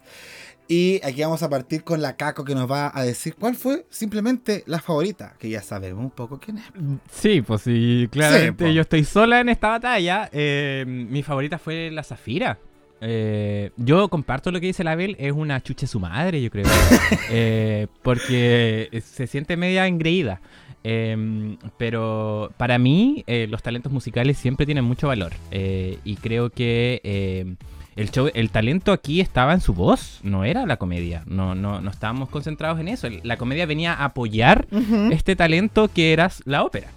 Y 0.70 1.00
aquí 1.02 1.22
vamos 1.22 1.42
a 1.42 1.50
partir 1.50 1.82
con 1.82 2.00
la 2.00 2.14
Caco 2.14 2.44
que 2.44 2.54
nos 2.54 2.70
va 2.70 2.92
a 2.94 3.02
decir 3.02 3.34
cuál 3.34 3.56
fue 3.56 3.86
simplemente 3.90 4.62
la 4.66 4.78
favorita, 4.78 5.34
que 5.36 5.50
ya 5.50 5.62
sabemos 5.62 6.04
un 6.04 6.12
poco 6.12 6.38
quién 6.38 6.58
es. 6.58 6.64
Sí, 7.10 7.42
pues 7.42 7.62
sí, 7.62 8.06
claramente 8.08 8.66
po. 8.66 8.70
yo 8.70 8.82
estoy 8.82 9.02
sola 9.02 9.40
en 9.40 9.48
esta 9.48 9.70
batalla. 9.70 10.30
Eh, 10.32 10.84
mi 10.86 11.24
favorita 11.24 11.58
fue 11.58 11.90
la 11.90 12.04
Zafira. 12.04 12.56
Eh, 13.00 13.72
yo 13.78 14.08
comparto 14.08 14.52
lo 14.52 14.60
que 14.60 14.66
dice 14.66 14.84
la 14.84 14.94
Bel, 14.94 15.16
es 15.18 15.32
una 15.32 15.60
chuche 15.60 15.88
su 15.88 15.98
madre, 15.98 16.40
yo 16.40 16.50
creo. 16.50 16.66
Eh, 17.32 17.88
porque 18.02 19.02
se 19.04 19.26
siente 19.26 19.56
media 19.56 19.88
engreída. 19.88 20.40
Eh, 20.84 21.56
pero 21.78 22.52
para 22.56 22.78
mí, 22.78 23.24
los 23.26 23.60
talentos 23.60 23.90
musicales 23.90 24.38
siempre 24.38 24.66
tienen 24.66 24.84
mucho 24.84 25.08
valor. 25.08 25.32
Y 25.50 26.14
creo 26.22 26.50
que 26.50 27.00
eh, 27.02 27.56
el, 28.00 28.10
show, 28.10 28.30
el 28.32 28.50
talento 28.50 28.92
aquí 28.92 29.20
estaba 29.20 29.52
en 29.52 29.60
su 29.60 29.74
voz, 29.74 30.20
no 30.22 30.44
era 30.44 30.64
la 30.64 30.78
comedia. 30.78 31.22
No, 31.26 31.54
no, 31.54 31.80
no 31.80 31.90
estábamos 31.90 32.30
concentrados 32.30 32.80
en 32.80 32.88
eso. 32.88 33.08
La 33.22 33.36
comedia 33.36 33.66
venía 33.66 33.92
a 33.92 34.06
apoyar 34.06 34.66
este 35.10 35.36
talento 35.36 35.88
que 35.88 36.12
era 36.14 36.30
la 36.46 36.64
ópera. 36.64 36.88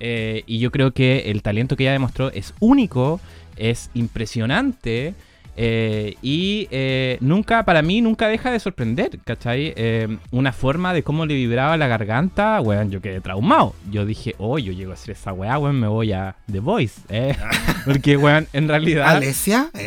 Eh, 0.00 0.44
y 0.46 0.58
yo 0.58 0.70
creo 0.70 0.92
que 0.92 1.30
el 1.30 1.42
talento 1.42 1.76
que 1.76 1.84
ella 1.84 1.92
demostró 1.92 2.30
es 2.32 2.54
único, 2.60 3.20
es 3.56 3.90
impresionante. 3.92 5.14
Eh, 5.60 6.14
y 6.22 6.68
eh, 6.70 7.18
nunca, 7.20 7.64
para 7.64 7.82
mí, 7.82 8.00
nunca 8.00 8.28
deja 8.28 8.52
de 8.52 8.60
sorprender, 8.60 9.18
¿cachai? 9.24 9.72
Eh, 9.76 10.06
una 10.30 10.52
forma 10.52 10.94
de 10.94 11.02
cómo 11.02 11.26
le 11.26 11.34
vibraba 11.34 11.76
la 11.76 11.88
garganta, 11.88 12.60
weón, 12.60 12.92
yo 12.92 13.00
quedé 13.00 13.20
traumado. 13.20 13.74
Yo 13.90 14.06
dije, 14.06 14.36
oh, 14.38 14.58
yo 14.60 14.72
llego 14.72 14.92
a 14.92 14.94
hacer 14.94 15.10
esa 15.16 15.32
weá, 15.32 15.58
weón, 15.58 15.80
me 15.80 15.88
voy 15.88 16.12
a 16.12 16.36
The 16.50 16.60
Voice. 16.60 17.00
eh. 17.08 17.34
Porque, 17.84 18.16
weón, 18.16 18.46
en 18.52 18.68
realidad... 18.68 19.08
Alesia, 19.08 19.70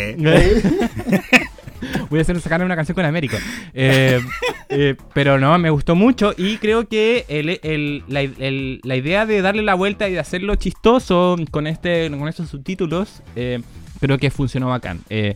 Voy 2.09 2.19
a 2.19 2.21
hacer 2.21 2.39
sacarle 2.41 2.65
una 2.65 2.75
canción 2.75 2.93
con 2.95 3.05
Américo. 3.05 3.37
Pero 5.13 5.39
no, 5.39 5.57
me 5.57 5.69
gustó 5.69 5.95
mucho 5.95 6.33
y 6.37 6.57
creo 6.57 6.87
que 6.87 7.25
el- 7.27 7.59
el- 7.63 8.03
la, 8.07 8.21
el- 8.21 8.81
la 8.83 8.95
idea 8.95 9.25
de 9.25 9.41
darle 9.41 9.63
la 9.63 9.73
vuelta 9.73 10.07
y 10.07 10.13
de 10.13 10.19
hacerlo 10.19 10.55
chistoso 10.55 11.37
con 11.49 11.65
este 11.67 12.09
con 12.11 12.27
estos 12.27 12.49
subtítulos, 12.49 13.21
creo 13.33 14.17
que 14.19 14.29
funcionó 14.31 14.69
bacán. 14.69 14.99
Eh, 15.09 15.35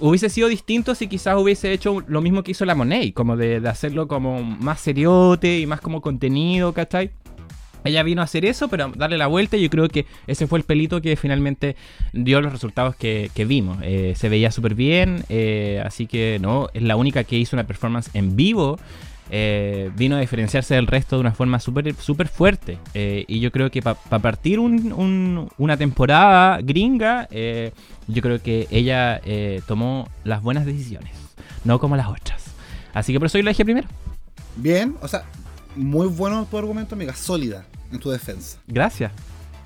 hubiese 0.00 0.28
sido 0.28 0.48
distinto 0.48 0.94
si 0.94 1.08
quizás 1.08 1.36
hubiese 1.36 1.72
hecho 1.72 2.02
lo 2.06 2.20
mismo 2.20 2.42
que 2.42 2.52
hizo 2.52 2.64
la 2.64 2.74
Monet, 2.74 3.14
como 3.14 3.36
de, 3.36 3.56
hacerlo 3.68 4.08
como 4.08 4.42
más 4.42 4.80
seriote 4.80 5.58
y 5.58 5.66
más 5.66 5.80
como 5.80 6.00
contenido, 6.00 6.72
¿cachai? 6.72 7.10
Ella 7.84 8.02
vino 8.02 8.22
a 8.22 8.24
hacer 8.24 8.46
eso, 8.46 8.68
pero 8.68 8.90
darle 8.96 9.18
la 9.18 9.26
vuelta. 9.26 9.58
Yo 9.58 9.68
creo 9.68 9.88
que 9.88 10.06
ese 10.26 10.46
fue 10.46 10.58
el 10.58 10.64
pelito 10.64 11.02
que 11.02 11.16
finalmente 11.16 11.76
dio 12.14 12.40
los 12.40 12.50
resultados 12.50 12.96
que, 12.96 13.30
que 13.34 13.44
vimos. 13.44 13.76
Eh, 13.82 14.14
se 14.16 14.30
veía 14.30 14.50
súper 14.50 14.74
bien, 14.74 15.24
eh, 15.28 15.82
así 15.84 16.06
que 16.06 16.38
no, 16.40 16.68
es 16.72 16.82
la 16.82 16.96
única 16.96 17.24
que 17.24 17.36
hizo 17.36 17.56
una 17.56 17.66
performance 17.66 18.08
en 18.14 18.36
vivo. 18.36 18.78
Eh, 19.30 19.90
vino 19.96 20.16
a 20.16 20.20
diferenciarse 20.20 20.74
del 20.74 20.86
resto 20.86 21.16
de 21.16 21.20
una 21.20 21.32
forma 21.32 21.58
súper 21.58 21.94
súper 21.94 22.28
fuerte. 22.28 22.78
Eh, 22.92 23.24
y 23.26 23.40
yo 23.40 23.50
creo 23.50 23.70
que 23.70 23.80
para 23.82 23.96
partir 24.20 24.58
un- 24.58 24.92
un- 24.92 25.48
una 25.58 25.76
temporada 25.76 26.58
gringa, 26.62 27.26
eh, 27.30 27.72
yo 28.06 28.20
creo 28.22 28.42
que 28.42 28.66
ella 28.70 29.20
eh, 29.24 29.62
tomó 29.66 30.08
las 30.24 30.42
buenas 30.42 30.66
decisiones, 30.66 31.12
no 31.64 31.78
como 31.80 31.96
las 31.96 32.08
otras. 32.08 32.44
Así 32.92 33.12
que 33.12 33.18
por 33.18 33.26
eso 33.26 33.38
yo 33.38 33.44
la 33.44 33.50
dije 33.50 33.64
primero. 33.64 33.88
bien, 34.56 34.94
o 35.02 35.08
sea, 35.08 35.24
muy 35.74 36.06
bueno 36.06 36.46
tu 36.48 36.56
argumento, 36.58 36.94
amiga, 36.94 37.14
sólida 37.16 37.64
en 37.92 37.98
tu 37.98 38.10
defensa. 38.10 38.58
Gracias. 38.68 39.10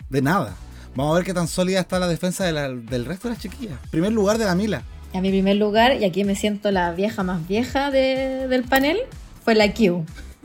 De 0.09 0.23
nada. 0.23 0.55
Vamos 0.95 1.13
a 1.13 1.17
ver 1.17 1.25
qué 1.27 1.35
tan 1.35 1.47
sólida 1.47 1.81
está 1.81 1.99
la 1.99 2.09
defensa 2.09 2.45
de 2.45 2.53
la- 2.53 2.69
del 2.71 3.05
resto 3.05 3.29
de 3.29 3.35
las 3.35 3.43
chiquillas. 3.43 3.79
Primer 3.91 4.13
lugar 4.13 4.39
de 4.39 4.47
la 4.47 4.55
Mila. 4.55 4.83
A 5.15 5.21
mi 5.21 5.29
primer 5.31 5.57
lugar, 5.57 5.97
y 6.01 6.05
aquí 6.05 6.25
me 6.25 6.35
siento 6.35 6.71
la 6.71 6.93
vieja 6.93 7.23
más 7.23 7.47
vieja 7.47 7.91
de- 7.91 8.49
del 8.49 8.65
panel, 8.65 8.97
fue 9.49 9.55
la 9.55 9.73
Q. 9.73 10.05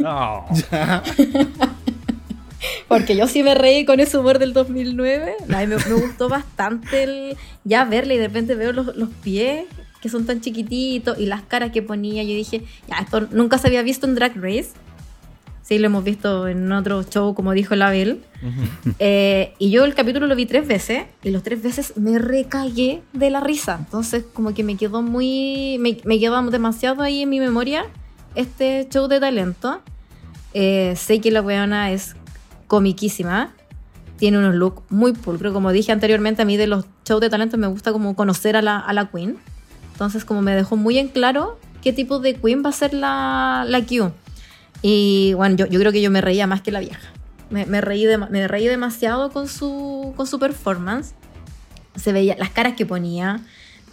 Porque 2.88 3.18
yo 3.18 3.28
sí 3.28 3.43
me 3.43 3.54
reí 3.54 3.84
con 3.84 3.99
ese 3.99 4.18
humor 4.18 4.39
del 4.39 4.54
2009. 4.54 5.34
Ay, 5.54 5.68
me, 5.68 5.76
me 5.76 5.93
gustó 5.95 6.30
bastante 6.30 7.04
el 7.04 7.38
ya 7.66 7.84
verle 7.84 8.16
y 8.16 8.18
de 8.18 8.28
repente 8.28 8.56
veo 8.56 8.72
los, 8.72 8.95
los 8.95 9.10
pies 9.22 9.66
que 10.01 10.08
son 10.08 10.26
tan 10.26 10.39
chiquititos 10.39 11.20
y 11.20 11.26
las 11.26 11.41
caras 11.41 11.74
que 11.74 11.82
ponía. 11.82 12.24
Yo 12.24 12.30
dije, 12.30 12.64
ya, 12.88 12.99
esto 12.99 13.28
nunca 13.32 13.58
se 13.58 13.68
había 13.68 13.82
visto 13.82 14.08
en 14.08 14.16
Drag 14.16 14.38
Race. 14.38 14.70
Sí, 15.64 15.80
lo 15.80 15.88
hemos 15.88 16.06
visto 16.06 16.47
en 16.47 16.72
otro 16.72 17.04
show, 17.04 17.36
como 17.36 17.51
dijo 17.51 17.76
la 17.76 17.89
Bel. 17.89 18.22
Eh, 18.99 19.54
y 19.60 19.70
yo 19.70 19.84
el 19.84 19.95
capítulo 19.95 20.28
lo 20.28 20.36
vi 20.38 20.45
tres 20.45 20.66
veces 20.66 21.04
y 21.24 21.32
los 21.32 21.43
tres 21.43 21.62
veces 21.62 21.97
me 21.97 22.20
recagué 22.20 23.01
de 23.12 23.30
la 23.30 23.41
risa. 23.41 23.76
Entonces 23.80 24.24
como 24.32 24.54
que 24.54 24.64
me 24.64 24.78
quedó 24.78 25.01
muy... 25.01 25.78
Me, 25.82 25.97
me 26.06 26.20
quedó 26.22 26.41
demasiado 26.49 27.04
ahí 27.04 27.24
en 27.24 27.30
mi 27.30 27.41
memoria 27.41 27.86
este 28.36 28.88
show 28.90 29.08
de 29.08 29.20
talento. 29.20 29.82
Eh, 30.54 30.94
sé 30.96 31.20
que 31.22 31.32
la 31.32 31.42
weona 31.42 31.92
es 31.92 32.16
comiquísima. 32.68 33.54
Tiene 34.18 34.38
unos 34.38 34.56
looks 34.56 34.84
muy 34.90 35.14
pulcros. 35.14 35.54
Como 35.54 35.72
dije 35.72 35.92
anteriormente, 35.92 36.42
a 36.42 36.46
mí 36.46 36.58
de 36.58 36.68
los 36.68 36.86
shows 37.06 37.22
de 37.22 37.30
talento 37.30 37.58
me 37.58 37.68
gusta 37.68 37.92
como 37.92 38.16
conocer 38.16 38.56
a 38.56 38.62
la, 38.62 38.86
la 38.94 39.08
queen. 39.10 39.38
Entonces 39.92 40.26
como 40.26 40.42
me 40.42 40.56
dejó 40.56 40.76
muy 40.76 40.98
en 40.98 41.08
claro 41.10 41.60
qué 41.82 41.94
tipo 41.94 42.20
de 42.20 42.36
queen 42.36 42.64
va 42.66 42.70
a 42.70 42.74
ser 42.74 42.94
la, 42.94 43.66
la 43.68 43.82
Q. 43.86 44.12
Y 44.82 45.34
bueno, 45.36 45.56
yo, 45.56 45.66
yo 45.68 45.80
creo 45.80 45.92
que 45.92 46.02
yo 46.02 46.12
me 46.12 46.22
reía 46.22 46.48
más 46.48 46.62
que 46.62 46.72
la 46.72 46.80
vieja. 46.80 47.10
Me, 47.50 47.66
me 47.66 47.82
reí, 47.82 48.06
de- 48.06 48.18
me 48.18 48.48
reí 48.48 48.68
demasiado 48.68 49.32
con 49.32 49.48
su, 49.48 50.14
con 50.16 50.26
su 50.28 50.40
performance. 50.40 51.14
Se 51.96 52.12
veía 52.12 52.36
las 52.38 52.50
caras 52.50 52.74
que 52.74 52.86
ponía, 52.86 53.42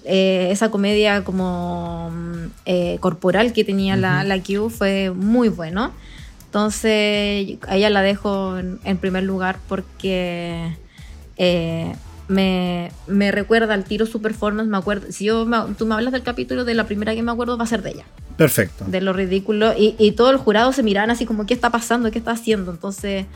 eh, 0.04 0.48
esa 0.50 0.70
comedia 0.70 1.22
como 1.24 2.10
mm, 2.10 2.46
eh, 2.66 2.96
corporal 3.00 3.52
que 3.52 3.64
tenía 3.64 3.96
la, 3.96 4.24
la 4.24 4.40
Q 4.42 4.70
fue 4.70 5.10
muy 5.10 5.48
bueno. 5.48 5.92
Entonces, 6.46 7.58
a 7.68 7.76
ella 7.76 7.90
la 7.90 8.02
dejo 8.02 8.58
en, 8.58 8.80
en 8.84 8.96
primer 8.98 9.22
lugar 9.22 9.58
porque 9.68 10.76
eh, 11.36 11.92
me, 12.28 12.90
me 13.06 13.30
recuerda 13.30 13.74
al 13.74 13.84
tiro 13.84 14.04
su 14.04 14.20
performance. 14.20 14.68
Me 14.68 14.76
acuerdo, 14.76 15.10
si 15.10 15.24
yo 15.26 15.46
me- 15.46 15.74
tú 15.78 15.86
me 15.86 15.94
hablas 15.94 16.12
del 16.12 16.22
capítulo 16.22 16.64
de 16.64 16.74
la 16.74 16.84
primera 16.84 17.14
que 17.14 17.22
me 17.22 17.30
acuerdo, 17.32 17.56
va 17.56 17.64
a 17.64 17.68
ser 17.68 17.82
de 17.82 17.90
ella 17.90 18.04
Perfecto. 18.36 18.84
de 18.86 19.00
lo 19.00 19.12
ridículo 19.12 19.72
y, 19.78 19.94
y 19.98 20.12
todo 20.12 20.30
el 20.30 20.36
jurado 20.38 20.72
se 20.72 20.82
miraban 20.82 21.10
así 21.10 21.24
como 21.24 21.46
qué 21.46 21.54
está 21.54 21.70
pasando, 21.70 22.10
qué 22.10 22.18
está 22.18 22.32
haciendo. 22.32 22.72
Entonces 22.72 23.26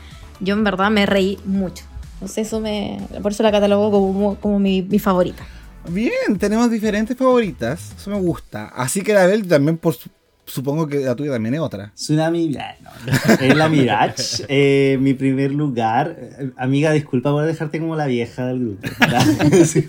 yo 0.41 0.53
en 0.55 0.63
verdad 0.63 0.91
me 0.91 1.05
reí 1.05 1.39
mucho. 1.45 1.85
Entonces 2.15 2.47
eso 2.47 2.59
me, 2.59 2.99
por 3.21 3.31
eso 3.31 3.43
la 3.43 3.51
catalogo 3.51 3.91
como, 3.91 4.35
como 4.35 4.59
mi, 4.59 4.81
mi 4.81 4.99
favorita. 4.99 5.45
Bien, 5.89 6.37
tenemos 6.39 6.69
diferentes 6.71 7.15
favoritas. 7.17 7.93
Eso 7.97 8.09
me 8.09 8.19
gusta. 8.19 8.67
Así 8.67 9.01
que 9.01 9.13
la 9.13 9.25
Bel 9.27 9.47
también, 9.47 9.77
por 9.77 9.93
su- 9.93 10.09
supongo 10.45 10.87
que 10.87 10.99
la 10.99 11.15
tuya 11.15 11.31
también 11.31 11.55
es 11.55 11.61
otra. 11.61 11.91
Tsunami, 11.95 12.49
no, 12.49 12.59
no. 12.83 13.33
es 13.41 13.55
la 13.55 13.69
Mirage, 13.69 14.45
eh, 14.47 14.97
mi 14.99 15.13
primer 15.13 15.51
lugar. 15.51 16.15
Eh, 16.19 16.51
Amiga, 16.57 16.91
disculpa 16.91 17.31
por 17.31 17.45
dejarte 17.45 17.79
como 17.79 17.95
la 17.95 18.07
vieja 18.07 18.47
del 18.47 18.59
grupo. 18.59 18.87
Sí. 19.65 19.85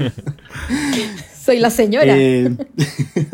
Soy 1.44 1.59
la 1.61 1.70
señora. 1.70 2.14
Eh, 2.16 2.57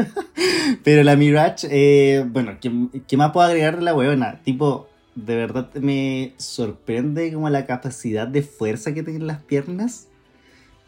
pero 0.85 1.03
la 1.03 1.17
Mirage, 1.17 1.69
eh, 1.71 2.25
bueno, 2.29 2.59
¿qué, 2.61 2.71
qué 3.09 3.17
más 3.17 3.33
puedo 3.33 3.47
agregar 3.47 3.77
de 3.77 3.83
la 3.83 3.95
weona? 3.95 4.41
Tipo, 4.45 4.89
de 5.15 5.37
verdad 5.37 5.69
me 5.75 6.33
sorprende 6.37 7.33
como 7.33 7.49
la 7.51 7.67
capacidad 7.67 8.27
de 8.29 8.43
fuerza 8.43 8.93
que 8.95 9.03
tienen 9.03 9.27
las 9.27 9.41
piernas. 9.43 10.09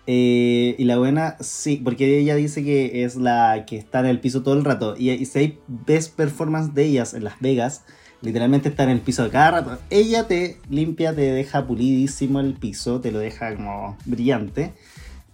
Eh, 0.07 0.75
y 0.79 0.85
la 0.85 0.99
buena, 0.99 1.37
sí, 1.41 1.81
porque 1.83 2.19
ella 2.19 2.35
dice 2.35 2.63
que 2.63 3.05
es 3.05 3.17
la 3.17 3.65
que 3.67 3.77
está 3.77 4.01
en 4.01 4.07
el 4.07 4.21
piso 4.21 4.43
todo 4.43 4.55
el 4.55 4.65
rato. 4.65 4.95
Y, 4.99 5.11
y 5.11 5.25
si 5.25 5.39
hay 5.39 5.59
best 5.67 6.15
performance 6.15 6.75
de 6.75 6.85
ellas 6.85 7.15
en 7.15 7.25
Las 7.25 7.41
Vegas, 7.41 7.83
literalmente 8.21 8.69
está 8.69 8.85
en 8.85 8.91
el 8.91 9.01
piso 9.01 9.29
cada 9.31 9.51
rato. 9.51 9.79
Ella 9.91 10.27
te 10.27 10.59
limpia, 10.69 11.15
te 11.15 11.23
deja 11.33 11.67
pulidísimo 11.67 12.41
el 12.41 12.55
piso, 12.55 13.01
te 13.01 13.13
lo 13.13 13.19
deja 13.19 13.55
como 13.55 13.97
brillante. 14.05 14.73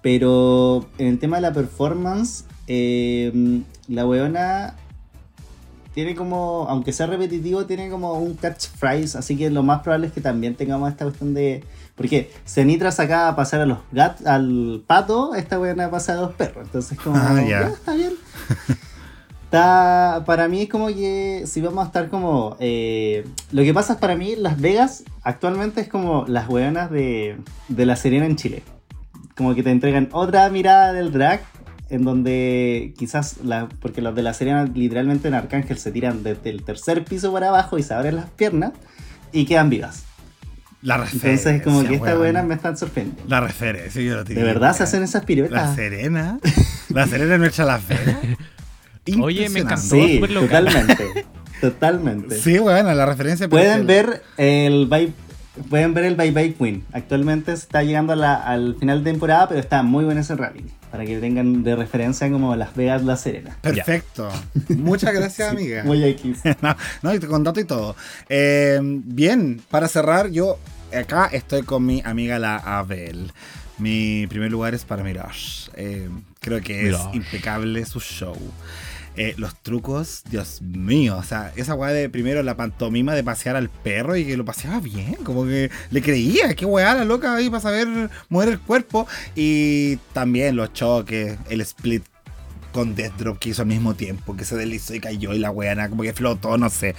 Pero 0.02 0.88
en 0.98 1.08
el 1.08 1.18
tema 1.18 1.36
de 1.36 1.42
la 1.42 1.52
performance, 1.52 2.44
eh, 2.66 3.62
la 3.88 4.06
weona 4.06 4.76
tiene 5.94 6.14
como, 6.14 6.66
aunque 6.68 6.92
sea 6.92 7.06
repetitivo, 7.06 7.66
tiene 7.66 7.90
como 7.90 8.14
un 8.14 8.34
catchphrase, 8.34 9.18
así 9.18 9.36
que 9.36 9.50
lo 9.50 9.62
más 9.62 9.82
probable 9.82 10.06
es 10.06 10.12
que 10.12 10.20
también 10.20 10.54
tengamos 10.54 10.90
esta 10.90 11.04
cuestión 11.04 11.34
de... 11.34 11.64
Porque 12.00 12.32
Cenitra 12.46 12.90
sacaba 12.92 13.28
a 13.28 13.36
pasar 13.36 13.60
a 13.60 13.66
los 13.66 13.76
gat 13.92 14.26
al 14.26 14.82
pato, 14.86 15.34
esta 15.34 15.60
weona 15.60 15.90
pasa 15.90 16.14
a 16.14 16.22
los 16.22 16.32
perros, 16.32 16.64
entonces 16.64 16.98
como... 16.98 17.18
Ah, 17.18 17.44
ya, 17.46 17.68
está 17.68 17.92
bien. 17.92 18.14
Está, 19.44 20.22
para 20.24 20.48
mí 20.48 20.62
es 20.62 20.70
como 20.70 20.86
que 20.86 21.42
si 21.44 21.60
vamos 21.60 21.84
a 21.84 21.88
estar 21.88 22.08
como... 22.08 22.56
eh, 22.58 23.26
lo 23.52 23.62
que 23.64 23.74
pasa 23.74 23.94
es 23.94 23.98
para 23.98 24.16
mí 24.16 24.34
Las 24.34 24.58
Vegas 24.58 25.04
actualmente 25.24 25.82
es 25.82 25.88
como 25.88 26.24
las 26.26 26.48
weonas 26.48 26.90
de, 26.90 27.36
de 27.68 27.84
La 27.84 27.96
Serena 27.96 28.24
en 28.24 28.36
Chile. 28.36 28.62
Como 29.36 29.54
que 29.54 29.62
te 29.62 29.70
entregan 29.70 30.08
otra 30.12 30.48
mirada 30.48 30.94
del 30.94 31.12
drag 31.12 31.42
en 31.90 32.04
donde 32.04 32.94
quizás, 32.96 33.44
la, 33.44 33.68
porque 33.82 34.00
los 34.00 34.14
de 34.14 34.22
La 34.22 34.32
Serena 34.32 34.64
literalmente 34.64 35.28
en 35.28 35.34
Arcángel 35.34 35.76
se 35.76 35.92
tiran 35.92 36.22
desde 36.22 36.48
el 36.48 36.62
tercer 36.62 37.04
piso 37.04 37.30
para 37.30 37.48
abajo 37.48 37.76
y 37.76 37.82
se 37.82 37.92
abren 37.92 38.16
las 38.16 38.30
piernas 38.30 38.72
y 39.32 39.44
quedan 39.44 39.68
vivas. 39.68 40.06
La 40.82 40.96
referencia. 40.96 41.50
Entonces 41.50 41.54
es 41.56 41.62
como 41.62 41.84
que 41.86 41.94
estas 41.94 42.16
buenas 42.16 42.44
me 42.46 42.54
están 42.54 42.76
sorprendiendo. 42.76 43.22
La 43.28 43.40
referencia, 43.40 44.00
yo 44.00 44.16
lo 44.16 44.24
¿De 44.24 44.42
verdad 44.42 44.74
se 44.74 44.82
hacen 44.84 45.02
esas 45.02 45.22
La 45.22 45.26
piruetas? 45.26 45.76
Serena. 45.76 46.38
La 46.88 47.06
Serena 47.06 47.36
no 47.36 47.44
echa 47.44 47.64
las 47.64 47.86
velas. 47.86 48.16
Oye, 49.20 49.48
me 49.50 49.60
encantó. 49.60 49.94
Sí, 49.96 50.20
totalmente. 50.20 51.26
totalmente. 51.60 52.36
Sí, 52.36 52.58
bueno, 52.58 52.94
la 52.94 53.06
referencia. 53.06 53.48
Pueden 53.48 53.86
ver 53.86 54.22
el 54.38 54.86
pueden 55.68 55.94
ver 55.94 56.04
el 56.04 56.14
Bye 56.16 56.30
Bye 56.32 56.54
Queen. 56.54 56.84
Actualmente 56.92 57.52
está 57.52 57.82
llegando 57.82 58.12
a 58.12 58.16
la- 58.16 58.34
al 58.34 58.76
final 58.78 59.02
de 59.04 59.10
temporada, 59.10 59.48
pero 59.48 59.60
está 59.60 59.82
muy 59.82 60.04
bueno 60.04 60.20
ese 60.20 60.34
rally. 60.36 60.64
Para 60.90 61.04
que 61.04 61.18
tengan 61.18 61.62
de 61.62 61.76
referencia 61.76 62.28
como 62.30 62.56
Las 62.56 62.74
Vegas 62.74 63.04
La 63.04 63.16
Serena. 63.16 63.56
Perfecto. 63.60 64.28
Muchas 64.70 65.14
gracias, 65.14 65.48
amiga. 65.52 65.84
Muy 65.84 66.02
X. 66.04 66.38
no, 66.62 66.76
no, 67.02 67.14
y 67.14 67.20
con 67.20 67.44
dato 67.44 67.60
y 67.60 67.64
todo. 67.64 67.94
Eh, 68.28 68.80
bien, 68.82 69.60
para 69.70 69.86
cerrar, 69.86 70.30
yo 70.30 70.58
acá 70.92 71.26
estoy 71.32 71.62
con 71.62 71.86
mi 71.86 72.02
amiga 72.04 72.38
la 72.40 72.56
Abel. 72.56 73.32
Mi 73.78 74.26
primer 74.26 74.50
lugar 74.50 74.74
es 74.74 74.84
para 74.84 75.02
Mirage. 75.04 75.70
Eh, 75.74 76.08
creo 76.40 76.60
que 76.60 76.88
es 76.90 76.96
impecable 77.12 77.84
su 77.86 78.00
show. 78.00 78.36
Eh, 79.16 79.34
los 79.36 79.56
trucos, 79.56 80.22
Dios 80.30 80.62
mío, 80.62 81.16
o 81.18 81.22
sea, 81.24 81.52
esa 81.56 81.74
weá 81.74 81.90
de 81.92 82.08
primero 82.08 82.42
la 82.44 82.56
pantomima 82.56 83.14
de 83.14 83.24
pasear 83.24 83.56
al 83.56 83.68
perro 83.68 84.16
y 84.16 84.24
que 84.24 84.36
lo 84.36 84.44
paseaba 84.44 84.78
bien, 84.78 85.16
como 85.24 85.44
que 85.44 85.70
le 85.90 86.00
creía, 86.00 86.54
qué 86.54 86.64
weá 86.64 86.94
la 86.94 87.04
loca 87.04 87.34
ahí 87.34 87.50
para 87.50 87.60
saber 87.60 87.88
mover 88.28 88.50
el 88.50 88.60
cuerpo. 88.60 89.08
Y 89.34 89.96
también 90.12 90.54
los 90.56 90.72
choques, 90.72 91.36
el 91.48 91.60
split 91.60 92.04
con 92.72 92.94
Death 92.94 93.16
Drop 93.18 93.38
que 93.38 93.50
hizo 93.50 93.62
al 93.62 93.68
mismo 93.68 93.94
tiempo, 93.94 94.36
que 94.36 94.44
se 94.44 94.56
deslizó 94.56 94.94
y 94.94 95.00
cayó 95.00 95.34
y 95.34 95.38
la 95.38 95.50
weá 95.50 95.88
como 95.88 96.02
que 96.02 96.12
flotó, 96.12 96.56
no 96.56 96.70
sé. 96.70 96.94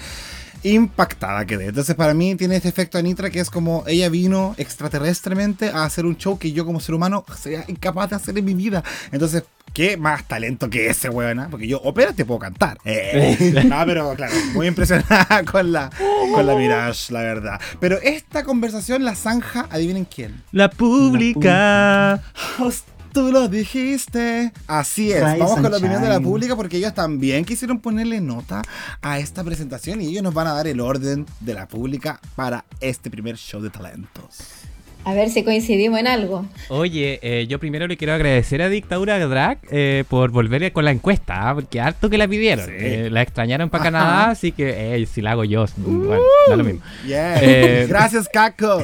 Impactada 0.64 1.46
quedé. 1.46 1.68
Entonces 1.68 1.96
para 1.96 2.14
mí 2.14 2.36
tiene 2.36 2.58
este 2.58 2.70
efecto 2.70 2.98
Anitra 2.98 3.30
que 3.30 3.40
es 3.40 3.50
como 3.50 3.84
ella 3.88 4.10
vino 4.10 4.54
extraterrestremente 4.58 5.70
a 5.70 5.86
hacer 5.86 6.06
un 6.06 6.18
show 6.18 6.38
que 6.38 6.52
yo 6.52 6.66
como 6.66 6.80
ser 6.80 6.94
humano 6.94 7.26
sería 7.40 7.66
incapaz 7.68 8.12
de 8.12 8.18
hacer 8.18 8.38
en 8.38 8.46
mi 8.46 8.54
vida. 8.54 8.84
Entonces, 9.12 9.44
¿qué 9.74 9.98
más 9.98 10.28
talento 10.28 10.70
que 10.70 10.88
ese 10.88 11.10
weón? 11.10 11.48
Porque 11.50 11.68
yo 11.68 11.80
ópera 11.82 12.14
te 12.14 12.26
puedo 12.26 12.40
cantar. 12.40 12.78
Eh, 12.86 13.64
no, 13.66 13.86
pero 13.86 14.14
claro, 14.16 14.34
muy 14.54 14.68
impresionada 14.68 15.44
con 15.52 15.72
la, 15.72 15.90
con 16.34 16.46
la 16.46 16.56
Mirage, 16.56 17.14
la 17.14 17.22
verdad. 17.22 17.62
Pero 17.80 17.98
esta 18.02 18.44
conversación 18.44 19.04
la 19.04 19.16
zanja, 19.16 19.68
adivinen 19.70 20.06
quién. 20.06 20.44
La 20.52 20.70
pública. 20.70 22.22
Tú 23.14 23.30
lo 23.30 23.50
dijiste. 23.50 24.54
Así 24.68 25.12
es. 25.12 25.22
Rise 25.22 25.40
Vamos 25.40 25.60
con 25.60 25.70
la 25.70 25.78
opinión 25.78 26.02
de 26.02 26.08
la 26.08 26.22
pública 26.22 26.56
porque 26.56 26.78
ellos 26.78 26.94
también 26.94 27.44
quisieron 27.44 27.80
ponerle 27.80 28.22
nota 28.22 28.62
a 29.02 29.20
esta 29.20 29.44
presentación 29.44 30.02
y 30.02 30.08
ellos 30.08 30.24
nos 30.24 30.34
van 30.34 30.48
a 30.48 30.54
dar 30.54 30.68
el 30.68 30.80
orden 30.80 31.26
de 31.42 31.54
la 31.54 31.68
pública 31.68 32.22
para 32.36 32.64
este 32.80 33.12
primer 33.12 33.36
show 33.36 33.62
de 33.62 33.70
talentos. 33.70 34.61
A 35.04 35.14
ver 35.14 35.30
si 35.30 35.44
coincidimos 35.44 36.00
en 36.00 36.08
algo. 36.08 36.46
Oye, 36.70 37.20
eh, 37.24 37.48
yo 37.48 37.60
primero 37.60 37.88
le 37.88 37.98
quiero 37.98 38.14
agradecer 38.14 38.62
a 38.62 38.70
Dictadura 38.70 39.18
Drag 39.20 39.58
eh, 39.72 40.04
por 40.08 40.30
volver 40.30 40.72
con 40.72 40.86
la 40.86 40.92
encuesta, 40.92 41.50
¿ah? 41.50 41.56
porque 41.56 41.82
harto 41.82 42.10
que 42.10 42.20
la 42.20 42.28
pidieron. 42.28 42.66
Sí. 42.68 42.72
Eh, 42.76 43.10
la 43.12 43.24
extrañaron 43.24 43.70
para 43.70 43.86
Canadá, 43.86 44.30
así 44.30 44.52
que 44.52 44.96
eh, 44.96 45.06
si 45.08 45.22
la 45.22 45.32
hago 45.32 45.44
yo, 45.44 45.66
bueno, 45.78 46.22
da 46.48 46.56
lo 46.56 46.64
mismo. 46.64 46.82
Yeah. 47.08 47.40
Eh, 47.42 47.86
Gracias, 47.90 48.30
Caco. 48.30 48.84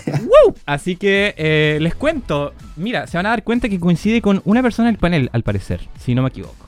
Así 0.66 0.96
que 0.96 1.36
eh, 1.38 1.78
les 1.82 1.94
cuento. 1.94 2.54
Mira, 2.76 3.06
se 3.06 3.18
van 3.18 3.28
a 3.28 3.30
dar 3.30 3.44
cuenta 3.44 3.70
que 3.70 3.80
coincide 3.80 4.22
con 4.22 4.42
una 4.46 4.64
persona 4.64 4.88
del 4.88 4.98
panel, 4.98 5.30
al 5.34 5.44
parecer, 5.44 5.82
si 6.04 6.16
no 6.16 6.24
me 6.24 6.30
equivoco. 6.30 6.66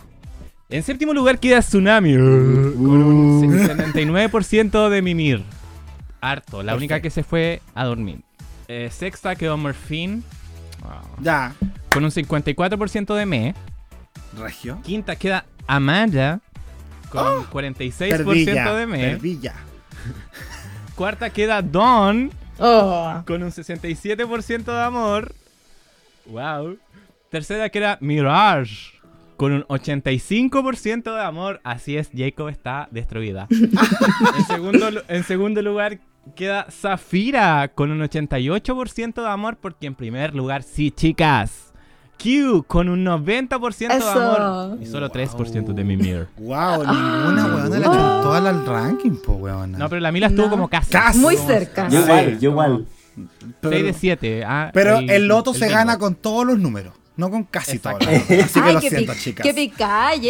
En 0.69 0.83
séptimo 0.83 1.13
lugar 1.13 1.39
queda 1.39 1.61
Tsunami, 1.61 2.13
con 2.13 2.23
un 2.23 3.59
79% 3.59 4.89
de 4.89 5.01
mimir. 5.01 5.43
Harto, 6.21 6.61
la 6.61 6.75
única 6.75 7.01
que 7.01 7.09
se 7.09 7.23
fue 7.23 7.61
a 7.73 7.85
dormir. 7.85 8.19
Eh, 8.71 8.89
sexta 8.91 9.35
quedó 9.35 9.57
Morphine, 9.57 10.21
ah, 10.83 11.01
Ya. 11.21 11.53
con 11.91 12.03
un 12.03 12.11
54% 12.11 13.15
de 13.15 13.25
me. 13.25 13.55
Regio. 14.37 14.79
Quinta 14.83 15.15
queda 15.15 15.45
Amanda, 15.65 16.39
con 17.09 17.39
un 17.39 17.43
46% 17.45 18.25
Perdilla. 18.25 18.73
de 18.75 18.85
me. 18.85 18.97
Perdilla. 19.09 19.55
Cuarta 20.95 21.31
queda 21.31 21.61
Dawn, 21.63 22.31
Oh, 22.59 23.23
con 23.25 23.41
un 23.41 23.51
67% 23.51 24.71
de 24.71 24.81
amor. 24.83 25.33
Wow. 26.27 26.77
Tercera 27.31 27.69
que 27.69 27.79
era 27.79 27.97
Mirage. 28.01 28.99
Con 29.37 29.53
un 29.53 29.63
85% 29.69 31.15
de 31.15 31.21
amor. 31.23 31.61
Así 31.63 31.95
es, 31.97 32.09
Jacob 32.13 32.49
está 32.49 32.87
destruida. 32.91 33.47
en, 34.37 34.45
segundo, 34.45 34.91
lu- 34.91 35.01
en 35.07 35.23
segundo 35.23 35.61
lugar 35.61 35.99
queda 36.35 36.67
Zafira. 36.69 37.69
Con 37.73 37.91
un 37.91 37.99
88% 38.01 39.21
de 39.21 39.27
amor. 39.27 39.57
Porque 39.57 39.87
en 39.87 39.95
primer 39.95 40.33
lugar, 40.35 40.63
sí, 40.63 40.91
chicas. 40.91 41.65
Q 42.21 42.65
con 42.67 42.89
un 42.89 43.05
90% 43.05 43.87
de 43.87 43.97
Eso. 43.97 44.09
amor. 44.11 44.77
Y 44.81 44.85
solo 44.85 45.09
3% 45.09 45.73
de 45.73 45.83
Mimir. 45.85 46.27
Wow, 46.37 46.79
ninguna 46.85 47.45
weona 47.55 47.77
le 47.79 47.85
chantó 47.85 48.33
al 48.33 48.45
al 48.47 48.65
ranking, 48.65 49.11
po 49.25 49.33
weona. 49.33 49.77
No, 49.77 49.87
pero 49.87 50.01
la 50.01 50.11
Mila 50.11 50.27
estuvo 50.27 50.45
No. 50.45 50.51
como 50.51 50.67
casi. 50.67 50.91
Casi. 50.91 51.17
muy 51.19 51.37
cerca. 51.37 51.87
Yo 51.87 52.01
igual, 52.01 52.39
yo 52.39 52.49
igual. 52.51 52.85
Pero, 53.61 53.71
6 53.73 53.83
de 53.85 53.93
7. 53.93 54.43
ah, 54.45 54.69
pero 54.73 54.97
el, 54.99 55.27
loto 55.27 55.53
se 55.53 55.65
Bingo. 55.65 55.77
gana 55.77 55.97
con 55.97 56.15
todos 56.15 56.45
los 56.45 56.59
números. 56.59 56.93
No 57.19 57.29
con 57.29 57.43
casi 57.43 57.73
Exacto. 57.77 58.05
todas. 58.05 58.21
Así 58.45 58.59
que 58.59 58.67
Ay, 58.67 58.73
lo 58.73 58.81
siento, 58.81 59.13
chicas. 59.15 59.45
Qué 59.45 59.53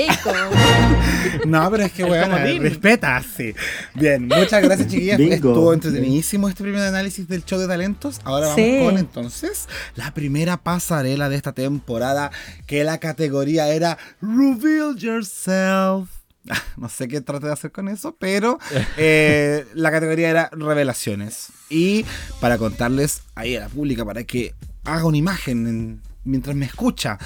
Jacob. 0.08 0.34
No, 1.46 1.70
pero 1.72 1.84
es 1.84 1.92
que, 1.92 2.04
weón, 2.04 2.32
respeta, 2.60 3.22
sí. 3.22 3.54
Bien, 3.94 4.28
muchas 4.28 4.62
gracias, 4.64 4.88
chiquillas. 4.90 5.18
Bingo. 5.18 5.34
Estuvo 5.36 5.74
entretenidísimo 5.74 6.50
este 6.50 6.64
primer 6.64 6.82
análisis 6.84 7.28
del 7.28 7.46
show 7.46 7.60
de 7.60 7.68
talentos. 7.68 8.20
Ahora 8.24 8.48
vamos 8.48 8.62
Sí. 8.64 8.80
con, 8.84 8.98
entonces, 8.98 9.68
la 9.96 10.14
primera 10.14 10.58
pasarela 10.58 11.30
de 11.30 11.36
esta 11.36 11.54
temporada, 11.54 12.32
que 12.66 12.84
la 12.84 12.98
categoría 12.98 13.70
era 13.70 13.98
Reveal 14.22 14.96
Yourself. 14.98 16.10
No 16.78 16.90
sé 16.90 17.08
qué 17.08 17.22
trate 17.22 17.48
de 17.48 17.54
hacer 17.54 17.72
con 17.72 17.90
eso, 17.90 18.16
pero 18.18 18.58
eh, 18.98 19.66
la 19.74 19.92
categoría 19.92 20.30
era 20.30 20.50
revelaciones. 20.54 21.48
Y 21.70 22.06
para 22.40 22.58
contarles 22.58 23.22
ahí 23.36 23.56
a 23.56 23.62
la 23.62 23.70
pública, 23.70 24.04
para 24.06 24.24
que 24.24 24.54
haga 24.86 25.04
una 25.06 25.18
imagen 25.18 25.68
en- 25.68 26.02
mientras 26.24 26.56
me 26.56 26.66
escucha, 26.66 27.18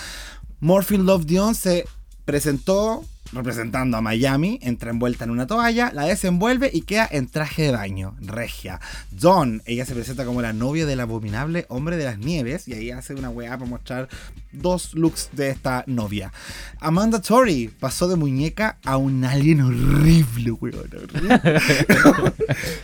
Morphin 0.59 1.05
Love 1.05 1.25
Dion 1.25 1.55
se 1.55 1.85
presentó 2.25 3.03
representando 3.33 3.97
a 3.97 4.01
Miami, 4.01 4.59
entra 4.61 4.91
envuelta 4.91 5.23
en 5.23 5.31
una 5.31 5.47
toalla, 5.47 5.91
la 5.93 6.05
desenvuelve 6.05 6.69
y 6.71 6.81
queda 6.81 7.07
en 7.11 7.27
traje 7.27 7.63
de 7.63 7.71
baño, 7.71 8.15
regia. 8.21 8.79
Dawn, 9.11 9.61
ella 9.65 9.85
se 9.85 9.93
presenta 9.93 10.25
como 10.25 10.41
la 10.41 10.53
novia 10.53 10.85
del 10.85 10.99
abominable 10.99 11.65
hombre 11.69 11.97
de 11.97 12.05
las 12.05 12.19
nieves 12.19 12.67
y 12.67 12.73
ahí 12.73 12.91
hace 12.91 13.15
una 13.15 13.29
weá 13.29 13.57
para 13.57 13.69
mostrar 13.69 14.07
dos 14.51 14.93
looks 14.93 15.29
de 15.31 15.49
esta 15.49 15.83
novia. 15.87 16.31
Amanda 16.79 17.21
Tori 17.21 17.69
pasó 17.79 18.07
de 18.07 18.15
muñeca 18.15 18.77
a 18.83 18.97
un 18.97 19.25
alien 19.25 19.61
horrible, 19.61 20.51
weón. 20.51 20.75
horrible. 20.93 21.39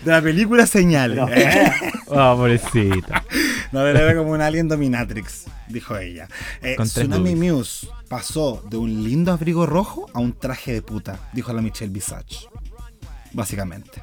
de 0.05 0.11
la 0.11 0.21
película 0.21 0.65
Señal. 0.65 1.15
Fea. 1.27 1.75
Oh, 2.11 2.35
pobrecita. 2.37 3.23
No, 3.71 3.85
era 3.85 4.15
como 4.15 4.31
un 4.31 4.41
alien 4.41 4.67
dominatrix, 4.67 5.45
dijo 5.67 5.97
ella. 5.97 6.27
Eh, 6.61 6.75
Tsunami. 6.79 7.35
Muse 7.35 7.87
pasó 8.07 8.63
de 8.69 8.77
un 8.77 9.03
lindo 9.03 9.31
abrigo 9.31 9.65
rojo 9.65 10.07
a 10.13 10.19
un 10.19 10.33
traje 10.33 10.73
de 10.73 10.81
puta, 10.81 11.29
dijo 11.33 11.53
la 11.53 11.61
Michelle 11.61 11.93
Visage. 11.93 12.47
Básicamente. 13.31 14.01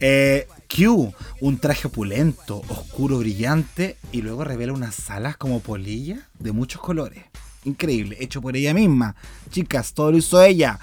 Eh, 0.00 0.48
Q, 0.74 1.12
un 1.40 1.58
traje 1.58 1.88
opulento, 1.88 2.62
oscuro, 2.68 3.18
brillante, 3.18 3.96
y 4.10 4.22
luego 4.22 4.42
revela 4.44 4.72
unas 4.72 5.10
alas 5.10 5.36
como 5.36 5.60
polilla 5.60 6.28
de 6.38 6.52
muchos 6.52 6.80
colores. 6.80 7.24
Increíble, 7.64 8.16
hecho 8.20 8.40
por 8.42 8.56
ella 8.56 8.74
misma. 8.74 9.16
Chicas, 9.50 9.92
todo 9.94 10.12
lo 10.12 10.18
hizo 10.18 10.42
ella. 10.42 10.78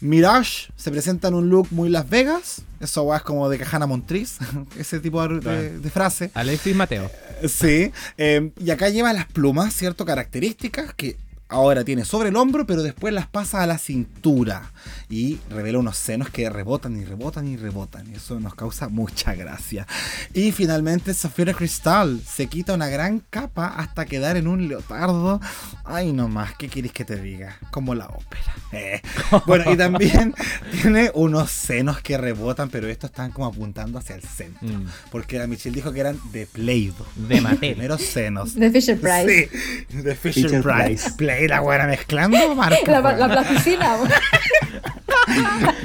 Mirage 0.00 0.68
se 0.76 0.90
presenta 0.90 1.28
en 1.28 1.34
un 1.34 1.48
look 1.48 1.68
muy 1.70 1.88
Las 1.88 2.08
Vegas. 2.08 2.62
Eso 2.80 3.14
es 3.14 3.22
como 3.22 3.48
de 3.48 3.58
Cajana 3.58 3.86
Montriz. 3.86 4.38
Ese 4.78 5.00
tipo 5.00 5.26
de, 5.26 5.34
de- 5.36 5.40
Claro. 5.40 5.80
de 5.80 5.90
frase. 5.90 6.30
Alexis 6.34 6.74
Mateo. 6.76 7.10
Sí, 7.48 7.92
eh, 8.18 8.50
y 8.58 8.70
acá 8.70 8.88
lleva 8.90 9.12
las 9.12 9.26
plumas, 9.26 9.74
¿cierto? 9.74 10.04
Características 10.04 10.92
que 10.94 11.16
ahora 11.48 11.84
tiene 11.84 12.04
sobre 12.04 12.30
el 12.30 12.36
hombro, 12.36 12.66
pero 12.66 12.82
después 12.82 13.14
las 13.14 13.26
pasa 13.26 13.62
a 13.62 13.66
la 13.66 13.78
cintura 13.78 14.72
y 15.08 15.38
revela 15.50 15.78
unos 15.78 15.96
senos 15.96 16.30
que 16.30 16.50
rebotan 16.50 16.96
y 16.96 17.04
rebotan 17.04 17.46
y 17.46 17.56
rebotan. 17.56 18.10
Y 18.10 18.16
eso 18.16 18.40
nos 18.40 18.54
causa 18.54 18.88
mucha 18.88 19.34
gracia. 19.34 19.86
Y 20.34 20.52
finalmente 20.52 21.14
Safira 21.14 21.54
Cristal 21.54 22.20
se 22.26 22.48
quita 22.48 22.74
una 22.74 22.88
gran 22.88 23.20
capa 23.30 23.66
hasta 23.66 24.06
quedar 24.06 24.36
en 24.36 24.48
un 24.48 24.68
leotardo. 24.68 25.40
Ay, 25.84 26.12
no 26.12 26.28
más, 26.28 26.54
¿qué 26.56 26.68
quieres 26.68 26.92
que 26.92 27.04
te 27.04 27.20
diga? 27.20 27.56
Como 27.70 27.94
la 27.94 28.06
ópera. 28.06 28.54
Eh. 28.72 29.00
Bueno, 29.46 29.72
y 29.72 29.76
también 29.76 30.34
tiene 30.82 31.10
unos 31.14 31.50
senos 31.50 32.00
que 32.00 32.18
rebotan, 32.18 32.68
pero 32.70 32.88
estos 32.88 33.10
están 33.10 33.30
como 33.30 33.46
apuntando 33.46 33.98
hacia 33.98 34.16
el 34.16 34.22
centro. 34.22 34.66
Mm. 34.66 34.86
Porque 35.10 35.38
la 35.38 35.46
Michelle 35.46 35.74
dijo 35.74 35.92
que 35.92 36.00
eran 36.00 36.18
de 36.32 36.46
Play-Doh. 36.46 37.06
De 37.14 37.40
Mattel. 37.40 37.74
Primeros 37.74 38.02
senos. 38.02 38.54
De 38.54 38.70
Fisher 38.70 38.98
Price. 38.98 39.50
Sí, 39.88 39.96
de 39.98 40.14
Fisher, 40.14 40.44
Fisher 40.44 40.62
Price. 40.62 41.10
Price. 41.16 41.35
Play 41.36 41.48
la 41.48 41.60
buena 41.60 41.86
mezclando 41.86 42.54
marca. 42.54 42.78
La, 42.86 43.00
la 43.00 43.14
weón. 43.14 43.30
plasticina. 43.30 43.96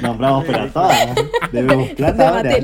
Nombramos 0.02 0.46
todas. 0.72 1.08
Debemos 1.52 1.88
De 1.88 1.94
plata 1.94 2.28
ahora. 2.28 2.56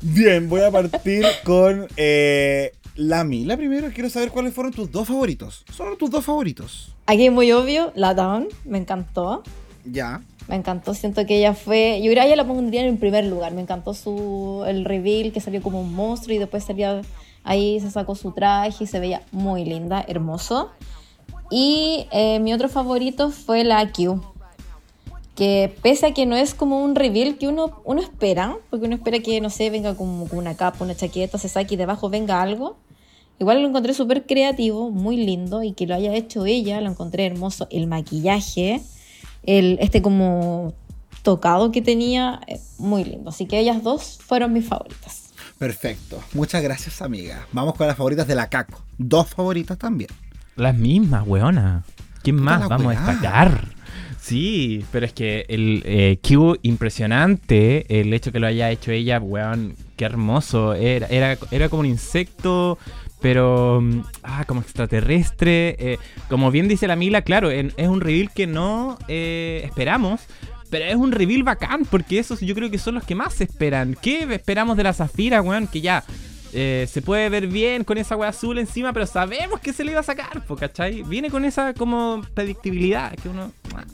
Bien, 0.00 0.48
voy 0.48 0.60
a 0.60 0.70
partir 0.70 1.24
con 1.42 1.88
eh, 1.96 2.72
Lami. 2.94 3.44
La 3.44 3.56
primera, 3.56 3.90
quiero 3.90 4.08
saber 4.08 4.30
cuáles 4.30 4.54
fueron 4.54 4.72
tus 4.72 4.90
dos 4.92 5.08
favoritos. 5.08 5.64
Solo 5.72 5.96
tus 5.96 6.10
dos 6.10 6.24
favoritos. 6.24 6.94
Aquí 7.06 7.30
muy 7.30 7.50
obvio, 7.50 7.92
la 7.96 8.14
Dawn, 8.14 8.48
me 8.64 8.78
encantó. 8.78 9.42
Ya. 9.84 10.20
Me 10.46 10.56
encantó, 10.56 10.94
siento 10.94 11.26
que 11.26 11.38
ella 11.38 11.54
fue. 11.54 12.00
Yo 12.02 12.12
creo 12.12 12.22
que 12.22 12.28
ella 12.28 12.36
la 12.36 12.46
pondría 12.46 12.86
en 12.86 12.98
primer 12.98 13.24
lugar. 13.24 13.52
Me 13.52 13.62
encantó 13.62 13.94
su 13.94 14.62
el 14.66 14.84
reveal 14.84 15.32
que 15.32 15.40
salió 15.40 15.60
como 15.60 15.80
un 15.80 15.92
monstruo 15.92 16.36
y 16.36 16.38
después 16.38 16.62
salía 16.64 17.02
ahí, 17.44 17.78
se 17.80 17.90
sacó 17.90 18.14
su 18.14 18.32
traje 18.32 18.84
y 18.84 18.86
se 18.86 18.98
veía 18.98 19.22
muy 19.30 19.64
linda, 19.64 20.04
hermoso. 20.08 20.70
Y 21.50 22.06
eh, 22.10 22.40
mi 22.40 22.52
otro 22.52 22.68
favorito 22.68 23.30
fue 23.30 23.62
la 23.64 23.92
Q. 23.92 24.20
Que 25.36 25.74
pese 25.82 26.06
a 26.06 26.14
que 26.14 26.26
no 26.26 26.36
es 26.36 26.54
como 26.54 26.82
un 26.82 26.94
reveal 26.94 27.38
que 27.38 27.48
uno, 27.48 27.82
uno 27.84 28.00
espera, 28.00 28.56
porque 28.70 28.86
uno 28.86 28.94
espera 28.94 29.18
que, 29.18 29.40
no 29.40 29.50
sé, 29.50 29.68
venga 29.68 29.96
como 29.96 30.28
con 30.28 30.38
una 30.38 30.56
capa, 30.56 30.84
una 30.84 30.94
chaqueta, 30.94 31.38
se 31.38 31.48
saque 31.48 31.74
y 31.74 31.76
debajo 31.76 32.08
venga 32.08 32.40
algo. 32.40 32.76
Igual 33.40 33.62
lo 33.62 33.68
encontré 33.68 33.94
súper 33.94 34.26
creativo, 34.26 34.90
muy 34.90 35.16
lindo 35.16 35.64
y 35.64 35.72
que 35.72 35.88
lo 35.88 35.96
haya 35.96 36.14
hecho 36.14 36.46
ella, 36.46 36.80
lo 36.80 36.90
encontré 36.90 37.26
hermoso. 37.26 37.66
El 37.70 37.88
maquillaje, 37.88 38.80
el, 39.42 39.76
este 39.80 40.02
como 40.02 40.72
tocado 41.22 41.72
que 41.72 41.82
tenía, 41.82 42.40
eh, 42.46 42.60
muy 42.78 43.02
lindo. 43.02 43.30
Así 43.30 43.46
que 43.46 43.58
ellas 43.58 43.82
dos 43.82 44.18
fueron 44.24 44.52
mis 44.52 44.66
favoritas. 44.66 45.23
Perfecto. 45.58 46.22
Muchas 46.34 46.62
gracias, 46.62 47.00
amiga. 47.02 47.46
Vamos 47.52 47.74
con 47.74 47.86
las 47.86 47.96
favoritas 47.96 48.26
de 48.26 48.34
la 48.34 48.48
Caco. 48.48 48.82
Dos 48.98 49.28
favoritas 49.28 49.78
también. 49.78 50.10
Las 50.56 50.74
mismas, 50.76 51.24
weona. 51.26 51.82
¿Quién 52.22 52.38
Puta 52.38 52.58
más 52.58 52.68
vamos 52.68 52.86
weá. 52.88 53.04
a 53.04 53.06
destacar? 53.12 53.68
Sí, 54.20 54.84
pero 54.90 55.04
es 55.04 55.12
que 55.12 55.44
el 55.48 55.82
eh, 55.84 56.18
Q 56.26 56.56
impresionante, 56.62 58.00
el 58.00 58.12
hecho 58.14 58.32
que 58.32 58.40
lo 58.40 58.46
haya 58.46 58.70
hecho 58.70 58.90
ella, 58.90 59.20
weón, 59.20 59.74
qué 59.96 60.06
hermoso. 60.06 60.72
Era, 60.74 61.06
era, 61.08 61.36
era 61.50 61.68
como 61.68 61.80
un 61.80 61.86
insecto, 61.86 62.78
pero 63.20 63.80
mm, 63.82 64.00
ah, 64.22 64.44
como 64.46 64.62
extraterrestre. 64.62 65.76
eh, 65.78 65.98
como 66.30 66.50
bien 66.50 66.68
dice 66.68 66.86
la 66.86 66.96
Mila, 66.96 67.22
claro, 67.22 67.50
en- 67.50 67.72
es 67.76 67.88
un 67.88 68.00
reveal 68.00 68.30
que 68.32 68.46
no 68.46 68.98
eh, 69.08 69.62
esperamos. 69.64 70.22
Pero 70.70 70.84
es 70.84 70.96
un 70.96 71.12
reveal 71.12 71.42
bacán, 71.42 71.84
porque 71.84 72.18
esos 72.18 72.40
yo 72.40 72.54
creo 72.54 72.70
que 72.70 72.78
son 72.78 72.94
los 72.94 73.04
que 73.04 73.14
más 73.14 73.34
se 73.34 73.44
esperan. 73.44 73.96
¿Qué 74.00 74.22
esperamos 74.34 74.76
de 74.76 74.82
la 74.82 74.92
Zafira, 74.92 75.40
weón? 75.40 75.66
Que 75.66 75.80
ya 75.80 76.04
eh, 76.52 76.86
se 76.88 77.02
puede 77.02 77.28
ver 77.28 77.48
bien 77.48 77.82
con 77.84 77.98
esa 77.98 78.16
wea 78.16 78.28
azul 78.28 78.58
encima, 78.58 78.92
pero 78.92 79.06
sabemos 79.06 79.60
que 79.60 79.72
se 79.72 79.84
le 79.84 79.90
iba 79.90 80.00
a 80.00 80.04
sacar, 80.04 80.44
po, 80.46 80.56
¿cachai? 80.56 81.02
Viene 81.02 81.30
con 81.30 81.44
esa 81.44 81.74
como 81.74 82.22
predictibilidad 82.34 83.12
que 83.16 83.28
uno 83.28 83.52
ah, 83.74 83.84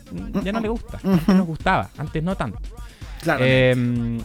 ya 0.43 0.53
no 0.53 0.61
le 0.61 0.69
gusta. 0.69 1.01
Antes 1.03 1.35
nos 1.35 1.47
gustaba, 1.47 1.91
antes 1.97 2.23
no 2.23 2.37
tanto. 2.37 2.59
Claro. 3.23 3.45
Eh, 3.47 4.21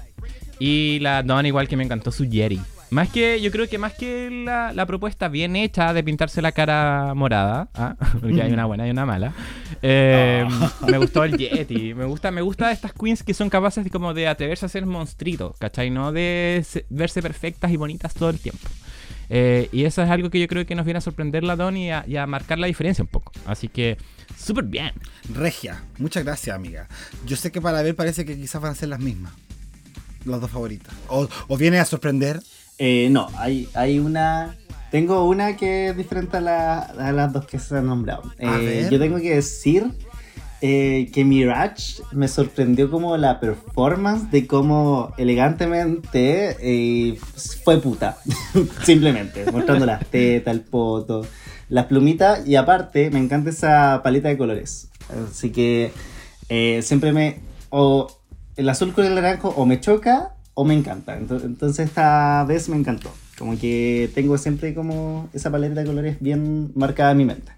y 0.59 0.99
la 0.99 1.23
Dawn 1.23 1.45
igual 1.45 1.67
que 1.67 1.77
me 1.77 1.83
encantó 1.83 2.11
su 2.11 2.29
Jerry. 2.29 2.61
Más 2.91 3.09
que, 3.09 3.41
yo 3.41 3.51
creo 3.51 3.67
que 3.67 3.77
más 3.77 3.93
que 3.93 4.29
la, 4.45 4.71
la 4.71 4.85
propuesta 4.85 5.27
bien 5.27 5.55
hecha 5.55 5.93
de 5.93 6.03
pintarse 6.03 6.41
la 6.41 6.51
cara 6.51 7.13
morada, 7.15 7.67
¿ah? 7.73 7.95
porque 8.21 8.41
hay 8.41 8.51
una 8.53 8.65
buena 8.65 8.87
y 8.87 8.91
una 8.91 9.05
mala, 9.05 9.33
eh, 9.81 10.45
me 10.87 10.97
gustó 10.97 11.23
el 11.23 11.35
Yeti. 11.37 11.93
Me 11.93 12.05
gusta, 12.05 12.31
me 12.31 12.41
gusta 12.41 12.71
estas 12.71 12.93
queens 12.93 13.23
que 13.23 13.33
son 13.33 13.49
capaces 13.49 13.83
de, 13.83 13.89
como 13.89 14.13
de 14.13 14.27
atreverse 14.27 14.65
a 14.65 14.69
ser 14.69 14.85
monstruitos, 14.85 15.57
¿cachai? 15.57 15.89
No 15.89 16.11
de 16.11 16.63
se- 16.67 16.85
verse 16.89 17.21
perfectas 17.21 17.71
y 17.71 17.77
bonitas 17.77 18.13
todo 18.13 18.29
el 18.29 18.39
tiempo. 18.39 18.67
Eh, 19.29 19.69
y 19.71 19.85
eso 19.85 20.03
es 20.03 20.09
algo 20.09 20.29
que 20.29 20.39
yo 20.39 20.47
creo 20.47 20.65
que 20.65 20.75
nos 20.75 20.85
viene 20.85 20.99
a 20.99 21.01
sorprender 21.01 21.43
la 21.43 21.55
y 21.75 21.89
a, 21.89 22.05
y 22.07 22.15
a 22.17 22.27
marcar 22.27 22.59
la 22.59 22.67
diferencia 22.67 23.03
un 23.03 23.07
poco. 23.07 23.31
Así 23.47 23.67
que, 23.67 23.97
súper 24.37 24.65
bien. 24.65 24.91
Regia. 25.33 25.81
Muchas 25.97 26.23
gracias, 26.23 26.55
amiga. 26.55 26.87
Yo 27.25 27.35
sé 27.35 27.51
que 27.51 27.61
para 27.61 27.81
ver 27.81 27.95
parece 27.95 28.25
que 28.25 28.35
quizás 28.35 28.61
van 28.61 28.73
a 28.73 28.75
ser 28.75 28.89
las 28.89 28.99
mismas. 28.99 29.33
Las 30.25 30.41
dos 30.41 30.51
favoritas. 30.51 30.93
O, 31.07 31.27
o 31.47 31.57
viene 31.57 31.79
a 31.79 31.85
sorprender. 31.85 32.39
Eh, 32.77 33.09
no, 33.11 33.27
hay, 33.37 33.67
hay 33.73 33.99
una. 33.99 34.55
Tengo 34.91 35.27
una 35.27 35.55
que 35.57 35.89
es 35.89 35.97
diferente 35.97 36.37
a, 36.37 36.41
la- 36.41 36.79
a 36.81 37.11
las 37.11 37.33
dos 37.33 37.45
que 37.45 37.59
se 37.59 37.77
han 37.77 37.87
nombrado. 37.87 38.23
Eh, 38.39 38.87
yo 38.91 38.99
tengo 38.99 39.17
que 39.17 39.35
decir 39.35 39.91
eh, 40.61 41.09
que 41.13 41.25
Mirage 41.25 42.01
me 42.11 42.27
sorprendió 42.27 42.89
como 42.89 43.17
la 43.17 43.39
performance 43.39 44.29
de 44.31 44.47
cómo 44.47 45.11
elegantemente 45.17 46.55
eh, 46.61 47.17
fue 47.63 47.81
puta. 47.81 48.17
Simplemente, 48.83 49.51
mostrando 49.51 49.85
las 49.85 50.05
tetas, 50.05 50.53
el 50.53 50.61
poto, 50.61 51.25
las 51.69 51.85
plumitas 51.85 52.47
y 52.47 52.55
aparte 52.55 53.09
me 53.11 53.19
encanta 53.19 53.49
esa 53.49 54.01
paleta 54.03 54.29
de 54.29 54.37
colores. 54.37 54.89
Así 55.29 55.51
que 55.51 55.91
eh, 56.49 56.81
siempre 56.83 57.11
me... 57.11 57.39
O 57.69 58.07
el 58.55 58.69
azul 58.69 58.93
con 58.93 59.05
el 59.05 59.15
naranjo 59.15 59.49
o 59.49 59.65
me 59.65 59.81
choca 59.81 60.34
o 60.55 60.65
me 60.65 60.73
encanta. 60.73 61.19
Ento- 61.19 61.43
Entonces 61.45 61.87
esta 61.87 62.43
vez 62.45 62.67
me 62.69 62.75
encantó. 62.77 63.11
Como 63.37 63.57
que 63.59 64.09
tengo 64.15 64.37
siempre 64.39 64.73
como 64.73 65.29
esa 65.33 65.51
paleta 65.51 65.81
de 65.81 65.85
colores 65.85 66.17
bien 66.19 66.71
marcada 66.75 67.11
en 67.11 67.17
mi 67.17 67.25
mente. 67.25 67.51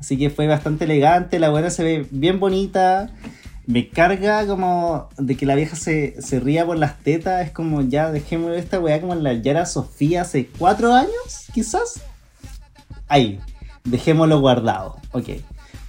Así 0.00 0.16
que 0.16 0.30
fue 0.30 0.46
bastante 0.46 0.84
elegante, 0.84 1.38
la 1.38 1.50
buena 1.50 1.68
se 1.70 1.82
ve 1.84 2.06
bien 2.10 2.38
bonita. 2.40 3.10
Me 3.66 3.88
carga 3.88 4.46
como 4.46 5.08
de 5.18 5.36
que 5.36 5.44
la 5.44 5.56
vieja 5.56 5.74
se, 5.74 6.14
se 6.22 6.38
ría 6.38 6.64
por 6.64 6.78
las 6.78 6.98
tetas. 7.00 7.44
Es 7.44 7.50
como 7.50 7.82
ya 7.82 8.12
dejémosle 8.12 8.58
esta 8.58 8.78
weá 8.78 9.00
como 9.00 9.12
en 9.14 9.24
la 9.24 9.32
Yara 9.34 9.66
Sofía 9.66 10.22
hace 10.22 10.46
cuatro 10.58 10.92
años, 10.94 11.46
quizás. 11.52 12.00
ahí, 13.08 13.40
dejémoslo 13.84 14.38
guardado, 14.40 14.96
ok. 15.12 15.30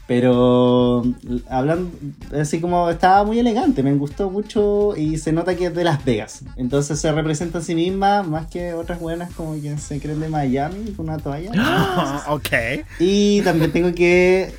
Pero 0.08 1.04
hablando, 1.50 1.92
así 2.40 2.62
como 2.62 2.90
estaba 2.90 3.26
muy 3.26 3.40
elegante, 3.40 3.84
me 3.84 3.94
gustó 3.94 4.30
mucho 4.30 4.96
y 4.96 5.18
se 5.18 5.34
nota 5.34 5.56
que 5.56 5.66
es 5.66 5.76
de 5.76 5.84
Las 5.84 6.06
Vegas. 6.06 6.46
Entonces 6.56 7.00
se 7.00 7.12
representa 7.12 7.58
a 7.58 7.62
sí 7.62 7.76
misma 7.76 8.24
más 8.24 8.48
que 8.48 8.74
otras 8.74 9.02
buenas 9.02 9.34
como 9.34 9.62
que 9.62 9.78
se 9.78 10.00
creen 10.00 10.22
de 10.22 10.30
Miami 10.30 10.92
con 10.92 11.10
una 11.10 11.18
toalla. 11.18 11.52
ok. 12.30 12.86
Y 13.00 13.42
también 13.42 13.72
tengo 13.74 13.94
que. 13.94 14.54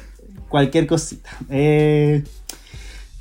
cualquier 0.50 0.86
cosita. 0.86 1.30
Eh, 1.48 2.24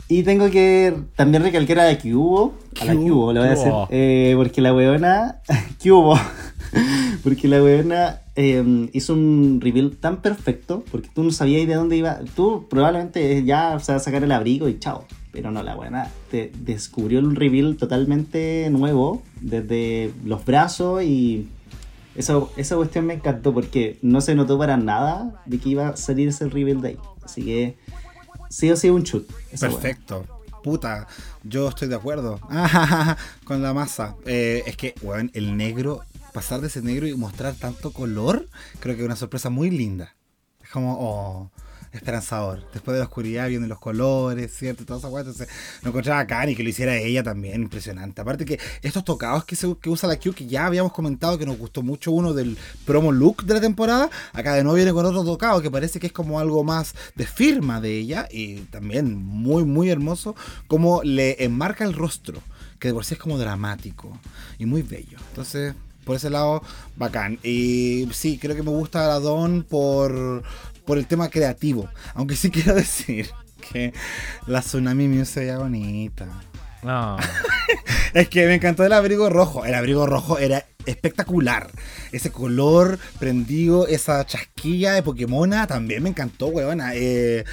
y 0.09 0.23
tengo 0.23 0.49
que 0.49 0.95
también 1.15 1.43
recalcar 1.43 1.79
a 1.79 1.85
la 1.85 1.97
que 1.97 2.13
hubo. 2.13 2.55
A 2.79 2.85
la 2.85 2.91
que 2.93 3.11
hubo, 3.11 3.33
lo 3.33 3.41
voy 3.41 3.49
a 3.49 3.51
decir. 3.51 3.71
Eh, 3.89 4.33
porque 4.37 4.61
la 4.61 4.73
weona. 4.73 5.37
que 5.81 5.91
hubo. 5.91 6.17
porque 7.23 7.47
la 7.47 7.61
weona 7.61 8.21
eh, 8.35 8.89
hizo 8.93 9.13
un 9.13 9.59
reveal 9.61 9.97
tan 9.97 10.21
perfecto. 10.21 10.83
Porque 10.91 11.09
tú 11.13 11.23
no 11.23 11.31
sabías 11.31 11.67
de 11.67 11.75
dónde 11.75 11.97
iba. 11.97 12.19
Tú 12.35 12.67
probablemente 12.69 13.43
ya 13.43 13.75
o 13.75 13.79
sea, 13.79 13.99
sacar 13.99 14.23
el 14.23 14.31
abrigo 14.31 14.67
y 14.67 14.79
chao. 14.79 15.05
Pero 15.31 15.51
no, 15.51 15.61
la 15.61 15.75
weona 15.75 16.09
te 16.31 16.51
descubrió 16.59 17.19
un 17.19 17.35
reveal 17.35 17.77
totalmente 17.77 18.69
nuevo. 18.71 19.21
Desde 19.41 20.11
los 20.25 20.45
brazos 20.45 21.03
y. 21.03 21.49
Eso, 22.15 22.51
esa 22.57 22.75
cuestión 22.75 23.05
me 23.05 23.13
encantó 23.13 23.53
porque 23.53 23.99
no 24.01 24.21
se 24.21 24.33
notó 24.33 24.57
para 24.57 24.75
nada 24.75 25.39
de 25.45 25.59
que 25.59 25.69
iba 25.69 25.89
a 25.89 25.97
salir 25.97 26.29
ese 26.29 26.49
reveal 26.49 26.81
de 26.81 26.87
ahí. 26.89 26.97
Así 27.23 27.43
que 27.43 27.77
sí 28.49 28.71
o 28.71 28.75
sí 28.75 28.89
un 28.89 29.03
weona. 29.03 29.27
Perfecto. 29.59 30.25
Puta, 30.63 31.07
yo 31.43 31.69
estoy 31.69 31.87
de 31.87 31.95
acuerdo. 31.95 32.39
con 33.43 33.61
la 33.61 33.73
masa. 33.73 34.15
Eh, 34.25 34.63
es 34.65 34.75
que, 34.75 34.95
weón, 35.01 35.31
el 35.33 35.55
negro, 35.55 36.01
pasar 36.37 36.61
de 36.61 36.67
ese 36.67 36.83
negro 36.83 37.07
y 37.07 37.15
mostrar 37.15 37.55
tanto 37.55 37.91
color, 37.91 38.47
creo 38.79 38.93
que 38.93 39.01
es 39.01 39.05
una 39.07 39.15
sorpresa 39.15 39.49
muy 39.49 39.71
linda. 39.71 40.15
Es 40.63 40.69
como, 40.69 40.95
oh, 40.99 41.51
esperanzador. 41.91 42.63
Después 42.71 42.93
de 42.93 42.99
la 42.99 43.05
oscuridad 43.05 43.47
vienen 43.47 43.67
los 43.67 43.79
colores, 43.79 44.55
¿cierto? 44.55 44.85
Toda 44.85 44.99
esa 44.99 45.07
weá. 45.07 45.21
Entonces, 45.21 45.47
lo 45.81 45.89
encontraba 45.89 46.19
acá 46.19 46.47
y 46.47 46.55
que 46.55 46.61
lo 46.61 46.69
hiciera 46.69 46.95
ella 46.95 47.23
también, 47.23 47.63
impresionante. 47.63 48.21
Aparte 48.21 48.45
que 48.45 48.59
estos 48.83 49.03
tocados 49.03 49.45
que, 49.45 49.55
se, 49.55 49.75
que 49.81 49.89
usa 49.89 50.07
la 50.07 50.19
Q, 50.19 50.33
que 50.33 50.45
ya 50.45 50.67
habíamos 50.67 50.93
comentado 50.93 51.39
que 51.39 51.47
nos 51.47 51.57
gustó 51.57 51.81
mucho 51.81 52.11
uno 52.11 52.35
del 52.35 52.55
promo 52.85 53.11
look 53.11 53.43
de 53.43 53.55
la 53.55 53.61
temporada, 53.61 54.11
acá 54.31 54.53
de 54.53 54.61
nuevo 54.61 54.75
viene 54.75 54.93
con 54.93 55.07
otro 55.07 55.23
tocado 55.23 55.59
que 55.63 55.71
parece 55.71 55.99
que 55.99 56.05
es 56.05 56.13
como 56.13 56.39
algo 56.39 56.63
más 56.63 56.93
de 57.15 57.25
firma 57.25 57.81
de 57.81 57.97
ella 57.97 58.27
y 58.29 58.57
también 58.65 59.15
muy, 59.15 59.65
muy 59.65 59.89
hermoso, 59.89 60.35
como 60.67 61.01
le 61.01 61.43
enmarca 61.43 61.83
el 61.83 61.93
rostro, 61.95 62.43
que 62.77 62.89
de 62.89 62.93
por 62.93 63.05
sí 63.05 63.15
es 63.15 63.19
como 63.19 63.39
dramático 63.39 64.19
y 64.59 64.67
muy 64.67 64.83
bello. 64.83 65.17
Entonces, 65.29 65.73
por 66.07 66.15
ese 66.15 66.31
lado, 66.31 66.63
bacán. 66.95 67.37
Y 67.43 68.07
sí, 68.13 68.39
creo 68.39 68.55
que 68.55 68.63
me 68.63 68.71
gusta 68.71 69.05
la 69.07 69.19
Don 69.19 69.63
por, 69.63 70.41
por 70.85 70.97
el 70.97 71.05
tema 71.05 71.29
creativo. 71.29 71.89
Aunque 72.15 72.35
sí 72.35 72.49
quiero 72.51 72.73
decir 72.73 73.29
que 73.69 73.93
la 74.47 74.61
Tsunami 74.61 75.07
Muse 75.09 75.25
se 75.25 75.39
veía 75.41 75.59
bonita. 75.59 76.27
No. 76.81 77.17
Es 78.13 78.29
que 78.29 78.47
me 78.47 78.55
encantó 78.55 78.85
el 78.85 78.93
abrigo 78.93 79.29
rojo. 79.29 79.65
El 79.65 79.75
abrigo 79.75 80.07
rojo 80.07 80.39
era 80.39 80.65
espectacular. 80.87 81.69
Ese 82.11 82.31
color 82.31 82.97
prendido, 83.19 83.87
esa 83.87 84.25
chasquilla 84.25 84.93
de 84.93 85.03
Pokémona 85.03 85.67
también 85.67 86.03
me 86.03 86.09
encantó, 86.09 86.47
weona. 86.47 86.91
Eh, 86.95 87.43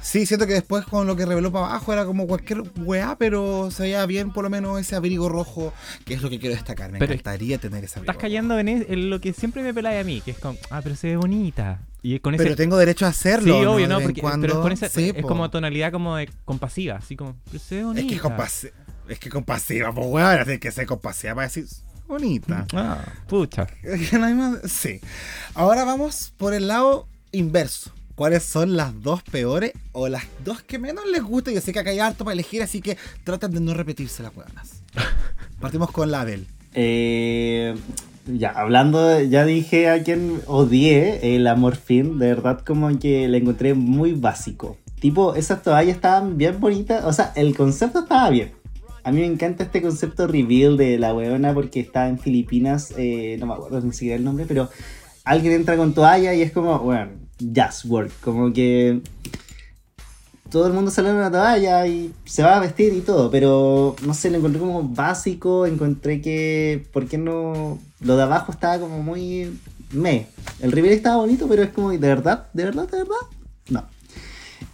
sí, 0.00 0.26
siento 0.26 0.46
que 0.46 0.54
después 0.54 0.84
con 0.84 1.06
lo 1.06 1.16
que 1.16 1.26
reveló 1.26 1.50
para 1.52 1.66
abajo 1.66 1.92
era 1.92 2.04
como 2.04 2.26
cualquier 2.26 2.62
weá, 2.76 3.16
pero 3.18 3.70
se 3.70 3.82
veía 3.84 4.04
bien 4.06 4.32
por 4.32 4.44
lo 4.44 4.50
menos 4.50 4.80
ese 4.80 4.94
abrigo 4.96 5.28
rojo, 5.28 5.72
que 6.04 6.14
es 6.14 6.22
lo 6.22 6.30
que 6.30 6.38
quiero 6.38 6.54
destacar. 6.54 6.90
Me 6.92 6.98
Pero 6.98 7.12
encantaría 7.12 7.58
tener 7.58 7.84
ese 7.84 7.98
abrigo. 7.98 8.12
Estás 8.12 8.20
cayendo 8.22 8.58
en, 8.58 8.68
es- 8.68 8.86
en 8.88 9.10
lo 9.10 9.20
que 9.20 9.32
siempre 9.32 9.62
me 9.62 9.72
peláis 9.74 10.00
a 10.00 10.04
mí, 10.04 10.20
que 10.20 10.32
es 10.32 10.38
como, 10.38 10.58
ah, 10.70 10.80
pero 10.82 10.94
se 10.96 11.08
ve 11.08 11.16
bonita. 11.16 11.80
Y 12.04 12.18
con 12.18 12.34
ese. 12.34 12.42
Pero 12.42 12.56
tengo 12.56 12.76
derecho 12.76 13.06
a 13.06 13.10
hacerlo. 13.10 13.60
sí, 13.60 13.64
obvio, 13.64 13.86
no, 13.86 14.00
porque 14.00 14.20
cuando. 14.20 14.46
pero 14.48 14.60
con 14.60 14.72
esa, 14.72 14.88
Sí, 14.88 15.12
es 15.14 15.22
po. 15.22 15.28
como 15.28 15.48
tonalidad 15.50 15.92
como 15.92 16.16
de 16.16 16.28
compasiva, 16.44 16.96
así 16.96 17.14
como, 17.16 17.36
pero 17.46 17.58
se 17.62 17.76
ve 17.76 17.84
bonita. 17.84 18.00
Es 18.02 18.08
que 18.08 18.14
es 18.16 18.20
compasiva. 18.20 18.72
Es 19.08 19.18
que 19.18 19.30
compasiva, 19.30 19.92
pues 19.92 20.06
weón, 20.08 20.38
así 20.40 20.58
que 20.58 20.70
ser 20.72 20.86
compasiva 20.86 21.34
para 21.36 21.46
decir 21.46 21.66
bonita. 22.12 22.66
Ah, 22.74 22.98
pucha. 23.26 23.66
Sí. 24.68 25.00
Ahora 25.54 25.84
vamos 25.84 26.32
por 26.36 26.52
el 26.52 26.68
lado 26.68 27.06
inverso. 27.32 27.90
¿Cuáles 28.14 28.42
son 28.42 28.76
las 28.76 29.02
dos 29.02 29.22
peores 29.22 29.72
o 29.92 30.08
las 30.08 30.24
dos 30.44 30.62
que 30.62 30.78
menos 30.78 31.06
les 31.06 31.22
gusta? 31.22 31.50
Yo 31.50 31.60
sé 31.62 31.72
que 31.72 31.78
acá 31.78 31.90
hay 31.90 31.98
harto 31.98 32.24
para 32.24 32.34
elegir, 32.34 32.62
así 32.62 32.82
que 32.82 32.98
traten 33.24 33.52
de 33.52 33.60
no 33.60 33.72
repetirse 33.72 34.22
las 34.22 34.36
hueonas. 34.36 34.82
Partimos 35.60 35.90
con 35.90 36.10
la 36.10 36.20
Abel. 36.20 36.46
Eh, 36.74 37.74
ya, 38.26 38.50
hablando, 38.50 39.20
ya 39.22 39.46
dije 39.46 39.88
a 39.88 40.02
quien 40.02 40.42
odié 40.46 41.34
el 41.34 41.46
Amorfin, 41.46 42.18
de 42.18 42.28
verdad 42.28 42.60
como 42.60 42.98
que 42.98 43.26
le 43.28 43.38
encontré 43.38 43.72
muy 43.72 44.12
básico. 44.12 44.76
Tipo, 45.00 45.34
esas 45.34 45.62
toallas 45.62 45.96
estaban 45.96 46.36
bien 46.36 46.60
bonitas, 46.60 47.04
o 47.04 47.12
sea, 47.12 47.32
el 47.34 47.56
concepto 47.56 48.00
estaba 48.00 48.28
bien. 48.28 48.52
A 49.04 49.10
mí 49.10 49.20
me 49.20 49.26
encanta 49.26 49.64
este 49.64 49.82
concepto 49.82 50.26
reveal 50.26 50.76
de 50.76 50.98
la 50.98 51.14
weona 51.14 51.52
porque 51.54 51.80
está 51.80 52.08
en 52.08 52.18
Filipinas, 52.18 52.94
eh, 52.96 53.36
no 53.40 53.46
me 53.46 53.54
acuerdo 53.54 53.80
ni 53.80 53.92
siquiera 53.92 54.16
el 54.16 54.24
nombre, 54.24 54.44
pero 54.46 54.68
alguien 55.24 55.54
entra 55.54 55.76
con 55.76 55.92
toalla 55.92 56.34
y 56.34 56.42
es 56.42 56.52
como, 56.52 56.78
bueno, 56.78 57.12
just 57.40 57.84
work, 57.86 58.12
como 58.20 58.52
que 58.52 59.00
todo 60.50 60.66
el 60.66 60.72
mundo 60.72 60.90
sale 60.90 61.10
en 61.10 61.16
una 61.16 61.30
toalla 61.30 61.86
y 61.86 62.12
se 62.24 62.42
va 62.42 62.56
a 62.56 62.60
vestir 62.60 62.92
y 62.94 63.00
todo, 63.00 63.30
pero 63.30 63.96
no 64.06 64.14
sé, 64.14 64.30
lo 64.30 64.38
encontré 64.38 64.60
como 64.60 64.82
básico, 64.82 65.66
encontré 65.66 66.20
que, 66.20 66.86
¿por 66.92 67.06
qué 67.06 67.18
no? 67.18 67.78
Lo 68.00 68.16
de 68.16 68.22
abajo 68.22 68.52
estaba 68.52 68.78
como 68.78 69.02
muy 69.02 69.58
me. 69.90 70.26
El 70.60 70.72
reveal 70.72 70.94
estaba 70.94 71.16
bonito, 71.16 71.48
pero 71.48 71.62
es 71.62 71.70
como, 71.70 71.90
¿de 71.90 71.98
verdad? 71.98 72.48
¿De 72.52 72.64
verdad? 72.64 72.88
¿De 72.88 72.98
verdad? 72.98 73.16
No. 73.68 73.84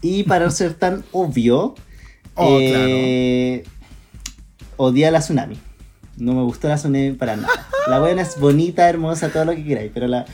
Y 0.03 0.25
para 0.25 0.47
no 0.47 0.51
ser 0.51 0.75
tan 0.75 1.05
obvio, 1.13 1.75
Oh, 2.41 2.59
eh, 2.61 3.65
odié 4.79 5.11
la 5.11 5.21
tsunami. 5.21 5.59
No 6.17 6.33
me 6.33 6.43
gustó 6.43 6.69
la 6.69 6.77
tsunami 6.77 7.13
para 7.13 7.37
nada. 7.37 7.69
La 7.87 8.01
buena 8.01 8.23
es 8.23 8.41
bonita, 8.41 8.89
hermosa, 8.89 9.29
todo 9.29 9.45
lo 9.45 9.53
que 9.53 9.65
queráis, 9.65 9.91
pero 9.93 10.09
la, 10.09 10.25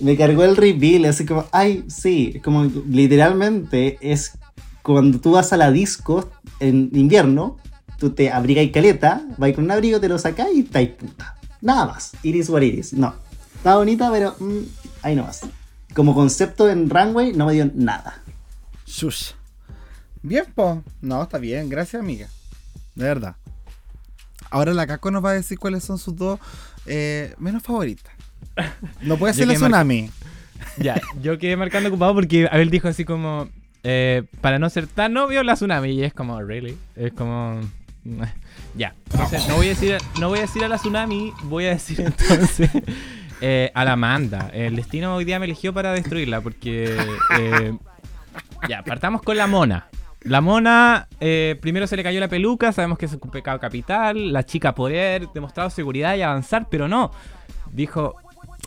me 0.00 0.16
cargó 0.16 0.44
el 0.44 0.56
reveal, 0.56 1.04
así 1.06 1.26
como, 1.26 1.46
ay, 1.52 1.84
sí, 1.88 2.40
como 2.44 2.64
literalmente 2.64 3.98
es 4.00 4.38
cuando 4.82 5.20
tú 5.20 5.32
vas 5.32 5.52
a 5.52 5.56
la 5.56 5.70
disco 5.70 6.30
en 6.58 6.90
invierno, 6.94 7.58
tú 7.98 8.10
te 8.10 8.30
abrigas 8.30 8.64
y 8.64 8.70
caleta, 8.70 9.22
vas 9.36 9.52
con 9.52 9.64
un 9.64 9.70
abrigo, 9.70 10.00
te 10.00 10.08
lo 10.08 10.18
sacas 10.18 10.48
y 10.54 10.60
estáis 10.60 10.90
puta. 10.90 11.36
Nada 11.60 11.86
más, 11.86 12.12
iris 12.22 12.48
what 12.48 12.62
iris, 12.62 12.92
no. 12.92 13.14
Está 13.56 13.76
bonita, 13.76 14.10
pero 14.10 14.34
mm, 14.38 14.60
ahí 15.02 15.14
no 15.14 15.24
más. 15.24 15.40
Como 15.94 16.14
concepto 16.14 16.70
en 16.70 16.88
runway 16.88 17.32
no 17.32 17.46
me 17.46 17.52
dio 17.52 17.70
nada. 17.74 18.22
Shush. 18.86 19.32
Bien, 20.22 20.44
po. 20.54 20.82
No, 21.00 21.22
está 21.22 21.38
bien. 21.38 21.68
Gracias, 21.68 22.00
amiga. 22.00 22.28
De 22.94 23.04
verdad. 23.04 23.36
Ahora 24.50 24.74
la 24.74 24.86
Caco 24.86 25.10
nos 25.10 25.24
va 25.24 25.30
a 25.30 25.34
decir 25.34 25.58
cuáles 25.58 25.84
son 25.84 25.98
sus 25.98 26.16
dos 26.16 26.40
eh, 26.86 27.34
menos 27.38 27.62
favoritas. 27.62 28.12
No 29.00 29.16
puede 29.16 29.32
ser 29.34 29.46
la 29.46 29.54
Tsunami. 29.54 30.10
Ya, 30.76 31.00
yo 31.22 31.38
quedé 31.38 31.56
marcando 31.56 31.88
ocupado 31.88 32.14
porque 32.14 32.48
Abel 32.50 32.70
dijo 32.70 32.88
así 32.88 33.04
como, 33.04 33.48
eh, 33.82 34.24
para 34.40 34.58
no 34.58 34.68
ser 34.70 34.86
tan 34.86 35.16
obvio, 35.16 35.42
la 35.42 35.54
tsunami. 35.54 35.90
Y 35.92 36.04
es 36.04 36.12
como, 36.12 36.40
¿really? 36.42 36.76
Es 36.96 37.12
como... 37.12 37.60
Ya, 38.74 38.94
entonces 39.10 39.46
no 39.48 39.56
voy 39.56 39.66
a 39.66 39.70
decir, 39.70 39.98
no 40.18 40.28
voy 40.28 40.38
a, 40.38 40.42
decir 40.42 40.64
a 40.64 40.68
la 40.68 40.76
tsunami, 40.76 41.32
voy 41.44 41.66
a 41.66 41.70
decir 41.70 42.00
entonces 42.18 42.70
eh, 43.40 43.70
a 43.74 43.84
la 43.84 43.92
Amanda. 43.92 44.50
El 44.52 44.76
destino 44.76 45.14
hoy 45.14 45.24
día 45.24 45.38
me 45.38 45.46
eligió 45.46 45.72
para 45.72 45.92
destruirla 45.92 46.40
porque... 46.40 46.96
eh, 47.38 47.76
ya, 48.68 48.82
partamos 48.82 49.22
con 49.22 49.36
la 49.36 49.46
mona. 49.46 49.88
La 50.22 50.40
mona, 50.42 51.08
eh, 51.18 51.56
primero 51.62 51.86
se 51.86 51.96
le 51.96 52.02
cayó 52.02 52.20
la 52.20 52.28
peluca, 52.28 52.72
sabemos 52.72 52.98
que 52.98 53.06
es 53.06 53.12
un 53.14 53.30
pecado 53.30 53.58
capital, 53.58 54.32
la 54.32 54.44
chica 54.44 54.74
poder, 54.74 55.28
demostrado 55.32 55.70
seguridad 55.70 56.14
y 56.16 56.22
avanzar, 56.22 56.66
pero 56.70 56.88
no. 56.88 57.10
Dijo, 57.72 58.16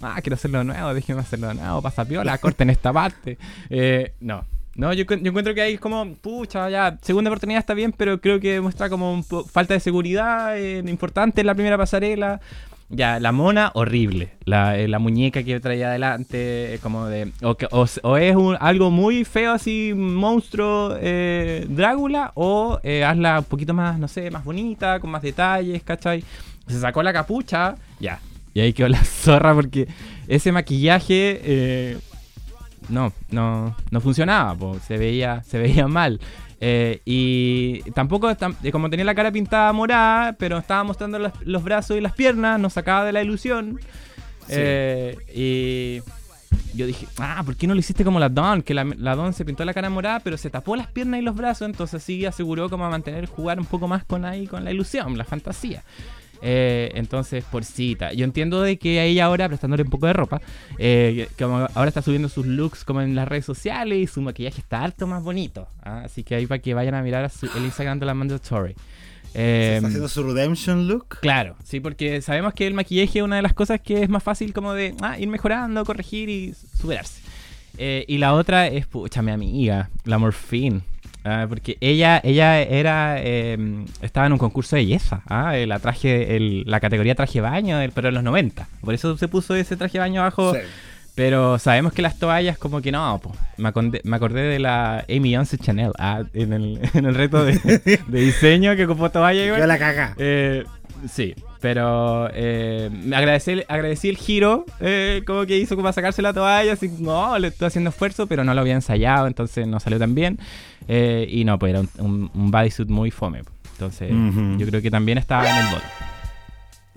ah, 0.01 0.19
quiero 0.21 0.33
hacerlo 0.35 0.59
de 0.59 0.65
nuevo, 0.65 0.93
déjeme 0.93 1.19
hacerlo 1.21 1.49
de 1.49 1.55
nuevo, 1.55 1.81
pasa 1.81 2.05
piola, 2.05 2.37
corten 2.39 2.71
esta 2.71 2.91
parte. 2.91 3.37
Eh, 3.69 4.13
no, 4.19 4.45
no, 4.75 4.93
yo, 4.93 5.05
yo 5.05 5.15
encuentro 5.29 5.53
que 5.53 5.61
ahí 5.61 5.73
es 5.75 5.79
como, 5.79 6.15
pucha, 6.15 6.69
ya, 6.71 6.97
segunda 7.03 7.29
oportunidad 7.29 7.59
está 7.59 7.75
bien, 7.75 7.91
pero 7.91 8.19
creo 8.19 8.39
que 8.39 8.59
muestra 8.59 8.89
como 8.89 9.13
un 9.13 9.23
po- 9.23 9.43
falta 9.45 9.75
de 9.75 9.79
seguridad 9.79 10.57
eh, 10.57 10.79
importante 10.87 11.41
en 11.41 11.47
la 11.47 11.53
primera 11.53 11.77
pasarela. 11.77 12.41
Ya, 12.89 13.19
la 13.19 13.31
mona, 13.31 13.71
horrible. 13.73 14.31
La, 14.45 14.77
eh, 14.77 14.87
muñeca 14.99 15.43
que 15.43 15.59
traía 15.59 15.89
adelante, 15.89 16.75
eh, 16.75 16.79
como 16.79 17.07
de. 17.07 17.31
O, 17.41 18.17
es 18.17 18.35
algo 18.59 18.91
muy 18.91 19.25
feo, 19.25 19.53
así, 19.53 19.93
monstruo 19.95 20.95
eh, 20.99 21.65
Drácula, 21.69 22.31
o 22.35 22.79
eh, 22.83 23.03
hazla 23.03 23.39
un 23.39 23.45
poquito 23.45 23.73
más, 23.73 23.97
no 23.97 24.07
sé, 24.07 24.29
más 24.29 24.43
bonita, 24.43 24.99
con 24.99 25.09
más 25.09 25.21
detalles, 25.21 25.81
¿cachai? 25.83 26.23
Se 26.67 26.79
sacó 26.79 27.01
la 27.01 27.13
capucha, 27.13 27.75
ya. 27.99 28.19
Y 28.53 28.59
ahí 28.59 28.73
quedó 28.73 28.87
la 28.87 29.03
zorra 29.03 29.53
porque 29.53 29.87
ese 30.27 30.51
maquillaje. 30.51 31.97
no, 32.89 33.11
no, 33.31 33.75
no 33.89 34.01
funcionaba, 34.01 34.55
se 34.85 34.97
veía, 34.97 35.41
se 35.43 35.57
veía 35.57 35.87
mal. 35.87 36.19
Eh, 36.65 37.01
y 37.03 37.81
tampoco, 37.91 38.29
tam- 38.37 38.55
como 38.71 38.89
tenía 38.89 39.03
la 39.03 39.13
cara 39.15 39.33
pintada 39.33 39.73
morada, 39.73 40.31
pero 40.33 40.57
estaba 40.57 40.81
mostrando 40.85 41.19
los, 41.19 41.33
los 41.43 41.61
brazos 41.61 41.97
y 41.97 42.01
las 42.01 42.13
piernas, 42.13 42.57
nos 42.57 42.71
sacaba 42.71 43.03
de 43.03 43.11
la 43.11 43.21
ilusión. 43.21 43.81
Eh, 44.47 45.17
y 45.35 46.77
yo 46.77 46.87
dije, 46.87 47.05
ah, 47.17 47.41
¿por 47.45 47.57
qué 47.57 47.67
no 47.67 47.73
lo 47.73 47.81
hiciste 47.81 48.05
como 48.05 48.17
la 48.17 48.29
Dawn? 48.29 48.61
Que 48.61 48.73
la, 48.73 48.85
la 48.85 49.15
Dawn 49.15 49.33
se 49.33 49.43
pintó 49.43 49.65
la 49.65 49.73
cara 49.73 49.89
morada, 49.89 50.21
pero 50.21 50.37
se 50.37 50.49
tapó 50.49 50.77
las 50.77 50.87
piernas 50.87 51.19
y 51.19 51.23
los 51.23 51.35
brazos, 51.35 51.65
entonces 51.67 52.01
sí 52.01 52.25
aseguró 52.25 52.69
como 52.69 52.85
a 52.85 52.89
mantener, 52.89 53.25
jugar 53.25 53.59
un 53.59 53.65
poco 53.65 53.87
más 53.89 54.05
con 54.05 54.23
ahí, 54.23 54.47
con 54.47 54.63
la 54.63 54.71
ilusión, 54.71 55.17
la 55.17 55.25
fantasía. 55.25 55.83
Eh, 56.45 56.91
entonces, 56.95 57.43
por 57.45 57.63
cita. 57.63 58.11
Yo 58.11 58.25
entiendo 58.25 58.61
de 58.61 58.77
que 58.77 59.01
ella 59.01 59.23
ahora, 59.25 59.47
prestándole 59.47 59.83
un 59.83 59.89
poco 59.89 60.07
de 60.07 60.13
ropa, 60.13 60.41
eh, 60.77 61.29
como 61.39 61.67
ahora 61.73 61.87
está 61.87 62.01
subiendo 62.01 62.27
sus 62.27 62.45
looks 62.45 62.83
como 62.83 63.01
en 63.01 63.15
las 63.15 63.27
redes 63.29 63.45
sociales 63.45 63.97
y 63.97 64.07
su 64.07 64.21
maquillaje 64.21 64.59
está 64.59 64.83
harto 64.83 65.07
más 65.07 65.23
bonito. 65.23 65.67
¿ah? 65.83 66.01
Así 66.03 66.23
que 66.23 66.35
ahí 66.35 66.45
para 66.45 66.59
que 66.59 66.73
vayan 66.73 66.95
a 66.95 67.01
mirar 67.01 67.23
a 67.23 67.29
su- 67.29 67.45
el 67.55 67.63
Instagram 67.63 67.97
de 67.99 68.05
la 68.07 68.13
Mandatory. 68.13 68.73
¿Se 69.31 69.39
Eh, 69.39 69.75
está 69.77 69.87
haciendo 69.87 70.09
su 70.09 70.21
redemption 70.23 70.87
look? 70.87 71.19
Claro, 71.21 71.55
sí, 71.63 71.79
porque 71.79 72.21
sabemos 72.21 72.53
que 72.53 72.67
el 72.67 72.73
maquillaje 72.73 73.19
es 73.19 73.23
una 73.23 73.37
de 73.37 73.41
las 73.41 73.53
cosas 73.53 73.79
que 73.81 74.03
es 74.03 74.09
más 74.09 74.21
fácil 74.21 74.51
como 74.53 74.73
de 74.73 74.93
ah, 75.01 75.17
ir 75.17 75.29
mejorando, 75.29 75.83
corregir 75.85 76.27
y 76.29 76.53
superarse. 76.53 77.21
Eh, 77.77 78.03
y 78.07 78.17
la 78.19 78.33
otra 78.33 78.67
es, 78.67 78.85
pucha, 78.85 79.21
mi 79.21 79.31
amiga, 79.31 79.89
la 80.03 80.17
Morphine. 80.19 80.81
Ah, 81.25 81.45
porque 81.47 81.77
ella, 81.79 82.19
ella 82.23 82.61
era, 82.61 83.15
eh, 83.19 83.57
estaba 84.01 84.25
en 84.27 84.33
un 84.33 84.39
concurso 84.39 84.75
de 84.75 84.81
belleza, 84.81 85.21
ah, 85.27 85.57
eh, 85.57 85.65
la 85.65 85.79
traje, 85.79 86.35
el- 86.35 86.63
la 86.67 86.79
categoría 86.81 87.15
traje 87.15 87.39
baño, 87.39 87.77
pero 87.95 88.09
en 88.09 88.15
los 88.15 88.23
90. 88.23 88.67
Por 88.81 88.93
eso 88.93 89.15
se 89.17 89.27
puso 89.29 89.55
ese 89.55 89.77
traje 89.77 89.99
baño 89.99 90.21
abajo. 90.21 90.53
Sí. 90.53 90.59
Pero 91.15 91.59
sabemos 91.59 91.93
que 91.93 92.01
las 92.01 92.17
toallas 92.17 92.57
como 92.57 92.81
que 92.81 92.91
no, 92.91 93.19
po. 93.21 93.35
Me, 93.57 93.69
acordé, 93.69 94.01
me 94.03 94.15
acordé 94.15 94.41
de 94.41 94.57
la 94.57 95.05
Amy 95.07 95.35
Johnson 95.35 95.59
Chanel 95.59 95.91
ah, 95.99 96.23
en, 96.33 96.53
el, 96.53 96.79
en 96.95 97.05
el 97.05 97.13
reto 97.13 97.45
de, 97.45 97.53
de 98.07 98.19
diseño 98.19 98.75
que 98.75 98.85
ocupó 98.85 99.11
toalla 99.11 99.45
igual. 99.45 99.59
Yo 99.61 99.67
la 99.67 99.77
caga. 99.77 100.15
Eh, 100.17 100.63
sí, 101.07 101.35
pero 101.63 102.27
eh, 102.33 102.89
me 102.91 103.15
agradecí, 103.15 103.61
agradecí 103.69 104.09
el 104.09 104.17
giro, 104.17 104.65
eh, 104.81 105.21
como 105.25 105.45
que 105.45 105.57
hizo 105.57 105.75
como 105.75 105.83
para 105.83 105.93
sacarse 105.93 106.21
la 106.21 106.33
toalla, 106.33 106.73
así, 106.73 106.91
no, 106.99 107.39
le 107.39 107.47
estoy 107.47 107.67
haciendo 107.67 107.89
esfuerzo, 107.89 108.27
pero 108.27 108.43
no 108.43 108.53
lo 108.53 108.59
había 108.59 108.73
ensayado, 108.73 109.27
entonces 109.27 109.65
no 109.65 109.79
salió 109.79 109.97
tan 109.97 110.13
bien. 110.13 110.37
Eh, 110.89 111.25
y 111.29 111.45
no, 111.45 111.57
pues 111.57 111.69
era 111.69 111.79
un, 111.79 111.89
un, 111.99 112.31
un 112.33 112.51
bodysuit 112.51 112.89
muy 112.89 113.11
fome. 113.11 113.43
Entonces, 113.71 114.11
Ujú. 114.11 114.57
yo 114.57 114.67
creo 114.67 114.81
que 114.81 114.91
también 114.91 115.17
estaba 115.17 115.49
en 115.49 115.55
el 115.65 115.71
bot. 115.71 115.81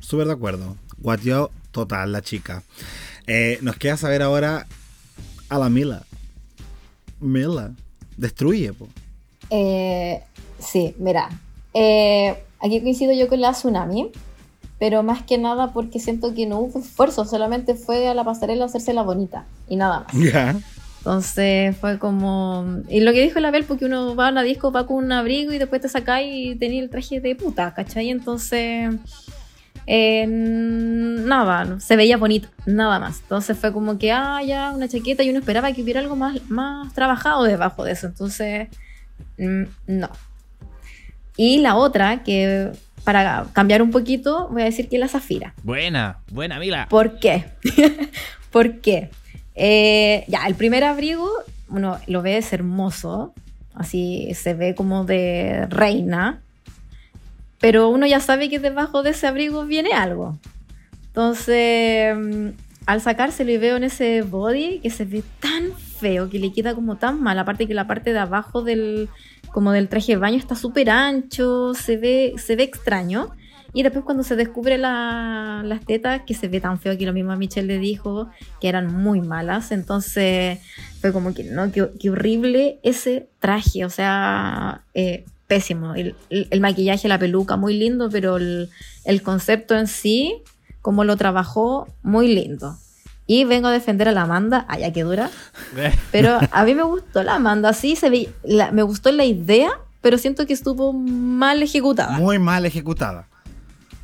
Súper 0.01 0.27
de 0.27 0.33
acuerdo. 0.33 0.77
Guateó 0.99 1.53
total 1.71 2.11
la 2.11 2.21
chica. 2.23 2.65
Eh, 3.29 3.59
nos 3.63 3.77
queda 3.77 3.97
saber 3.97 4.21
ahora 4.23 4.67
a 5.49 5.59
la 5.59 5.69
Mila. 5.69 6.03
Mila. 7.21 7.71
Destruye, 8.17 8.73
po. 8.73 8.89
Eh, 9.51 10.21
sí, 10.59 10.93
mira. 10.99 11.29
eh, 11.73 12.35
aquí 12.61 12.81
coincido 12.81 13.13
yo 13.13 13.29
con 13.29 13.41
la 13.41 13.53
Tsunami, 13.53 14.11
pero 14.79 15.03
más 15.03 15.23
que 15.23 15.39
nada 15.39 15.73
porque 15.73 16.01
siento 16.01 16.35
que 16.35 16.47
no 16.47 16.59
hubo 16.61 16.79
esfuerzo, 16.81 17.25
solamente 17.25 17.75
fue 17.75 18.09
a 18.09 18.15
la 18.15 18.25
pasarela 18.25 18.65
a 18.65 18.67
hacerse 18.67 18.93
la 18.93 19.03
bonita 19.03 19.47
y 19.69 19.77
nada 19.77 20.01
más. 20.05 20.15
Entonces 20.99 21.77
fue 21.77 21.99
como. 22.01 22.83
Y 22.89 23.01
lo 23.01 23.13
que 23.13 23.23
dijo 23.23 23.39
la 23.39 23.53
Bel, 23.53 23.65
porque 23.65 23.85
uno 23.85 24.17
va 24.17 24.27
a 24.27 24.31
una 24.33 24.43
disco, 24.43 24.73
va 24.73 24.87
con 24.87 24.97
un 24.97 25.13
abrigo 25.13 25.53
y 25.53 25.59
después 25.59 25.81
te 25.81 25.89
sacáis 25.89 26.29
y 26.35 26.57
tenéis 26.57 26.83
el 26.83 26.91
traje 26.91 27.21
de 27.21 27.37
puta, 27.37 27.73
¿cachai? 27.75 28.11
Entonces. 28.11 28.91
eh, 29.87 30.27
nada, 30.27 31.79
se 31.79 31.95
veía 31.97 32.17
bonito, 32.17 32.49
nada 32.67 32.99
más. 32.99 33.21
Entonces 33.21 33.57
fue 33.57 33.73
como 33.73 33.99
que, 33.99 34.11
ah, 34.11 34.43
ya, 34.43 34.73
una 34.75 34.89
chaqueta 34.89 35.23
y 35.23 35.31
uno 35.31 35.39
esperaba 35.39 35.73
que 35.73 35.83
hubiera 35.83 36.01
algo 36.01 36.17
más, 36.17 36.41
más 36.51 36.93
trabajado 36.93 37.45
debajo 37.45 37.85
de 37.85 37.93
eso. 37.93 38.09
Entonces, 38.09 38.69
mm, 39.39 39.63
no. 39.87 40.11
Y 41.37 41.59
la 41.59 41.77
otra, 41.77 42.25
que 42.25 42.73
para 43.07 43.47
cambiar 43.53 43.83
un 43.83 43.93
poquito, 43.93 44.49
voy 44.51 44.63
a 44.63 44.65
decir 44.65 44.89
que 44.89 44.99
la 44.99 45.07
Zafira. 45.07 45.55
Buena, 45.63 46.19
buena, 46.33 46.59
Mila. 46.59 46.89
¿Por 46.91 47.21
qué? 47.21 47.45
¿Por 48.51 48.81
qué? 48.81 49.11
Eh, 49.55 50.25
ya, 50.27 50.45
el 50.49 50.57
primer 50.57 50.83
abrigo, 50.83 51.31
uno 51.69 52.01
lo 52.09 52.23
ve 52.23 52.37
es 52.39 52.53
hermoso, 52.53 53.33
así 53.75 54.35
se 54.35 54.55
ve 54.55 54.75
como 54.75 55.05
de 55.05 55.67
reina, 55.71 56.43
pero 57.61 57.91
uno 57.91 58.09
ya 58.09 58.19
sabe 58.19 58.51
que 58.51 58.59
debajo 58.59 59.05
de 59.05 59.11
ese 59.11 59.29
abrigo 59.29 59.65
viene 59.67 59.93
algo. 59.93 60.37
Entonces, 61.07 62.13
mm, 62.13 62.49
al 62.87 63.01
sacárselo 63.01 63.53
y 63.53 63.59
veo 63.59 63.77
en 63.77 63.85
ese 63.85 64.23
body 64.23 64.81
que 64.81 64.91
se 64.91 65.05
ve 65.05 65.23
tan 65.39 65.73
feo, 65.77 66.29
que 66.29 66.41
le 66.41 66.53
queda 66.53 66.75
como 66.75 66.97
tan 66.97 67.23
mal, 67.23 67.39
aparte 67.39 67.69
que 67.69 67.75
la 67.75 67.87
parte 67.87 68.13
de 68.13 68.19
abajo 68.19 68.63
del, 68.63 69.09
como 69.53 69.73
del 69.73 69.89
traje 69.89 70.13
de 70.13 70.19
baño 70.19 70.37
está 70.39 70.55
súper 70.55 70.91
ancho, 70.91 71.75
se 71.75 71.97
ve, 71.97 72.35
se 72.39 72.57
ve 72.57 72.65
extraño. 72.65 73.31
Y 73.73 73.83
después 73.83 74.05
cuando 74.05 74.23
se 74.23 74.37
descubre 74.37 74.79
la- 74.79 75.63
las 75.65 75.85
tetas, 75.85 76.23
que 76.27 76.33
se 76.35 76.49
ve 76.49 76.61
tan 76.61 76.79
feo 76.79 76.97
que 76.97 77.05
lo 77.05 77.13
mismo 77.13 77.37
Michelle 77.37 77.67
le 77.67 77.79
dijo, 77.79 78.31
que 78.61 78.69
eran 78.69 78.87
muy 78.95 79.21
malas. 79.21 79.71
Entonces 79.71 80.61
fue 81.01 81.13
como 81.13 81.35
que, 81.35 81.45
no, 81.45 81.71
qué, 81.71 82.11
horrible 82.11 82.79
ese 82.83 83.29
traje, 83.39 83.85
o 83.85 83.91
sea, 83.91 84.83
eh, 84.95 85.25
pésimo. 85.47 85.95
El, 85.95 86.61
maquillaje, 86.61 87.07
la 87.09 87.19
peluca, 87.19 87.57
muy 87.57 87.75
lindo, 87.77 88.09
pero 88.11 88.39
el 88.39 89.23
concepto 89.23 89.77
en 89.77 89.87
sí, 89.89 90.43
como 90.81 91.05
lo 91.05 91.17
trabajó, 91.17 91.87
muy 92.03 92.35
lindo. 92.35 92.79
Y 93.27 93.45
vengo 93.45 93.69
a 93.69 93.73
defender 93.73 94.09
a 94.09 94.13
la 94.13 94.23
Amanda, 94.23 94.65
ay, 94.69 94.83
ya 94.83 94.93
que 94.93 95.03
dura. 95.03 95.31
Pero 96.13 96.39
a 96.51 96.65
mí 96.65 96.75
me 96.75 96.83
gustó 96.85 97.23
la 97.23 97.35
Amanda, 97.37 97.73
sí, 97.73 97.97
se 97.97 98.09
ve, 98.11 98.29
la- 98.45 98.71
me 98.73 98.83
gustó 98.83 99.11
la 99.13 99.25
idea, 99.25 99.71
pero 100.01 100.19
siento 100.19 100.47
que 100.47 100.53
estuvo 100.53 100.93
mal 100.93 101.63
ejecutada. 101.63 102.13
Muy 102.19 102.39
mal 102.39 102.65
ejecutada. 102.65 103.27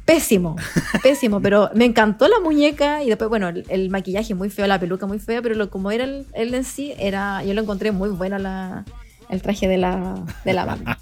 Pésimo, 0.05 0.57
pésimo, 1.01 1.41
pero 1.41 1.71
me 1.75 1.85
encantó 1.85 2.27
la 2.27 2.41
muñeca 2.41 3.05
y 3.05 3.09
después, 3.09 3.29
bueno, 3.31 3.49
el, 3.51 3.65
el 3.69 3.89
maquillaje 3.89 4.35
muy 4.35 4.51
feo, 4.51 4.67
la 4.67 4.81
peluca 4.81 5.07
muy 5.07 5.21
fea, 5.21 5.41
pero 5.43 5.55
lo, 5.55 5.71
como 5.71 5.93
era 5.93 6.03
el, 6.03 6.27
el 6.35 6.53
en 6.55 6.65
sí, 6.65 6.93
era, 6.99 7.45
yo 7.45 7.55
lo 7.55 7.63
encontré 7.63 7.93
muy 7.93 8.09
buena 8.09 8.41
la, 8.41 8.85
el 9.33 9.43
traje 9.43 9.67
de 9.67 9.79
la, 9.79 10.25
de 10.45 10.53
la 10.53 10.65
banda. 10.65 10.99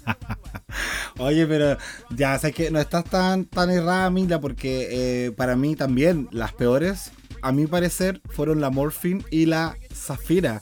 Oye, 1.19 1.45
pero 1.45 1.77
ya 2.09 2.39
sé 2.39 2.53
que 2.53 2.71
no 2.71 2.79
estás 2.79 3.03
tan, 3.03 3.45
tan 3.45 3.69
errada, 3.69 4.09
Mila, 4.09 4.39
porque 4.39 4.87
eh, 4.89 5.31
para 5.31 5.55
mí 5.55 5.75
también 5.75 6.27
las 6.31 6.53
peores, 6.53 7.11
a 7.41 7.51
mi 7.51 7.67
parecer, 7.67 8.21
fueron 8.29 8.61
la 8.61 8.69
Morphine 8.69 9.23
y 9.29 9.45
la 9.45 9.75
Zafira. 9.93 10.59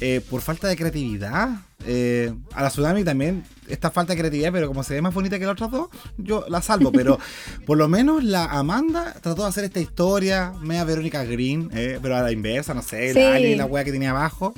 Eh, 0.00 0.20
por 0.28 0.40
falta 0.40 0.66
de 0.66 0.76
creatividad. 0.76 1.50
Eh, 1.86 2.34
a 2.54 2.62
la 2.62 2.68
Tsunami 2.70 3.04
también 3.04 3.44
esta 3.68 3.90
falta 3.90 4.12
de 4.12 4.18
creatividad, 4.18 4.50
pero 4.50 4.66
como 4.66 4.82
se 4.82 4.94
ve 4.94 5.02
más 5.02 5.14
bonita 5.14 5.38
que 5.38 5.44
las 5.44 5.52
otras 5.52 5.70
dos, 5.70 5.88
yo 6.18 6.44
la 6.48 6.60
salvo. 6.62 6.90
Pero 6.90 7.18
por 7.66 7.78
lo 7.78 7.88
menos 7.88 8.24
la 8.24 8.46
Amanda 8.46 9.14
trató 9.22 9.42
de 9.42 9.48
hacer 9.48 9.64
esta 9.64 9.80
historia, 9.80 10.52
media 10.60 10.82
Verónica 10.84 11.22
Green, 11.24 11.70
eh, 11.72 11.98
pero 12.02 12.16
a 12.16 12.22
la 12.22 12.32
inversa, 12.32 12.74
no 12.74 12.82
sé, 12.82 13.12
Sí. 13.12 13.20
la 13.20 13.56
la 13.56 13.66
wea 13.66 13.84
que 13.84 13.92
tenía 13.92 14.10
abajo. 14.10 14.52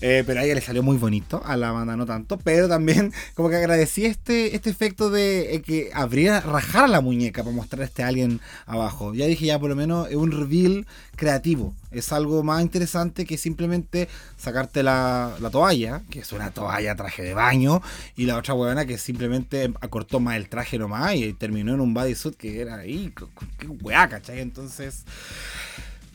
Eh, 0.00 0.22
pero 0.24 0.40
a 0.40 0.44
ella 0.44 0.54
le 0.54 0.60
salió 0.60 0.82
muy 0.82 0.96
bonito, 0.96 1.42
a 1.44 1.56
la 1.56 1.72
banda 1.72 1.96
no 1.96 2.06
tanto. 2.06 2.38
Pero 2.38 2.68
también 2.68 3.12
como 3.34 3.48
que 3.48 3.56
agradecí 3.56 4.04
este, 4.04 4.54
este 4.54 4.70
efecto 4.70 5.10
de 5.10 5.54
eh, 5.54 5.62
que 5.62 5.90
abriera, 5.92 6.40
rajara 6.40 6.86
la 6.86 7.00
muñeca 7.00 7.42
para 7.42 7.54
mostrar 7.54 7.82
a 7.82 7.84
este 7.84 8.02
alien 8.02 8.40
abajo. 8.66 9.14
Ya 9.14 9.26
dije, 9.26 9.46
ya 9.46 9.58
por 9.58 9.70
lo 9.70 9.76
menos 9.76 10.08
es 10.08 10.16
un 10.16 10.30
reveal 10.30 10.86
creativo. 11.16 11.74
Es 11.90 12.12
algo 12.12 12.42
más 12.42 12.62
interesante 12.62 13.24
que 13.24 13.38
simplemente 13.38 14.08
sacarte 14.36 14.82
la, 14.82 15.34
la 15.40 15.50
toalla, 15.50 16.02
que 16.10 16.20
es 16.20 16.32
una 16.32 16.50
toalla 16.50 16.94
traje 16.94 17.22
de 17.22 17.34
baño, 17.34 17.82
y 18.14 18.26
la 18.26 18.36
otra 18.36 18.54
huevona 18.54 18.86
que 18.86 18.98
simplemente 18.98 19.72
acortó 19.80 20.20
más 20.20 20.36
el 20.36 20.48
traje 20.48 20.78
nomás 20.78 21.14
y 21.14 21.32
terminó 21.32 21.74
en 21.74 21.80
un 21.80 21.94
bodysuit 21.94 22.36
que 22.36 22.60
era 22.60 22.76
ahí, 22.76 23.12
qué 23.58 23.66
hueá, 23.66 24.08
¿cachai? 24.08 24.40
Entonces... 24.40 25.04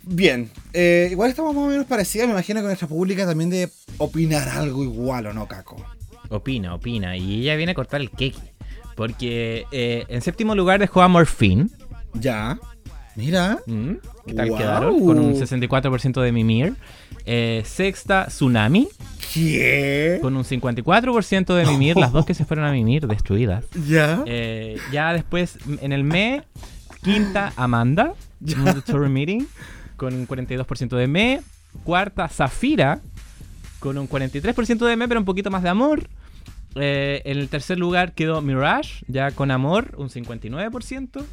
Bien, 0.05 0.49
eh, 0.73 1.07
igual 1.11 1.29
estamos 1.29 1.55
más 1.55 1.63
o 1.63 1.67
menos 1.67 1.85
parecidos, 1.85 2.27
me 2.27 2.33
imagino 2.33 2.59
que 2.61 2.67
nuestra 2.67 2.87
pública 2.87 3.25
también 3.25 3.49
de 3.49 3.69
opinar 3.97 4.47
algo 4.49 4.83
igual 4.83 5.27
o 5.27 5.33
no, 5.33 5.47
Caco. 5.47 5.77
Opina, 6.29 6.73
opina. 6.75 7.15
Y 7.15 7.41
ella 7.41 7.55
viene 7.55 7.71
a 7.73 7.75
cortar 7.75 8.01
el 8.01 8.09
cake. 8.09 8.35
Porque 8.95 9.65
eh, 9.71 10.05
en 10.07 10.21
séptimo 10.21 10.55
lugar 10.55 10.79
dejó 10.79 11.01
a 11.01 11.07
Morphine. 11.07 11.67
Ya, 12.13 12.59
mira, 13.15 13.59
Mm, 13.65 13.93
¿Qué 14.27 14.33
tal 14.33 14.55
quedaron? 14.55 14.99
Con 15.05 15.19
un 15.19 15.33
64% 15.35 16.21
de 16.21 16.31
Mimir. 16.31 16.75
Eh, 17.25 17.63
sexta, 17.65 18.27
Tsunami. 18.27 18.87
¿qué? 19.33 20.19
Con 20.21 20.35
un 20.37 20.43
54% 20.43 21.55
de 21.55 21.65
Mimir. 21.65 21.97
Las 21.97 22.11
dos 22.11 22.25
que 22.25 22.33
se 22.33 22.45
fueron 22.45 22.65
a 22.65 22.71
Mimir, 22.71 23.07
destruidas. 23.07 23.65
Ya, 23.87 24.23
Eh, 24.27 24.77
ya 24.91 25.11
después, 25.13 25.57
en 25.81 25.91
el 25.91 26.03
ME, 26.03 26.43
quinta, 27.03 27.51
Amanda. 27.55 28.13
Mandatory 28.41 29.09
Meeting. 29.09 29.47
Con 29.97 30.13
un 30.13 30.27
42% 30.27 30.95
de 30.95 31.07
ME. 31.07 31.41
Cuarta, 31.83 32.27
Zafira. 32.27 33.01
Con 33.79 33.97
un 33.97 34.07
43% 34.07 34.85
de 34.85 34.95
ME, 34.95 35.07
pero 35.07 35.19
un 35.19 35.25
poquito 35.25 35.51
más 35.51 35.63
de 35.63 35.69
amor. 35.69 36.07
Eh, 36.75 37.21
en 37.25 37.37
el 37.37 37.49
tercer 37.49 37.77
lugar 37.77 38.13
quedó 38.13 38.41
Mirage, 38.41 39.05
ya 39.07 39.31
con 39.31 39.51
amor, 39.51 39.93
un 39.97 40.09
59%. 40.09 41.23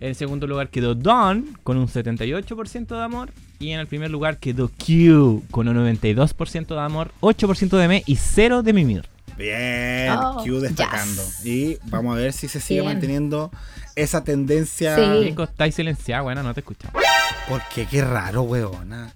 En 0.00 0.14
segundo 0.14 0.46
lugar 0.46 0.70
quedó 0.70 0.94
Dawn, 0.94 1.58
con 1.62 1.76
un 1.76 1.88
78% 1.88 2.86
de 2.86 3.02
amor. 3.02 3.30
Y 3.58 3.70
en 3.70 3.80
el 3.80 3.86
primer 3.86 4.10
lugar 4.10 4.38
quedó 4.38 4.68
Q, 4.68 5.42
con 5.50 5.68
un 5.68 5.76
92% 5.76 6.66
de 6.68 6.80
amor, 6.80 7.10
8% 7.20 7.76
de 7.76 7.88
me 7.88 8.02
y 8.06 8.16
0 8.16 8.62
de 8.62 8.72
mimir. 8.72 9.17
Bien, 9.38 10.10
Oh, 10.12 10.42
Q 10.44 10.60
destacando. 10.60 11.22
yes. 11.24 11.46
Y 11.46 11.78
vamos 11.84 12.16
a 12.16 12.20
ver 12.20 12.32
si 12.32 12.48
se 12.48 12.60
sigue 12.60 12.80
Bien. 12.80 12.92
manteniendo 12.92 13.50
esa 13.96 14.22
tendencia. 14.24 14.96
Sí. 14.96 15.24
Nico, 15.24 15.44
estáis 15.44 15.74
silenciada, 15.74 16.22
bueno, 16.22 16.42
no 16.42 16.52
te 16.54 16.60
escuchamos. 16.60 17.02
¿Por 17.48 17.62
qué? 17.74 17.86
Qué 17.86 18.02
raro, 18.04 18.42
weona. 18.42 19.12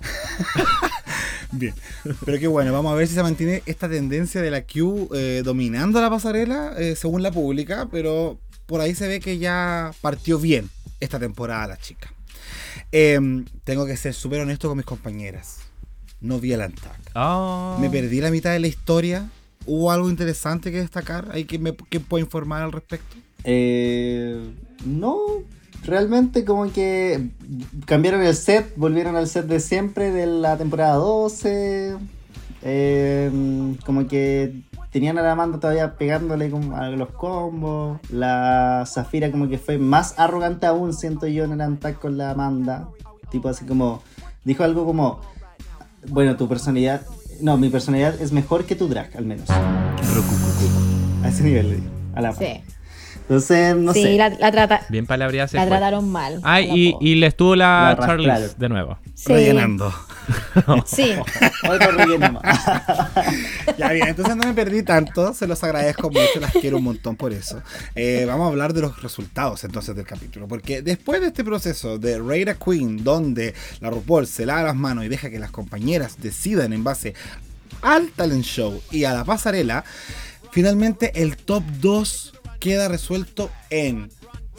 Bien, 1.50 1.74
pero 2.26 2.38
qué 2.38 2.46
bueno, 2.46 2.72
vamos 2.72 2.92
a 2.92 2.94
ver 2.94 3.08
si 3.08 3.14
se 3.14 3.22
mantiene 3.22 3.62
esta 3.64 3.88
tendencia 3.88 4.42
de 4.42 4.50
la 4.50 4.62
Q 4.62 5.08
eh, 5.14 5.40
dominando 5.44 6.00
la 6.00 6.10
pasarela, 6.10 6.74
eh, 6.78 6.94
según 6.94 7.22
la 7.22 7.32
pública, 7.32 7.88
pero 7.90 8.38
por 8.66 8.82
ahí 8.82 8.94
se 8.94 9.08
ve 9.08 9.18
que 9.18 9.38
ya 9.38 9.92
partió 10.02 10.38
bien 10.38 10.68
esta 11.00 11.18
temporada 11.18 11.66
la 11.68 11.76
chica. 11.78 12.12
Em, 12.92 13.46
tengo 13.64 13.86
que 13.86 13.96
ser 13.96 14.12
súper 14.12 14.40
honesto 14.40 14.68
con 14.68 14.76
mis 14.76 14.84
compañeras. 14.86 15.56
No 16.20 16.38
vi 16.38 16.52
el 16.52 16.60
Antac. 16.60 16.98
Oh. 17.14 17.78
Me 17.80 17.88
perdí 17.88 18.20
la 18.20 18.30
mitad 18.30 18.52
de 18.52 18.58
la 18.60 18.66
historia. 18.66 19.28
¿Hubo 19.68 19.92
algo 19.92 20.08
interesante 20.08 20.72
que 20.72 20.78
destacar? 20.78 21.28
¿Hay 21.30 21.44
que 21.44 21.58
me 21.58 21.76
que 21.76 22.00
pueda 22.00 22.24
informar 22.24 22.62
al 22.62 22.72
respecto? 22.72 23.16
Eh, 23.44 24.50
no, 24.86 25.18
realmente 25.84 26.46
como 26.46 26.72
que 26.72 27.28
cambiaron 27.84 28.22
el 28.22 28.34
set, 28.34 28.72
volvieron 28.76 29.14
al 29.14 29.28
set 29.28 29.44
de 29.44 29.60
siempre 29.60 30.10
de 30.10 30.26
la 30.26 30.56
temporada 30.56 30.94
12. 30.94 31.98
Eh, 32.62 33.76
como 33.84 34.08
que 34.08 34.62
tenían 34.90 35.18
a 35.18 35.22
la 35.22 35.32
Amanda 35.32 35.60
todavía 35.60 35.96
pegándole 35.96 36.50
a 36.74 36.88
los 36.88 37.10
combos. 37.10 38.00
La 38.10 38.84
Zafira 38.86 39.30
como 39.30 39.50
que 39.50 39.58
fue 39.58 39.76
más 39.76 40.18
arrogante 40.18 40.66
aún, 40.66 40.94
siento 40.94 41.26
yo, 41.26 41.44
en 41.44 41.52
el 41.52 41.60
Antac 41.60 41.98
con 41.98 42.16
la 42.16 42.30
Amanda. 42.30 42.88
Tipo 43.30 43.50
así 43.50 43.66
como, 43.66 44.02
dijo 44.44 44.64
algo 44.64 44.86
como, 44.86 45.20
bueno, 46.08 46.36
tu 46.36 46.48
personalidad, 46.48 47.02
no, 47.40 47.56
mi 47.56 47.68
personalidad 47.68 48.20
es 48.20 48.32
mejor 48.32 48.64
que 48.64 48.74
tu 48.74 48.88
drag, 48.88 49.16
al 49.16 49.24
menos. 49.24 49.48
A 49.50 51.28
ese 51.28 51.42
nivel 51.42 51.68
le 51.70 51.74
digo, 51.76 51.88
a 52.14 52.20
la 52.20 52.32
Sí, 52.32 52.46
Entonces, 53.22 53.76
no 53.76 53.92
sí 53.92 54.02
sé. 54.02 54.16
la, 54.16 54.30
la, 54.30 54.50
trata- 54.52 54.80
Bien 54.88 55.06
palabreada 55.06 55.48
se 55.48 55.56
la 55.56 55.62
fue. 55.62 55.70
trataron 55.70 56.08
mal. 56.08 56.40
Ah, 56.42 56.54
a 56.56 56.60
la 56.60 56.66
y, 56.66 56.96
y 57.00 57.14
le 57.16 57.26
estuvo 57.26 57.56
la, 57.56 57.96
La 57.98 58.06
Charlize 58.06 58.30
arrastraron. 58.30 58.58
de 58.60 58.68
nuevo. 58.68 58.98
Sí, 59.18 59.32
Rellenando. 59.32 59.92
Sí, 60.86 61.14
Otro 61.68 61.90
relleno 61.90 62.32
más. 62.32 62.42
Ya 63.78 63.90
bien, 63.92 64.08
entonces 64.08 64.36
no 64.36 64.46
me 64.46 64.54
perdí 64.54 64.84
tanto, 64.84 65.34
se 65.34 65.48
los 65.48 65.64
agradezco 65.64 66.08
mucho, 66.08 66.38
las 66.40 66.52
quiero 66.52 66.76
un 66.76 66.84
montón 66.84 67.16
por 67.16 67.32
eso. 67.32 67.60
Eh, 67.96 68.24
vamos 68.28 68.44
a 68.44 68.48
hablar 68.48 68.72
de 68.74 68.82
los 68.82 69.02
resultados 69.02 69.64
entonces 69.64 69.96
del 69.96 70.06
capítulo, 70.06 70.46
porque 70.46 70.82
después 70.82 71.20
de 71.20 71.28
este 71.28 71.42
proceso 71.42 71.98
de 71.98 72.20
Raid 72.20 72.48
a 72.48 72.54
Queen, 72.54 73.02
donde 73.02 73.54
la 73.80 73.90
RuPaul 73.90 74.26
se 74.28 74.46
lava 74.46 74.62
las 74.62 74.76
manos 74.76 75.04
y 75.04 75.08
deja 75.08 75.30
que 75.30 75.40
las 75.40 75.50
compañeras 75.50 76.18
decidan 76.20 76.72
en 76.72 76.84
base 76.84 77.14
al 77.82 78.10
talent 78.10 78.44
show 78.44 78.80
y 78.92 79.02
a 79.02 79.14
la 79.14 79.24
pasarela, 79.24 79.84
finalmente 80.52 81.20
el 81.20 81.36
top 81.36 81.64
2 81.80 82.34
queda 82.60 82.86
resuelto 82.86 83.50
en 83.70 84.10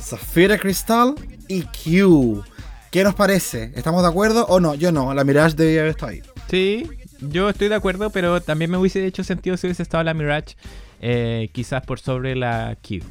Zafira 0.01 0.57
Crystal 0.57 1.15
y 1.47 1.61
Q. 1.61 2.43
¿Qué 2.91 3.03
nos 3.03 3.13
parece? 3.13 3.71
¿Estamos 3.75 4.01
de 4.01 4.09
acuerdo 4.09 4.47
o 4.47 4.59
no? 4.59 4.73
Yo 4.73 4.91
no, 4.91 5.13
la 5.13 5.23
Mirage 5.23 5.55
debía 5.55 5.81
haber 5.81 5.91
estado 5.91 6.11
ahí. 6.11 6.23
Sí, 6.49 6.89
yo 7.21 7.49
estoy 7.49 7.69
de 7.69 7.75
acuerdo, 7.75 8.09
pero 8.09 8.41
también 8.41 8.71
me 8.71 8.77
hubiese 8.77 9.05
hecho 9.05 9.23
sentido 9.23 9.57
si 9.57 9.67
hubiese 9.67 9.83
estado 9.83 10.03
la 10.03 10.15
Mirage, 10.15 10.55
eh, 10.99 11.49
quizás 11.51 11.85
por 11.85 11.99
sobre 11.99 12.35
la 12.35 12.75
Q. 12.81 13.03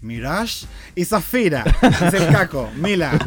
Mirage 0.00 0.66
y 0.94 1.04
Zafira. 1.04 1.64
Dice 2.04 2.18
el 2.18 2.28
caco. 2.28 2.70
Mila. 2.76 3.18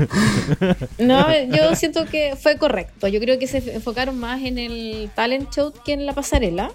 No, 0.98 1.28
yo 1.46 1.76
siento 1.76 2.06
que 2.06 2.36
fue 2.36 2.58
correcto. 2.58 3.08
Yo 3.10 3.20
creo 3.20 3.38
que 3.38 3.48
se 3.48 3.76
enfocaron 3.76 4.18
más 4.18 4.42
en 4.42 4.58
el 4.58 5.12
talent 5.14 5.54
show 5.54 5.74
que 5.86 5.94
en 5.94 6.06
la 6.06 6.14
pasarela. 6.14 6.72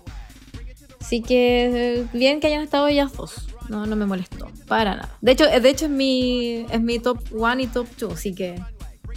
Así 1.01 1.23
que 1.23 2.05
bien 2.13 2.41
que 2.41 2.49
hayan 2.49 2.63
estado 2.63 2.87
ellas 2.89 3.13
dos. 3.15 3.49
No, 3.71 3.87
no 3.87 3.97
me 3.97 4.07
molestó. 4.07 4.51
Para 4.67 4.95
nada. 4.95 5.17
De 5.21 5.33
hecho, 5.33 5.47
de 5.47 5.69
hecho 5.69 5.87
es 5.87 5.91
mi, 5.91 6.67
es 6.71 6.81
mi 6.81 6.99
top 6.99 7.19
one 7.37 7.63
y 7.63 7.67
top 7.67 7.89
two. 7.97 8.13
Así 8.13 8.35
que. 8.35 8.61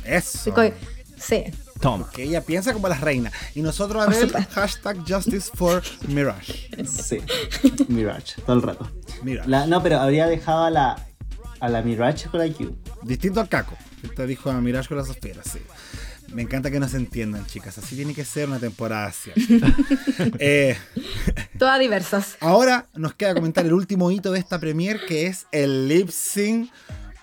Eso. 0.06 0.54
Sí. 1.18 1.44
Toma. 1.80 2.10
Que 2.14 2.24
ella 2.24 2.42
piensa 2.42 2.74
como 2.74 2.88
las 2.88 3.02
reinas. 3.02 3.34
Y 3.56 3.62
nosotros, 3.62 4.04
a 4.04 4.10
ver, 4.10 4.32
hashtag 4.50 4.98
Justice 5.08 5.50
for 5.54 5.82
Mirage. 6.08 6.70
Sí. 6.86 7.20
Mirage, 7.88 8.42
todo 8.46 8.56
el 8.56 8.62
rato. 8.62 8.90
Mirage. 9.24 9.50
La- 9.50 9.66
no, 9.68 9.82
pero 9.84 10.00
habría 10.00 10.28
dejado 10.28 10.66
a 10.66 10.70
la, 10.70 11.06
a 11.60 11.70
la 11.70 11.82
Mirage 11.82 12.28
con 12.30 12.40
la 12.40 12.52
Q. 12.54 12.76
Distinto 13.04 13.40
al 13.40 13.50
caco. 13.50 13.76
Te 14.16 14.26
dijo 14.28 14.50
a 14.50 14.60
Mirage 14.62 14.88
con 14.90 14.98
las 14.98 15.08
Zafira, 15.08 15.44
sí. 15.44 15.60
Me 16.34 16.44
encanta 16.44 16.72
que 16.72 16.80
nos 16.80 16.94
entiendan, 16.94 17.46
chicas. 17.46 17.78
Así 17.78 17.96
tiene 17.96 18.14
que 18.16 18.26
ser 18.26 18.48
una 18.48 18.60
temporada 18.60 19.08
así. 19.08 19.32
Eh, 20.40 20.78
Todas 21.58 21.80
diversas. 21.80 22.38
ahora 22.40 22.88
nos 22.96 23.14
queda 23.16 23.34
comentar 23.34 23.66
el 23.66 23.74
último 23.74 24.12
hito 24.12 24.32
de 24.32 24.40
esta 24.40 24.60
premier, 24.60 25.00
que 25.08 25.28
es 25.28 25.46
el 25.52 25.88
lip 25.88 26.10
sync 26.10 26.72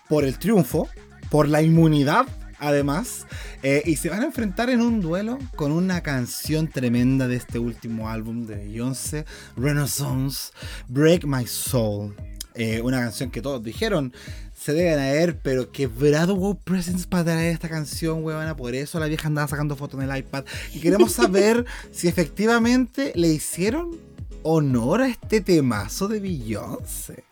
por 0.09 0.25
el 0.25 0.39
triunfo, 0.39 0.89
por 1.31 1.49
la 1.49 1.63
inmunidad, 1.63 2.27
además. 2.59 3.27
Eh, 3.63 3.83
y 3.87 3.97
se 3.97 4.09
van 4.09 4.23
a 4.23 4.27
enfrentar 4.27 4.71
en 4.71 4.81
un 4.81 5.01
duelo 5.01 5.39
con 5.57 5.73
una 5.73 6.03
canción 6.03 6.69
tremenda 6.69 7.29
de 7.29 7.37
este 7.37 7.59
último 7.59 8.09
álbum 8.09 8.47
de 8.47 8.57
Beyoncé, 8.57 9.25
Renaissance, 9.57 10.53
Break 10.89 11.25
My 11.25 11.47
Soul. 11.47 12.15
Eh, 12.55 12.81
una 12.83 12.99
canción 12.99 13.31
que 13.31 13.41
todos 13.41 13.63
dijeron 13.63 14.13
se 14.59 14.73
deben 14.73 14.99
haber, 14.99 15.39
pero 15.39 15.71
quebrado 15.71 16.35
WoW 16.35 16.59
Presents 16.59 17.07
para 17.07 17.25
traer 17.25 17.53
esta 17.53 17.69
canción, 17.69 18.25
huevona. 18.25 18.57
Por 18.57 18.75
eso 18.75 18.99
la 18.99 19.07
vieja 19.07 19.29
andaba 19.29 19.47
sacando 19.47 19.77
fotos 19.77 20.03
en 20.03 20.11
el 20.11 20.19
iPad. 20.19 20.45
Y 20.75 20.81
queremos 20.81 21.13
saber 21.13 21.65
si 21.93 22.09
efectivamente 22.09 23.13
le 23.15 23.29
hicieron 23.29 23.97
honor 24.43 25.03
a 25.03 25.09
este 25.09 25.41
temazo 25.41 26.09
de 26.09 26.19
Beyoncé. 26.19 27.23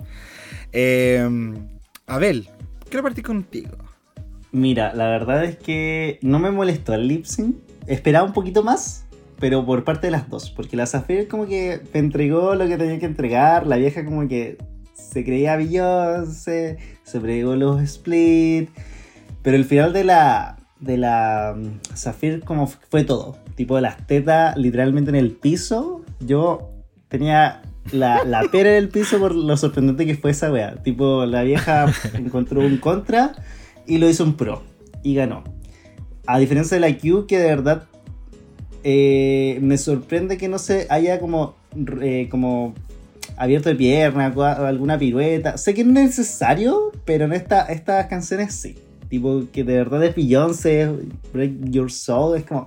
Eh, 0.72 1.28
Abel, 2.06 2.48
quiero 2.88 3.02
partir 3.02 3.24
contigo. 3.24 3.76
Mira, 4.56 4.94
la 4.94 5.08
verdad 5.08 5.44
es 5.44 5.58
que 5.58 6.18
no 6.22 6.38
me 6.38 6.50
molestó 6.50 6.94
el 6.94 7.08
lip 7.08 7.26
sync. 7.26 7.56
Esperaba 7.86 8.24
un 8.24 8.32
poquito 8.32 8.62
más, 8.62 9.04
pero 9.38 9.66
por 9.66 9.84
parte 9.84 10.06
de 10.06 10.12
las 10.12 10.30
dos. 10.30 10.48
Porque 10.48 10.78
la 10.78 10.86
Zafir 10.86 11.28
como 11.28 11.46
que 11.46 11.82
me 11.92 12.00
entregó 12.00 12.54
lo 12.54 12.66
que 12.66 12.78
tenía 12.78 12.98
que 12.98 13.04
entregar. 13.04 13.66
La 13.66 13.76
vieja 13.76 14.02
como 14.06 14.26
que 14.28 14.56
se 14.94 15.26
creía 15.26 15.56
Beyoncé, 15.56 16.78
se 17.02 17.20
pregó 17.20 17.54
los 17.54 17.82
split. 17.82 18.70
Pero 19.42 19.58
el 19.58 19.66
final 19.66 19.92
de 19.92 20.04
la 20.04 20.56
de 20.80 20.96
la 20.96 21.54
mm, 21.54 21.94
Zafir 21.94 22.40
como 22.42 22.66
fue 22.66 23.04
todo. 23.04 23.36
Tipo 23.56 23.78
las 23.78 24.06
tetas 24.06 24.56
literalmente 24.56 25.10
en 25.10 25.16
el 25.16 25.32
piso. 25.32 26.00
Yo 26.20 26.70
tenía 27.08 27.60
la, 27.92 28.24
la 28.24 28.40
pera 28.50 28.70
en 28.70 28.76
el 28.76 28.88
piso 28.88 29.18
por 29.18 29.34
lo 29.34 29.54
sorprendente 29.58 30.06
que 30.06 30.16
fue 30.16 30.30
esa 30.30 30.50
wea. 30.50 30.82
Tipo, 30.82 31.26
la 31.26 31.42
vieja 31.42 31.92
encontró 32.14 32.62
un 32.62 32.78
contra 32.78 33.34
y 33.86 33.98
lo 33.98 34.08
hizo 34.08 34.24
un 34.24 34.36
pro. 34.36 34.62
Y 35.02 35.14
ganó. 35.14 35.44
A 36.26 36.38
diferencia 36.38 36.76
de 36.76 36.80
la 36.80 36.98
Q, 36.98 37.26
que 37.26 37.38
de 37.38 37.46
verdad 37.46 37.84
eh, 38.82 39.58
me 39.62 39.78
sorprende 39.78 40.36
que 40.36 40.48
no 40.48 40.58
se 40.58 40.86
haya 40.90 41.20
como, 41.20 41.54
eh, 42.00 42.28
como 42.30 42.74
abierto 43.36 43.68
de 43.68 43.74
pierna, 43.74 44.26
alguna 44.26 44.98
pirueta. 44.98 45.56
Sé 45.56 45.74
que 45.74 45.82
es 45.82 45.86
necesario, 45.86 46.92
pero 47.04 47.24
en 47.26 47.32
esta, 47.32 47.66
estas 47.66 48.06
canciones 48.06 48.54
sí. 48.54 48.76
Tipo, 49.08 49.44
que 49.52 49.62
de 49.62 49.76
verdad 49.76 50.04
es 50.04 50.16
Beyoncé, 50.16 50.90
Break 51.32 51.70
Your 51.70 51.90
Soul, 51.92 52.36
es 52.38 52.44
como... 52.44 52.66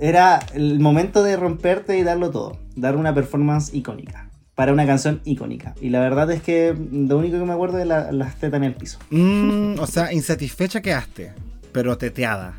Era 0.00 0.40
el 0.54 0.80
momento 0.80 1.22
de 1.22 1.36
romperte 1.36 1.96
y 1.96 2.02
darlo 2.02 2.30
todo. 2.30 2.58
Dar 2.74 2.96
una 2.96 3.14
performance 3.14 3.72
icónica. 3.72 4.28
Para 4.54 4.72
una 4.72 4.86
canción 4.86 5.20
icónica. 5.24 5.74
Y 5.80 5.90
la 5.90 6.00
verdad 6.00 6.30
es 6.30 6.42
que 6.42 6.74
lo 6.92 7.18
único 7.18 7.38
que 7.38 7.44
me 7.44 7.52
acuerdo 7.52 7.78
es 7.78 7.86
la- 7.86 8.12
las 8.12 8.36
tetas 8.36 8.58
en 8.58 8.64
el 8.64 8.74
piso. 8.74 8.98
Mm, 9.10 9.78
o 9.80 9.86
sea, 9.86 10.12
insatisfecha 10.12 10.80
quedaste, 10.80 11.32
pero 11.72 11.98
teteada. 11.98 12.54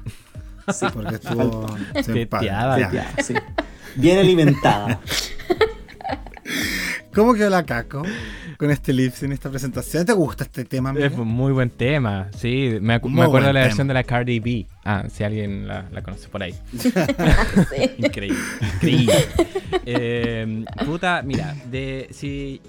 Sí, 0.73 0.85
porque 0.93 1.15
estuvo. 1.15 1.65
Teteada, 1.93 3.13
sí. 3.23 3.33
Bien 3.95 4.19
alimentada. 4.19 4.99
¿Cómo 7.15 7.33
quedó 7.33 7.49
la 7.49 7.65
caco 7.65 8.03
con 8.57 8.71
este 8.71 8.91
lips 8.91 9.23
en 9.23 9.31
esta 9.31 9.49
presentación? 9.49 10.05
¿Te 10.05 10.11
gusta 10.13 10.43
este 10.43 10.65
tema? 10.65 10.89
amiga? 10.89 11.07
Es 11.07 11.13
un 11.13 11.27
muy 11.29 11.53
buen 11.53 11.69
tema, 11.69 12.29
sí. 12.37 12.77
Me, 12.81 12.95
acu- 12.99 13.03
Muy 13.09 13.21
me 13.21 13.23
acuerdo 13.23 13.47
de 13.47 13.53
la 13.53 13.59
tema. 13.61 13.65
versión 13.67 13.87
de 13.87 13.93
la 13.93 14.03
Cardi 14.03 14.39
B. 14.39 14.67
Ah, 14.83 15.05
si 15.09 15.23
alguien 15.23 15.65
la, 15.67 15.85
la 15.91 16.01
conoce 16.01 16.27
por 16.27 16.43
ahí. 16.43 16.53
Increíble, 17.97 18.37
increíble. 18.75 19.13
Eh, 19.85 20.65
puta, 20.85 21.21
mira, 21.23 21.55
de 21.71 22.07
si 22.11 22.61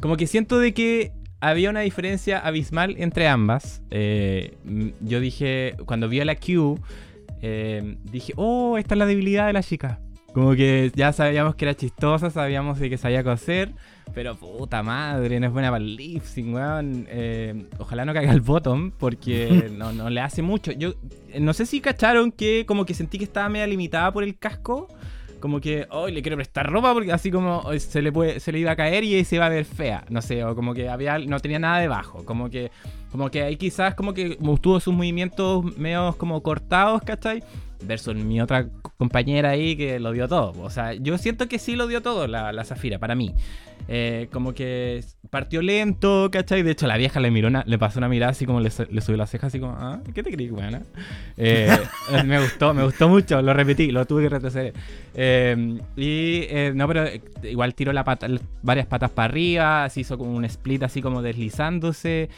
como 0.00 0.16
que 0.16 0.26
siento 0.26 0.58
de 0.58 0.74
que 0.74 1.12
había 1.40 1.70
una 1.70 1.80
diferencia 1.80 2.38
abismal 2.38 2.96
entre 2.98 3.28
ambas. 3.28 3.80
Eh, 3.90 4.56
yo 5.00 5.20
dije, 5.20 5.74
cuando 5.86 6.08
vi 6.08 6.20
a 6.20 6.24
la 6.24 6.36
Q, 6.36 6.78
eh, 7.40 7.96
dije, 8.04 8.32
oh, 8.36 8.76
esta 8.78 8.94
es 8.94 8.98
la 8.98 9.06
debilidad 9.06 9.46
de 9.46 9.52
la 9.54 9.62
chica. 9.62 10.00
Como 10.32 10.54
que 10.54 10.90
ya 10.94 11.12
sabíamos 11.12 11.54
que 11.56 11.66
era 11.66 11.74
chistosa, 11.74 12.30
sabíamos 12.30 12.78
que 12.78 12.96
sabía 12.96 13.22
coser, 13.22 13.72
pero 14.14 14.34
puta 14.34 14.82
madre, 14.82 15.38
no 15.38 15.46
es 15.46 15.52
buena 15.52 15.70
para 15.70 15.84
el 15.84 15.96
lip 15.96 16.22
sync, 16.22 16.54
weón. 16.54 17.06
Eh, 17.10 17.66
ojalá 17.78 18.04
no 18.04 18.14
caiga 18.14 18.32
el 18.32 18.40
bottom, 18.40 18.92
porque 18.92 19.70
no, 19.76 19.92
no 19.92 20.08
le 20.08 20.20
hace 20.20 20.40
mucho. 20.40 20.72
Yo 20.72 20.94
eh, 21.30 21.40
no 21.40 21.52
sé 21.52 21.66
si 21.66 21.80
cacharon 21.80 22.32
que 22.32 22.64
como 22.66 22.86
que 22.86 22.94
sentí 22.94 23.18
que 23.18 23.24
estaba 23.24 23.48
media 23.48 23.66
limitada 23.66 24.10
por 24.12 24.24
el 24.24 24.38
casco. 24.38 24.88
Como 25.38 25.60
que, 25.60 25.88
hoy 25.90 26.12
le 26.12 26.22
quiero 26.22 26.36
prestar 26.36 26.70
ropa 26.70 26.94
porque 26.94 27.10
así 27.10 27.28
como 27.32 27.64
se 27.76 28.00
le 28.00 28.12
puede, 28.12 28.38
se 28.38 28.52
le 28.52 28.60
iba 28.60 28.70
a 28.70 28.76
caer 28.76 29.02
y 29.02 29.24
se 29.24 29.34
iba 29.34 29.46
a 29.46 29.48
ver 29.48 29.64
fea. 29.64 30.04
No 30.08 30.22
sé, 30.22 30.44
o 30.44 30.54
como 30.54 30.72
que 30.72 30.88
había, 30.88 31.18
no 31.18 31.40
tenía 31.40 31.58
nada 31.58 31.78
debajo. 31.78 32.24
Como 32.24 32.48
que 32.48 32.70
Como 33.10 33.28
que 33.28 33.42
ahí 33.42 33.56
quizás 33.56 33.94
como 33.96 34.14
que 34.14 34.38
tuvo 34.62 34.78
sus 34.78 34.94
movimientos 34.94 35.76
medio 35.76 36.14
como 36.16 36.42
cortados, 36.42 37.02
¿cachai? 37.02 37.42
Versus 37.86 38.14
mi 38.14 38.40
otra 38.40 38.68
compañera 38.96 39.50
ahí 39.50 39.76
que 39.76 39.98
lo 39.98 40.12
dio 40.12 40.28
todo. 40.28 40.52
O 40.62 40.70
sea, 40.70 40.94
yo 40.94 41.18
siento 41.18 41.48
que 41.48 41.58
sí 41.58 41.76
lo 41.76 41.86
dio 41.86 42.02
todo 42.02 42.26
la, 42.26 42.52
la 42.52 42.64
Zafira, 42.64 42.98
para 42.98 43.14
mí. 43.14 43.34
Eh, 43.88 44.28
como 44.32 44.54
que 44.54 45.02
partió 45.30 45.60
lento, 45.60 46.28
¿cachai? 46.30 46.62
De 46.62 46.70
hecho, 46.70 46.86
la 46.86 46.96
vieja 46.96 47.18
le 47.18 47.30
miró 47.30 47.50
le 47.50 47.78
pasó 47.78 47.98
una 47.98 48.08
mirada 48.08 48.30
así 48.30 48.46
como 48.46 48.60
le, 48.60 48.70
le 48.90 49.00
subió 49.00 49.16
la 49.16 49.26
ceja, 49.26 49.48
así 49.48 49.58
como, 49.58 49.72
ah, 49.72 50.00
¿qué 50.14 50.22
te 50.22 50.30
crees, 50.30 50.50
buena? 50.50 50.82
Eh, 51.36 51.68
me 52.24 52.40
gustó, 52.40 52.74
me 52.74 52.84
gustó 52.84 53.08
mucho, 53.08 53.42
lo 53.42 53.52
repetí, 53.52 53.90
lo 53.90 54.06
tuve 54.06 54.22
que 54.22 54.28
retroceder. 54.28 54.74
Eh, 55.14 55.78
y 55.96 56.46
no, 56.74 56.88
pero 56.88 57.04
igual 57.42 57.74
tiró 57.74 57.92
la 57.92 58.04
pata, 58.04 58.28
varias 58.62 58.86
patas 58.86 59.10
para 59.10 59.26
arriba, 59.26 59.88
se 59.88 60.00
hizo 60.00 60.16
como 60.16 60.34
un 60.34 60.44
split 60.44 60.82
así 60.82 61.02
como 61.02 61.22
deslizándose, 61.22 62.28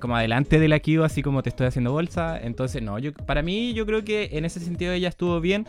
como 0.00 0.16
adelante 0.16 0.58
de 0.58 0.68
la 0.68 0.80
Q, 0.80 1.04
así 1.04 1.22
como 1.22 1.42
te 1.42 1.50
estoy 1.50 1.66
haciendo 1.66 1.92
bolsa. 1.92 2.38
Entonces, 2.40 2.82
no, 2.82 2.98
yo, 2.98 3.12
para 3.12 3.42
mí, 3.42 3.74
yo 3.74 3.84
creo 3.86 4.04
que 4.04 4.30
en 4.32 4.44
ese 4.44 4.60
sentido 4.60 4.92
ella 4.92 5.08
estuvo 5.08 5.40
bien. 5.40 5.66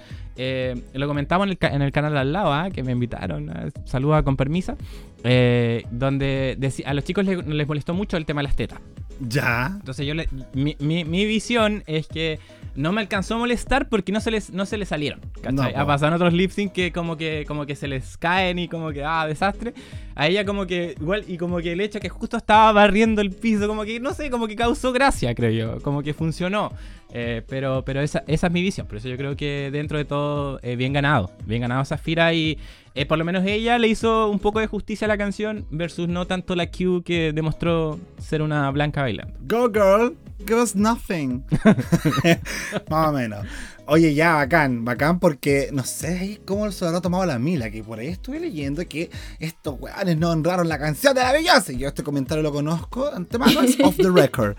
lo 0.94 1.08
comentamos 1.08 1.48
en 1.48 1.58
el, 1.60 1.74
en 1.74 1.82
el 1.82 1.92
canal 1.92 2.16
al 2.18 2.32
lado, 2.32 2.54
¿ah? 2.54 2.70
que 2.70 2.84
me 2.84 2.92
invitaron. 2.92 3.52
Saluda 3.86 4.24
con 4.24 4.38
permiso. 4.38 4.78
Eh, 5.24 5.84
donde 5.92 6.58
a 6.86 6.94
los 6.94 7.04
chicos 7.04 7.26
les, 7.26 7.68
molestó 7.68 7.94
mucho 7.94 8.18
el 8.18 8.26
tema 8.26 8.42
de 8.42 8.48
las 8.48 8.56
tetas. 8.56 8.80
Ya. 9.20 9.74
Entonces 9.76 10.08
yo 10.08 10.14
mi, 10.54 10.76
mi, 10.80 11.26
visión 11.26 11.84
es 11.88 12.08
que 12.08 12.40
no 12.76 12.94
me 12.94 13.02
alcanzó 13.02 13.36
a 13.36 13.38
molestar 13.40 13.90
porque 13.90 14.14
no 14.14 14.22
se 14.22 14.32
les, 14.32 14.52
no 14.52 14.66
se 14.66 14.78
les 14.78 14.88
salieron. 14.88 15.20
ha 15.44 15.86
pasado 15.86 16.08
en 16.08 16.14
otros 16.14 16.34
lip 16.34 16.52
sync 16.52 16.72
que 16.72 16.94
como 16.94 17.18
que 17.18 17.44
como 17.46 17.66
que 17.66 17.76
se 17.76 17.90
les 17.90 18.18
caen 18.18 18.60
y 18.60 18.70
como 18.70 18.92
que 18.92 19.04
ah, 19.04 19.28
desastre. 19.28 19.74
A 20.16 20.28
ella 20.28 20.46
como 20.46 20.66
que 20.66 20.96
igual 21.00 21.26
y 21.28 21.38
como 21.38 21.58
que 21.58 21.74
el 21.74 21.82
hecho 21.82 22.00
que 22.00 22.08
justo 22.08 22.38
estaba 22.38 22.72
barriendo 22.72 23.22
el 23.22 23.32
piso, 23.32 23.68
como 23.68 23.84
que 23.84 24.00
no 24.00 24.14
sé, 24.14 24.30
como 24.30 24.48
que 24.48 24.56
causó 24.56 24.94
gracia, 24.94 25.36
creo 25.36 25.52
yo, 25.52 25.82
como 25.82 26.02
que 26.02 26.14
funcionó. 26.14 26.72
Eh, 27.12 27.42
pero 27.48 27.84
pero 27.84 28.02
esa, 28.02 28.24
esa, 28.28 28.48
es 28.48 28.54
mi 28.54 28.62
visión, 28.62 28.86
por 28.88 28.98
eso 28.98 29.10
yo 29.10 29.18
creo 29.18 29.36
que 29.36 29.70
dentro 29.72 29.98
de 29.98 30.06
todo 30.06 30.60
eh, 30.62 30.76
bien 30.76 30.94
ganado, 30.94 31.32
bien 31.46 31.62
ganado 31.62 31.84
Zafira 31.84 32.34
y 32.34 32.58
eh, 33.00 33.06
por 33.06 33.18
lo 33.18 33.24
menos 33.24 33.46
ella 33.46 33.80
le 33.80 33.88
hizo 33.88 34.30
un 34.30 34.40
poco 34.40 34.60
de 34.60 34.68
justicia 34.68 35.06
a 35.06 35.08
la 35.08 35.18
canción 35.18 35.66
versus 35.72 36.10
no 36.10 36.28
tanto 36.28 36.54
la 36.54 36.70
Q 36.70 37.02
que 37.06 37.32
demostró 37.32 37.98
ser 38.18 38.42
una 38.42 38.70
blanca 38.72 39.04
bailando. 39.04 39.34
Go 39.40 39.72
girl, 39.72 40.18
give 40.40 40.62
us 40.62 40.76
nothing. 40.76 41.46
Más 42.90 43.08
o 43.08 43.14
menos. 43.14 43.46
Oye, 43.86 44.14
ya, 44.14 44.34
bacán, 44.34 44.84
bacán 44.84 45.18
porque 45.22 45.70
no 45.72 45.86
sé 45.86 46.42
cómo 46.46 46.70
se 46.74 46.86
habrá 46.86 47.00
tomado 47.00 47.26
la 47.26 47.40
mila, 47.40 47.72
que 47.72 47.86
por 47.86 48.00
ahí 48.00 48.08
estuve 48.08 48.42
leyendo 48.42 48.86
que 48.86 49.10
estos 49.40 49.80
weones 49.80 50.18
no 50.18 50.32
honraron 50.32 50.68
la 50.68 50.78
canción 50.78 51.16
de 51.16 51.22
la 51.22 51.32
Beyoncé. 51.32 51.78
Yo 51.78 51.88
este 51.88 52.04
comentario 52.04 52.44
lo 52.44 52.52
conozco 52.52 53.10
antemano, 53.14 53.62
es 53.62 53.80
off 53.80 53.96
the 53.96 54.10
record. 54.10 54.58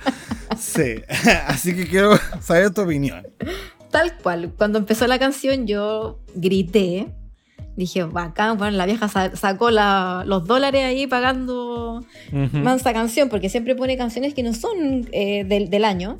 Sí, 0.59 1.03
así 1.47 1.77
que 1.77 1.87
quiero 1.87 2.19
saber 2.41 2.71
tu 2.71 2.81
opinión. 2.81 3.23
Tal 3.91 4.17
cual, 4.17 4.51
cuando 4.57 4.79
empezó 4.79 5.07
la 5.07 5.19
canción 5.19 5.67
yo 5.67 6.21
grité 6.35 7.09
dije, 7.81 8.05
bacán, 8.05 8.57
bueno, 8.57 8.77
la 8.77 8.86
vieja 8.86 9.09
sacó 9.09 9.70
los 9.70 10.47
dólares 10.47 10.85
ahí 10.85 11.07
pagando 11.07 12.05
mansa 12.52 12.93
canción, 12.93 13.28
porque 13.28 13.48
siempre 13.48 13.74
pone 13.74 13.97
canciones 13.97 14.35
que 14.35 14.43
no 14.43 14.55
son 14.55 15.09
eh, 15.12 15.44
del, 15.44 15.85
año. 15.85 16.19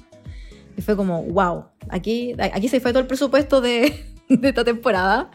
Y 0.77 0.83
fue 0.83 0.97
como, 0.97 1.23
wow, 1.23 1.67
aquí, 1.89 2.35
aquí 2.39 2.69
se 2.69 2.81
fue 2.81 2.93
todo 2.93 3.01
el 3.01 3.07
presupuesto 3.07 3.61
de, 3.61 3.95
esta 4.29 4.65
temporada. 4.65 5.31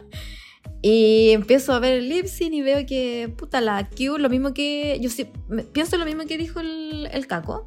Y 0.82 1.30
empiezo 1.30 1.72
a 1.72 1.78
ver 1.78 1.98
el 1.98 2.08
lip 2.08 2.26
y 2.38 2.62
veo 2.62 2.84
que, 2.86 3.32
puta, 3.36 3.60
la 3.60 3.88
Q, 3.88 4.18
lo 4.18 4.28
mismo 4.28 4.52
que. 4.52 4.98
Yo 5.00 5.08
sí, 5.08 5.26
pienso 5.72 5.96
lo 5.96 6.04
mismo 6.04 6.24
que 6.26 6.36
dijo 6.36 6.60
el, 6.60 7.08
el 7.10 7.26
Caco, 7.26 7.66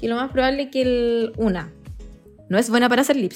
que 0.00 0.08
lo 0.08 0.16
más 0.16 0.32
probable 0.32 0.64
es 0.64 0.70
que 0.70 0.82
el. 0.82 1.32
Una, 1.36 1.70
no 2.48 2.58
es 2.58 2.68
buena 2.68 2.88
para 2.88 3.02
hacer 3.02 3.16
lip 3.16 3.32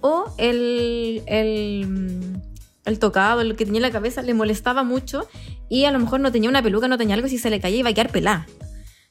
o 0.00 0.24
el, 0.38 1.22
el 1.26 2.40
el 2.86 2.98
tocado, 2.98 3.40
el 3.40 3.56
que 3.56 3.64
tenía 3.64 3.78
en 3.78 3.82
la 3.82 3.90
cabeza, 3.90 4.22
le 4.22 4.32
molestaba 4.34 4.82
mucho 4.82 5.28
y 5.68 5.84
a 5.84 5.90
lo 5.90 5.98
mejor 5.98 6.20
no 6.20 6.32
tenía 6.32 6.48
una 6.48 6.62
peluca, 6.62 6.88
no 6.88 6.96
tenía 6.96 7.14
algo, 7.14 7.28
si 7.28 7.38
se 7.38 7.50
le 7.50 7.60
caía 7.60 7.78
iba 7.78 7.90
a 7.90 7.92
quedar 7.92 8.10
pelada. 8.10 8.46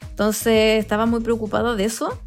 Entonces 0.09 0.79
estaba 0.79 1.05
muy 1.05 1.19
preocupado 1.19 1.75
de 1.75 1.85
eso. 1.85 2.17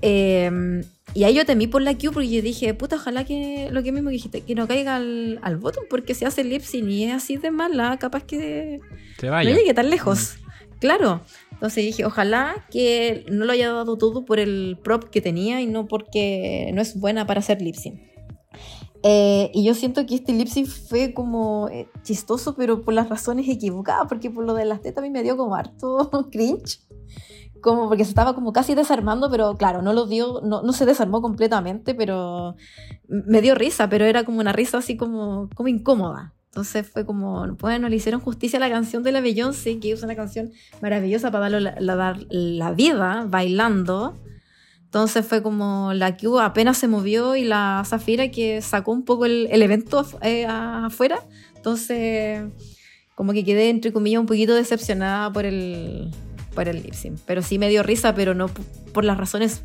Em, 0.00 0.82
y 1.14 1.24
ahí 1.24 1.34
yo 1.34 1.46
temí 1.46 1.66
por 1.66 1.82
la 1.82 1.94
Q 1.94 2.12
porque 2.12 2.28
yo 2.28 2.42
dije, 2.42 2.74
puta, 2.74 2.96
ojalá 2.96 3.24
que 3.24 3.68
lo 3.70 3.82
que 3.82 3.92
mismo 3.92 4.10
dijiste, 4.10 4.40
que 4.40 4.54
no 4.54 4.66
caiga 4.66 4.96
al, 4.96 5.38
al 5.42 5.56
bottom 5.56 5.84
porque 5.88 6.14
se 6.14 6.26
hace 6.26 6.40
el 6.40 6.50
lip 6.50 6.62
y 6.72 7.04
es 7.04 7.14
así 7.14 7.36
de 7.36 7.50
mala, 7.50 7.98
capaz 7.98 8.24
que 8.24 8.80
se 9.18 9.30
vaya. 9.30 9.50
no 9.50 9.56
llegue 9.56 9.74
tan 9.74 9.90
lejos. 9.90 10.36
Mm. 10.38 10.78
Claro. 10.80 11.20
Entonces 11.52 11.84
dije, 11.84 12.04
ojalá 12.04 12.66
que 12.70 13.24
no 13.30 13.44
lo 13.44 13.52
haya 13.52 13.72
dado 13.72 13.96
todo 13.96 14.24
por 14.24 14.38
el 14.38 14.76
prop 14.82 15.04
que 15.04 15.20
tenía 15.20 15.60
y 15.60 15.66
no 15.66 15.86
porque 15.86 16.70
no 16.74 16.82
es 16.82 16.98
buena 16.98 17.26
para 17.26 17.40
hacer 17.40 17.62
lip 17.62 17.76
sync. 17.76 18.00
Eh, 19.06 19.50
y 19.52 19.64
yo 19.64 19.74
siento 19.74 20.06
que 20.06 20.14
este 20.14 20.32
lip 20.32 20.48
fue 20.66 21.12
como 21.12 21.68
eh, 21.68 21.90
chistoso, 22.02 22.56
pero 22.56 22.80
por 22.80 22.94
las 22.94 23.10
razones 23.10 23.46
equivocadas, 23.50 24.06
porque 24.08 24.30
por 24.30 24.46
lo 24.46 24.54
de 24.54 24.64
las 24.64 24.80
tetas 24.80 25.02
a 25.02 25.06
mí 25.06 25.10
me 25.10 25.22
dio 25.22 25.36
como 25.36 25.54
harto 25.54 26.10
cringe, 26.32 26.80
como 27.60 27.88
porque 27.88 28.04
se 28.04 28.10
estaba 28.10 28.34
como 28.34 28.54
casi 28.54 28.74
desarmando, 28.74 29.30
pero 29.30 29.56
claro, 29.58 29.82
no 29.82 29.92
lo 29.92 30.06
dio, 30.06 30.40
no, 30.42 30.62
no 30.62 30.72
se 30.72 30.86
desarmó 30.86 31.20
completamente, 31.20 31.94
pero 31.94 32.56
me 33.06 33.42
dio 33.42 33.54
risa, 33.54 33.90
pero 33.90 34.06
era 34.06 34.24
como 34.24 34.40
una 34.40 34.54
risa 34.54 34.78
así 34.78 34.96
como, 34.96 35.50
como 35.54 35.68
incómoda. 35.68 36.32
Entonces 36.46 36.88
fue 36.88 37.04
como, 37.04 37.46
bueno, 37.56 37.90
le 37.90 37.96
hicieron 37.96 38.22
justicia 38.22 38.56
a 38.56 38.60
la 38.60 38.70
canción 38.70 39.02
de 39.02 39.12
la 39.12 39.20
Beyoncé, 39.20 39.80
que 39.80 39.92
es 39.92 40.02
una 40.02 40.16
canción 40.16 40.52
maravillosa 40.80 41.30
para 41.30 41.50
darle 41.50 41.74
la, 41.78 41.96
dar 41.96 42.24
la 42.30 42.72
vida 42.72 43.26
bailando. 43.28 44.16
Entonces 44.94 45.26
fue 45.26 45.42
como 45.42 45.92
la 45.92 46.16
Q 46.16 46.38
apenas 46.38 46.78
se 46.78 46.86
movió 46.86 47.34
y 47.34 47.42
la 47.42 47.82
Zafira 47.84 48.28
que 48.28 48.62
sacó 48.62 48.92
un 48.92 49.04
poco 49.04 49.26
el, 49.26 49.48
evento 49.50 50.06
eh, 50.22 50.46
afuera. 50.46 51.18
Entonces, 51.56 52.44
como 53.16 53.32
que 53.32 53.42
quedé 53.42 53.70
entre 53.70 53.92
comillas 53.92 54.20
un 54.20 54.26
poquito 54.26 54.54
decepcionada 54.54 55.32
por 55.32 55.46
el, 55.46 56.12
por 56.54 56.68
el 56.68 56.80
lip 56.80 56.94
sync. 56.94 57.18
Pero 57.26 57.42
sí 57.42 57.58
me 57.58 57.68
dio 57.68 57.82
risa, 57.82 58.14
pero 58.14 58.34
no 58.34 58.48
por 58.92 59.04
las 59.04 59.18
razones 59.18 59.64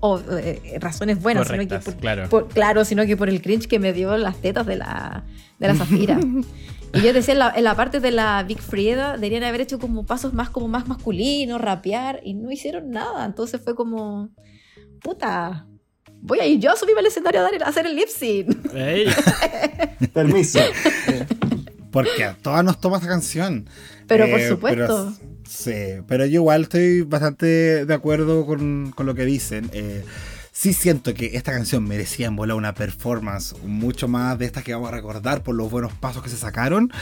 o 0.00 0.18
eh, 0.18 0.78
razones 0.80 1.20
buenas, 1.20 1.46
sino 1.46 1.68
que 1.68 1.78
por, 1.78 1.96
claro. 1.96 2.48
claro, 2.48 2.86
sino 2.86 3.04
que 3.04 3.18
por 3.18 3.28
el 3.28 3.42
cringe 3.42 3.68
que 3.68 3.78
me 3.78 3.92
dio 3.92 4.16
las 4.16 4.40
tetas 4.40 4.64
de 4.64 4.76
la, 4.76 5.24
de 5.58 5.68
la 5.68 5.74
Zafira. 5.74 6.18
y 6.94 7.02
yo 7.02 7.12
decía, 7.12 7.34
en 7.34 7.38
la, 7.40 7.52
en 7.54 7.64
la, 7.64 7.76
parte 7.76 8.00
de 8.00 8.12
la 8.12 8.42
Big 8.44 8.62
Frieda 8.62 9.18
deberían 9.18 9.42
haber 9.42 9.60
hecho 9.60 9.78
como 9.78 10.06
pasos 10.06 10.32
más 10.32 10.48
como 10.48 10.68
más 10.68 10.88
masculinos, 10.88 11.60
rapear, 11.60 12.20
y 12.24 12.32
no 12.32 12.50
hicieron 12.50 12.88
nada. 12.88 13.26
Entonces 13.26 13.60
fue 13.62 13.74
como 13.74 14.30
puta, 15.02 15.66
voy 16.20 16.40
a 16.40 16.46
ir 16.46 16.60
yo 16.60 16.70
a 16.72 16.76
subirme 16.76 17.00
al 17.00 17.06
escenario 17.06 17.40
a, 17.40 17.68
hacer 17.68 17.86
el 17.86 17.96
lip 17.96 18.08
sync. 18.08 18.70
Permiso. 20.12 20.60
Porque 21.90 22.24
a 22.24 22.34
todas 22.34 22.64
nos 22.64 22.80
toma 22.80 22.96
esta 22.96 23.08
canción. 23.08 23.68
Pero 24.06 24.28
por 24.30 24.40
eh, 24.40 24.48
supuesto. 24.48 25.12
sí, 25.48 25.74
pero 26.06 26.24
yo 26.26 26.40
igual 26.40 26.62
estoy 26.62 27.02
bastante 27.02 27.84
de 27.84 27.94
acuerdo 27.94 28.46
con, 28.46 28.92
con 28.94 29.06
lo 29.06 29.14
que 29.14 29.24
dicen. 29.24 29.70
Eh, 29.72 30.04
sí 30.60 30.74
siento 30.74 31.14
que 31.14 31.36
esta 31.38 31.52
canción 31.52 31.84
merecía 31.84 32.26
en 32.26 32.36
volar 32.36 32.54
una 32.54 32.74
performance 32.74 33.54
mucho 33.64 34.08
más 34.08 34.38
de 34.38 34.44
estas 34.44 34.62
que 34.62 34.74
vamos 34.74 34.90
a 34.90 34.92
recordar 34.92 35.42
por 35.42 35.54
los 35.54 35.70
buenos 35.70 35.90
pasos 35.94 36.22
que 36.22 36.28
se 36.28 36.36
sacaron. 36.36 36.92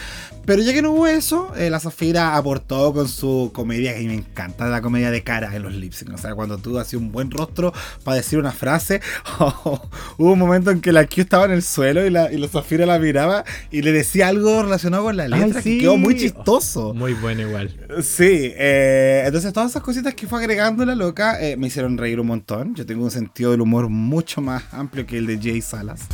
Pero 0.47 0.63
ya 0.63 0.73
que 0.73 0.81
no 0.81 0.93
hubo 0.93 1.09
eso, 1.09 1.53
eh, 1.57 1.69
la 1.69 1.81
Zafira 1.81 2.37
aportó 2.37 2.95
con 2.95 3.09
su 3.09 3.51
comedia, 3.53 3.97
que 3.97 4.05
me 4.05 4.15
encanta 4.15 4.69
la 4.69 4.81
comedia 4.81 5.11
de 5.11 5.25
cara 5.25 5.57
en 5.57 5.65
los 5.65 5.75
lips. 5.75 6.05
O 6.15 6.19
sea, 6.19 6.37
cuando 6.37 6.59
tú 6.59 6.79
hacías 6.79 7.03
un 7.03 7.11
buen 7.11 7.33
rostro 7.33 7.73
para 8.05 8.19
decir 8.19 8.39
una 8.39 8.53
frase, 8.53 9.01
hubo 9.41 10.33
un 10.33 10.39
momento 10.39 10.71
en 10.71 10.81
que 10.81 10.93
la 10.93 11.05
Q 11.07 11.23
estaba 11.23 11.47
en 11.47 11.51
el 11.51 11.65
suelo 11.65 12.07
y 12.07 12.11
la, 12.11 12.33
y 12.33 12.39
la 12.39 12.47
Zafira 12.47 12.87
la 12.87 13.01
miraba 13.01 13.45
y 13.73 13.83
le 13.83 13.91
decía 13.91 14.29
algo 14.29 14.63
relacionado 14.63 15.03
con 15.03 15.17
la 15.17 15.27
letra, 15.27 15.61
que 15.63 15.79
quedó 15.79 15.97
muy 15.97 16.17
chistoso. 16.17 16.95
muy 16.95 17.15
bueno 17.15 17.43
igual. 17.43 17.75
Sí, 18.05 18.53
eh, 18.55 19.25
entonces 19.27 19.53
todas 19.53 19.71
esas 19.71 19.83
cositas 19.83 20.15
que 20.15 20.29
fue 20.29 20.39
agregando 20.39 20.85
la 20.85 20.95
loca 20.95 21.43
eh, 21.45 21.57
me 21.57 21.67
hicieron 21.67 21.99
reír 21.99 22.21
un 22.21 22.29
montón. 22.29 22.77
Yo 22.77 22.87
tengo 22.87 23.03
un 23.03 23.11
sentido 23.11 23.48
del 23.51 23.61
humor 23.61 23.89
mucho 23.89 24.41
más 24.41 24.63
amplio 24.73 25.07
que 25.07 25.19
el 25.19 25.27
de 25.27 25.39
Jay 25.39 25.61
Salas. 25.61 26.07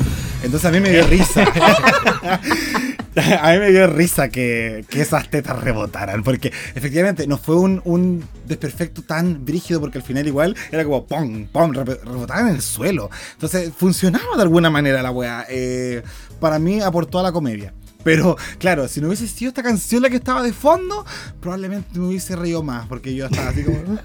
Entonces 0.43 0.69
a 0.69 0.73
mí 0.73 0.81
me 0.81 0.91
dio 0.91 1.07
risa. 1.07 1.45
a 3.41 3.53
mí 3.53 3.59
me 3.59 3.71
dio 3.71 3.87
risa 3.87 4.29
que, 4.29 4.85
esas 4.93 5.31
tetas 5.31 5.61
rebotaran. 5.63 6.23
Porque 6.23 6.53
efectivamente 6.75 7.27
no 7.27 7.39
fue 7.39 7.57
un, 7.57 8.25
desperfecto 8.47 9.03
tan 9.03 9.45
brígido 9.45 9.81
porque 9.81 9.99
al 9.99 10.05
final 10.05 10.27
igual 10.27 10.55
era 10.71 10.85
como 10.85 11.07
pum, 11.07 11.47
pum, 11.47 11.73
rebotaban 11.73 12.49
en 12.49 12.57
el 12.57 12.63
suelo. 12.63 13.11
Entonces 13.33 13.73
funcionaba 13.77 14.37
de 14.37 14.43
alguna 14.43 14.71
manera 14.71 15.03
la 15.03 15.11
weá. 15.11 15.47
Eh, 15.49 16.03
para 16.41 16.59
mí 16.59 16.81
aportó 16.81 17.19
a 17.19 17.23
la 17.23 17.33
comedia. 17.33 17.73
Pero 18.05 18.37
claro, 18.59 18.87
si 18.87 19.01
no 19.01 19.09
hubiese 19.09 19.27
sido 19.27 19.49
esta 19.49 19.63
canción 19.63 20.03
la 20.03 20.11
que 20.11 20.17
estaba 20.17 20.43
de 20.43 20.53
fondo, 20.53 21.05
probablemente 21.41 21.99
me 21.99 22.07
hubiese 22.07 22.37
reído 22.37 22.63
más, 22.63 22.87
porque 22.87 23.15
yo 23.15 23.27
estaba 23.27 23.49
así 23.49 23.65
como. 23.65 23.99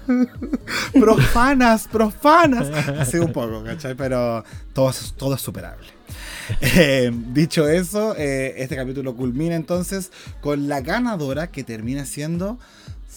profanas, 1.00 1.86
profanas. 1.86 2.68
Así 2.98 3.18
un 3.18 3.32
poco, 3.32 3.62
¿cachai? 3.62 3.94
Pero 3.94 4.42
todo, 4.72 4.92
todo 5.16 5.34
es 5.34 5.40
superable. 5.40 5.86
Eh, 6.60 7.12
dicho 7.32 7.68
eso, 7.68 8.16
eh, 8.16 8.54
este 8.56 8.74
capítulo 8.74 9.14
culmina 9.14 9.54
entonces 9.54 10.10
con 10.40 10.68
la 10.68 10.80
ganadora 10.80 11.48
que 11.48 11.62
termina 11.62 12.06
siendo 12.06 12.58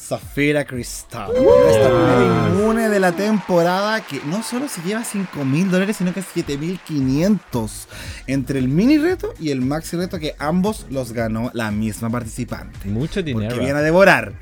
Zafira 0.03 0.65
Cristal. 0.65 1.31
Nuestra 1.31 1.88
primera 1.88 2.49
inmune 2.49 2.89
de 2.89 2.99
la 2.99 3.13
temporada 3.13 4.01
que 4.01 4.19
no 4.25 4.43
solo 4.43 4.67
se 4.67 4.81
lleva 4.81 5.03
5 5.03 5.45
mil 5.45 5.71
dólares, 5.71 5.97
sino 5.97 6.13
que 6.13 6.21
7500 6.21 7.88
entre 8.27 8.59
el 8.59 8.67
mini 8.67 8.97
reto 8.97 9.34
y 9.39 9.51
el 9.51 9.61
maxi 9.61 9.95
reto 9.95 10.19
que 10.19 10.35
ambos 10.39 10.85
los 10.89 11.13
ganó 11.13 11.51
la 11.53 11.71
misma 11.71 12.09
participante. 12.09 12.89
Mucho 12.89 13.23
dinero. 13.23 13.47
Porque 13.47 13.63
viene 13.63 13.80
a 13.80 13.81
devorar. 13.81 14.34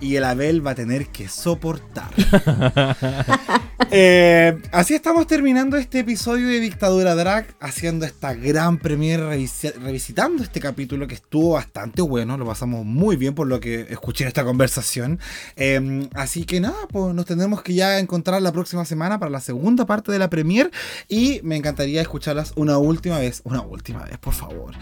Y 0.00 0.16
el 0.16 0.24
Abel 0.24 0.66
va 0.66 0.72
a 0.72 0.74
tener 0.74 1.06
que 1.08 1.28
soportar. 1.28 2.10
Eh, 3.96 4.60
así 4.72 4.94
estamos 4.94 5.26
terminando 5.26 5.76
este 5.76 6.00
episodio 6.00 6.48
de 6.48 6.58
Dictadura 6.58 7.14
Drag, 7.14 7.46
haciendo 7.60 8.06
esta 8.06 8.32
gran 8.34 8.78
premiere, 8.78 9.22
revisi- 9.22 9.72
revisitando 9.74 10.42
este 10.42 10.58
capítulo 10.58 11.06
que 11.06 11.14
estuvo 11.14 11.52
bastante 11.52 12.02
bueno, 12.02 12.36
lo 12.36 12.44
pasamos 12.46 12.84
muy 12.84 13.16
bien 13.16 13.34
por 13.34 13.46
lo 13.46 13.60
que 13.60 13.82
escuché 13.90 14.24
en 14.24 14.28
esta 14.28 14.42
conversación. 14.44 15.20
Eh, 15.56 16.08
así 16.14 16.44
que 16.44 16.60
nada, 16.60 16.74
pues 16.90 17.14
nos 17.14 17.26
tendremos 17.26 17.62
que 17.62 17.74
ya 17.74 17.98
encontrar 18.00 18.42
la 18.42 18.52
próxima 18.52 18.84
semana 18.84 19.18
para 19.20 19.30
la 19.30 19.40
segunda 19.40 19.86
parte 19.86 20.10
de 20.10 20.18
la 20.18 20.30
premiere 20.30 20.70
y 21.08 21.40
me 21.44 21.56
encantaría 21.56 22.00
escucharlas 22.00 22.52
una 22.56 22.78
última 22.78 23.18
vez, 23.18 23.42
una 23.44 23.60
última 23.60 24.04
vez, 24.04 24.18
por 24.18 24.34
favor. 24.34 24.74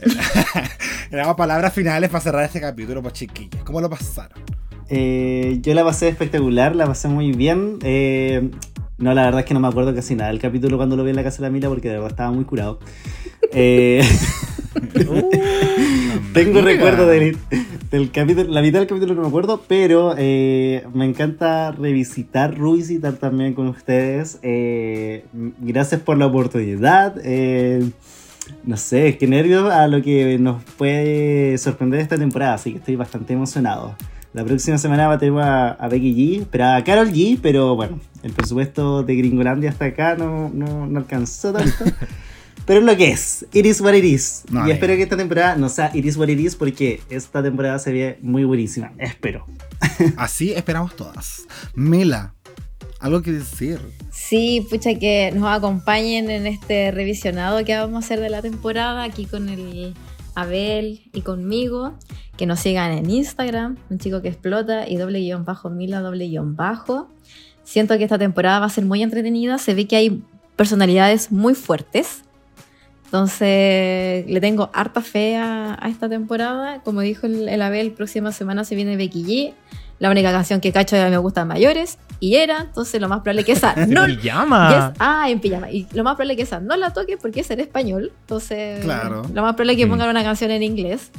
Damos 1.10 1.36
palabras 1.36 1.72
finales 1.72 2.10
para 2.10 2.20
cerrar 2.22 2.44
este 2.44 2.60
capítulo, 2.60 3.02
pues 3.02 3.14
chiquillas, 3.14 3.62
¿cómo 3.64 3.80
lo 3.80 3.88
pasaron? 3.88 4.42
Eh, 4.88 5.58
yo 5.62 5.74
la 5.74 5.84
pasé 5.84 6.08
espectacular, 6.08 6.74
la 6.76 6.86
pasé 6.86 7.08
muy 7.08 7.32
bien. 7.32 7.78
Eh, 7.82 8.50
no, 8.98 9.14
la 9.14 9.24
verdad 9.24 9.40
es 9.40 9.46
que 9.46 9.54
no 9.54 9.60
me 9.60 9.68
acuerdo 9.68 9.94
casi 9.94 10.14
nada 10.14 10.30
del 10.30 10.40
capítulo 10.40 10.76
cuando 10.76 10.96
lo 10.96 11.04
vi 11.04 11.10
en 11.10 11.16
la 11.16 11.22
casa 11.22 11.38
de 11.38 11.42
la 11.48 11.50
Mila 11.50 11.68
porque 11.68 11.88
de 11.88 11.94
verdad 11.94 12.10
estaba 12.10 12.30
muy 12.32 12.44
curado. 12.44 12.80
Eh, 13.52 14.02
tengo 16.34 16.60
Mira. 16.60 16.62
recuerdo 16.62 17.06
del, 17.06 17.36
del 17.90 18.10
capítulo, 18.10 18.50
la 18.50 18.62
mitad 18.62 18.80
del 18.80 18.88
capítulo 18.88 19.14
no 19.14 19.22
me 19.22 19.28
acuerdo, 19.28 19.62
pero 19.66 20.14
eh, 20.16 20.84
me 20.92 21.04
encanta 21.04 21.72
revisitar, 21.72 22.58
revisitar 22.58 23.14
también 23.14 23.54
con 23.54 23.68
ustedes. 23.68 24.38
Eh, 24.42 25.24
gracias 25.60 26.00
por 26.00 26.18
la 26.18 26.26
oportunidad. 26.26 27.16
Eh, 27.24 27.88
no 28.64 28.76
sé, 28.76 29.16
qué 29.18 29.26
nervios 29.26 29.70
a 29.70 29.88
lo 29.88 30.02
que 30.02 30.38
nos 30.38 30.62
puede 30.64 31.56
sorprender 31.58 32.00
esta 32.00 32.16
temporada, 32.16 32.54
así 32.54 32.72
que 32.72 32.78
estoy 32.78 32.96
bastante 32.96 33.32
emocionado. 33.32 33.94
La 34.32 34.44
próxima 34.44 34.78
semana 34.78 35.18
tenemos 35.18 35.42
a, 35.42 35.70
a 35.70 35.88
Becky 35.88 36.14
G, 36.14 36.46
pero 36.50 36.66
a 36.66 36.84
Carol 36.84 37.10
G, 37.10 37.38
pero 37.40 37.74
bueno, 37.74 37.98
el 38.22 38.32
presupuesto 38.32 39.02
de 39.02 39.16
Gringolandia 39.16 39.70
hasta 39.70 39.86
acá 39.86 40.16
no, 40.16 40.50
no, 40.50 40.86
no 40.86 40.98
alcanzó 40.98 41.52
tanto. 41.52 41.84
Pero 42.66 42.80
es 42.80 42.84
lo 42.84 42.98
que 42.98 43.10
es, 43.10 43.46
it 43.54 43.64
is 43.64 43.80
what 43.80 43.94
it 43.94 44.04
is. 44.04 44.44
No, 44.50 44.58
y 44.58 44.62
amigo. 44.64 44.74
espero 44.74 44.94
que 44.94 45.02
esta 45.02 45.16
temporada 45.16 45.56
no 45.56 45.70
sea 45.70 45.90
it 45.94 46.04
is 46.04 46.18
what 46.18 46.28
it 46.28 46.38
is 46.38 46.54
porque 46.54 47.00
esta 47.08 47.42
temporada 47.42 47.78
se 47.78 47.94
ve 47.94 48.18
muy 48.20 48.44
buenísima, 48.44 48.92
espero. 48.98 49.46
Así 50.18 50.52
esperamos 50.52 50.94
todas. 50.94 51.46
Mila, 51.74 52.34
algo 53.00 53.22
que 53.22 53.32
decir. 53.32 53.80
Sí, 54.12 54.66
pucha, 54.68 54.98
que 54.98 55.32
nos 55.34 55.48
acompañen 55.48 56.28
en 56.28 56.46
este 56.46 56.90
revisionado 56.90 57.64
que 57.64 57.74
vamos 57.74 57.94
a 57.94 57.98
hacer 58.04 58.20
de 58.20 58.28
la 58.28 58.42
temporada 58.42 59.02
aquí 59.02 59.24
con 59.24 59.48
el 59.48 59.94
Abel 60.40 61.02
y 61.12 61.22
conmigo. 61.22 61.94
Que 62.36 62.46
nos 62.46 62.60
sigan 62.60 62.92
en 62.92 63.10
Instagram, 63.10 63.76
un 63.90 63.98
chico 63.98 64.22
que 64.22 64.28
explota 64.28 64.88
y 64.88 64.96
doble 64.96 65.18
guion 65.20 65.44
bajo 65.44 65.70
Mila, 65.70 66.00
doble 66.00 66.28
guion 66.28 66.54
bajo. 66.54 67.08
Siento 67.64 67.98
que 67.98 68.04
esta 68.04 68.18
temporada 68.18 68.60
va 68.60 68.66
a 68.66 68.70
ser 68.70 68.84
muy 68.84 69.02
entretenida. 69.02 69.58
Se 69.58 69.74
ve 69.74 69.86
que 69.86 69.96
hay 69.96 70.22
personalidades 70.56 71.32
muy 71.32 71.54
fuertes. 71.54 72.22
Entonces, 73.06 74.26
le 74.28 74.40
tengo 74.40 74.70
harta 74.72 75.00
fe 75.00 75.36
a, 75.36 75.78
esta 75.88 76.08
temporada. 76.08 76.82
Como 76.82 77.00
dijo 77.00 77.26
el, 77.26 77.48
el 77.48 77.62
Abel, 77.62 77.92
próxima 77.92 78.32
semana 78.32 78.64
se 78.64 78.74
viene 78.74 78.96
Becky 78.96 79.24
G. 79.24 79.54
La 79.98 80.10
única 80.10 80.30
canción 80.30 80.60
que 80.60 80.72
cacho 80.72 80.94
ya 80.96 81.08
me 81.08 81.18
gustan 81.18 81.48
mayores. 81.48 81.98
Y 82.20 82.36
era, 82.36 82.58
entonces 82.62 83.00
lo 83.00 83.08
más 83.08 83.20
probable 83.20 83.44
que 83.44 83.52
esa 83.52 83.74
no, 83.86 84.04
¡En 84.06 84.16
pijama! 84.20 84.90
Yes, 84.90 84.96
ah, 85.00 85.28
en 85.30 85.40
pijama. 85.40 85.70
Y 85.70 85.86
lo 85.92 86.04
más 86.04 86.14
probable 86.14 86.36
que 86.36 86.42
esa 86.42 86.60
no 86.60 86.76
la 86.76 86.92
toque 86.92 87.16
porque 87.16 87.40
es 87.40 87.50
en 87.50 87.60
español. 87.60 88.12
Entonces, 88.20 88.84
Claro. 88.84 89.22
lo 89.32 89.42
más 89.42 89.54
probable 89.54 89.72
es 89.74 89.78
que 89.78 89.86
Mm. 89.86 89.90
pongan 89.90 90.08
una 90.10 90.22
canción 90.24 90.50
en 90.50 90.62
inglés. 90.62 91.10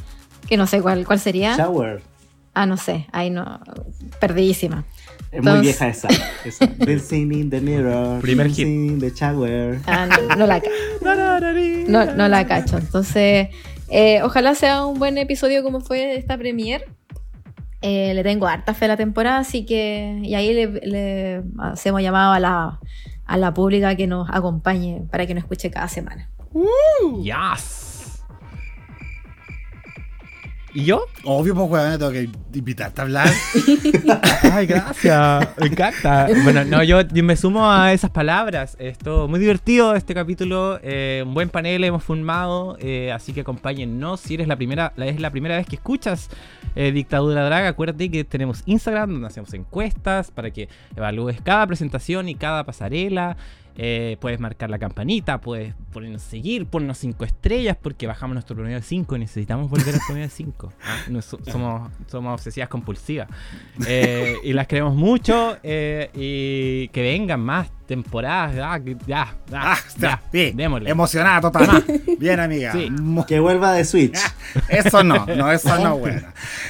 Que 0.47 0.57
no 0.57 0.65
sé 0.67 0.81
cuál, 0.81 1.05
cuál 1.05 1.19
sería. 1.19 1.55
Shower. 1.57 2.01
Ah, 2.53 2.65
no 2.65 2.75
sé. 2.77 3.05
Ahí 3.11 3.29
no. 3.29 3.59
Perdidísima. 4.19 4.83
Es 5.31 5.43
muy 5.43 5.51
Entonces- 5.51 5.61
vieja 5.61 5.87
esa. 5.89 6.07
esa. 6.43 6.65
Dancing 6.77 7.31
in 7.33 7.49
the 7.49 7.61
mirror. 7.61 8.19
Primer 8.21 8.47
hit. 8.49 8.59
in 8.65 8.99
the 8.99 9.11
shower. 9.11 9.79
Ah, 9.85 10.07
no, 10.07 10.35
no 10.35 10.47
la, 10.47 10.61
no, 11.87 12.05
no 12.15 12.27
la 12.27 12.47
cacho. 12.47 12.77
Entonces, 12.77 13.49
eh, 13.89 14.21
ojalá 14.23 14.55
sea 14.55 14.85
un 14.85 14.97
buen 14.99 15.17
episodio 15.17 15.63
como 15.63 15.81
fue 15.81 16.15
esta 16.17 16.37
premier. 16.37 16.85
Eh, 17.81 18.13
le 18.13 18.23
tengo 18.23 18.47
harta 18.47 18.73
fe 18.73 18.85
a 18.85 18.89
la 18.89 18.97
temporada, 18.97 19.39
así 19.39 19.65
que. 19.65 20.19
Y 20.23 20.35
ahí 20.35 20.53
le, 20.53 20.67
le 20.67 21.43
hacemos 21.59 22.01
llamado 22.01 22.33
a 22.33 22.39
la, 22.39 22.79
a 23.25 23.37
la 23.37 23.53
pública 23.53 23.95
que 23.95 24.07
nos 24.07 24.29
acompañe 24.29 25.03
para 25.11 25.25
que 25.25 25.33
nos 25.33 25.43
escuche 25.43 25.71
cada 25.71 25.87
semana. 25.87 26.29
¡Yes! 27.21 27.78
¿Y 30.73 30.85
yo? 30.85 31.05
Obvio, 31.23 31.55
pues, 31.55 31.69
weón, 31.69 31.97
tengo 31.97 32.11
que 32.11 32.29
invitarte 32.53 33.01
a 33.01 33.03
hablar. 33.03 33.27
Ay, 34.53 34.67
gracias. 34.67 35.47
Me 35.59 35.67
encanta. 35.67 36.27
Bueno, 36.43 36.63
no, 36.63 36.83
yo, 36.83 37.01
yo 37.01 37.23
me 37.23 37.35
sumo 37.35 37.69
a 37.71 37.91
esas 37.91 38.11
palabras. 38.11 38.75
Esto 38.79 39.27
muy 39.27 39.39
divertido 39.39 39.95
este 39.95 40.13
capítulo. 40.13 40.79
eh, 40.83 41.23
un 41.25 41.33
buen 41.33 41.49
panel 41.49 41.83
hemos 41.83 42.03
formado. 42.03 42.77
eh, 42.79 43.11
así 43.11 43.33
que 43.33 43.41
acompáñennos. 43.41 44.19
Si 44.19 44.35
eres 44.35 44.47
la 44.47 44.55
primera, 44.55 44.93
la, 44.95 45.07
es 45.07 45.19
la 45.19 45.31
primera 45.31 45.57
vez 45.57 45.65
que 45.65 45.75
escuchas 45.75 46.29
eh, 46.75 46.91
Dictadura 46.91 47.43
Drag, 47.45 47.65
acuérdate 47.65 48.11
que 48.11 48.23
tenemos 48.23 48.61
Instagram 48.65 49.11
donde 49.11 49.27
hacemos 49.27 49.53
encuestas 49.53 50.29
para 50.29 50.51
que 50.51 50.69
evalúes 50.95 51.41
cada 51.41 51.65
presentación 51.65 52.29
y 52.29 52.35
cada 52.35 52.63
pasarela. 52.63 53.37
Eh, 53.81 54.17
puedes 54.19 54.41
marcar 54.41 54.69
la 54.69 54.77
campanita, 54.77 55.39
puedes 55.39 55.73
ponernos 55.93 56.21
seguir, 56.21 56.65
ponernos 56.65 56.97
5 56.97 57.23
estrellas 57.23 57.77
porque 57.81 58.07
bajamos 58.07 58.33
nuestro 58.33 58.53
promedio 58.53 58.75
de 58.75 58.83
5 58.83 59.15
y 59.15 59.19
necesitamos 59.19 59.69
volver 59.69 59.95
al 59.95 60.01
promedio 60.05 60.27
de 60.27 60.33
5. 60.33 60.73
somos, 61.49 61.89
somos 62.07 62.33
obsesivas 62.33 62.67
compulsivas. 62.67 63.29
Eh, 63.87 64.35
y 64.43 64.51
las 64.51 64.67
queremos 64.67 64.95
mucho 64.95 65.55
eh, 65.63 66.09
y 66.13 66.89
que 66.89 67.01
vengan 67.03 67.39
más 67.39 67.71
temporadas. 67.89 68.55
ah, 68.63 68.79
que- 68.79 68.95
ya, 69.07 69.35
ya, 69.51 69.73
Ah, 69.73 69.77
ya, 69.97 70.21
bien. 70.31 70.55
démosle. 70.55 70.89
Emocionada 70.91 71.41
total. 71.41 71.83
Bien, 72.19 72.39
amiga. 72.39 72.71
Sí. 72.71 72.89
Que 73.27 73.39
vuelva 73.39 73.73
de 73.73 73.83
Switch. 73.83 74.17
Eso 74.69 75.03
no, 75.03 75.25
no, 75.25 75.51
eso 75.51 75.77
no, 75.79 75.97
bueno. 75.99 76.21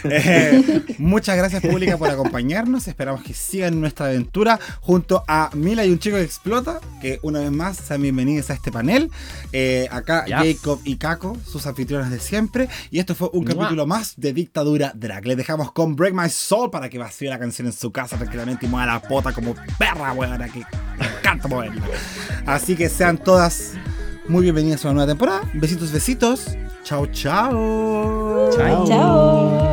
Eh, 0.05 0.83
muchas 0.97 1.35
gracias, 1.37 1.61
pública, 1.61 1.97
por 1.97 2.09
acompañarnos. 2.09 2.87
Esperamos 2.87 3.21
que 3.23 3.33
sigan 3.33 3.79
nuestra 3.79 4.07
aventura 4.07 4.59
junto 4.81 5.23
a 5.27 5.49
Mila 5.53 5.85
y 5.85 5.91
un 5.91 5.99
chico 5.99 6.15
que 6.17 6.23
explota. 6.23 6.79
Que 7.01 7.19
una 7.23 7.39
vez 7.39 7.51
más 7.51 7.77
sean 7.77 8.01
bienvenidos 8.01 8.49
a 8.49 8.53
este 8.53 8.71
panel. 8.71 9.11
Eh, 9.51 9.87
acá 9.91 10.25
Yes. 10.25 10.35
Jacob 10.57 10.79
y 10.85 10.95
Kako, 10.97 11.37
sus 11.45 11.65
anfitriones 11.67 12.09
de 12.11 12.19
siempre. 12.19 12.69
Y 12.91 12.99
esto 12.99 13.13
fue 13.15 13.29
un 13.33 13.43
Mua. 13.45 13.53
capítulo 13.55 13.85
más 13.87 14.13
de 14.17 14.31
Dictadura 14.33 14.91
Drag. 14.95 15.25
Les 15.25 15.37
dejamos 15.37 15.71
con 15.73 15.95
Break 15.95 16.13
My 16.13 16.29
Soul 16.29 16.69
para 16.71 16.89
que 16.89 16.97
vacíe 16.97 17.29
la 17.29 17.39
canción 17.39 17.67
en 17.67 17.73
su 17.73 17.91
casa 17.91 18.15
tranquilamente 18.17 18.65
y 18.65 18.69
mueva 18.69 18.85
la 18.93 18.99
pota 19.01 19.33
como 19.33 19.55
perra, 19.77 20.13
weón. 20.13 20.41
Aquí 20.41 20.63
encanta 21.17 21.47
moverla. 21.47 21.81
Así 22.45 22.75
que 22.75 22.89
sean 22.89 23.17
todas 23.17 23.73
muy 24.27 24.43
bienvenidas 24.43 24.85
a 24.85 24.89
una 24.89 24.95
nueva 24.95 25.11
temporada. 25.11 25.41
Besitos, 25.53 25.91
besitos. 25.91 26.57
Chao, 26.83 27.05
chao. 27.07 28.49
Chao. 28.55 28.87
Chao. 28.87 29.68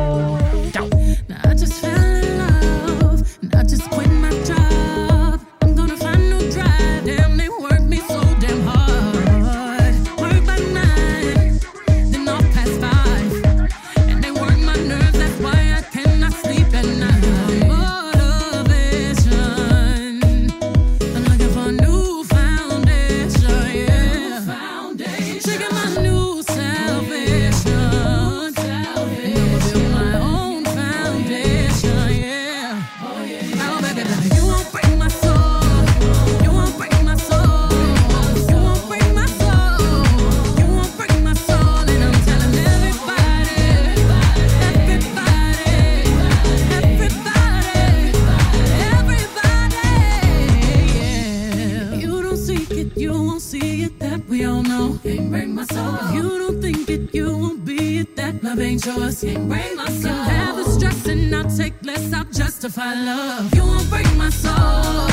Break 55.37 55.49
my 55.49 55.65
soul. 55.65 55.95
If 56.01 56.15
you 56.15 56.39
don't 56.39 56.61
think 56.61 56.89
it, 56.89 57.13
you 57.13 57.37
won't 57.37 57.65
be 57.65 57.99
it. 57.99 58.15
That 58.15 58.43
love 58.43 58.59
ain't 58.59 58.85
yours. 58.85 59.21
Can't 59.21 59.47
break 59.47 59.75
my 59.75 59.89
soul. 59.89 60.11
You 60.11 60.23
have 60.33 60.55
the 60.57 60.65
stress 60.71 61.05
and 61.07 61.35
I'll 61.35 61.49
take 61.57 61.75
less. 61.83 62.13
I'll 62.13 62.25
justify 62.25 62.93
love. 62.93 63.53
You 63.55 63.63
won't 63.63 63.89
break 63.89 64.09
my 64.15 64.29
soul. 64.29 65.09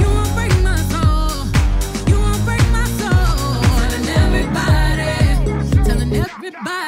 You 0.00 0.08
won't 0.16 0.32
break 0.38 0.54
my 0.70 0.78
soul. 0.92 1.46
You 2.10 2.16
won't 2.24 2.42
break 2.48 2.66
my 2.78 2.86
soul. 3.00 3.36
Telling 3.80 4.08
everybody. 4.22 5.12
Telling 5.88 6.12
everybody. 6.24 6.83